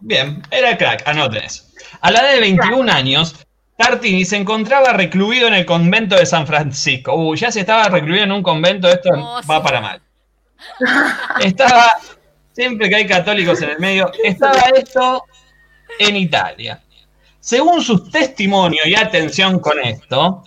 Bien, 0.00 0.42
era 0.50 0.76
crack, 0.76 1.06
anoten 1.06 1.44
eso. 1.44 1.64
A 2.00 2.10
la 2.10 2.20
edad 2.20 2.32
de 2.34 2.40
21 2.40 2.90
años, 2.92 3.34
Tartini 3.76 4.24
se 4.24 4.36
encontraba 4.36 4.92
recluido 4.92 5.48
en 5.48 5.54
el 5.54 5.66
convento 5.66 6.16
de 6.16 6.26
San 6.26 6.46
Francisco. 6.46 7.14
Uy, 7.14 7.36
ya 7.38 7.50
se 7.50 7.60
estaba 7.60 7.88
recluido 7.88 8.24
en 8.24 8.32
un 8.32 8.42
convento, 8.42 8.88
esto 8.88 9.10
Oh, 9.14 9.40
va 9.48 9.58
sí. 9.58 9.62
para 9.62 9.80
mal. 9.80 10.02
Estaba, 11.40 11.92
siempre 12.52 12.88
que 12.88 12.96
hay 12.96 13.06
católicos 13.06 13.60
en 13.62 13.70
el 13.70 13.78
medio, 13.78 14.10
estaba 14.24 14.62
esto 14.74 15.24
en 15.98 16.16
Italia. 16.16 16.82
Según 17.40 17.80
sus 17.82 18.10
testimonios, 18.10 18.86
y 18.86 18.94
atención 18.94 19.60
con 19.60 19.78
esto, 19.78 20.42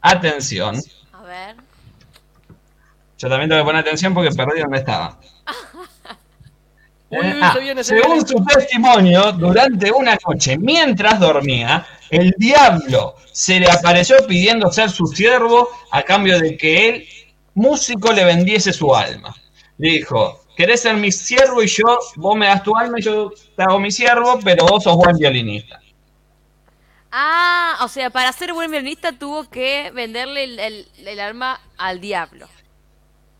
atención, 0.00 0.76
A 1.12 1.22
ver. 1.22 1.56
yo 3.18 3.28
también 3.28 3.50
tengo 3.50 3.62
que 3.62 3.66
poner 3.66 3.80
atención 3.80 4.14
porque 4.14 4.30
perdí 4.30 4.60
donde 4.60 4.78
estaba. 4.78 5.18
Uy, 7.10 7.18
Ah, 7.42 7.54
viene, 7.60 7.84
según 7.84 8.26
su 8.26 8.42
testimonio, 8.44 9.32
durante 9.32 9.90
una 9.92 10.16
noche, 10.26 10.56
mientras 10.56 11.20
dormía, 11.20 11.84
el 12.08 12.34
diablo 12.38 13.16
se 13.32 13.60
le 13.60 13.70
apareció 13.70 14.16
pidiendo 14.26 14.72
ser 14.72 14.88
su 14.90 15.06
siervo 15.06 15.68
a 15.90 16.02
cambio 16.02 16.38
de 16.40 16.56
que 16.56 16.88
él, 16.88 17.06
músico, 17.54 18.12
le 18.12 18.24
vendiese 18.24 18.72
su 18.72 18.94
alma. 18.94 19.34
Le 19.78 19.90
dijo, 19.92 20.44
¿querés 20.56 20.82
ser 20.82 20.96
mi 20.96 21.10
siervo 21.12 21.62
y 21.62 21.66
yo, 21.66 21.98
vos 22.16 22.36
me 22.36 22.46
das 22.46 22.62
tu 22.62 22.76
alma 22.76 22.98
y 22.98 23.02
yo 23.02 23.32
te 23.56 23.62
hago 23.62 23.78
mi 23.78 23.90
siervo, 23.90 24.38
pero 24.44 24.66
vos 24.66 24.84
sos 24.84 24.96
buen 24.96 25.16
violinista? 25.16 25.80
Ah, 27.10 27.78
o 27.82 27.88
sea, 27.88 28.10
para 28.10 28.32
ser 28.32 28.52
buen 28.54 28.70
violinista 28.70 29.12
tuvo 29.12 29.48
que 29.50 29.90
venderle 29.94 30.44
el, 30.44 30.58
el- 30.58 30.88
el 31.06 31.20
arma 31.20 31.60
al 31.76 32.00
diablo. 32.00 32.48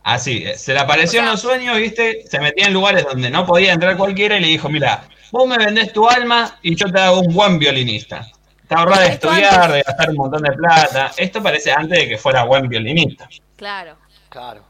Así, 0.04 0.42
es. 0.44 0.60
se 0.62 0.74
le 0.74 0.80
apareció 0.80 1.20
O 1.20 1.22
sea- 1.22 1.22
en 1.22 1.30
los 1.30 1.40
sueños, 1.40 1.76
viste, 1.78 2.24
se 2.28 2.38
metía 2.40 2.66
en 2.66 2.72
lugares 2.74 3.04
donde 3.04 3.30
no 3.30 3.46
podía 3.46 3.72
entrar 3.72 3.96
cualquiera 3.96 4.36
y 4.36 4.40
le 4.40 4.48
dijo, 4.48 4.68
mira, 4.68 5.04
vos 5.30 5.46
me 5.48 5.56
vendés 5.56 5.92
tu 5.92 6.08
alma 6.08 6.58
y 6.60 6.74
yo 6.74 6.90
te 6.92 7.00
hago 7.00 7.20
un 7.20 7.32
buen 7.32 7.58
violinista. 7.58 8.26
Te 8.68 8.74
ahorrás 8.74 9.00
de 9.00 9.06
estudiar, 9.08 9.54
antes. 9.54 9.72
de 9.74 9.82
gastar 9.82 10.10
un 10.10 10.16
montón 10.16 10.42
de 10.42 10.52
plata. 10.52 11.12
Esto 11.16 11.42
parece 11.42 11.72
antes 11.72 11.98
de 11.98 12.08
que 12.08 12.18
fuera 12.18 12.44
buen 12.44 12.68
violinista. 12.68 13.28
Claro. 13.56 13.96
Claro. 14.32 14.64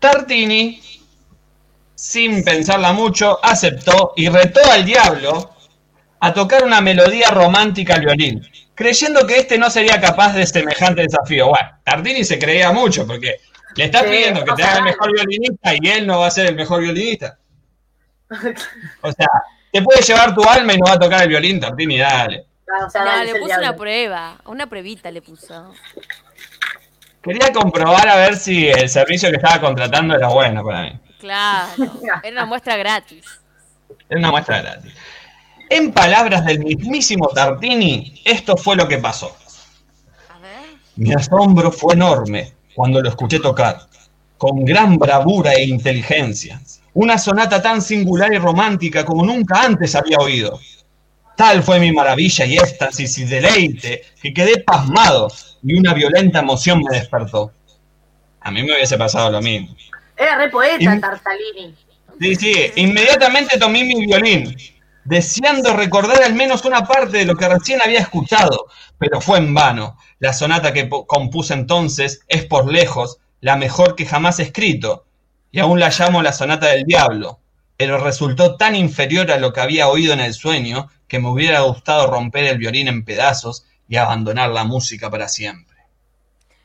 Tartini, 0.00 0.82
sin 1.94 2.42
pensarla 2.44 2.92
mucho, 2.92 3.38
aceptó 3.42 4.12
y 4.16 4.28
retó 4.28 4.60
al 4.68 4.84
diablo 4.84 5.54
a 6.18 6.34
tocar 6.34 6.64
una 6.64 6.80
melodía 6.80 7.30
romántica 7.30 7.94
al 7.94 8.00
violín, 8.04 8.44
creyendo 8.74 9.24
que 9.26 9.38
este 9.38 9.58
no 9.58 9.70
sería 9.70 10.00
capaz 10.00 10.32
de 10.34 10.44
semejante 10.44 11.02
desafío. 11.02 11.48
Bueno, 11.50 11.68
Tartini 11.84 12.24
se 12.24 12.36
creía 12.38 12.72
mucho 12.72 13.06
porque 13.06 13.36
le 13.76 13.84
estás 13.84 14.02
Sí, 14.02 14.08
pidiendo 14.08 14.44
que 14.44 14.52
te 14.54 14.62
haga 14.64 14.78
el 14.78 14.84
mejor 14.84 15.12
violinista 15.12 15.72
y 15.80 15.88
él 15.88 16.06
no 16.06 16.18
va 16.18 16.26
a 16.26 16.30
ser 16.32 16.46
el 16.46 16.56
mejor 16.56 16.80
violinista. 16.80 17.38
O 19.02 19.12
sea, 19.12 19.28
te 19.70 19.82
puede 19.82 20.02
llevar 20.02 20.34
tu 20.34 20.42
alma 20.42 20.72
y 20.72 20.78
no 20.78 20.86
va 20.86 20.94
a 20.94 20.98
tocar 20.98 21.22
el 21.22 21.28
violín, 21.28 21.60
Tartini, 21.60 21.98
dale. 21.98 22.46
Ah, 22.68 22.86
o 22.86 22.90
sea, 22.90 23.04
No, 23.04 23.24
le 23.24 23.34
puso 23.36 23.56
una 23.56 23.76
prueba. 23.76 24.40
Una 24.46 24.66
pruebita 24.66 25.10
le 25.12 25.22
puso. 25.22 25.72
Quería 27.24 27.52
comprobar 27.52 28.06
a 28.06 28.16
ver 28.16 28.36
si 28.36 28.68
el 28.68 28.86
servicio 28.86 29.30
que 29.30 29.36
estaba 29.36 29.58
contratando 29.58 30.14
era 30.14 30.28
bueno 30.28 30.62
para 30.62 30.82
mí. 30.82 31.00
Claro. 31.18 31.72
Era 32.22 32.32
una 32.32 32.44
muestra 32.44 32.76
gratis. 32.76 33.24
Es 34.10 34.18
una 34.18 34.30
muestra 34.30 34.60
gratis. 34.60 34.92
En 35.70 35.90
palabras 35.92 36.44
del 36.44 36.58
mismísimo 36.58 37.28
Tartini, 37.28 38.20
esto 38.26 38.58
fue 38.58 38.76
lo 38.76 38.86
que 38.86 38.98
pasó. 38.98 39.34
A 40.28 40.38
ver. 40.38 40.76
Mi 40.96 41.14
asombro 41.14 41.72
fue 41.72 41.94
enorme 41.94 42.52
cuando 42.74 43.00
lo 43.00 43.08
escuché 43.08 43.40
tocar, 43.40 43.80
con 44.36 44.62
gran 44.62 44.98
bravura 44.98 45.54
e 45.54 45.64
inteligencia, 45.64 46.60
una 46.92 47.16
sonata 47.16 47.62
tan 47.62 47.80
singular 47.80 48.34
y 48.34 48.38
romántica 48.38 49.02
como 49.02 49.24
nunca 49.24 49.62
antes 49.62 49.94
había 49.94 50.18
oído. 50.18 50.60
Tal 51.38 51.62
fue 51.62 51.80
mi 51.80 51.90
maravilla 51.90 52.44
y 52.44 52.58
éxtasis 52.58 53.16
y 53.16 53.24
deleite 53.24 54.02
que 54.20 54.34
quedé 54.34 54.60
pasmado 54.60 55.28
y 55.64 55.78
una 55.78 55.94
violenta 55.94 56.40
emoción 56.40 56.82
me 56.82 56.96
despertó. 56.98 57.52
A 58.40 58.50
mí 58.50 58.62
me 58.62 58.74
hubiese 58.74 58.98
pasado 58.98 59.30
lo 59.30 59.40
mismo. 59.40 59.74
Era 60.16 60.36
re 60.36 60.50
poeta, 60.50 60.94
Y- 60.94 61.00
Tartalini. 61.00 61.74
Sí, 62.20 62.36
sí, 62.36 62.54
inmediatamente 62.76 63.58
tomé 63.58 63.82
mi 63.82 64.06
violín, 64.06 64.56
deseando 65.04 65.74
recordar 65.74 66.22
al 66.22 66.34
menos 66.34 66.64
una 66.64 66.86
parte 66.86 67.18
de 67.18 67.24
lo 67.24 67.34
que 67.34 67.48
recién 67.48 67.80
había 67.82 68.00
escuchado, 68.00 68.66
pero 68.98 69.20
fue 69.20 69.38
en 69.38 69.52
vano. 69.52 69.98
La 70.20 70.32
sonata 70.32 70.72
que 70.72 70.88
compuse 70.88 71.54
entonces 71.54 72.20
es 72.28 72.44
por 72.44 72.70
lejos 72.72 73.18
la 73.40 73.56
mejor 73.56 73.96
que 73.96 74.06
jamás 74.06 74.38
he 74.38 74.44
escrito, 74.44 75.06
y 75.50 75.58
aún 75.58 75.80
la 75.80 75.90
llamo 75.90 76.22
la 76.22 76.32
sonata 76.32 76.68
del 76.68 76.84
diablo, 76.84 77.40
pero 77.76 77.98
resultó 77.98 78.56
tan 78.56 78.76
inferior 78.76 79.30
a 79.32 79.38
lo 79.38 79.52
que 79.52 79.60
había 79.60 79.88
oído 79.88 80.12
en 80.12 80.20
el 80.20 80.34
sueño 80.34 80.88
que 81.08 81.18
me 81.18 81.28
hubiera 81.28 81.60
gustado 81.60 82.06
romper 82.06 82.44
el 82.44 82.58
violín 82.58 82.86
en 82.88 83.04
pedazos 83.04 83.66
y 83.88 83.96
abandonar 83.96 84.50
la 84.50 84.64
música 84.64 85.10
para 85.10 85.28
siempre. 85.28 85.76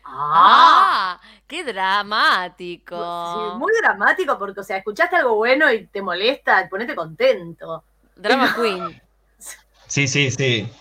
¡Ah! 0.05 1.19
¡Qué 1.47 1.63
dramático! 1.63 2.95
Sí, 2.95 3.57
muy 3.57 3.71
dramático 3.81 4.37
porque, 4.37 4.59
o 4.59 4.63
sea, 4.63 4.77
escuchaste 4.77 5.15
algo 5.15 5.35
bueno 5.35 5.71
y 5.71 5.87
te 5.87 6.01
molesta, 6.01 6.67
ponete 6.69 6.95
contento. 6.95 7.83
Drama 8.15 8.53
Queen. 8.55 9.01
Sí, 9.87 10.07
sí, 10.07 10.29
sí. 10.31 10.71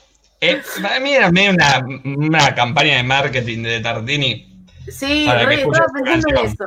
Eh, 0.41 0.63
para 0.83 1.01
mí 1.01 1.15
era 1.15 1.31
medio 1.31 1.51
una, 1.53 1.85
una 2.05 2.55
campaña 2.55 2.97
de 2.97 3.03
marketing 3.03 3.63
de 3.63 3.81
Tartini. 3.81 4.67
Sí, 4.91 5.25
Para 5.27 5.41
que 5.41 5.47
re, 5.47 5.55
escuches 5.57 5.81
estaba 5.81 5.93
pensando 5.93 6.41
en 6.41 6.47
eso. 6.47 6.65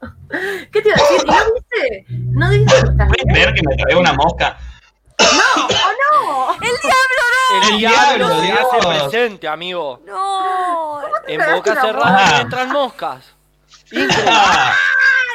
¿Qué 0.72 0.82
te 0.82 0.88
iba 0.88 0.96
a 0.96 1.00
decir? 1.00 1.20
¿Y 1.22 1.30
¿No 1.30 1.54
viste? 1.54 2.06
¿No 2.08 2.50
viste 2.50 2.72
que 2.72 2.78
estás 2.78 3.08
¿Puedes 3.08 3.24
creer 3.32 3.54
que 3.54 3.62
me 3.68 3.76
trae 3.76 3.96
una 3.96 4.12
mosca? 4.14 4.58
¡No! 5.18 5.64
¡Oh, 5.64 5.92
no! 6.02 6.52
¡El 6.54 6.60
diablo 6.60 7.15
El, 7.62 7.72
El 7.72 7.78
diablo, 7.78 8.40
se 8.40 8.52
hace 8.52 8.88
presente, 8.88 9.48
amigo. 9.48 10.00
no! 10.06 11.00
En 11.28 11.40
boca 11.54 11.74
cerrada 11.80 12.24
boca? 12.26 12.40
entran 12.40 12.68
moscas. 12.70 13.24
Increíble. 13.90 14.24
Ah, 14.28 14.74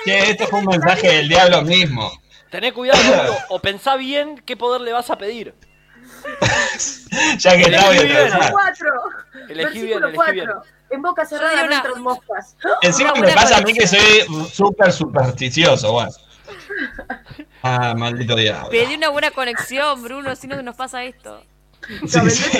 che, 0.05 0.31
esto 0.31 0.47
fue 0.47 0.59
un 0.59 0.65
mensaje 0.65 1.07
del 1.07 1.27
diablo 1.29 1.61
mismo. 1.63 2.11
Tené 2.49 2.73
cuidado, 2.73 2.99
amigo, 3.01 3.37
o 3.49 3.59
pensá 3.59 3.95
bien 3.95 4.41
qué 4.45 4.55
poder 4.57 4.81
le 4.81 4.93
vas 4.93 5.09
a 5.09 5.17
pedir. 5.17 5.53
Ya 7.39 7.55
que 7.57 7.61
está, 7.63 7.89
bien, 7.89 8.05
atravesar. 8.11 8.51
4. 8.51 8.87
Elegí 9.49 9.81
bien, 9.83 10.03
elegí 10.03 10.31
bien. 10.33 10.45
4. 10.47 10.63
En 10.91 11.01
boca 11.01 11.25
cerrada 11.25 11.55
no 11.61 11.65
una- 11.67 11.75
entran 11.77 12.01
moscas. 12.01 12.55
Encima 12.81 13.13
me 13.13 13.31
pasa 13.33 13.57
a 13.57 13.61
mí 13.61 13.73
que 13.73 13.87
soy 13.87 14.25
súper 14.51 14.91
supersticioso, 14.91 15.93
bueno. 15.93 16.11
Ah, 17.63 17.93
maldito 17.95 18.35
diablo. 18.35 18.69
Pedí 18.69 18.95
una 18.95 19.09
buena 19.09 19.31
conexión, 19.31 20.01
Bruno, 20.03 20.35
si 20.35 20.47
no 20.47 20.61
nos 20.61 20.75
pasa 20.75 21.03
esto. 21.03 21.43
Sí, 22.07 22.29
sí. 22.29 22.59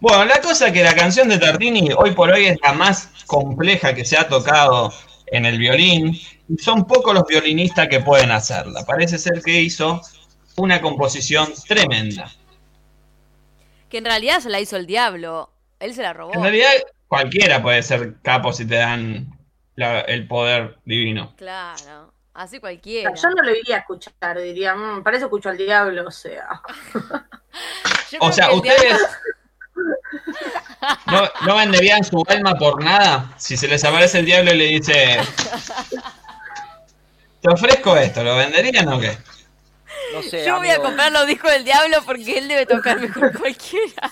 Bueno, 0.00 0.24
la 0.24 0.40
cosa 0.40 0.68
es 0.68 0.72
que 0.72 0.82
la 0.82 0.94
canción 0.94 1.28
de 1.28 1.38
Tartini 1.38 1.90
hoy 1.96 2.12
por 2.12 2.30
hoy 2.30 2.46
es 2.46 2.58
la 2.62 2.72
más 2.72 3.10
compleja 3.26 3.94
que 3.94 4.04
se 4.04 4.16
ha 4.18 4.26
tocado 4.28 4.92
en 5.26 5.46
el 5.46 5.58
violín 5.58 6.18
y 6.48 6.58
son 6.58 6.86
pocos 6.86 7.14
los 7.14 7.24
violinistas 7.26 7.88
que 7.88 8.00
pueden 8.00 8.30
hacerla. 8.32 8.84
Parece 8.84 9.18
ser 9.18 9.40
que 9.42 9.60
hizo 9.60 10.00
una 10.56 10.80
composición 10.80 11.52
tremenda. 11.68 12.30
Que 13.88 13.98
en 13.98 14.04
realidad 14.06 14.40
se 14.40 14.48
la 14.50 14.60
hizo 14.60 14.76
el 14.76 14.86
diablo. 14.86 15.50
Él 15.78 15.94
se 15.94 16.02
la 16.02 16.12
robó. 16.12 16.34
En 16.34 16.42
realidad 16.42 16.70
cualquiera 17.06 17.62
puede 17.62 17.82
ser 17.82 18.16
capo 18.22 18.52
si 18.52 18.66
te 18.66 18.76
dan 18.76 19.38
la- 19.76 20.00
el 20.00 20.26
poder 20.26 20.78
divino. 20.84 21.34
Claro. 21.36 22.11
Así 22.34 22.58
cualquiera. 22.60 23.12
Yo 23.14 23.28
no 23.30 23.42
lo 23.42 23.54
iría 23.54 23.76
a 23.76 23.78
escuchar, 23.80 24.38
diría, 24.38 24.74
"Mm, 24.74 25.02
para 25.02 25.16
eso 25.18 25.26
escucho 25.26 25.50
al 25.50 25.56
diablo, 25.58 26.06
o 26.06 26.10
sea. 26.10 26.60
O 28.20 28.30
sea, 28.32 28.50
ustedes 28.52 28.80
diablo- 28.80 29.06
no, 31.06 31.30
no 31.46 31.56
venderían 31.56 32.02
su 32.04 32.22
alma 32.28 32.54
por 32.54 32.82
nada 32.82 33.32
si 33.38 33.56
se 33.56 33.68
les 33.68 33.82
aparece 33.84 34.18
el 34.20 34.26
diablo 34.26 34.52
y 34.52 34.56
le 34.58 34.64
dice, 34.66 35.18
te 37.40 37.48
ofrezco 37.50 37.96
esto, 37.96 38.22
¿lo 38.22 38.36
venderían 38.36 38.88
o 38.88 39.00
qué? 39.00 39.16
No 40.14 40.22
sé, 40.22 40.44
Yo 40.44 40.56
voy 40.58 40.68
a 40.70 40.78
comprar 40.78 41.10
los 41.12 41.26
discos 41.26 41.50
del 41.52 41.64
diablo 41.64 41.98
porque 42.04 42.38
él 42.38 42.48
debe 42.48 42.66
tocar 42.66 43.00
mejor 43.00 43.32
que 43.32 43.38
cualquiera. 43.38 44.10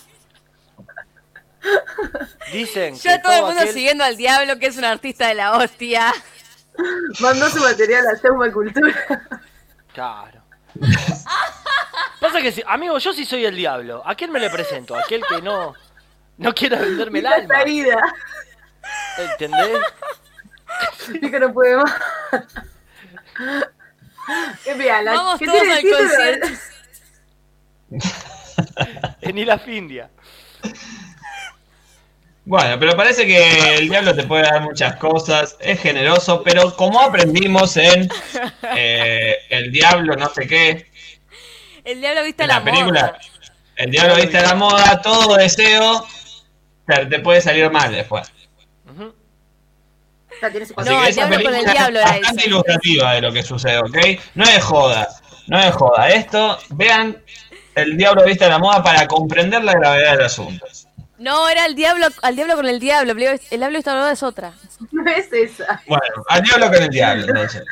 Dicen 2.52 2.94
que 2.94 3.00
Ya 3.00 3.20
todo 3.20 3.32
el 3.34 3.42
mundo 3.42 3.60
aquel- 3.60 3.74
siguiendo 3.74 4.04
al 4.04 4.16
diablo 4.16 4.58
que 4.58 4.66
es 4.66 4.76
un 4.78 4.84
artista 4.84 5.28
de 5.28 5.34
la 5.34 5.52
hostia. 5.56 6.12
Mandó 7.20 7.48
su 7.50 7.60
material 7.60 8.06
a 8.06 8.16
Seuma 8.16 8.50
Cultura. 8.52 8.94
Claro. 9.92 10.40
Pasa 12.20 12.40
que, 12.40 12.52
si, 12.52 12.62
amigo, 12.66 12.98
yo 12.98 13.12
sí 13.12 13.24
soy 13.24 13.44
el 13.44 13.56
diablo. 13.56 14.02
¿A 14.06 14.14
quién 14.14 14.30
me 14.30 14.38
le 14.38 14.50
presento? 14.50 14.94
¿A 14.94 15.00
aquel 15.00 15.22
que 15.28 15.42
no, 15.42 15.74
no 16.36 16.54
quiera 16.54 16.78
venderme 16.78 17.18
el 17.18 17.26
alma. 17.26 17.62
¿Entendés? 19.18 19.78
Y 21.10 21.30
que 21.30 21.40
no 21.40 21.52
puede 21.52 21.76
más. 21.76 21.94
Qué 24.64 24.74
mira, 24.74 25.02
la 25.02 25.12
Vamos 25.12 25.40
todos 25.40 25.60
tiene 25.60 25.72
al 25.72 25.82
concierto. 25.82 26.48
En 29.20 29.46
la 29.46 29.58
Findia. 29.58 30.10
Bueno, 32.44 32.78
pero 32.80 32.96
parece 32.96 33.26
que 33.26 33.76
el 33.76 33.88
diablo 33.88 34.14
te 34.14 34.24
puede 34.24 34.44
dar 34.44 34.62
muchas 34.62 34.96
cosas, 34.96 35.56
es 35.60 35.80
generoso, 35.80 36.42
pero 36.42 36.74
como 36.74 37.00
aprendimos 37.00 37.76
en 37.76 38.08
eh, 38.76 39.36
El 39.50 39.70
Diablo 39.70 40.16
no 40.16 40.28
sé 40.30 40.46
qué, 40.46 40.86
El 41.84 42.00
diablo 42.00 42.24
viste 42.24 42.42
en 42.42 42.48
la, 42.48 42.58
la 42.58 42.64
película 42.64 43.00
moda. 43.02 43.18
El 43.76 43.90
Diablo 43.90 44.16
viste 44.16 44.38
a 44.38 44.42
la 44.42 44.54
moda, 44.54 45.00
todo 45.02 45.36
deseo 45.36 46.06
te, 47.08 47.18
puede 47.20 47.40
salir 47.40 47.70
mal 47.70 47.92
después. 47.92 48.30
Tienes 50.50 50.72
Así 50.74 50.90
No, 50.90 51.00
que 51.00 51.04
el 51.04 51.10
esa 51.10 51.26
diablo 51.26 51.44
con 51.44 51.54
el 51.54 51.60
película 51.60 51.72
diablo 51.72 52.00
es 52.00 52.06
bastante 52.06 52.46
ilustrativa 52.46 53.12
de 53.12 53.20
lo 53.20 53.32
que 53.32 53.42
sucede, 53.42 53.78
¿ok? 53.78 53.98
No 54.34 54.44
es 54.44 54.64
joda, 54.64 55.08
no 55.48 55.58
es 55.58 55.74
joda. 55.74 56.08
Esto, 56.08 56.58
vean 56.70 57.22
El 57.74 57.96
Diablo 57.96 58.24
viste 58.24 58.46
a 58.46 58.48
la 58.48 58.58
moda 58.58 58.82
para 58.82 59.06
comprender 59.06 59.62
la 59.62 59.74
gravedad 59.74 60.12
del 60.12 60.24
asunto. 60.24 60.66
No, 61.20 61.50
era 61.50 61.66
el 61.66 61.74
diablo, 61.74 62.06
al 62.22 62.34
diablo 62.34 62.56
con 62.56 62.66
el 62.66 62.80
diablo. 62.80 63.12
El 63.12 63.18
diablo 63.20 63.78
la 63.84 63.94
moda 63.94 64.12
es 64.12 64.22
otra. 64.22 64.52
No 64.90 65.04
es 65.10 65.30
esa. 65.32 65.82
Bueno, 65.86 66.24
al 66.28 66.42
diablo 66.42 66.66
con 66.68 66.82
el 66.82 66.88
diablo, 66.88 67.24
entonces. 67.28 67.62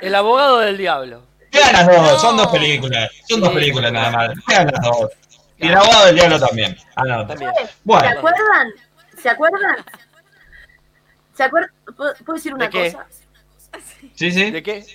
El 0.00 0.14
abogado 0.14 0.58
del 0.60 0.78
diablo. 0.78 1.22
Vean 1.52 1.72
las 1.74 1.86
dos, 1.86 2.20
son 2.20 2.36
dos 2.38 2.48
películas. 2.48 3.10
Son 3.28 3.40
dos 3.40 3.52
películas 3.52 3.92
nada 3.92 4.10
más. 4.10 4.30
Vean 4.48 4.66
las 4.72 4.80
dos. 4.80 5.10
Y 5.58 5.68
el 5.68 5.74
abogado 5.74 6.06
del 6.06 6.14
diablo 6.16 6.40
también. 6.40 6.76
Ah, 6.96 7.02
no. 7.04 7.26
También. 7.26 7.50
¿Se 7.54 8.08
acuerdan? 8.08 8.72
¿Se 9.22 9.28
acuerdan? 9.30 9.76
¿Se 11.34 11.42
acuerdan? 11.44 11.70
¿Puedo 11.96 12.34
decir 12.34 12.54
una 12.54 12.64
¿De 12.64 12.70
qué? 12.70 12.92
cosa? 12.92 13.06
sí, 14.14 14.32
sí. 14.32 14.50
¿De 14.50 14.62
qué? 14.62 14.86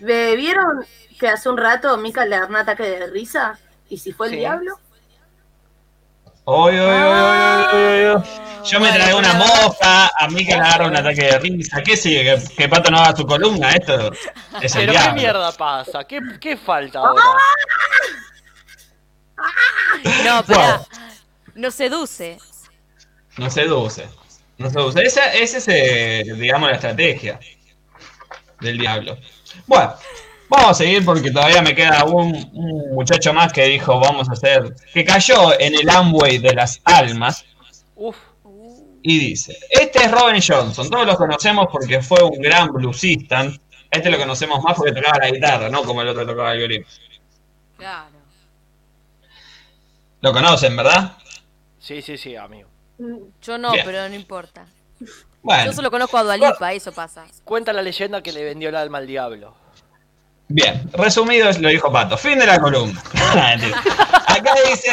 ¿Ve- 0.00 0.34
¿Vieron 0.36 0.84
que 1.20 1.28
hace 1.28 1.48
un 1.48 1.56
rato 1.56 1.96
Mika 1.98 2.24
le 2.26 2.36
da 2.38 2.46
un 2.46 2.56
ataque 2.56 2.82
de 2.82 3.06
risa? 3.06 3.58
¿Y 3.88 3.98
si 3.98 4.12
fue 4.12 4.26
el 4.26 4.32
Sí. 4.32 4.38
diablo? 4.40 4.78
Oy, 6.46 6.78
oy, 6.78 6.80
oy, 6.80 7.02
oy, 7.02 7.74
oy, 7.74 8.04
oy. 8.16 8.22
Yo 8.64 8.80
me 8.80 8.90
tragué 8.92 9.14
una 9.14 9.34
mosca, 9.34 10.10
a 10.18 10.28
mí 10.28 10.44
que 10.44 10.52
le 10.54 10.60
agarra 10.60 10.86
un 10.86 10.96
ataque 10.96 11.22
de 11.24 11.38
risa. 11.38 11.82
¿Qué 11.82 11.96
sigue? 11.96 12.24
¿Que, 12.24 12.54
que 12.54 12.68
Pato 12.68 12.90
no 12.90 12.98
haga 12.98 13.16
su 13.16 13.26
columna? 13.26 13.70
Esto 13.72 14.10
es 14.60 14.74
el 14.74 14.82
Pero 14.86 14.92
qué 14.92 14.98
diablo. 14.98 15.14
mierda 15.14 15.52
pasa, 15.52 16.04
¿qué, 16.04 16.20
qué 16.40 16.56
falta 16.56 16.98
ahora? 17.00 17.22
No, 20.24 20.42
pero 20.46 20.86
no 21.54 21.70
seduce. 21.70 22.38
No 23.36 23.50
seduce. 23.50 24.08
No 24.58 24.70
seduce. 24.70 25.02
Esa, 25.02 25.32
esa 25.34 25.58
es, 25.58 25.68
eh, 25.68 26.24
digamos, 26.36 26.68
la 26.70 26.76
estrategia 26.76 27.38
del 28.60 28.78
diablo. 28.78 29.18
Bueno, 29.66 29.94
vamos 30.48 30.70
a 30.70 30.74
seguir 30.74 31.04
porque 31.04 31.30
todavía 31.30 31.62
me 31.62 31.74
queda 31.74 32.04
un, 32.04 32.34
un 32.52 32.94
muchacho 32.94 33.32
más 33.32 33.52
que 33.52 33.64
dijo, 33.64 33.98
vamos 33.98 34.28
a 34.28 34.32
hacer, 34.32 34.74
que 34.92 35.04
cayó 35.04 35.58
en 35.58 35.74
el 35.74 35.88
Amway 35.88 36.38
de 36.38 36.54
las 36.54 36.80
almas 36.84 37.44
Uf, 37.96 38.16
y 39.06 39.18
dice, 39.18 39.58
este 39.70 39.98
es 40.04 40.10
Robin 40.10 40.40
Johnson, 40.46 40.88
todos 40.88 41.06
lo 41.06 41.16
conocemos 41.16 41.66
porque 41.70 42.00
fue 42.00 42.22
un 42.22 42.40
gran 42.40 42.68
bluesista. 42.68 43.46
Este 43.90 44.10
lo 44.10 44.18
conocemos 44.18 44.62
más 44.64 44.74
porque 44.76 44.92
tocaba 44.92 45.18
la 45.18 45.30
guitarra, 45.30 45.68
no 45.68 45.82
como 45.82 46.00
el 46.00 46.08
otro 46.08 46.26
tocaba 46.26 46.52
el 46.52 46.58
violín. 46.58 46.86
Claro. 47.76 48.16
Lo 50.22 50.32
conocen, 50.32 50.74
¿verdad? 50.74 51.18
sí, 51.78 52.00
sí, 52.00 52.16
sí, 52.16 52.34
amigo. 52.34 52.70
Yo 53.42 53.58
no, 53.58 53.72
Bien. 53.72 53.84
pero 53.84 54.08
no 54.08 54.14
importa. 54.14 54.66
Bueno, 55.42 55.66
Yo 55.66 55.72
solo 55.74 55.90
conozco 55.90 56.16
a 56.16 56.22
Dualipa, 56.22 56.72
eso 56.72 56.90
pasa. 56.92 57.26
Cuenta 57.44 57.74
la 57.74 57.82
leyenda 57.82 58.22
que 58.22 58.32
le 58.32 58.42
vendió 58.42 58.70
el 58.70 58.76
alma 58.76 58.98
al 58.98 59.06
diablo. 59.06 59.54
Bien. 60.54 60.88
Resumido 60.92 61.48
es 61.48 61.58
lo 61.58 61.68
dijo 61.68 61.92
Pato. 61.92 62.16
Fin 62.16 62.38
de 62.38 62.46
la 62.46 62.60
columna. 62.60 63.02
Mentira. 63.34 63.82
Acá 64.26 64.54
dice... 64.70 64.92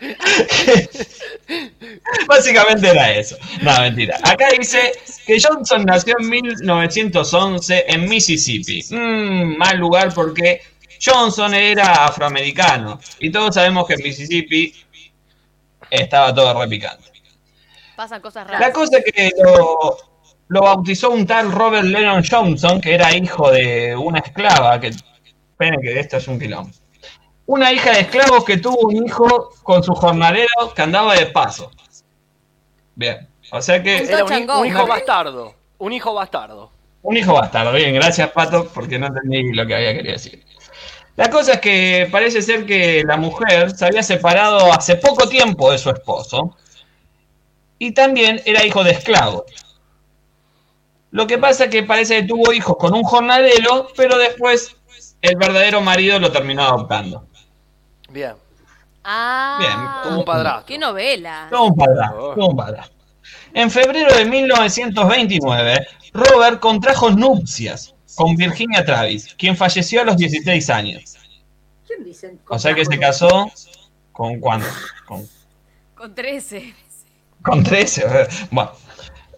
Básicamente 2.28 2.88
era 2.88 3.12
eso. 3.12 3.36
No, 3.62 3.80
mentira. 3.80 4.18
Acá 4.22 4.48
dice 4.58 4.92
que 5.26 5.40
Johnson 5.40 5.84
nació 5.84 6.14
en 6.18 6.28
1911 6.28 7.84
en 7.88 8.08
Mississippi. 8.08 8.82
Mm, 8.90 9.56
mal 9.56 9.76
lugar 9.78 10.12
porque 10.14 10.62
Johnson 11.02 11.54
era 11.54 12.06
afroamericano. 12.06 13.00
Y 13.18 13.30
todos 13.30 13.54
sabemos 13.54 13.86
que 13.86 13.94
en 13.94 14.02
Mississippi 14.02 14.74
estaba 15.90 16.34
todo 16.34 16.60
repicante. 16.60 17.10
Pasan 17.96 18.20
cosas 18.20 18.46
La 18.46 18.58
raras. 18.58 18.74
cosa 18.74 18.98
es 18.98 19.12
que 19.12 19.30
lo, 19.42 19.96
lo 20.54 20.60
bautizó 20.60 21.10
un 21.10 21.26
tal 21.26 21.50
Robert 21.50 21.84
Lennon 21.84 22.22
Johnson, 22.22 22.80
que 22.80 22.94
era 22.94 23.12
hijo 23.12 23.50
de 23.50 23.96
una 23.96 24.20
esclava, 24.20 24.78
que 24.78 24.92
pene 25.56 25.78
que 25.82 25.98
esto 25.98 26.18
es 26.18 26.28
un 26.28 26.38
quilombo. 26.38 26.70
Una 27.46 27.72
hija 27.72 27.90
de 27.90 28.02
esclavos 28.02 28.44
que 28.44 28.58
tuvo 28.58 28.86
un 28.86 29.04
hijo 29.04 29.50
con 29.64 29.82
su 29.82 29.92
jornalero 29.96 30.72
que 30.72 30.82
andaba 30.82 31.14
de 31.16 31.26
paso. 31.26 31.72
Bien, 32.94 33.28
o 33.50 33.60
sea 33.60 33.82
que 33.82 33.96
Era 33.96 34.24
un 34.24 34.66
hijo 34.66 34.86
bastardo. 34.86 35.54
Un 35.78 35.92
hijo 35.92 36.14
bastardo. 36.14 36.70
un 37.02 37.16
hijo 37.16 37.34
bastardo. 37.34 37.72
Bien, 37.72 37.92
gracias 37.92 38.30
Pato, 38.30 38.68
porque 38.72 38.96
no 38.96 39.08
entendí 39.08 39.52
lo 39.52 39.66
que 39.66 39.74
había 39.74 39.92
querido 39.92 40.12
decir. 40.12 40.44
La 41.16 41.30
cosa 41.30 41.54
es 41.54 41.60
que 41.60 42.08
parece 42.12 42.42
ser 42.42 42.64
que 42.64 43.02
la 43.04 43.16
mujer 43.16 43.72
se 43.72 43.86
había 43.86 44.04
separado 44.04 44.72
hace 44.72 44.94
poco 44.94 45.28
tiempo 45.28 45.72
de 45.72 45.78
su 45.78 45.90
esposo 45.90 46.56
y 47.76 47.90
también 47.90 48.40
era 48.44 48.64
hijo 48.64 48.84
de 48.84 48.92
esclavo. 48.92 49.44
Lo 51.14 51.28
que 51.28 51.38
pasa 51.38 51.66
es 51.66 51.70
que 51.70 51.84
parece 51.84 52.16
que 52.22 52.26
tuvo 52.26 52.52
hijos 52.52 52.76
con 52.76 52.92
un 52.92 53.04
jornalero, 53.04 53.86
pero 53.96 54.18
después 54.18 54.74
el 55.22 55.36
verdadero 55.36 55.80
marido 55.80 56.18
lo 56.18 56.32
terminó 56.32 56.64
adoptando. 56.64 57.24
Bien. 58.10 58.34
Ah, 59.04 59.58
Bien, 59.60 60.02
Como 60.02 60.18
un 60.18 60.24
padrastro. 60.24 60.66
qué 60.66 60.76
novela. 60.76 61.46
Todo 61.50 61.66
un 61.66 61.76
padrastro, 61.76 62.34
todo 62.34 62.46
un 62.48 62.56
padrastro. 62.56 62.96
En 63.52 63.70
febrero 63.70 64.12
de 64.12 64.24
1929, 64.24 65.86
Robert 66.14 66.58
contrajo 66.58 67.10
nupcias 67.10 67.94
con 68.16 68.34
Virginia 68.34 68.84
Travis, 68.84 69.36
quien 69.38 69.56
falleció 69.56 70.00
a 70.00 70.04
los 70.04 70.16
16 70.16 70.68
años. 70.70 71.14
¿Quién 71.86 72.02
dicen? 72.02 72.40
O 72.48 72.58
sea 72.58 72.74
que 72.74 72.84
se 72.84 72.98
casó 72.98 73.52
con 74.10 74.40
cuándo? 74.40 74.66
Con, 75.06 75.28
Con 75.94 76.12
13. 76.12 76.74
con 77.40 77.62
13. 77.62 78.04
Bueno, 78.50 78.72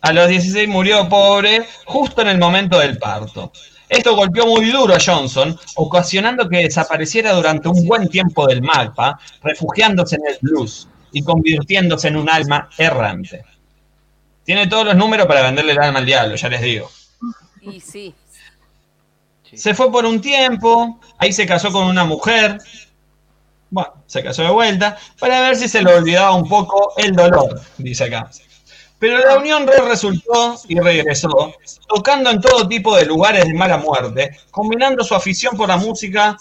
a 0.07 0.13
los 0.13 0.29
16 0.29 0.69
murió 0.69 1.09
pobre 1.09 1.67
justo 1.85 2.23
en 2.23 2.29
el 2.29 2.39
momento 2.39 2.79
del 2.79 2.97
parto. 2.97 3.51
Esto 3.89 4.15
golpeó 4.15 4.47
muy 4.47 4.71
duro 4.71 4.95
a 4.95 4.99
Johnson, 5.05 5.59
ocasionando 5.75 6.49
que 6.49 6.59
desapareciera 6.59 7.33
durante 7.33 7.69
un 7.69 7.85
buen 7.85 8.09
tiempo 8.09 8.47
del 8.47 8.63
mapa, 8.63 9.19
refugiándose 9.43 10.15
en 10.15 10.23
el 10.29 10.39
blues 10.41 10.87
y 11.11 11.23
convirtiéndose 11.23 12.07
en 12.07 12.19
un 12.19 12.31
alma 12.31 12.69
errante. 12.79 13.45
Tiene 14.45 14.69
todos 14.69 14.87
los 14.87 14.95
números 14.95 15.27
para 15.27 15.43
venderle 15.43 15.73
el 15.73 15.81
alma 15.81 15.99
al 15.99 16.07
diablo, 16.07 16.37
ya 16.37 16.49
les 16.51 16.63
digo. 16.63 16.89
Y 17.63 17.81
sí. 17.81 18.15
Se 19.53 19.75
fue 19.75 19.91
por 19.91 20.07
un 20.07 20.21
tiempo, 20.21 21.01
ahí 21.19 21.33
se 21.33 21.47
casó 21.47 21.73
con 21.73 21.89
una 21.89 22.05
mujer. 22.05 22.59
Bueno, 23.71 23.93
se 24.07 24.23
casó 24.23 24.43
de 24.43 24.51
vuelta 24.51 24.97
para 25.19 25.41
ver 25.41 25.57
si 25.57 25.67
se 25.67 25.83
le 25.83 25.93
olvidaba 25.93 26.31
un 26.37 26.49
poco 26.49 26.93
el 26.97 27.11
dolor, 27.11 27.61
dice 27.79 28.05
acá. 28.05 28.31
Pero 28.99 29.19
la 29.19 29.37
unión 29.37 29.67
re 29.67 29.79
resultó 29.87 30.57
y 30.69 30.79
regresó, 30.81 31.55
tocando 31.87 32.31
en 32.31 32.41
todo 32.41 32.67
tipo 32.67 32.97
de 32.97 33.05
lugares 33.05 33.45
de 33.45 33.53
mala 33.53 33.77
muerte, 33.77 34.31
combinando 34.51 35.05
su 35.05 35.15
afición 35.15 35.57
por 35.57 35.69
la 35.69 35.77
música 35.77 36.37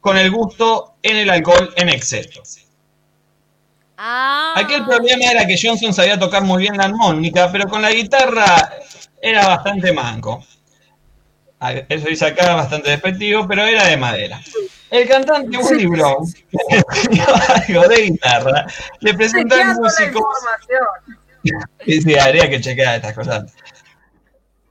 con 0.00 0.18
el 0.18 0.30
gusto 0.30 0.96
en 1.02 1.16
el 1.16 1.30
alcohol 1.30 1.72
en 1.76 1.88
exceso. 1.88 2.42
Ah. 3.96 4.54
Aquí 4.56 4.74
el 4.74 4.84
problema 4.84 5.30
era 5.30 5.46
que 5.46 5.56
Johnson 5.60 5.94
sabía 5.94 6.18
tocar 6.18 6.42
muy 6.42 6.62
bien 6.62 6.76
la 6.76 6.86
armónica, 6.86 7.50
pero 7.52 7.68
con 7.68 7.80
la 7.80 7.92
guitarra 7.92 8.72
era 9.20 9.46
bastante 9.46 9.92
manco. 9.92 10.44
Eso 11.88 12.08
dice 12.08 12.26
acá 12.26 12.56
bastante 12.56 12.90
despectivo, 12.90 13.46
pero 13.46 13.62
era 13.62 13.86
de 13.86 13.96
madera. 13.96 14.40
El 14.90 15.08
cantante 15.08 15.56
Willie 15.56 15.86
Brown, 15.86 16.26
que 17.10 17.20
algo 17.20 17.88
de 17.88 18.02
guitarra, 18.02 18.66
le 18.98 19.14
presentó 19.14 19.54
al 19.54 19.76
músico. 19.76 20.28
Sí, 21.86 22.18
habría 22.18 22.48
que 22.48 22.60
chequear 22.60 22.96
estas 22.96 23.14
cosas. 23.14 23.52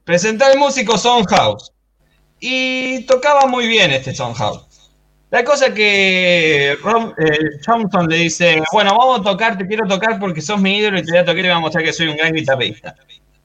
Presentó 0.03 0.45
al 0.45 0.57
músico 0.57 0.97
House 0.97 1.71
y 2.39 3.05
tocaba 3.05 3.45
muy 3.47 3.67
bien 3.67 3.91
este 3.91 4.13
House. 4.15 4.67
La 5.29 5.45
cosa 5.45 5.73
que 5.73 6.73
eh, 6.73 6.77
Johnson 7.65 8.07
le 8.09 8.17
dice, 8.17 8.61
bueno, 8.73 8.97
vamos 8.97 9.21
a 9.21 9.23
tocar, 9.23 9.57
te 9.57 9.65
quiero 9.65 9.87
tocar 9.87 10.19
porque 10.19 10.41
sos 10.41 10.59
mi 10.59 10.77
ídolo 10.77 10.99
y 10.99 11.03
te 11.03 11.11
voy 11.11 11.19
a 11.19 11.25
tocar 11.25 11.45
y 11.45 11.47
vamos 11.47 11.57
a 11.57 11.61
mostrar 11.61 11.83
que 11.85 11.93
soy 11.93 12.07
un 12.07 12.17
gran 12.17 12.33
guitarrista. 12.33 12.95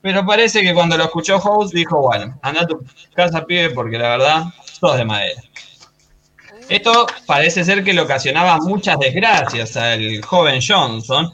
Pero 0.02 0.26
parece 0.26 0.62
que 0.62 0.74
cuando 0.74 0.96
lo 0.96 1.04
escuchó 1.04 1.38
House 1.38 1.70
dijo, 1.70 2.00
bueno, 2.00 2.38
anda 2.42 2.62
a 2.62 2.66
tu 2.66 2.84
casa, 3.14 3.44
pibe, 3.44 3.70
porque 3.70 3.98
la 3.98 4.08
verdad, 4.08 4.44
sos 4.64 4.96
de 4.96 5.04
madera. 5.04 5.40
Esto 6.68 7.06
parece 7.26 7.64
ser 7.64 7.84
que 7.84 7.92
le 7.92 8.00
ocasionaba 8.00 8.58
muchas 8.58 8.98
desgracias 8.98 9.76
al 9.76 10.20
joven 10.22 10.60
Johnson. 10.66 11.32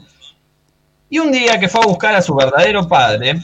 Y 1.09 1.19
un 1.19 1.31
día 1.31 1.59
que 1.59 1.69
fue 1.69 1.81
a 1.83 1.87
buscar 1.87 2.15
a 2.15 2.21
su 2.21 2.33
verdadero 2.35 2.87
padre, 2.87 3.35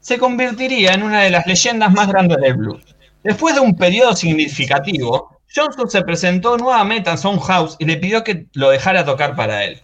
se 0.00 0.18
convertiría 0.18 0.92
en 0.92 1.02
una 1.02 1.22
de 1.22 1.30
las 1.30 1.46
leyendas 1.46 1.92
más 1.92 2.08
grandes 2.08 2.38
del 2.38 2.54
blues. 2.54 2.82
Después 3.22 3.54
de 3.54 3.60
un 3.60 3.76
periodo 3.76 4.14
significativo, 4.14 5.40
Johnson 5.52 5.90
se 5.90 6.02
presentó 6.02 6.56
nuevamente 6.56 7.10
a 7.10 7.16
House 7.16 7.76
y 7.78 7.84
le 7.84 7.96
pidió 7.96 8.22
que 8.22 8.46
lo 8.52 8.70
dejara 8.70 9.04
tocar 9.04 9.34
para 9.34 9.64
él. 9.64 9.80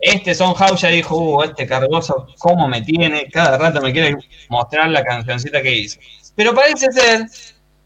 Este 0.00 0.34
Son 0.34 0.54
House 0.54 0.80
ya 0.80 0.88
dijo, 0.88 1.16
uh, 1.16 1.42
este 1.42 1.66
cargoso, 1.66 2.26
cómo 2.38 2.68
me 2.68 2.82
tiene, 2.82 3.28
cada 3.30 3.56
rato 3.56 3.80
me 3.80 3.92
quiere 3.92 4.16
mostrar 4.48 4.90
la 4.90 5.04
cancioncita 5.04 5.62
que 5.62 5.74
hizo. 5.74 5.98
Pero 6.34 6.54
parece 6.54 6.90
ser 6.92 7.26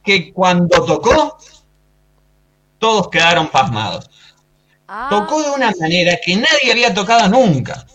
que 0.02 0.32
cuando 0.32 0.84
tocó, 0.84 1.36
todos 2.78 3.08
quedaron 3.08 3.48
pasmados. 3.48 4.10
Ah, 4.92 5.06
Tocó 5.08 5.40
de 5.40 5.50
una 5.50 5.70
manera 5.78 6.18
que 6.24 6.34
nadie 6.34 6.72
había 6.72 6.92
tocado 6.92 7.28
nunca. 7.28 7.86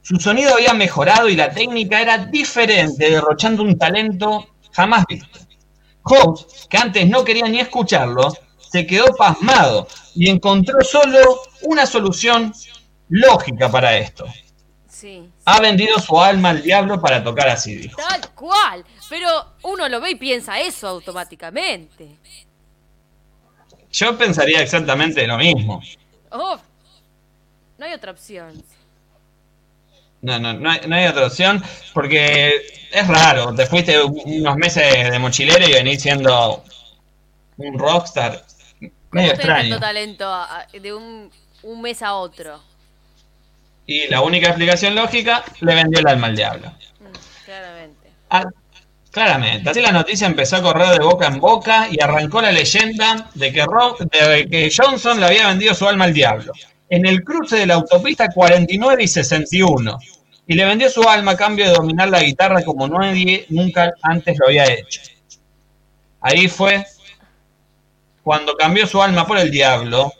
Su 0.00 0.16
sonido 0.16 0.54
había 0.54 0.72
mejorado 0.72 1.28
y 1.28 1.36
la 1.36 1.50
técnica 1.50 2.00
era 2.00 2.16
diferente, 2.16 3.10
derrochando 3.10 3.62
un 3.62 3.76
talento 3.78 4.46
jamás 4.72 5.04
visto. 5.06 5.40
Hobbs, 6.02 6.66
que 6.70 6.78
antes 6.78 7.06
no 7.06 7.22
quería 7.22 7.46
ni 7.48 7.60
escucharlo, 7.60 8.32
se 8.70 8.86
quedó 8.86 9.14
pasmado 9.14 9.86
y 10.14 10.30
encontró 10.30 10.82
solo 10.82 11.42
una 11.62 11.84
solución 11.84 12.54
lógica 13.10 13.70
para 13.70 13.96
esto. 13.98 14.24
sí. 14.88 15.28
Ha 15.44 15.60
vendido 15.60 15.98
su 15.98 16.18
alma 16.18 16.48
al 16.50 16.62
diablo 16.62 16.98
para 16.98 17.22
tocar 17.22 17.48
así, 17.48 17.74
dijo. 17.74 17.96
Tal 17.96 18.30
cual. 18.34 18.82
Pero 19.10 19.28
uno 19.64 19.86
lo 19.90 20.00
ve 20.00 20.12
y 20.12 20.14
piensa 20.14 20.58
eso 20.60 20.88
automáticamente. 20.88 22.16
Yo 23.94 24.18
pensaría 24.18 24.60
exactamente 24.60 25.24
lo 25.24 25.38
mismo. 25.38 25.80
Oh, 26.30 26.58
no 27.78 27.86
hay 27.86 27.92
otra 27.92 28.10
opción. 28.10 28.60
No, 30.20 30.38
no, 30.40 30.52
no 30.54 30.68
hay, 30.68 30.80
no 30.88 30.96
hay 30.96 31.06
otra 31.06 31.26
opción 31.26 31.62
porque 31.92 32.56
es 32.90 33.06
raro. 33.06 33.54
Te 33.54 33.66
fuiste 33.66 34.02
unos 34.02 34.56
meses 34.56 35.10
de 35.12 35.18
mochilero 35.20 35.68
y 35.68 35.72
venís 35.74 36.02
siendo 36.02 36.64
un 37.56 37.78
rockstar. 37.78 38.44
¿Cómo 38.80 38.92
Medio 39.12 39.28
tanto 39.28 39.42
extraño. 39.42 39.78
talento 39.78 40.34
de 40.72 40.92
un, 40.92 41.30
un 41.62 41.80
mes 41.80 42.02
a 42.02 42.14
otro? 42.14 42.60
Y 43.86 44.08
la 44.08 44.22
única 44.22 44.48
explicación 44.48 44.96
lógica, 44.96 45.44
le 45.60 45.72
vendió 45.72 46.00
el 46.00 46.08
alma 46.08 46.26
al 46.26 46.34
diablo. 46.36 46.72
Claramente. 47.44 48.08
Ah, 48.30 48.44
claramente. 49.14 49.70
Así 49.70 49.80
la 49.80 49.92
noticia 49.92 50.26
empezó 50.26 50.56
a 50.56 50.62
correr 50.62 50.98
de 50.98 51.04
boca 51.04 51.28
en 51.28 51.40
boca 51.40 51.88
y 51.90 52.02
arrancó 52.02 52.42
la 52.42 52.52
leyenda 52.52 53.30
de 53.34 53.52
que, 53.52 53.64
de 54.10 54.48
que 54.50 54.70
Johnson 54.76 55.20
le 55.20 55.26
había 55.26 55.46
vendido 55.46 55.72
su 55.72 55.88
alma 55.88 56.04
al 56.04 56.12
diablo. 56.12 56.52
En 56.90 57.06
el 57.06 57.22
cruce 57.24 57.56
de 57.56 57.66
la 57.66 57.74
autopista 57.74 58.28
49 58.28 59.04
y 59.04 59.08
61. 59.08 59.98
Y 60.46 60.54
le 60.54 60.66
vendió 60.66 60.90
su 60.90 61.02
alma 61.08 61.32
a 61.32 61.36
cambio 61.36 61.64
de 61.64 61.72
dominar 61.72 62.10
la 62.10 62.22
guitarra 62.22 62.62
como 62.62 62.86
nadie 62.86 63.46
nunca 63.48 63.94
antes 64.02 64.36
lo 64.38 64.48
había 64.48 64.64
hecho. 64.64 65.00
Ahí 66.20 66.48
fue 66.48 66.84
cuando 68.22 68.54
cambió 68.54 68.86
su 68.86 69.00
alma 69.00 69.26
por 69.26 69.38
el 69.38 69.50
diablo 69.50 70.12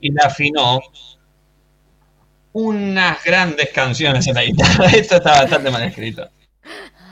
y 0.00 0.10
la 0.12 0.24
afinó 0.24 0.80
unas 2.52 3.22
grandes 3.22 3.68
canciones 3.70 4.26
en 4.26 4.34
la 4.34 4.42
guitarra. 4.42 4.86
Esto 4.92 5.16
está 5.16 5.42
bastante 5.42 5.70
mal 5.70 5.82
escrito. 5.84 6.28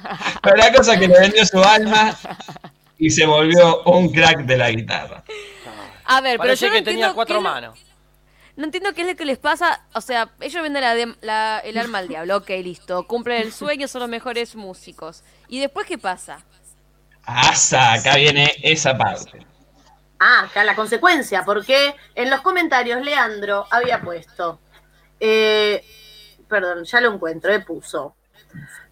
Pero 0.42 0.56
la 0.56 0.72
cosa 0.72 0.94
es 0.94 1.00
que 1.00 1.08
le 1.08 1.20
vendió 1.20 1.44
su 1.46 1.62
alma 1.62 2.16
y 2.98 3.10
se 3.10 3.26
volvió 3.26 3.82
un 3.84 4.10
crack 4.12 4.40
de 4.40 4.56
la 4.56 4.70
guitarra. 4.70 5.22
A 6.04 6.20
ver, 6.20 6.38
pero 6.38 6.44
Parece 6.44 6.62
yo 6.64 6.68
no 6.68 6.72
que 6.72 6.78
entiendo 6.78 7.00
tenía 7.02 7.14
cuatro 7.14 7.40
manos. 7.40 7.78
No 8.56 8.64
entiendo 8.64 8.92
qué 8.94 9.02
es 9.02 9.08
lo 9.08 9.14
que 9.16 9.24
les 9.26 9.38
pasa. 9.38 9.82
O 9.92 10.00
sea, 10.00 10.30
ellos 10.40 10.62
venden 10.62 10.82
la 10.82 10.94
de- 10.94 11.14
la- 11.20 11.60
el 11.62 11.76
alma 11.78 11.98
al 11.98 12.08
diablo. 12.08 12.38
Ok, 12.38 12.48
listo. 12.62 13.06
Cumplen 13.06 13.42
el 13.42 13.52
sueño, 13.52 13.86
son 13.86 14.00
los 14.00 14.08
mejores 14.10 14.56
músicos. 14.56 15.22
¿Y 15.48 15.60
después 15.60 15.86
qué 15.86 15.98
pasa? 15.98 16.40
Asa, 17.24 17.92
acá 17.92 18.16
viene 18.16 18.52
esa 18.62 18.96
parte. 18.96 19.46
Ah, 20.18 20.44
acá 20.46 20.64
la 20.64 20.74
consecuencia, 20.74 21.44
porque 21.44 21.94
en 22.16 22.30
los 22.30 22.40
comentarios 22.40 23.02
Leandro 23.04 23.66
había 23.70 24.00
puesto, 24.00 24.58
eh, 25.20 25.84
perdón, 26.48 26.84
ya 26.84 27.00
lo 27.00 27.12
encuentro, 27.14 27.52
eh, 27.52 27.60
puso, 27.60 28.16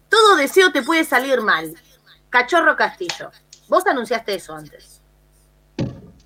todo 0.09 0.35
deseo 0.35 0.71
te 0.71 0.81
puede 0.81 1.03
salir 1.03 1.41
mal, 1.41 1.73
cachorro 2.29 2.75
Castillo. 2.75 3.31
Vos 3.67 3.85
anunciaste 3.85 4.35
eso 4.35 4.55
antes. 4.55 5.01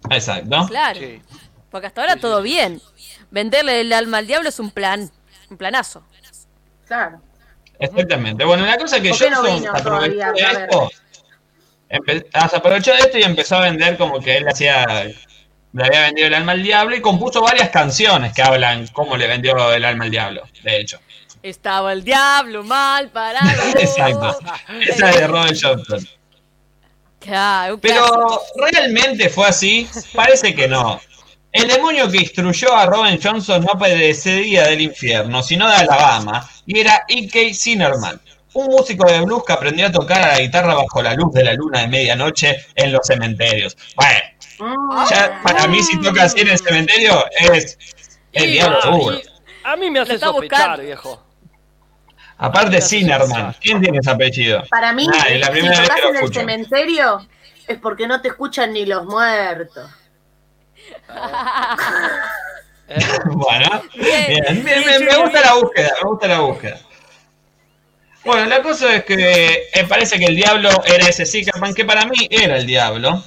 Exacto. 0.10 0.66
Claro. 0.68 1.00
Porque 1.70 1.88
hasta 1.88 2.02
ahora 2.02 2.16
todo 2.18 2.42
bien. 2.42 2.82
Venderle 3.32 3.82
el 3.82 3.94
alma 3.94 4.18
al 4.18 4.28
diablo 4.28 4.50
es 4.50 4.60
un 4.60 4.72
plan. 4.72 5.10
Un 5.50 5.58
planazo. 5.58 6.04
Claro. 6.86 7.22
Exactamente. 7.80 8.44
Bueno, 8.46 8.66
la 8.66 8.78
cosa 8.78 8.98
es 8.98 9.04
que 9.04 9.10
¿Por 9.10 9.18
qué 9.20 9.30
no 9.30 9.40
aprovechó 9.40 9.84
todavía? 9.84 10.32
de 10.34 10.42
esto. 10.64 10.92
empe- 11.90 12.28
aprovechó 12.34 12.92
de 12.94 13.00
esto 13.00 13.18
y 13.18 13.24
empezó 13.24 13.56
a 13.58 13.62
vender 13.62 13.98
como 13.98 14.20
que 14.20 14.38
él 14.38 14.48
hacía. 14.48 14.86
Le 15.74 15.86
había 15.86 16.02
vendido 16.02 16.28
el 16.28 16.34
alma 16.34 16.52
al 16.52 16.62
diablo 16.64 16.96
y 16.96 17.02
compuso 17.02 17.42
varias 17.42 17.70
canciones 17.70 18.34
que 18.34 18.42
hablan 18.42 18.88
cómo 18.88 19.16
le 19.16 19.26
vendió 19.28 19.72
el 19.74 19.86
alma 19.86 20.04
al 20.04 20.12
diablo, 20.12 20.44
de 20.64 20.82
hecho. 20.82 21.00
Estaba 21.44 21.94
el 21.94 22.04
diablo 22.04 22.64
mal 22.64 23.10
parado. 23.10 23.50
Exacto. 23.80 24.38
Esa 24.88 25.10
es 25.10 25.16
de 25.18 25.28
Robert 25.28 25.58
Johnson. 25.62 26.08
Claro, 27.20 27.80
Pero 27.80 28.42
realmente 28.56 29.30
fue 29.30 29.48
así, 29.48 29.88
parece 30.16 30.56
que 30.56 30.68
no. 30.68 31.00
El 31.52 31.68
demonio 31.68 32.10
que 32.10 32.18
instruyó 32.18 32.76
a 32.76 32.86
Robin 32.88 33.20
Johnson 33.22 33.62
no 33.64 33.78
padecía 33.78 34.64
del 34.68 34.82
infierno, 34.82 35.44
sino 35.44 35.68
de 35.70 35.76
Alabama, 35.76 36.50
y 36.66 36.80
era 36.80 37.04
E.K. 37.08 37.54
Sinnerman, 37.54 38.20
un 38.54 38.66
músico 38.68 39.06
de 39.06 39.22
blues 39.22 39.44
que 39.46 39.54
aprendió 39.54 39.88
a 39.88 39.92
tocar 39.92 40.22
a 40.24 40.28
la 40.34 40.40
guitarra 40.40 40.74
bajo 40.74 41.02
la 41.04 41.14
luz 41.14 41.32
de 41.34 41.44
la 41.44 41.54
luna 41.54 41.82
de 41.82 41.88
medianoche 41.90 42.66
en 42.76 42.92
los 42.92 43.06
cementerios. 43.06 43.78
Bueno, 43.96 45.08
ya 45.10 45.42
para 45.44 45.68
mí 45.68 45.84
si 45.84 46.00
toca 46.02 46.24
así 46.24 46.40
en 46.40 46.50
el 46.50 46.58
cementerio 46.58 47.24
es 47.54 47.78
el 48.32 48.50
Y- 48.50 48.54
diablo 48.54 48.78
ah, 48.80 48.84
seguro. 48.84 49.20
A 49.64 49.76
mí 49.76 49.92
me 49.92 50.00
hace 50.00 50.18
sospechar, 50.18 50.40
buscando. 50.42 50.84
viejo. 50.84 51.24
Aparte 52.44 52.82
Sinnerman, 52.82 53.56
¿quién 53.62 53.80
tiene 53.80 54.00
ese 54.00 54.10
apellido? 54.10 54.64
Para 54.70 54.94
mí, 54.94 55.08
Ah, 55.14 55.28
es 55.30 55.40
la 55.40 55.46
si 55.46 55.52
primera 55.52 55.80
vez 55.80 55.88
tocas 55.88 55.96
que 55.96 56.02
lo 56.02 56.10
en 56.10 56.16
el 56.16 56.24
escucho. 56.24 56.40
cementerio, 56.40 57.28
es 57.68 57.78
porque 57.78 58.08
no 58.08 58.20
te 58.20 58.30
escuchan 58.30 58.74
ni 58.74 58.86
los 58.86 59.06
muertos. 59.06 59.90
Bueno, 63.26 63.84
Bien, 63.94 64.28
bien, 64.28 64.66
bien, 64.66 64.84
bien, 64.84 65.06
me, 65.06 65.16
gusta 65.24 65.40
la 65.40 65.54
búsqueda, 65.54 65.92
me 66.04 66.10
gusta 66.10 66.28
la 66.28 66.40
búsqueda. 66.42 66.80
Bueno, 68.26 68.46
la 68.48 68.62
cosa 68.62 68.94
es 68.96 69.06
que 69.06 69.70
eh, 69.74 69.86
parece 69.88 70.20
que 70.20 70.26
el 70.26 70.36
diablo 70.36 70.70
era 70.86 71.08
ese 71.08 71.26
Zickerman, 71.26 71.74
que 71.74 71.86
para 71.86 72.06
mí 72.06 72.28
era 72.30 72.58
el 72.58 72.66
diablo, 72.68 73.24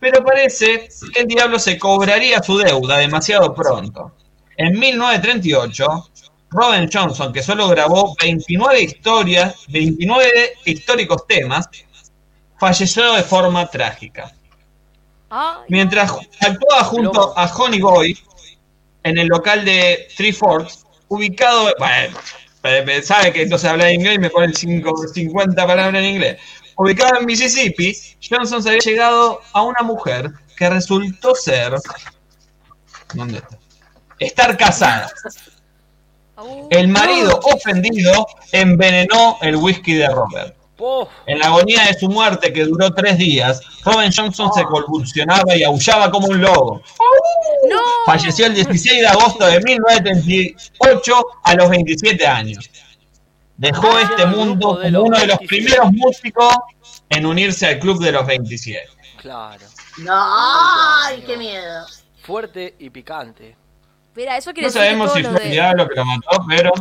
pero 0.00 0.24
parece 0.24 0.88
que 1.12 1.20
el 1.20 1.26
diablo 1.26 1.58
se 1.58 1.78
cobraría 1.78 2.42
su 2.42 2.56
deuda 2.56 2.96
demasiado 2.96 3.54
pronto. 3.54 4.12
En 4.56 4.78
1938, 4.78 6.10
Robin 6.52 6.88
Johnson, 6.92 7.32
que 7.32 7.42
solo 7.42 7.68
grabó 7.68 8.14
29 8.20 8.82
historias, 8.82 9.56
29 9.68 10.54
históricos 10.64 11.26
temas, 11.26 11.68
falleció 12.58 13.14
de 13.14 13.22
forma 13.22 13.68
trágica. 13.70 14.32
Mientras 15.68 16.12
actuaba 16.40 16.84
junto 16.84 17.38
a 17.38 17.46
Honey 17.46 17.80
Boy 17.80 18.18
en 19.02 19.18
el 19.18 19.28
local 19.28 19.64
de 19.64 20.08
Three 20.16 20.32
Forks, 20.32 20.84
ubicado. 21.08 21.72
Bueno, 21.78 22.18
sabe 23.02 23.32
que 23.32 23.58
se 23.58 23.68
habla 23.68 23.90
inglés 23.90 24.16
y 24.16 24.18
me 24.18 24.30
pone 24.30 24.46
el 24.46 24.56
cinco- 24.56 24.94
50 25.12 25.66
palabras 25.66 25.94
en 26.02 26.04
inglés. 26.04 26.40
Ubicado 26.76 27.18
en 27.18 27.26
Mississippi, 27.26 27.96
Johnson 28.30 28.62
se 28.62 28.68
había 28.70 28.80
llegado 28.80 29.40
a 29.52 29.62
una 29.62 29.82
mujer 29.82 30.30
que 30.56 30.68
resultó 30.68 31.34
ser. 31.34 31.74
¿Dónde 33.14 33.38
está? 33.38 33.58
Estar 34.18 34.56
casada. 34.56 35.10
Au. 36.42 36.68
El 36.70 36.88
marido 36.88 37.38
ofendido 37.44 38.26
envenenó 38.52 39.38
el 39.42 39.56
whisky 39.56 39.94
de 39.94 40.08
Robert. 40.08 40.56
En 41.26 41.38
la 41.38 41.46
agonía 41.46 41.84
de 41.84 41.94
su 41.94 42.08
muerte, 42.08 42.52
que 42.52 42.64
duró 42.64 42.92
tres 42.92 43.16
días, 43.16 43.60
Robin 43.84 44.10
Johnson 44.12 44.50
se 44.52 44.64
convulsionaba 44.64 45.54
y 45.54 45.62
aullaba 45.62 46.10
como 46.10 46.26
un 46.26 46.40
lobo. 46.40 46.82
¡No! 47.70 47.78
Falleció 48.04 48.46
el 48.46 48.54
16 48.54 49.00
de 49.00 49.06
agosto 49.06 49.46
de 49.46 49.60
1938 49.60 51.14
a 51.44 51.54
los 51.54 51.70
27 51.70 52.26
años. 52.26 52.68
Dejó 53.56 53.86
Ah, 53.96 54.02
este 54.02 54.26
mundo 54.26 54.78
como 54.82 55.02
uno 55.04 55.18
de 55.20 55.26
los 55.28 55.38
27. 55.38 55.46
primeros 55.46 55.92
músicos 55.92 56.54
en 57.10 57.26
unirse 57.26 57.66
al 57.66 57.78
club 57.78 58.02
de 58.02 58.10
los 58.12 58.26
27. 58.26 58.80
claro. 59.18 59.64
No, 59.98 60.12
¡Ay, 60.14 61.22
qué 61.26 61.36
miedo! 61.36 61.86
Fuerte 62.22 62.74
y 62.78 62.88
picante. 62.90 63.56
Espera, 64.12 64.36
eso 64.36 64.52
quiere 64.52 64.68
No 64.68 64.72
decir 64.74 64.82
que 64.82 64.86
sabemos 64.88 65.06
todos 65.08 65.18
si 65.18 65.24
fue 65.24 65.42
el 65.42 65.48
de... 65.48 65.50
diablo 65.54 65.88
que 65.88 65.94
lo 65.96 66.04
mató, 66.04 66.44
pero 66.46 66.72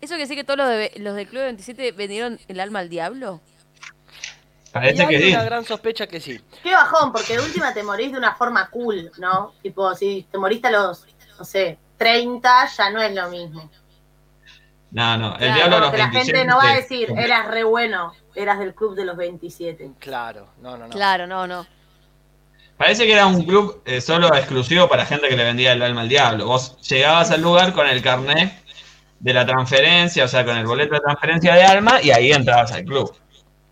¿Eso 0.00 0.14
quiere 0.14 0.22
decir 0.22 0.36
que 0.36 0.44
todos 0.44 0.56
los 0.58 0.68
de, 0.68 0.92
los 0.96 1.14
del 1.14 1.28
Club 1.28 1.42
27 1.42 1.92
vendieron 1.92 2.40
el 2.48 2.58
alma 2.60 2.78
al 2.78 2.88
diablo? 2.88 3.42
Y 4.68 4.70
parece 4.72 5.02
hay 5.02 5.08
que 5.08 5.20
sí. 5.20 5.28
una 5.34 5.44
gran 5.44 5.64
sospecha 5.66 6.06
que 6.06 6.20
sí. 6.20 6.40
Qué 6.62 6.72
bajón, 6.72 7.12
porque 7.12 7.36
de 7.36 7.42
última 7.44 7.74
te 7.74 7.82
morís 7.82 8.12
de 8.12 8.18
una 8.18 8.34
forma 8.34 8.70
cool, 8.70 9.10
¿no? 9.18 9.52
Tipo, 9.62 9.94
si 9.94 10.26
te 10.30 10.38
moriste 10.38 10.68
a 10.68 10.70
los, 10.70 11.06
no 11.38 11.44
sé, 11.44 11.76
30, 11.98 12.66
ya 12.66 12.90
no 12.90 13.02
es 13.02 13.14
lo 13.14 13.28
mismo. 13.28 13.70
No, 14.90 15.18
no, 15.18 15.32
el 15.32 15.38
Claro, 15.38 15.54
diablo 15.54 15.76
a 15.76 15.80
los 15.80 15.88
Porque 15.90 15.98
la 15.98 16.10
27. 16.10 16.38
gente 16.38 16.50
no 16.50 16.56
va 16.56 16.70
a 16.70 16.74
decir, 16.76 17.10
eras 17.18 17.46
re 17.48 17.64
bueno, 17.64 18.14
eras 18.34 18.58
del 18.58 18.74
club 18.74 18.94
de 18.94 19.04
los 19.04 19.16
27. 19.18 19.90
Claro, 19.98 20.48
no, 20.62 20.78
no, 20.78 20.86
no. 20.86 20.90
Claro, 20.90 21.26
no, 21.26 21.46
no. 21.46 21.66
Parece 22.78 23.06
que 23.06 23.12
era 23.12 23.26
un 23.26 23.44
club 23.44 23.82
eh, 23.84 24.00
solo 24.00 24.32
exclusivo 24.34 24.88
para 24.88 25.04
gente 25.04 25.28
que 25.28 25.36
le 25.36 25.44
vendía 25.44 25.72
el 25.72 25.82
alma 25.82 26.02
al 26.02 26.08
diablo. 26.08 26.46
Vos 26.46 26.78
llegabas 26.88 27.30
al 27.32 27.42
lugar 27.42 27.72
con 27.72 27.88
el 27.88 28.00
carnet 28.00 28.52
de 29.18 29.34
la 29.34 29.44
transferencia, 29.44 30.24
o 30.24 30.28
sea, 30.28 30.44
con 30.44 30.56
el 30.56 30.64
boleto 30.64 30.94
de 30.94 31.00
transferencia 31.00 31.54
de 31.56 31.64
alma, 31.64 32.00
y 32.00 32.12
ahí 32.12 32.30
entrabas 32.30 32.70
al 32.70 32.84
club. 32.84 33.12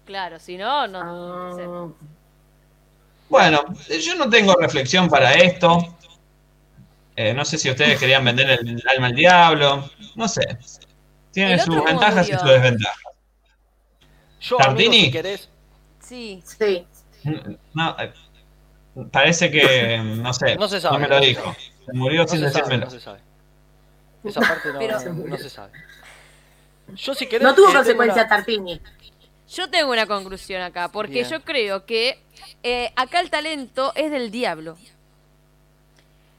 Claro, 0.05 0.41
si 0.41 0.59
no, 0.59 0.89
no. 0.89 1.05
no 1.05 1.57
sé. 1.57 1.95
Bueno, 3.29 3.65
yo 3.89 4.15
no 4.17 4.29
tengo 4.29 4.55
reflexión 4.55 5.09
para 5.09 5.35
esto. 5.35 5.97
Eh, 7.15 7.33
no 7.33 7.45
sé 7.45 7.59
si 7.59 7.71
ustedes 7.71 7.99
querían 7.99 8.25
vender 8.25 8.51
el 8.51 8.83
alma 8.89 9.07
al 9.07 9.15
diablo. 9.15 9.89
No 10.17 10.27
sé. 10.27 10.59
Tiene 11.33 11.55
El 11.55 11.61
sus 11.61 11.85
ventajas 11.85 12.29
y 12.29 12.33
sus 12.33 12.45
desventajas. 12.45 13.03
Yo, 14.41 14.57
amigo, 14.61 14.91
¿Tartini? 14.91 15.05
si 15.05 15.11
querés, 15.11 15.49
Sí. 16.01 16.43
Sí. 16.45 16.87
No, 17.75 17.97
eh, 17.99 18.13
parece 19.13 19.51
que, 19.51 19.99
no 20.05 20.33
sé, 20.33 20.57
No 20.57 20.69
se 20.69 20.81
sabe, 20.81 20.99
me 20.99 21.09
lo 21.09 21.21
dijo. 21.21 21.55
Se 21.85 21.93
murió 21.93 22.23
no 22.23 22.29
sin 22.29 22.41
se 22.41 22.51
sabe, 22.51 22.57
decírmelo. 22.63 22.85
no 22.87 22.91
se 22.91 23.01
sabe. 23.01 23.21
Esa 24.25 24.41
parte 24.41 24.73
no, 24.73 24.79
Pero- 24.79 25.01
no 25.15 25.37
se 25.37 25.51
sabe. 25.51 25.73
Yo 26.95 27.15
si 27.15 27.27
querés... 27.27 27.43
No 27.43 27.55
tuvo 27.55 27.71
eh, 27.71 27.75
consecuencia 27.75 28.23
una- 28.23 28.29
Tartini. 28.29 28.81
Yo 29.49 29.71
tengo 29.71 29.93
una 29.93 30.07
conclusión 30.07 30.63
acá, 30.63 30.89
porque 30.91 31.13
Bien. 31.15 31.29
yo 31.29 31.41
creo 31.43 31.85
que 31.87 32.21
eh, 32.63 32.93
acá 32.97 33.21
el 33.21 33.31
talento 33.31 33.93
es 33.95 34.11
del 34.11 34.31
diablo. 34.31 34.77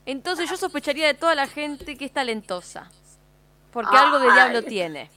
Entonces 0.05 0.49
yo 0.49 0.57
sospecharía 0.57 1.07
de 1.07 1.13
toda 1.13 1.35
la 1.35 1.47
gente 1.47 1.97
que 1.97 2.05
es 2.05 2.11
talentosa. 2.13 2.89
Porque 3.71 3.95
algo 3.95 4.19
de 4.19 4.31
diablo 4.31 4.63
tiene. 4.63 5.09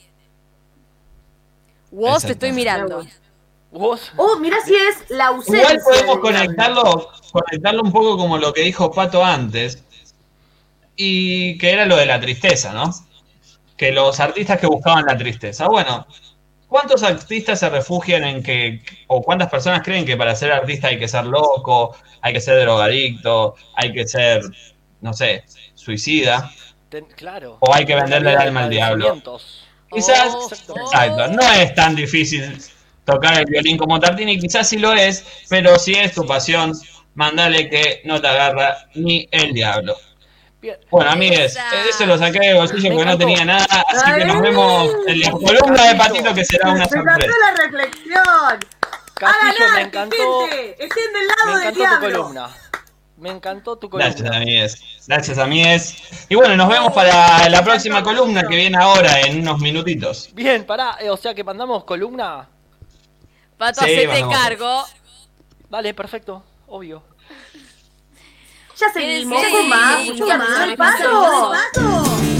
Vos 1.90 2.22
te 2.22 2.32
estoy 2.32 2.52
mirando. 2.52 3.04
¿Vos? 3.72 4.12
Oh, 4.16 4.36
mirá 4.38 4.56
si 4.64 4.74
es 4.74 5.10
la 5.10 5.28
ausencia. 5.28 5.60
Igual 5.60 5.80
podemos 5.84 6.18
conectarlo, 6.18 7.08
conectarlo 7.30 7.82
un 7.82 7.92
poco 7.92 8.16
como 8.16 8.36
lo 8.38 8.52
que 8.52 8.62
dijo 8.62 8.90
Pato 8.90 9.24
antes, 9.24 9.84
y 10.96 11.56
que 11.58 11.72
era 11.72 11.86
lo 11.86 11.96
de 11.96 12.06
la 12.06 12.20
tristeza, 12.20 12.72
¿no? 12.72 12.90
Que 13.76 13.92
los 13.92 14.18
artistas 14.20 14.58
que 14.58 14.66
buscaban 14.66 15.06
la 15.06 15.16
tristeza. 15.16 15.68
Bueno, 15.68 16.06
¿cuántos 16.66 17.02
artistas 17.02 17.60
se 17.60 17.70
refugian 17.70 18.24
en 18.24 18.42
que, 18.42 18.82
o 19.06 19.22
cuántas 19.22 19.48
personas 19.48 19.82
creen 19.82 20.04
que 20.04 20.16
para 20.16 20.34
ser 20.34 20.52
artista 20.52 20.88
hay 20.88 20.98
que 20.98 21.08
ser 21.08 21.24
loco, 21.26 21.96
hay 22.20 22.32
que 22.32 22.40
ser 22.40 22.60
drogadicto, 22.60 23.54
hay 23.76 23.92
que 23.92 24.06
ser, 24.06 24.42
no 25.00 25.12
sé, 25.12 25.44
suicida? 25.74 26.50
Ten- 26.88 27.06
claro. 27.16 27.56
O 27.60 27.72
hay 27.72 27.86
que 27.86 27.94
venderle 27.94 28.32
el 28.32 28.38
alma 28.38 28.64
al 28.64 28.70
diablo. 28.70 29.22
Quizás, 29.92 30.34
Oh, 30.34 30.48
exacto, 30.76 31.28
no 31.28 31.52
es 31.52 31.74
tan 31.74 31.94
difícil 31.96 32.60
tocar 33.04 33.38
el 33.38 33.44
violín 33.46 33.76
como 33.78 33.98
Tartini, 34.00 34.38
quizás 34.38 34.68
sí 34.68 34.78
lo 34.78 34.92
es, 34.92 35.24
pero 35.48 35.78
si 35.78 35.92
es 35.94 36.12
tu 36.14 36.26
pasión, 36.26 36.72
mandale 37.14 37.68
que 37.68 38.02
no 38.04 38.20
te 38.20 38.28
agarra 38.28 38.76
ni 38.94 39.28
el 39.30 39.52
diablo. 39.52 39.96
Bien. 40.60 40.76
Bueno, 40.90 41.10
amigues, 41.12 41.52
Esa. 41.52 41.84
eso 41.88 42.04
lo 42.06 42.18
saqué 42.18 42.38
de 42.40 42.54
bolsillo 42.54 42.90
porque 42.90 43.06
no 43.06 43.16
tenía 43.16 43.44
nada, 43.46 43.64
así 43.88 44.12
que 44.18 44.24
nos 44.26 44.42
vemos 44.42 44.90
en 45.06 45.20
la 45.20 45.30
columna 45.30 45.84
de 45.88 45.94
Patito 45.94 46.34
que 46.34 46.44
será 46.44 46.68
una 46.70 46.78
Me 46.80 46.84
encantó 46.84 47.10
sorpresa. 47.10 47.34
la 47.40 47.62
reflexión. 47.64 48.60
Castillo, 49.14 49.64
me 49.74 49.80
encantó, 49.82 50.40
gente. 50.48 50.70
Estén 50.84 51.12
del 51.12 51.26
me 51.26 51.26
lado 51.26 51.58
del 51.58 51.68
encantó 51.68 51.72
tu 51.72 51.78
diablo. 51.80 52.18
columna. 52.22 52.56
Me 53.16 53.30
encantó 53.30 53.76
tu 53.78 53.90
columna. 53.90 54.08
Gracias, 54.14 54.36
amigues. 54.36 54.82
Gracias, 55.06 55.38
amigues. 55.38 56.26
Y 56.30 56.34
bueno, 56.34 56.56
nos 56.56 56.68
vemos 56.68 56.92
para 56.92 57.48
la 57.48 57.62
próxima 57.64 58.02
columna 58.02 58.42
que 58.42 58.56
viene 58.56 58.76
ahora 58.78 59.20
en 59.20 59.40
unos 59.40 59.60
minutitos. 59.60 60.30
Bien, 60.34 60.64
pará, 60.64 60.96
eh, 61.00 61.10
o 61.10 61.16
sea 61.18 61.34
que 61.34 61.42
mandamos 61.44 61.84
columna. 61.84 62.48
Pato, 63.60 63.84
Sí, 63.84 63.92
hacete 63.92 64.22
vamos. 64.22 64.34
cargo. 64.38 64.84
Dale, 65.68 65.92
perfecto, 65.92 66.42
obvio. 66.66 67.02
Ya 68.78 68.90
seguimos. 68.90 69.44
Sí, 69.44 69.52
¿Con 69.52 69.68
más? 69.68 70.00
sí, 70.02 70.10
¿Mucho 70.12 70.26
más? 70.38 70.64
sí, 70.70 70.76
¿Paso? 70.78 71.52
¡Pato! 71.52 72.39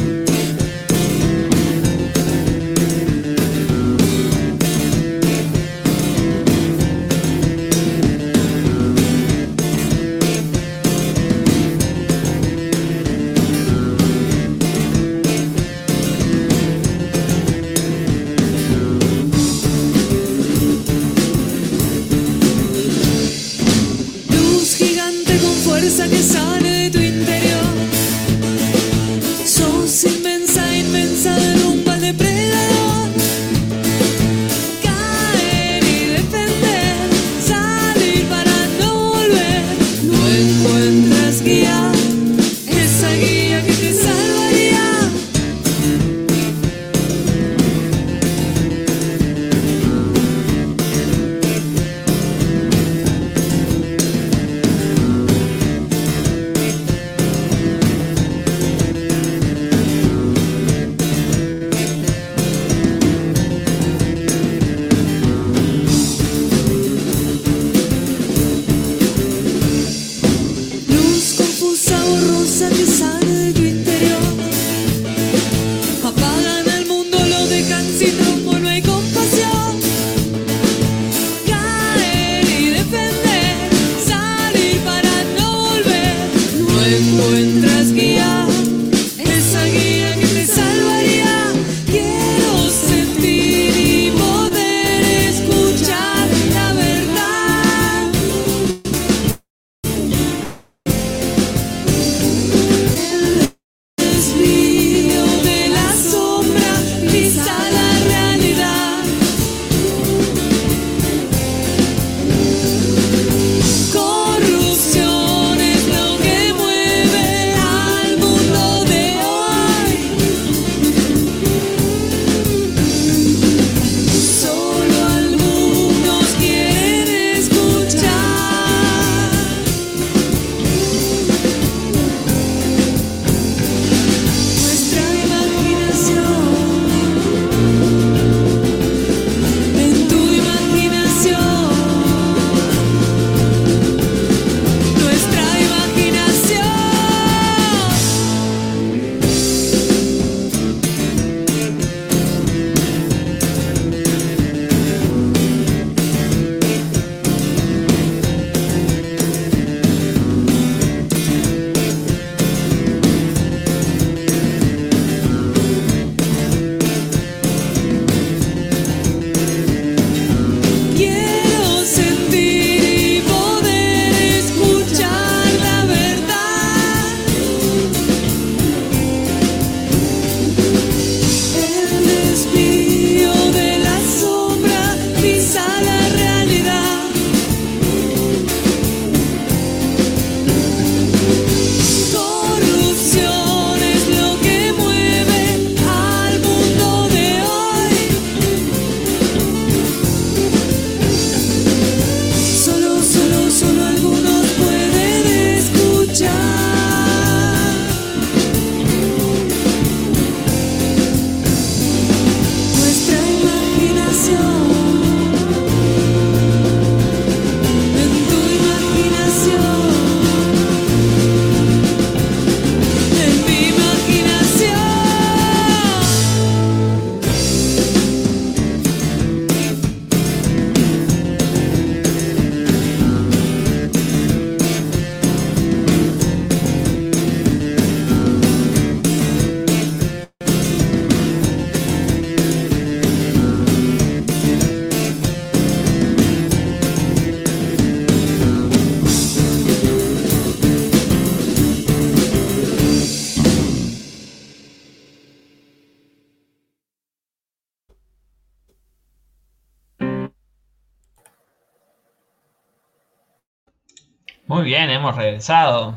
Hemos 265.01 265.17
regresado. 265.17 265.95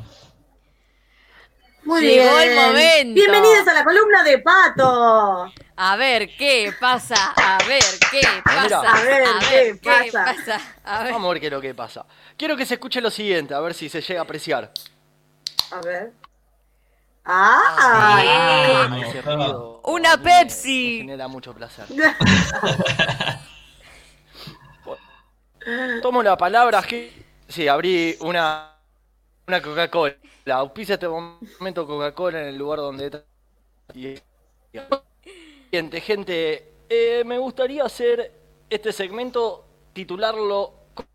Muy 1.84 2.02
Llegó 2.02 2.38
bien. 2.38 2.50
el 2.50 2.56
momento. 2.56 3.14
Bienvenidos 3.16 3.68
a 3.68 3.74
la 3.74 3.84
columna 3.84 4.24
de 4.24 4.40
Pato. 4.40 5.52
A 5.76 5.96
ver 5.98 6.30
qué 6.38 6.74
pasa, 6.80 7.34
a 7.36 7.58
ver 7.68 7.84
qué 8.10 8.22
mira. 8.46 8.82
pasa, 8.82 8.94
A 8.94 9.02
ver 9.04 9.80
qué 9.82 9.84
pasa. 9.84 10.24
pasa, 10.36 10.62
a 10.86 11.04
ver. 11.04 11.12
Vamos 11.12 11.30
a 11.30 11.34
ver 11.34 11.42
qué 11.42 11.48
es 11.48 11.52
lo 11.54 11.60
que 11.60 11.76
pasa. 11.76 12.06
Quiero 12.38 12.56
que 12.56 12.66
se 12.66 12.76
escuche 12.76 13.02
lo 13.02 13.12
siguiente, 13.12 13.54
a 13.54 13.60
ver 13.60 13.74
si 13.74 13.90
se 13.90 14.00
llega 14.02 14.22
a 14.22 14.24
apreciar. 14.24 14.72
A 15.72 15.82
ver. 15.82 16.14
Ah, 17.26 17.60
Ah, 17.78 18.88
ruido 19.26 19.82
Una 19.86 20.14
a 20.14 20.18
me- 20.18 20.24
Pepsi. 20.24 20.92
me 20.94 20.98
genera 21.00 21.28
mucho 21.28 21.54
placer. 21.54 21.86
Tomo 26.02 26.24
la 26.24 26.38
palabra, 26.38 26.82
sí, 27.48 27.68
abrí 27.68 28.16
una, 28.22 28.73
una 29.48 29.62
Coca-Cola. 29.62 30.16
Auspicia 30.52 30.94
este 30.96 31.08
momento 31.08 31.88
Coca-Cola 31.88 32.42
en 32.42 32.48
el 32.48 32.58
lugar 32.58 32.80
donde... 32.80 33.24
Y, 33.94 34.16
Gente, 35.72 36.02
gente, 36.02 36.74
eh, 36.90 37.24
me 37.26 37.38
gustaría 37.40 37.84
hacer 37.84 38.32
este 38.70 38.92
segmento, 38.92 39.66
titularlo 39.94 40.74
co- 40.94 41.06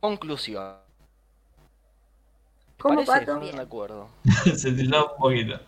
Conclusión. 0.00 0.76
¿Cómo. 2.78 3.04
Pato? 3.04 3.38
De 3.40 3.60
acuerdo. 3.60 4.08
Se 4.56 4.72
tildó 4.72 5.12
un 5.12 5.18
poquito. 5.18 5.60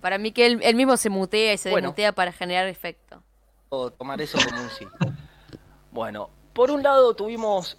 Para 0.00 0.18
mí 0.18 0.30
que 0.32 0.46
él, 0.46 0.60
él 0.62 0.74
mismo 0.76 0.96
se 0.96 1.10
mutea 1.10 1.52
y 1.54 1.58
se 1.58 1.70
Bueno. 1.70 1.88
desmutea 1.88 2.12
para 2.12 2.32
generar 2.32 2.68
efecto. 2.68 3.22
o 3.70 3.90
tomar 3.90 4.20
eso 4.22 4.38
como 4.48 4.62
un 4.62 4.70
sí. 4.70 4.86
Bueno, 5.90 6.30
por 6.52 6.70
un 6.70 6.82
lado 6.82 7.14
tuvimos. 7.14 7.76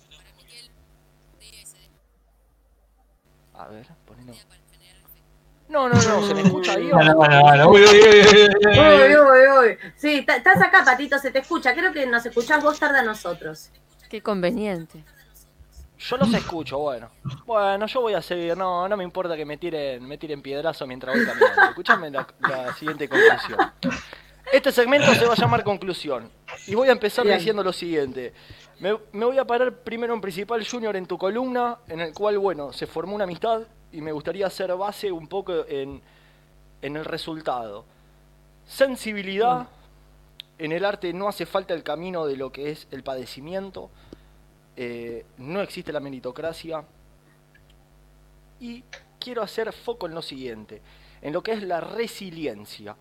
A 3.70 3.72
ver, 3.72 3.86
ponelo. 4.06 4.34
No, 5.68 5.88
no, 5.88 5.94
no, 5.94 6.28
se 6.28 6.34
me 6.34 6.41
escucha 6.41 6.74
ahí. 6.74 6.91
Uy, 6.91 7.86
uy, 9.16 9.48
uy. 9.60 9.78
Sí, 9.96 10.26
estás 10.28 10.60
acá, 10.60 10.84
Patito, 10.84 11.20
se 11.20 11.30
te 11.30 11.38
escucha. 11.38 11.76
Creo 11.76 11.94
que 11.94 12.08
nos 12.08 12.26
escuchás 12.26 12.64
vos 12.64 12.80
tarde 12.80 12.98
a 12.98 13.04
nosotros. 13.04 13.70
Qué 14.10 14.24
conveniente. 14.24 15.04
Yo 16.00 16.18
los 16.18 16.34
escucho, 16.34 16.80
bueno. 16.80 17.12
Bueno, 17.46 17.86
yo 17.86 18.02
voy 18.02 18.16
a 18.16 18.24
seguir, 18.24 18.58
no, 18.58 18.88
no 18.88 18.98
me 18.98 19.04
importa 19.04 19.36
que 19.38 19.46
me 19.46 19.58
tiren, 19.58 20.08
me 20.08 20.18
tiren 20.18 20.41
piedrazo 20.41 20.88
mientras 20.88 21.16
voy 21.16 21.24
caminando. 21.26 21.62
Escuchame 21.70 22.10
la, 22.10 22.26
la 22.40 22.74
siguiente 22.74 23.08
conclusión. 23.08 23.60
Este 24.52 24.72
segmento 24.72 25.14
se 25.14 25.28
va 25.28 25.34
a 25.34 25.38
llamar 25.38 25.64
conclusión. 25.64 26.32
Y 26.66 26.74
voy 26.74 26.88
a 26.90 26.94
empezar 26.94 27.24
Bien. 27.24 27.38
diciendo 27.38 27.64
lo 27.64 27.74
siguiente. 27.74 28.34
Me, 28.80 28.97
me 29.11 29.26
voy 29.26 29.38
a 29.38 29.45
parar 29.45 29.73
primero 29.84 30.14
en 30.14 30.22
principal 30.22 30.65
Junior 30.65 30.95
en 30.95 31.06
tu 31.06 31.18
columna, 31.18 31.80
en 31.88 31.99
el 31.99 32.14
cual, 32.14 32.38
bueno, 32.38 32.72
se 32.72 32.88
formó 32.88 33.15
una 33.15 33.26
amistad 33.26 33.64
y 33.91 33.99
me 33.99 34.14
gustaría 34.14 34.47
hacer 34.47 34.73
base 34.76 35.11
un 35.11 35.27
poco 35.27 35.65
en, 35.68 36.01
en 36.81 36.95
el 36.95 37.03
resultado. 37.03 37.84
Sensibilidad. 38.65 39.68
En 40.57 40.72
el 40.72 40.85
arte 40.85 41.11
no 41.14 41.27
hace 41.27 41.45
falta 41.45 41.73
el 41.73 41.84
camino 41.84 42.26
de 42.26 42.38
lo 42.38 42.51
que 42.51 42.72
es 42.72 42.88
el 42.91 43.03
padecimiento. 43.03 43.89
Eh, 44.76 45.26
no 45.38 45.61
existe 45.61 45.91
la 45.91 45.99
meritocracia. 45.99 46.84
Y 48.61 48.84
quiero 49.19 49.41
hacer 49.41 49.73
foco 49.73 50.07
en 50.07 50.15
lo 50.15 50.22
siguiente, 50.22 50.81
en 51.22 51.34
lo 51.34 51.41
que 51.43 51.51
es 51.53 51.64
la 51.64 51.81
resiliencia. 51.81 52.95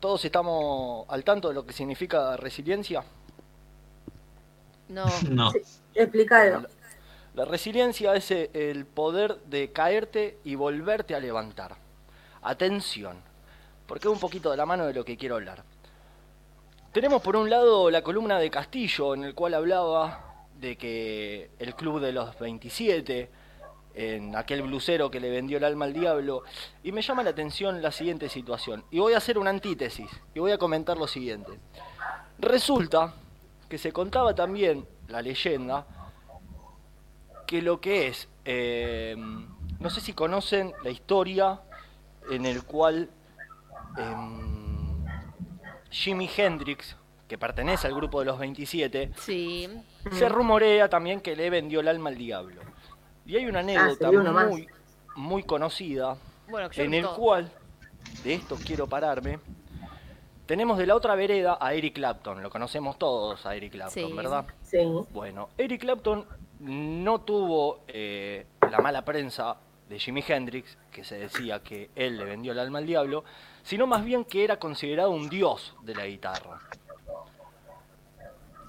¿Todos 0.00 0.24
estamos 0.24 1.06
al 1.08 1.24
tanto 1.24 1.48
de 1.48 1.54
lo 1.54 1.66
que 1.66 1.72
significa 1.72 2.36
resiliencia? 2.36 3.02
No. 4.88 5.06
No. 5.30 5.52
Explícalo. 5.94 6.66
La 7.34 7.44
resiliencia 7.44 8.14
es 8.14 8.30
eh, 8.30 8.50
el 8.52 8.84
poder 8.84 9.38
de 9.42 9.70
caerte 9.70 10.38
y 10.44 10.54
volverte 10.56 11.14
a 11.14 11.20
levantar. 11.20 11.76
Atención, 12.42 13.16
porque 13.86 14.08
es 14.08 14.12
un 14.12 14.20
poquito 14.20 14.50
de 14.50 14.56
la 14.56 14.66
mano 14.66 14.86
de 14.86 14.94
lo 14.94 15.04
que 15.04 15.16
quiero 15.16 15.36
hablar. 15.36 15.62
Tenemos 16.92 17.22
por 17.22 17.36
un 17.36 17.48
lado 17.48 17.90
la 17.90 18.02
columna 18.02 18.38
de 18.38 18.50
Castillo, 18.50 19.14
en 19.14 19.24
el 19.24 19.34
cual 19.34 19.54
hablaba 19.54 20.46
de 20.58 20.76
que 20.76 21.50
el 21.58 21.74
club 21.74 22.00
de 22.00 22.12
los 22.12 22.36
27, 22.38 23.30
en 23.94 24.34
aquel 24.34 24.62
blusero 24.62 25.10
que 25.10 25.20
le 25.20 25.30
vendió 25.30 25.58
el 25.58 25.64
alma 25.64 25.84
al 25.84 25.92
diablo, 25.92 26.42
y 26.82 26.90
me 26.92 27.02
llama 27.02 27.22
la 27.22 27.30
atención 27.30 27.80
la 27.82 27.92
siguiente 27.92 28.28
situación. 28.28 28.84
Y 28.90 28.98
voy 28.98 29.12
a 29.12 29.18
hacer 29.18 29.38
una 29.38 29.50
antítesis, 29.50 30.10
y 30.34 30.40
voy 30.40 30.50
a 30.50 30.58
comentar 30.58 30.96
lo 30.96 31.06
siguiente. 31.06 31.52
Resulta 32.38 33.14
que 33.68 33.78
se 33.78 33.92
contaba 33.92 34.34
también 34.34 34.86
la 35.08 35.22
leyenda 35.22 35.86
que 37.46 37.62
lo 37.62 37.80
que 37.80 38.08
es, 38.08 38.28
eh, 38.44 39.16
no 39.78 39.90
sé 39.90 40.00
si 40.00 40.12
conocen 40.12 40.72
la 40.84 40.90
historia 40.90 41.60
en 42.30 42.44
el 42.46 42.62
cual 42.64 43.08
em, 43.96 45.04
Jimi 45.90 46.28
Hendrix, 46.36 46.96
que 47.26 47.38
pertenece 47.38 47.86
al 47.86 47.94
grupo 47.94 48.20
de 48.20 48.26
los 48.26 48.38
27, 48.38 49.12
Sí. 49.16 49.68
se 50.12 50.28
rumorea 50.28 50.88
también 50.88 51.20
que 51.20 51.36
le 51.36 51.48
vendió 51.50 51.80
el 51.80 51.88
alma 51.88 52.10
al 52.10 52.18
diablo. 52.18 52.60
Y 53.26 53.36
hay 53.36 53.46
una 53.46 53.60
anécdota 53.60 54.10
uno 54.10 54.32
más. 54.32 54.48
muy, 54.48 54.66
muy 55.16 55.42
conocida 55.42 56.16
Bueno, 56.48 56.68
en 56.74 56.94
el 56.94 57.06
cual, 57.08 57.50
de 58.24 58.34
esto 58.34 58.56
quiero 58.64 58.86
pararme, 58.86 59.38
tenemos 60.48 60.78
de 60.78 60.86
la 60.86 60.96
otra 60.96 61.14
vereda 61.14 61.58
a 61.60 61.74
Eric 61.74 61.94
Clapton, 61.96 62.42
lo 62.42 62.48
conocemos 62.48 62.98
todos 62.98 63.44
a 63.44 63.54
Eric 63.54 63.72
Clapton, 63.72 64.08
Sí. 64.08 64.12
¿verdad? 64.14 64.46
Sí. 64.62 64.78
Bueno, 65.10 65.50
Eric 65.58 65.82
Clapton 65.82 66.24
no 66.60 67.20
tuvo 67.20 67.80
eh, 67.86 68.46
la 68.70 68.78
mala 68.78 69.04
prensa 69.04 69.58
de 69.90 69.98
Jimi 69.98 70.24
Hendrix, 70.26 70.78
que 70.90 71.04
se 71.04 71.18
decía 71.18 71.62
que 71.62 71.90
él 71.94 72.16
le 72.16 72.24
vendió 72.24 72.52
el 72.52 72.58
alma 72.60 72.78
al 72.78 72.86
diablo, 72.86 73.24
sino 73.62 73.86
más 73.86 74.02
bien 74.04 74.24
que 74.24 74.42
era 74.42 74.58
considerado 74.58 75.10
un 75.10 75.28
dios 75.28 75.76
de 75.82 75.94
la 75.94 76.06
guitarra. 76.06 76.58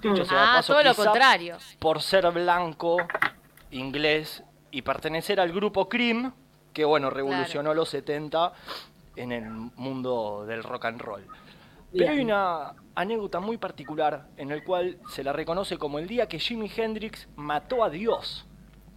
Dicho 0.02 0.24
sea 0.26 0.52
Ah, 0.52 0.56
paso, 0.56 0.74
todo 0.74 0.82
lo 0.82 0.94
contrario. 0.94 1.56
Por 1.78 2.02
ser 2.02 2.30
blanco, 2.30 2.98
inglés 3.70 4.42
y 4.70 4.82
pertenecer 4.82 5.40
al 5.40 5.50
grupo 5.52 5.88
Cream, 5.88 6.32
que 6.74 6.84
bueno, 6.84 7.08
revolucionó 7.08 7.72
los 7.72 7.88
70 7.88 8.52
en 9.16 9.32
el 9.32 9.44
mundo 9.50 10.44
del 10.46 10.62
rock 10.62 10.84
and 10.86 11.00
roll. 11.00 11.26
Pero 11.92 12.12
hay 12.12 12.20
una 12.20 12.74
anécdota 12.94 13.40
muy 13.40 13.56
particular 13.56 14.28
en 14.36 14.50
el 14.50 14.62
cual 14.62 14.98
se 15.10 15.24
la 15.24 15.32
reconoce 15.32 15.78
como 15.78 15.98
el 15.98 16.06
día 16.06 16.28
que 16.28 16.38
Jimi 16.38 16.70
Hendrix 16.74 17.28
mató 17.36 17.82
a 17.82 17.90
Dios. 17.90 18.46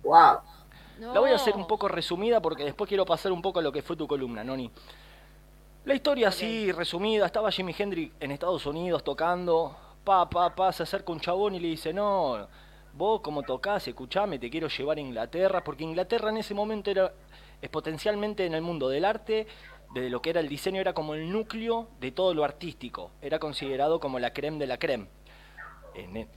Wow. 0.03 0.39
La 0.99 1.19
voy 1.19 1.31
a 1.31 1.35
hacer 1.35 1.55
un 1.55 1.65
poco 1.65 1.87
resumida 1.87 2.41
porque 2.41 2.63
después 2.63 2.87
quiero 2.87 3.05
pasar 3.05 3.31
un 3.31 3.41
poco 3.41 3.59
a 3.59 3.63
lo 3.63 3.71
que 3.71 3.81
fue 3.81 3.95
tu 3.95 4.07
columna, 4.07 4.43
Noni. 4.43 4.69
La 5.85 5.95
historia 5.95 6.29
así 6.29 6.71
resumida, 6.71 7.25
estaba 7.25 7.51
Jimi 7.51 7.75
Hendrix 7.77 8.13
en 8.19 8.31
Estados 8.31 8.65
Unidos 8.65 9.03
tocando, 9.03 9.75
pa, 10.03 10.29
pa, 10.29 10.55
pa, 10.55 10.71
se 10.71 10.83
acerca 10.83 11.11
un 11.11 11.19
chabón 11.19 11.55
y 11.55 11.59
le 11.59 11.67
dice, 11.69 11.91
no, 11.91 12.47
vos 12.93 13.21
como 13.21 13.43
tocás, 13.43 13.87
escuchame, 13.87 14.39
te 14.39 14.49
quiero 14.49 14.69
llevar 14.69 14.97
a 14.97 15.01
Inglaterra, 15.01 15.63
porque 15.63 15.83
Inglaterra 15.83 16.29
en 16.29 16.37
ese 16.37 16.53
momento 16.53 16.91
era, 16.91 17.11
es 17.61 17.69
potencialmente 17.69 18.45
en 18.45 18.53
el 18.53 18.61
mundo 18.61 18.87
del 18.87 19.03
arte, 19.03 19.47
de 19.93 20.09
lo 20.09 20.21
que 20.21 20.29
era 20.31 20.39
el 20.39 20.47
diseño, 20.49 20.81
era 20.81 20.93
como 20.93 21.13
el 21.15 21.31
núcleo 21.31 21.89
de 21.99 22.11
todo 22.11 22.33
lo 22.33 22.43
artístico, 22.43 23.11
era 23.21 23.39
considerado 23.39 23.99
como 23.99 24.19
la 24.19 24.33
creme 24.33 24.57
de 24.59 24.67
la 24.67 24.77
creme. 24.77 25.07
E- 25.95 26.27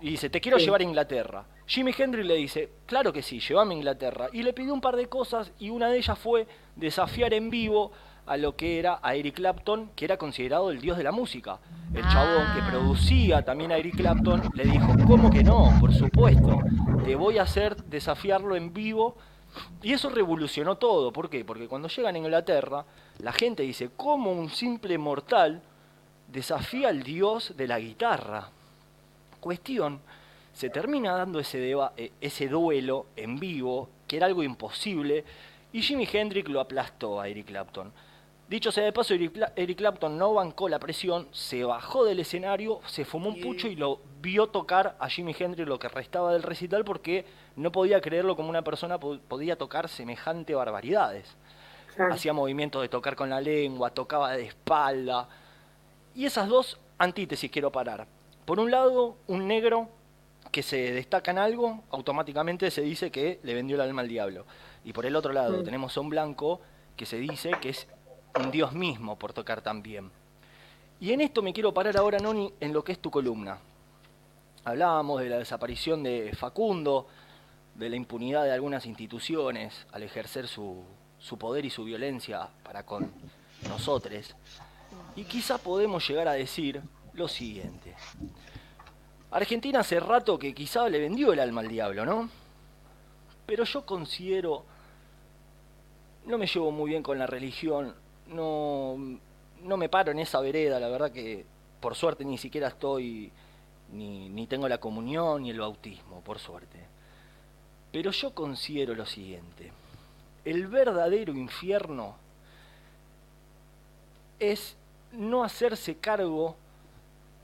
y 0.00 0.10
dice, 0.10 0.28
te 0.28 0.40
quiero 0.40 0.58
Sí. 0.58 0.64
llevar 0.64 0.80
a 0.80 0.84
Inglaterra. 0.84 1.44
Jimi 1.66 1.92
Hendrix 1.96 2.26
le 2.26 2.34
dice, 2.34 2.68
claro 2.84 3.12
que 3.12 3.22
sí, 3.22 3.38
llévame 3.40 3.74
a 3.74 3.78
Inglaterra. 3.78 4.28
Y 4.32 4.42
le 4.42 4.52
pidió 4.52 4.74
un 4.74 4.80
par 4.80 4.96
de 4.96 5.06
cosas 5.08 5.52
y 5.58 5.70
una 5.70 5.88
de 5.88 5.96
ellas 5.98 6.18
fue 6.18 6.46
desafiar 6.76 7.32
en 7.32 7.48
vivo 7.48 7.92
a 8.26 8.36
lo 8.36 8.56
que 8.56 8.78
era 8.78 8.98
a 9.02 9.14
Eric 9.14 9.36
Clapton, 9.36 9.90
que 9.94 10.04
era 10.04 10.16
considerado 10.18 10.70
el 10.70 10.80
dios 10.80 10.98
de 10.98 11.04
la 11.04 11.12
música. 11.12 11.58
El 11.94 12.02
chabón 12.08 12.44
que 12.54 12.60
Ah. 12.60 12.68
producía 12.70 13.44
también 13.44 13.70
a 13.72 13.76
Eric 13.76 13.96
Clapton 13.96 14.42
le 14.54 14.64
dijo, 14.64 14.88
¿cómo 15.06 15.30
que 15.30 15.44
no? 15.44 15.70
Por 15.80 15.94
supuesto, 15.94 16.58
te 17.04 17.14
voy 17.14 17.38
a 17.38 17.42
hacer 17.42 17.76
desafiarlo 17.84 18.56
en 18.56 18.74
vivo. 18.74 19.16
Y 19.82 19.92
eso 19.92 20.08
revolucionó 20.08 20.76
todo. 20.76 21.12
¿Por 21.12 21.30
qué? 21.30 21.44
Porque 21.44 21.68
cuando 21.68 21.88
llegan 21.88 22.14
a 22.14 22.18
Inglaterra, 22.18 22.84
la 23.18 23.32
gente 23.32 23.62
dice, 23.62 23.90
¿cómo 23.96 24.32
un 24.32 24.50
simple 24.50 24.98
mortal 24.98 25.62
desafía 26.32 26.88
al 26.88 27.02
dios 27.02 27.56
de 27.56 27.68
la 27.68 27.78
guitarra? 27.78 28.48
Cuestión, 29.40 30.00
se 30.52 30.70
termina 30.70 31.12
dando 31.16 31.38
ese, 31.40 31.58
deba- 31.58 31.92
eh, 31.96 32.12
ese 32.20 32.48
duelo 32.48 33.06
en 33.16 33.38
vivo, 33.38 33.88
que 34.08 34.16
era 34.16 34.26
algo 34.26 34.42
imposible, 34.42 35.24
y 35.72 35.82
Jimi 35.82 36.08
Hendrix 36.10 36.48
lo 36.48 36.60
aplastó 36.60 37.20
a 37.20 37.28
Eric 37.28 37.46
Clapton. 37.46 37.92
Dicho 38.48 38.70
sea 38.70 38.84
de 38.84 38.92
paso, 38.92 39.14
Eric, 39.14 39.32
Cla- 39.32 39.52
Eric 39.56 39.78
Clapton 39.78 40.18
no 40.18 40.34
bancó 40.34 40.68
la 40.68 40.78
presión, 40.78 41.28
se 41.32 41.64
bajó 41.64 42.04
del 42.04 42.20
escenario, 42.20 42.80
se 42.86 43.04
fumó 43.06 43.28
un 43.30 43.40
pucho 43.40 43.68
y 43.68 43.74
lo 43.76 44.00
vio 44.20 44.48
tocar 44.48 44.96
a 44.98 45.08
Jimi 45.08 45.34
Hendrix 45.38 45.66
lo 45.66 45.78
que 45.78 45.88
restaba 45.88 46.32
del 46.32 46.42
recital 46.42 46.84
porque 46.84 47.24
no 47.56 47.72
podía 47.72 48.00
creerlo 48.02 48.36
como 48.36 48.50
una 48.50 48.62
persona 48.62 48.98
po- 49.00 49.18
podía 49.28 49.56
tocar 49.56 49.88
semejante 49.88 50.54
barbaridades. 50.54 51.26
Claro. 51.96 52.12
Hacía 52.14 52.32
movimientos 52.34 52.82
de 52.82 52.88
tocar 52.88 53.16
con 53.16 53.30
la 53.30 53.40
lengua, 53.40 53.90
tocaba 53.90 54.32
de 54.32 54.44
espalda. 54.44 55.28
Y 56.14 56.26
esas 56.26 56.48
dos 56.48 56.78
antítesis 56.98 57.50
quiero 57.50 57.72
parar. 57.72 58.06
Por 58.44 58.60
un 58.60 58.70
lado, 58.70 59.16
un 59.26 59.48
negro 59.48 59.88
que 60.52 60.62
se 60.62 60.92
destaca 60.92 61.30
en 61.30 61.38
algo, 61.38 61.82
automáticamente 61.90 62.70
se 62.70 62.82
dice 62.82 63.10
que 63.10 63.40
le 63.42 63.54
vendió 63.54 63.76
el 63.76 63.80
alma 63.82 64.02
al 64.02 64.08
diablo. 64.08 64.44
Y 64.84 64.92
por 64.92 65.06
el 65.06 65.16
otro 65.16 65.32
lado 65.32 65.62
tenemos 65.62 65.96
a 65.96 66.00
un 66.00 66.10
blanco 66.10 66.60
que 66.96 67.06
se 67.06 67.16
dice 67.16 67.52
que 67.60 67.70
es 67.70 67.88
un 68.38 68.50
dios 68.50 68.72
mismo 68.72 69.16
por 69.16 69.32
tocar 69.32 69.60
tan 69.62 69.82
bien. 69.82 70.10
Y 71.00 71.12
en 71.12 71.20
esto 71.20 71.42
me 71.42 71.52
quiero 71.52 71.72
parar 71.72 71.96
ahora, 71.96 72.18
Noni, 72.18 72.52
en 72.60 72.72
lo 72.72 72.82
que 72.82 72.92
es 72.92 72.98
tu 72.98 73.10
columna. 73.10 73.58
Hablábamos 74.64 75.20
de 75.20 75.28
la 75.28 75.38
desaparición 75.38 76.02
de 76.02 76.32
Facundo, 76.34 77.06
de 77.74 77.88
la 77.88 77.96
impunidad 77.96 78.44
de 78.44 78.52
algunas 78.52 78.86
instituciones 78.86 79.86
al 79.92 80.02
ejercer 80.02 80.48
su, 80.48 80.82
su 81.18 81.36
poder 81.36 81.64
y 81.64 81.70
su 81.70 81.84
violencia 81.84 82.48
para 82.62 82.84
con 82.84 83.12
nosotros. 83.68 84.34
Y 85.16 85.24
quizá 85.24 85.58
podemos 85.58 86.06
llegar 86.08 86.28
a 86.28 86.32
decir 86.32 86.80
lo 87.12 87.28
siguiente. 87.28 87.94
Argentina 89.30 89.80
hace 89.80 90.00
rato 90.00 90.38
que 90.38 90.54
quizá 90.54 90.88
le 90.88 91.00
vendió 91.00 91.32
el 91.32 91.40
alma 91.40 91.60
al 91.60 91.68
diablo, 91.68 92.04
¿no? 92.04 92.28
Pero 93.46 93.64
yo 93.64 93.84
considero, 93.84 94.64
no 96.26 96.38
me 96.38 96.46
llevo 96.46 96.70
muy 96.70 96.90
bien 96.90 97.02
con 97.02 97.18
la 97.18 97.26
religión, 97.26 97.94
no, 98.28 98.96
no 99.62 99.76
me 99.76 99.88
paro 99.88 100.12
en 100.12 100.18
esa 100.18 100.40
vereda, 100.40 100.78
la 100.80 100.88
verdad 100.88 101.10
que 101.10 101.44
por 101.80 101.94
suerte 101.94 102.24
ni 102.24 102.38
siquiera 102.38 102.68
estoy, 102.68 103.30
ni, 103.92 104.28
ni 104.28 104.46
tengo 104.46 104.68
la 104.68 104.78
comunión 104.78 105.42
ni 105.42 105.50
el 105.50 105.60
bautismo, 105.60 106.20
por 106.20 106.38
suerte. 106.38 106.78
Pero 107.92 108.10
yo 108.10 108.34
considero 108.34 108.94
lo 108.94 109.06
siguiente, 109.06 109.72
el 110.44 110.66
verdadero 110.66 111.32
infierno 111.32 112.16
es 114.38 114.76
no 115.12 115.44
hacerse 115.44 115.96
cargo 115.96 116.56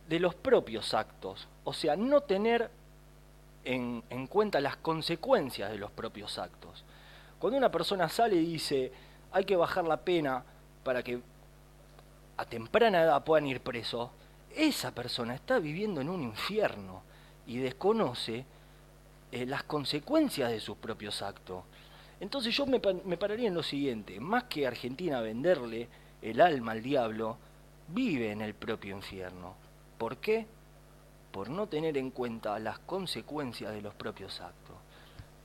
de 0.08 0.18
los 0.18 0.34
propios 0.34 0.92
actos, 0.92 1.46
o 1.64 1.72
sea, 1.72 1.96
no 1.96 2.22
tener 2.22 2.70
en, 3.64 4.02
en 4.10 4.26
cuenta 4.26 4.60
las 4.60 4.76
consecuencias 4.76 5.70
de 5.70 5.78
los 5.78 5.90
propios 5.90 6.38
actos. 6.38 6.84
Cuando 7.38 7.58
una 7.58 7.70
persona 7.70 8.08
sale 8.08 8.36
y 8.36 8.44
dice, 8.44 8.92
hay 9.32 9.44
que 9.44 9.56
bajar 9.56 9.84
la 9.84 9.98
pena 9.98 10.44
para 10.82 11.02
que 11.02 11.20
a 12.36 12.44
temprana 12.44 13.02
edad 13.02 13.22
puedan 13.22 13.46
ir 13.46 13.60
presos, 13.60 14.10
esa 14.54 14.94
persona 14.94 15.34
está 15.34 15.58
viviendo 15.58 16.00
en 16.00 16.08
un 16.08 16.22
infierno 16.22 17.02
y 17.46 17.58
desconoce 17.58 18.44
eh, 19.32 19.46
las 19.46 19.62
consecuencias 19.64 20.50
de 20.50 20.60
sus 20.60 20.76
propios 20.76 21.22
actos. 21.22 21.64
Entonces 22.18 22.54
yo 22.56 22.66
me, 22.66 22.80
me 23.04 23.16
pararía 23.16 23.48
en 23.48 23.54
lo 23.54 23.62
siguiente, 23.62 24.20
más 24.20 24.44
que 24.44 24.66
Argentina 24.66 25.20
venderle 25.20 25.88
el 26.22 26.40
alma 26.40 26.72
al 26.72 26.82
diablo, 26.82 27.36
vive 27.88 28.32
en 28.32 28.40
el 28.40 28.54
propio 28.54 28.96
infierno. 28.96 29.54
¿Por 29.98 30.16
qué? 30.16 30.46
Por 31.32 31.48
no 31.48 31.66
tener 31.66 31.96
en 31.96 32.10
cuenta 32.10 32.58
las 32.58 32.78
consecuencias 32.80 33.72
de 33.72 33.82
los 33.82 33.94
propios 33.94 34.40
actos. 34.40 34.76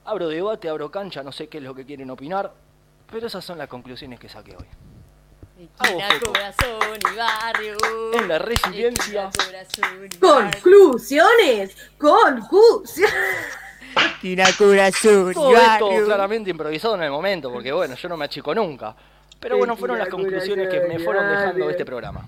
Abro 0.06 0.28
debate, 0.28 0.70
abro 0.70 0.92
cancha, 0.92 1.24
no 1.24 1.32
sé 1.32 1.48
qué 1.48 1.58
es 1.58 1.64
lo 1.64 1.76
que 1.76 1.86
quieren 1.86 2.10
opinar, 2.10 2.54
pero 3.12 3.28
esas 3.28 3.44
son 3.44 3.58
las 3.58 3.68
conclusiones 3.68 4.20
que 4.20 4.30
saqué 4.30 4.56
hoy. 4.56 4.66
Esquina, 5.58 6.08
corazón 6.24 7.00
y 7.00 7.16
barrio. 7.16 7.78
En 8.14 8.28
la. 8.28 8.38
Esquina, 8.38 9.32
barrio. 9.38 10.10
Conclusiones, 10.20 11.78
conclusiones. 11.98 13.16
Esquina, 13.96 14.46
corazón 14.58 15.32
y 15.32 15.34
Todo 15.34 15.56
esto 15.56 15.86
barrio. 15.88 16.06
claramente 16.06 16.50
improvisado 16.50 16.96
en 16.96 17.04
el 17.04 17.12
momento, 17.12 17.52
porque 17.52 17.72
bueno, 17.72 17.96
yo 17.96 18.10
no 18.10 18.18
me 18.18 18.26
achico 18.26 18.54
nunca. 18.54 18.96
Pero 19.40 19.58
bueno, 19.58 19.78
fueron 19.78 19.98
las 19.98 20.10
conclusiones 20.10 20.68
que 20.70 20.82
me 20.82 21.00
fueron 21.00 21.30
dejando 21.30 21.70
este 21.70 21.86
programa. 21.86 22.28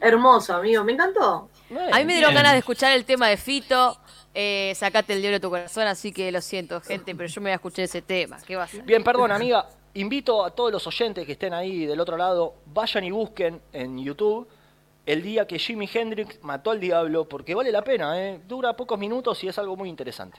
Hermoso, 0.00 0.54
amigo, 0.54 0.82
me 0.84 0.92
encantó. 0.92 1.48
A 1.92 1.98
mí 1.98 2.04
me 2.04 2.14
dieron 2.14 2.30
Bien. 2.30 2.34
ganas 2.34 2.52
de 2.52 2.58
escuchar 2.58 2.92
el 2.92 3.04
tema 3.04 3.28
de 3.28 3.36
Fito. 3.36 3.98
Eh, 4.34 4.74
sacate 4.76 5.14
el 5.14 5.20
diablo 5.20 5.36
de 5.36 5.40
tu 5.40 5.48
corazón, 5.50 5.86
así 5.86 6.12
que 6.12 6.30
lo 6.30 6.42
siento, 6.42 6.80
gente, 6.82 7.14
pero 7.14 7.28
yo 7.28 7.40
me 7.40 7.46
voy 7.46 7.52
a 7.52 7.54
escuchar 7.54 7.84
ese 7.86 8.02
tema. 8.02 8.38
¿Qué 8.46 8.54
va 8.56 8.64
a 8.64 8.68
ser? 8.68 8.82
Bien, 8.82 9.02
perdón, 9.02 9.32
amiga. 9.32 9.66
Invito 9.96 10.44
a 10.44 10.50
todos 10.50 10.70
los 10.70 10.86
oyentes 10.86 11.24
que 11.24 11.32
estén 11.32 11.54
ahí 11.54 11.86
del 11.86 12.00
otro 12.00 12.18
lado, 12.18 12.56
vayan 12.66 13.04
y 13.04 13.10
busquen 13.10 13.62
en 13.72 13.98
YouTube 13.98 14.46
el 15.06 15.22
día 15.22 15.46
que 15.46 15.58
Jimi 15.58 15.88
Hendrix 15.92 16.38
mató 16.42 16.70
al 16.70 16.80
diablo, 16.80 17.26
porque 17.28 17.54
vale 17.54 17.72
la 17.72 17.82
pena, 17.82 18.20
¿eh? 18.20 18.40
Dura 18.46 18.76
pocos 18.76 18.98
minutos 18.98 19.42
y 19.44 19.48
es 19.48 19.58
algo 19.58 19.74
muy 19.76 19.88
interesante. 19.88 20.38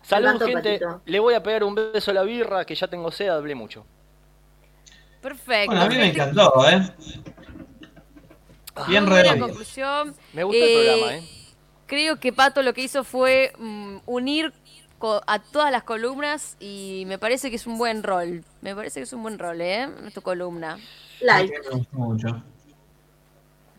Salud, 0.00 0.40
gente. 0.40 0.78
Patito. 0.78 1.02
Le 1.04 1.18
voy 1.18 1.34
a 1.34 1.42
pegar 1.42 1.64
un 1.64 1.74
beso 1.74 2.12
a 2.12 2.14
la 2.14 2.22
birra, 2.22 2.64
que 2.64 2.74
ya 2.74 2.88
tengo 2.88 3.10
sed, 3.10 3.28
hablé 3.28 3.54
mucho. 3.54 3.84
Perfecto. 5.20 5.66
Bueno, 5.66 5.82
a 5.82 5.88
mí 5.88 5.96
me 5.96 6.06
encantó, 6.10 6.52
¿eh? 6.68 6.94
Bien 8.88 9.04
Muy 9.04 9.12
buena 9.12 9.38
conclusión. 9.38 10.14
Me 10.32 10.44
gusta 10.44 10.64
el 10.64 10.70
Eh, 10.70 10.74
programa, 10.86 11.16
¿eh? 11.16 11.28
Creo 11.86 12.18
que 12.20 12.32
Pato 12.32 12.62
lo 12.62 12.74
que 12.74 12.82
hizo 12.82 13.04
fue 13.04 13.52
mm, 13.58 13.98
unir 14.06 14.52
a 15.00 15.38
todas 15.38 15.70
las 15.70 15.82
columnas 15.82 16.56
y 16.60 17.04
me 17.06 17.18
parece 17.18 17.50
que 17.50 17.56
es 17.56 17.66
un 17.66 17.78
buen 17.78 18.02
rol. 18.02 18.44
Me 18.60 18.74
parece 18.74 19.00
que 19.00 19.04
es 19.04 19.12
un 19.12 19.22
buen 19.22 19.38
rol, 19.38 19.60
¿eh? 19.60 19.88
Tu 20.14 20.20
columna. 20.22 20.78
Like. 21.20 21.60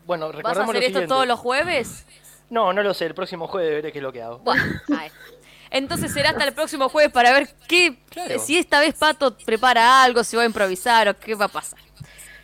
Bueno, 0.06 0.32
¿Vas 0.32 0.58
a 0.58 0.64
hacer 0.64 0.76
lo 0.76 0.82
esto 0.82 1.08
todos 1.08 1.28
los 1.28 1.40
jueves? 1.40 2.06
No, 2.50 2.72
no 2.72 2.82
lo 2.82 2.94
sé, 2.94 3.06
el 3.06 3.14
próximo 3.14 3.48
jueves 3.48 3.72
veré 3.72 3.92
qué 3.92 4.00
es 4.00 4.04
lo 4.04 4.14
que 4.14 4.22
hago. 4.22 4.40
Bueno. 4.40 4.64
Entonces 5.70 6.14
será 6.14 6.30
hasta 6.30 6.46
el 6.46 6.54
próximo 6.54 6.88
jueves 6.88 7.12
para 7.12 7.34
ver 7.34 7.50
qué, 7.68 8.00
Claro. 8.10 8.40
si 8.40 8.58
esta 8.58 8.80
vez 8.80 8.96
Pato 8.96 9.36
prepara 9.38 10.02
algo, 10.02 10.24
si 10.24 10.38
va 10.38 10.44
a 10.44 10.46
improvisar 10.46 11.10
o 11.10 11.18
qué 11.18 11.36
va 11.36 11.46
a 11.46 11.50
pasar. 11.50 11.80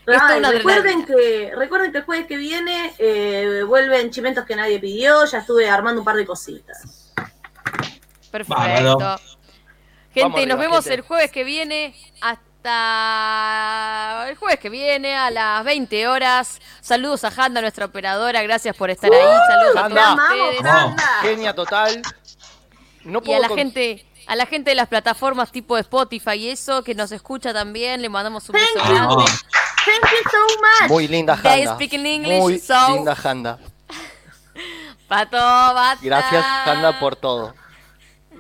Recuerden, 0.05 1.05
que, 1.05 1.53
recuerden 1.55 1.93
que 1.93 1.99
el 1.99 2.03
jueves 2.03 2.27
que 2.27 2.35
viene 2.35 2.93
eh, 2.97 3.63
vuelven 3.65 4.11
chimentos 4.11 4.45
que 4.45 4.55
nadie 4.55 4.79
pidió. 4.79 5.23
Ya 5.25 5.37
estuve 5.39 5.69
armando 5.69 6.01
un 6.01 6.05
par 6.05 6.17
de 6.17 6.25
cositas. 6.25 7.13
Perfecto. 8.33 9.19
Gente, 10.13 10.23
Vamos 10.23 10.39
nos 10.39 10.41
arriba, 10.41 10.55
vemos 10.57 10.83
gente. 10.83 10.93
el 10.95 11.01
jueves 11.01 11.31
que 11.31 11.43
viene. 11.43 11.95
Hasta 12.21 14.25
el 14.29 14.35
jueves 14.37 14.59
que 14.59 14.69
viene 14.69 15.15
a 15.15 15.29
las 15.29 15.63
20 15.63 16.07
horas. 16.07 16.59
Saludos 16.81 17.23
a 17.23 17.27
Handa, 17.35 17.61
nuestra 17.61 17.85
operadora. 17.85 18.41
Gracias 18.41 18.75
por 18.75 18.89
estar 18.89 19.11
ahí. 19.13 19.19
Saludos 19.21 19.75
a 19.75 19.85
Handa. 19.85 20.15
¡Te 20.29 20.37
todos 20.37 20.55
ustedes. 20.55 21.03
Genia 21.21 21.53
total. 21.53 22.01
No 23.03 23.21
Y 23.23 23.33
a 23.33 23.39
la 23.39 23.49
con- 23.49 23.57
gente, 23.57 24.05
a 24.27 24.35
la 24.35 24.45
gente 24.47 24.71
de 24.71 24.75
las 24.75 24.87
plataformas 24.87 25.51
tipo 25.51 25.77
Spotify 25.77 26.31
y 26.37 26.49
eso, 26.49 26.83
que 26.83 26.95
nos 26.95 27.11
escucha 27.11 27.53
también, 27.53 28.01
le 28.01 28.09
mandamos 28.09 28.47
un 28.49 28.53
beso 28.53 28.65
Thank 28.75 28.87
you. 28.87 28.93
grande. 28.95 29.25
Thank 29.25 30.11
you 30.11 30.29
so 30.31 30.37
much. 30.81 30.89
Muy 30.89 31.07
linda 31.07 31.37
They 31.41 31.61
Handa. 31.63 31.75
speak 31.75 31.93
in 31.93 32.05
English, 32.05 32.39
Muy 32.39 32.59
so- 32.59 32.89
linda 32.95 33.15
Handa. 33.23 33.59
Pato, 35.07 35.37
basta. 35.37 35.99
Gracias, 36.01 36.43
Handa, 36.65 36.99
por 36.99 37.15
todo. 37.15 37.53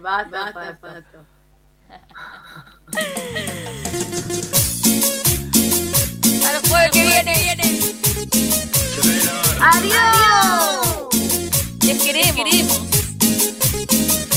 Basta, 0.03 0.51
basta. 0.51 1.01
Hasta 6.43 6.51
el 6.51 6.61
jueves 6.69 6.91
que 6.91 7.03
viene, 7.07 7.33
viene. 7.41 7.79
¡Adiós! 9.61 11.07
Les 11.85 12.03
queremos. 12.03 12.33
La 12.35 14.32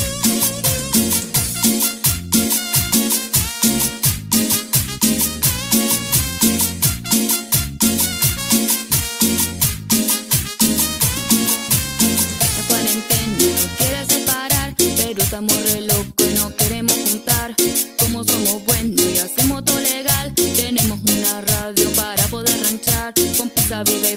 re 15.45 15.83
locos 15.83 16.27
y 16.31 16.35
no 16.35 16.55
queremos 16.57 16.95
juntar. 16.95 17.55
Como 17.99 18.25
somos 18.25 18.65
buenos 18.65 19.01
y 19.03 19.19
hacemos 19.19 19.65
todo 19.65 19.79
legal, 19.81 20.35
tenemos 20.35 20.99
una 21.03 21.41
radio 21.43 21.91
para 21.91 22.23
poder 22.29 22.59
ranchar. 22.63 23.13
Con 23.37 23.51
pizza, 23.51 23.83
birra 23.85 24.13
y 24.13 24.17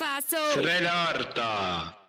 Faso. 0.00 0.38
Srenorta. 0.54 1.99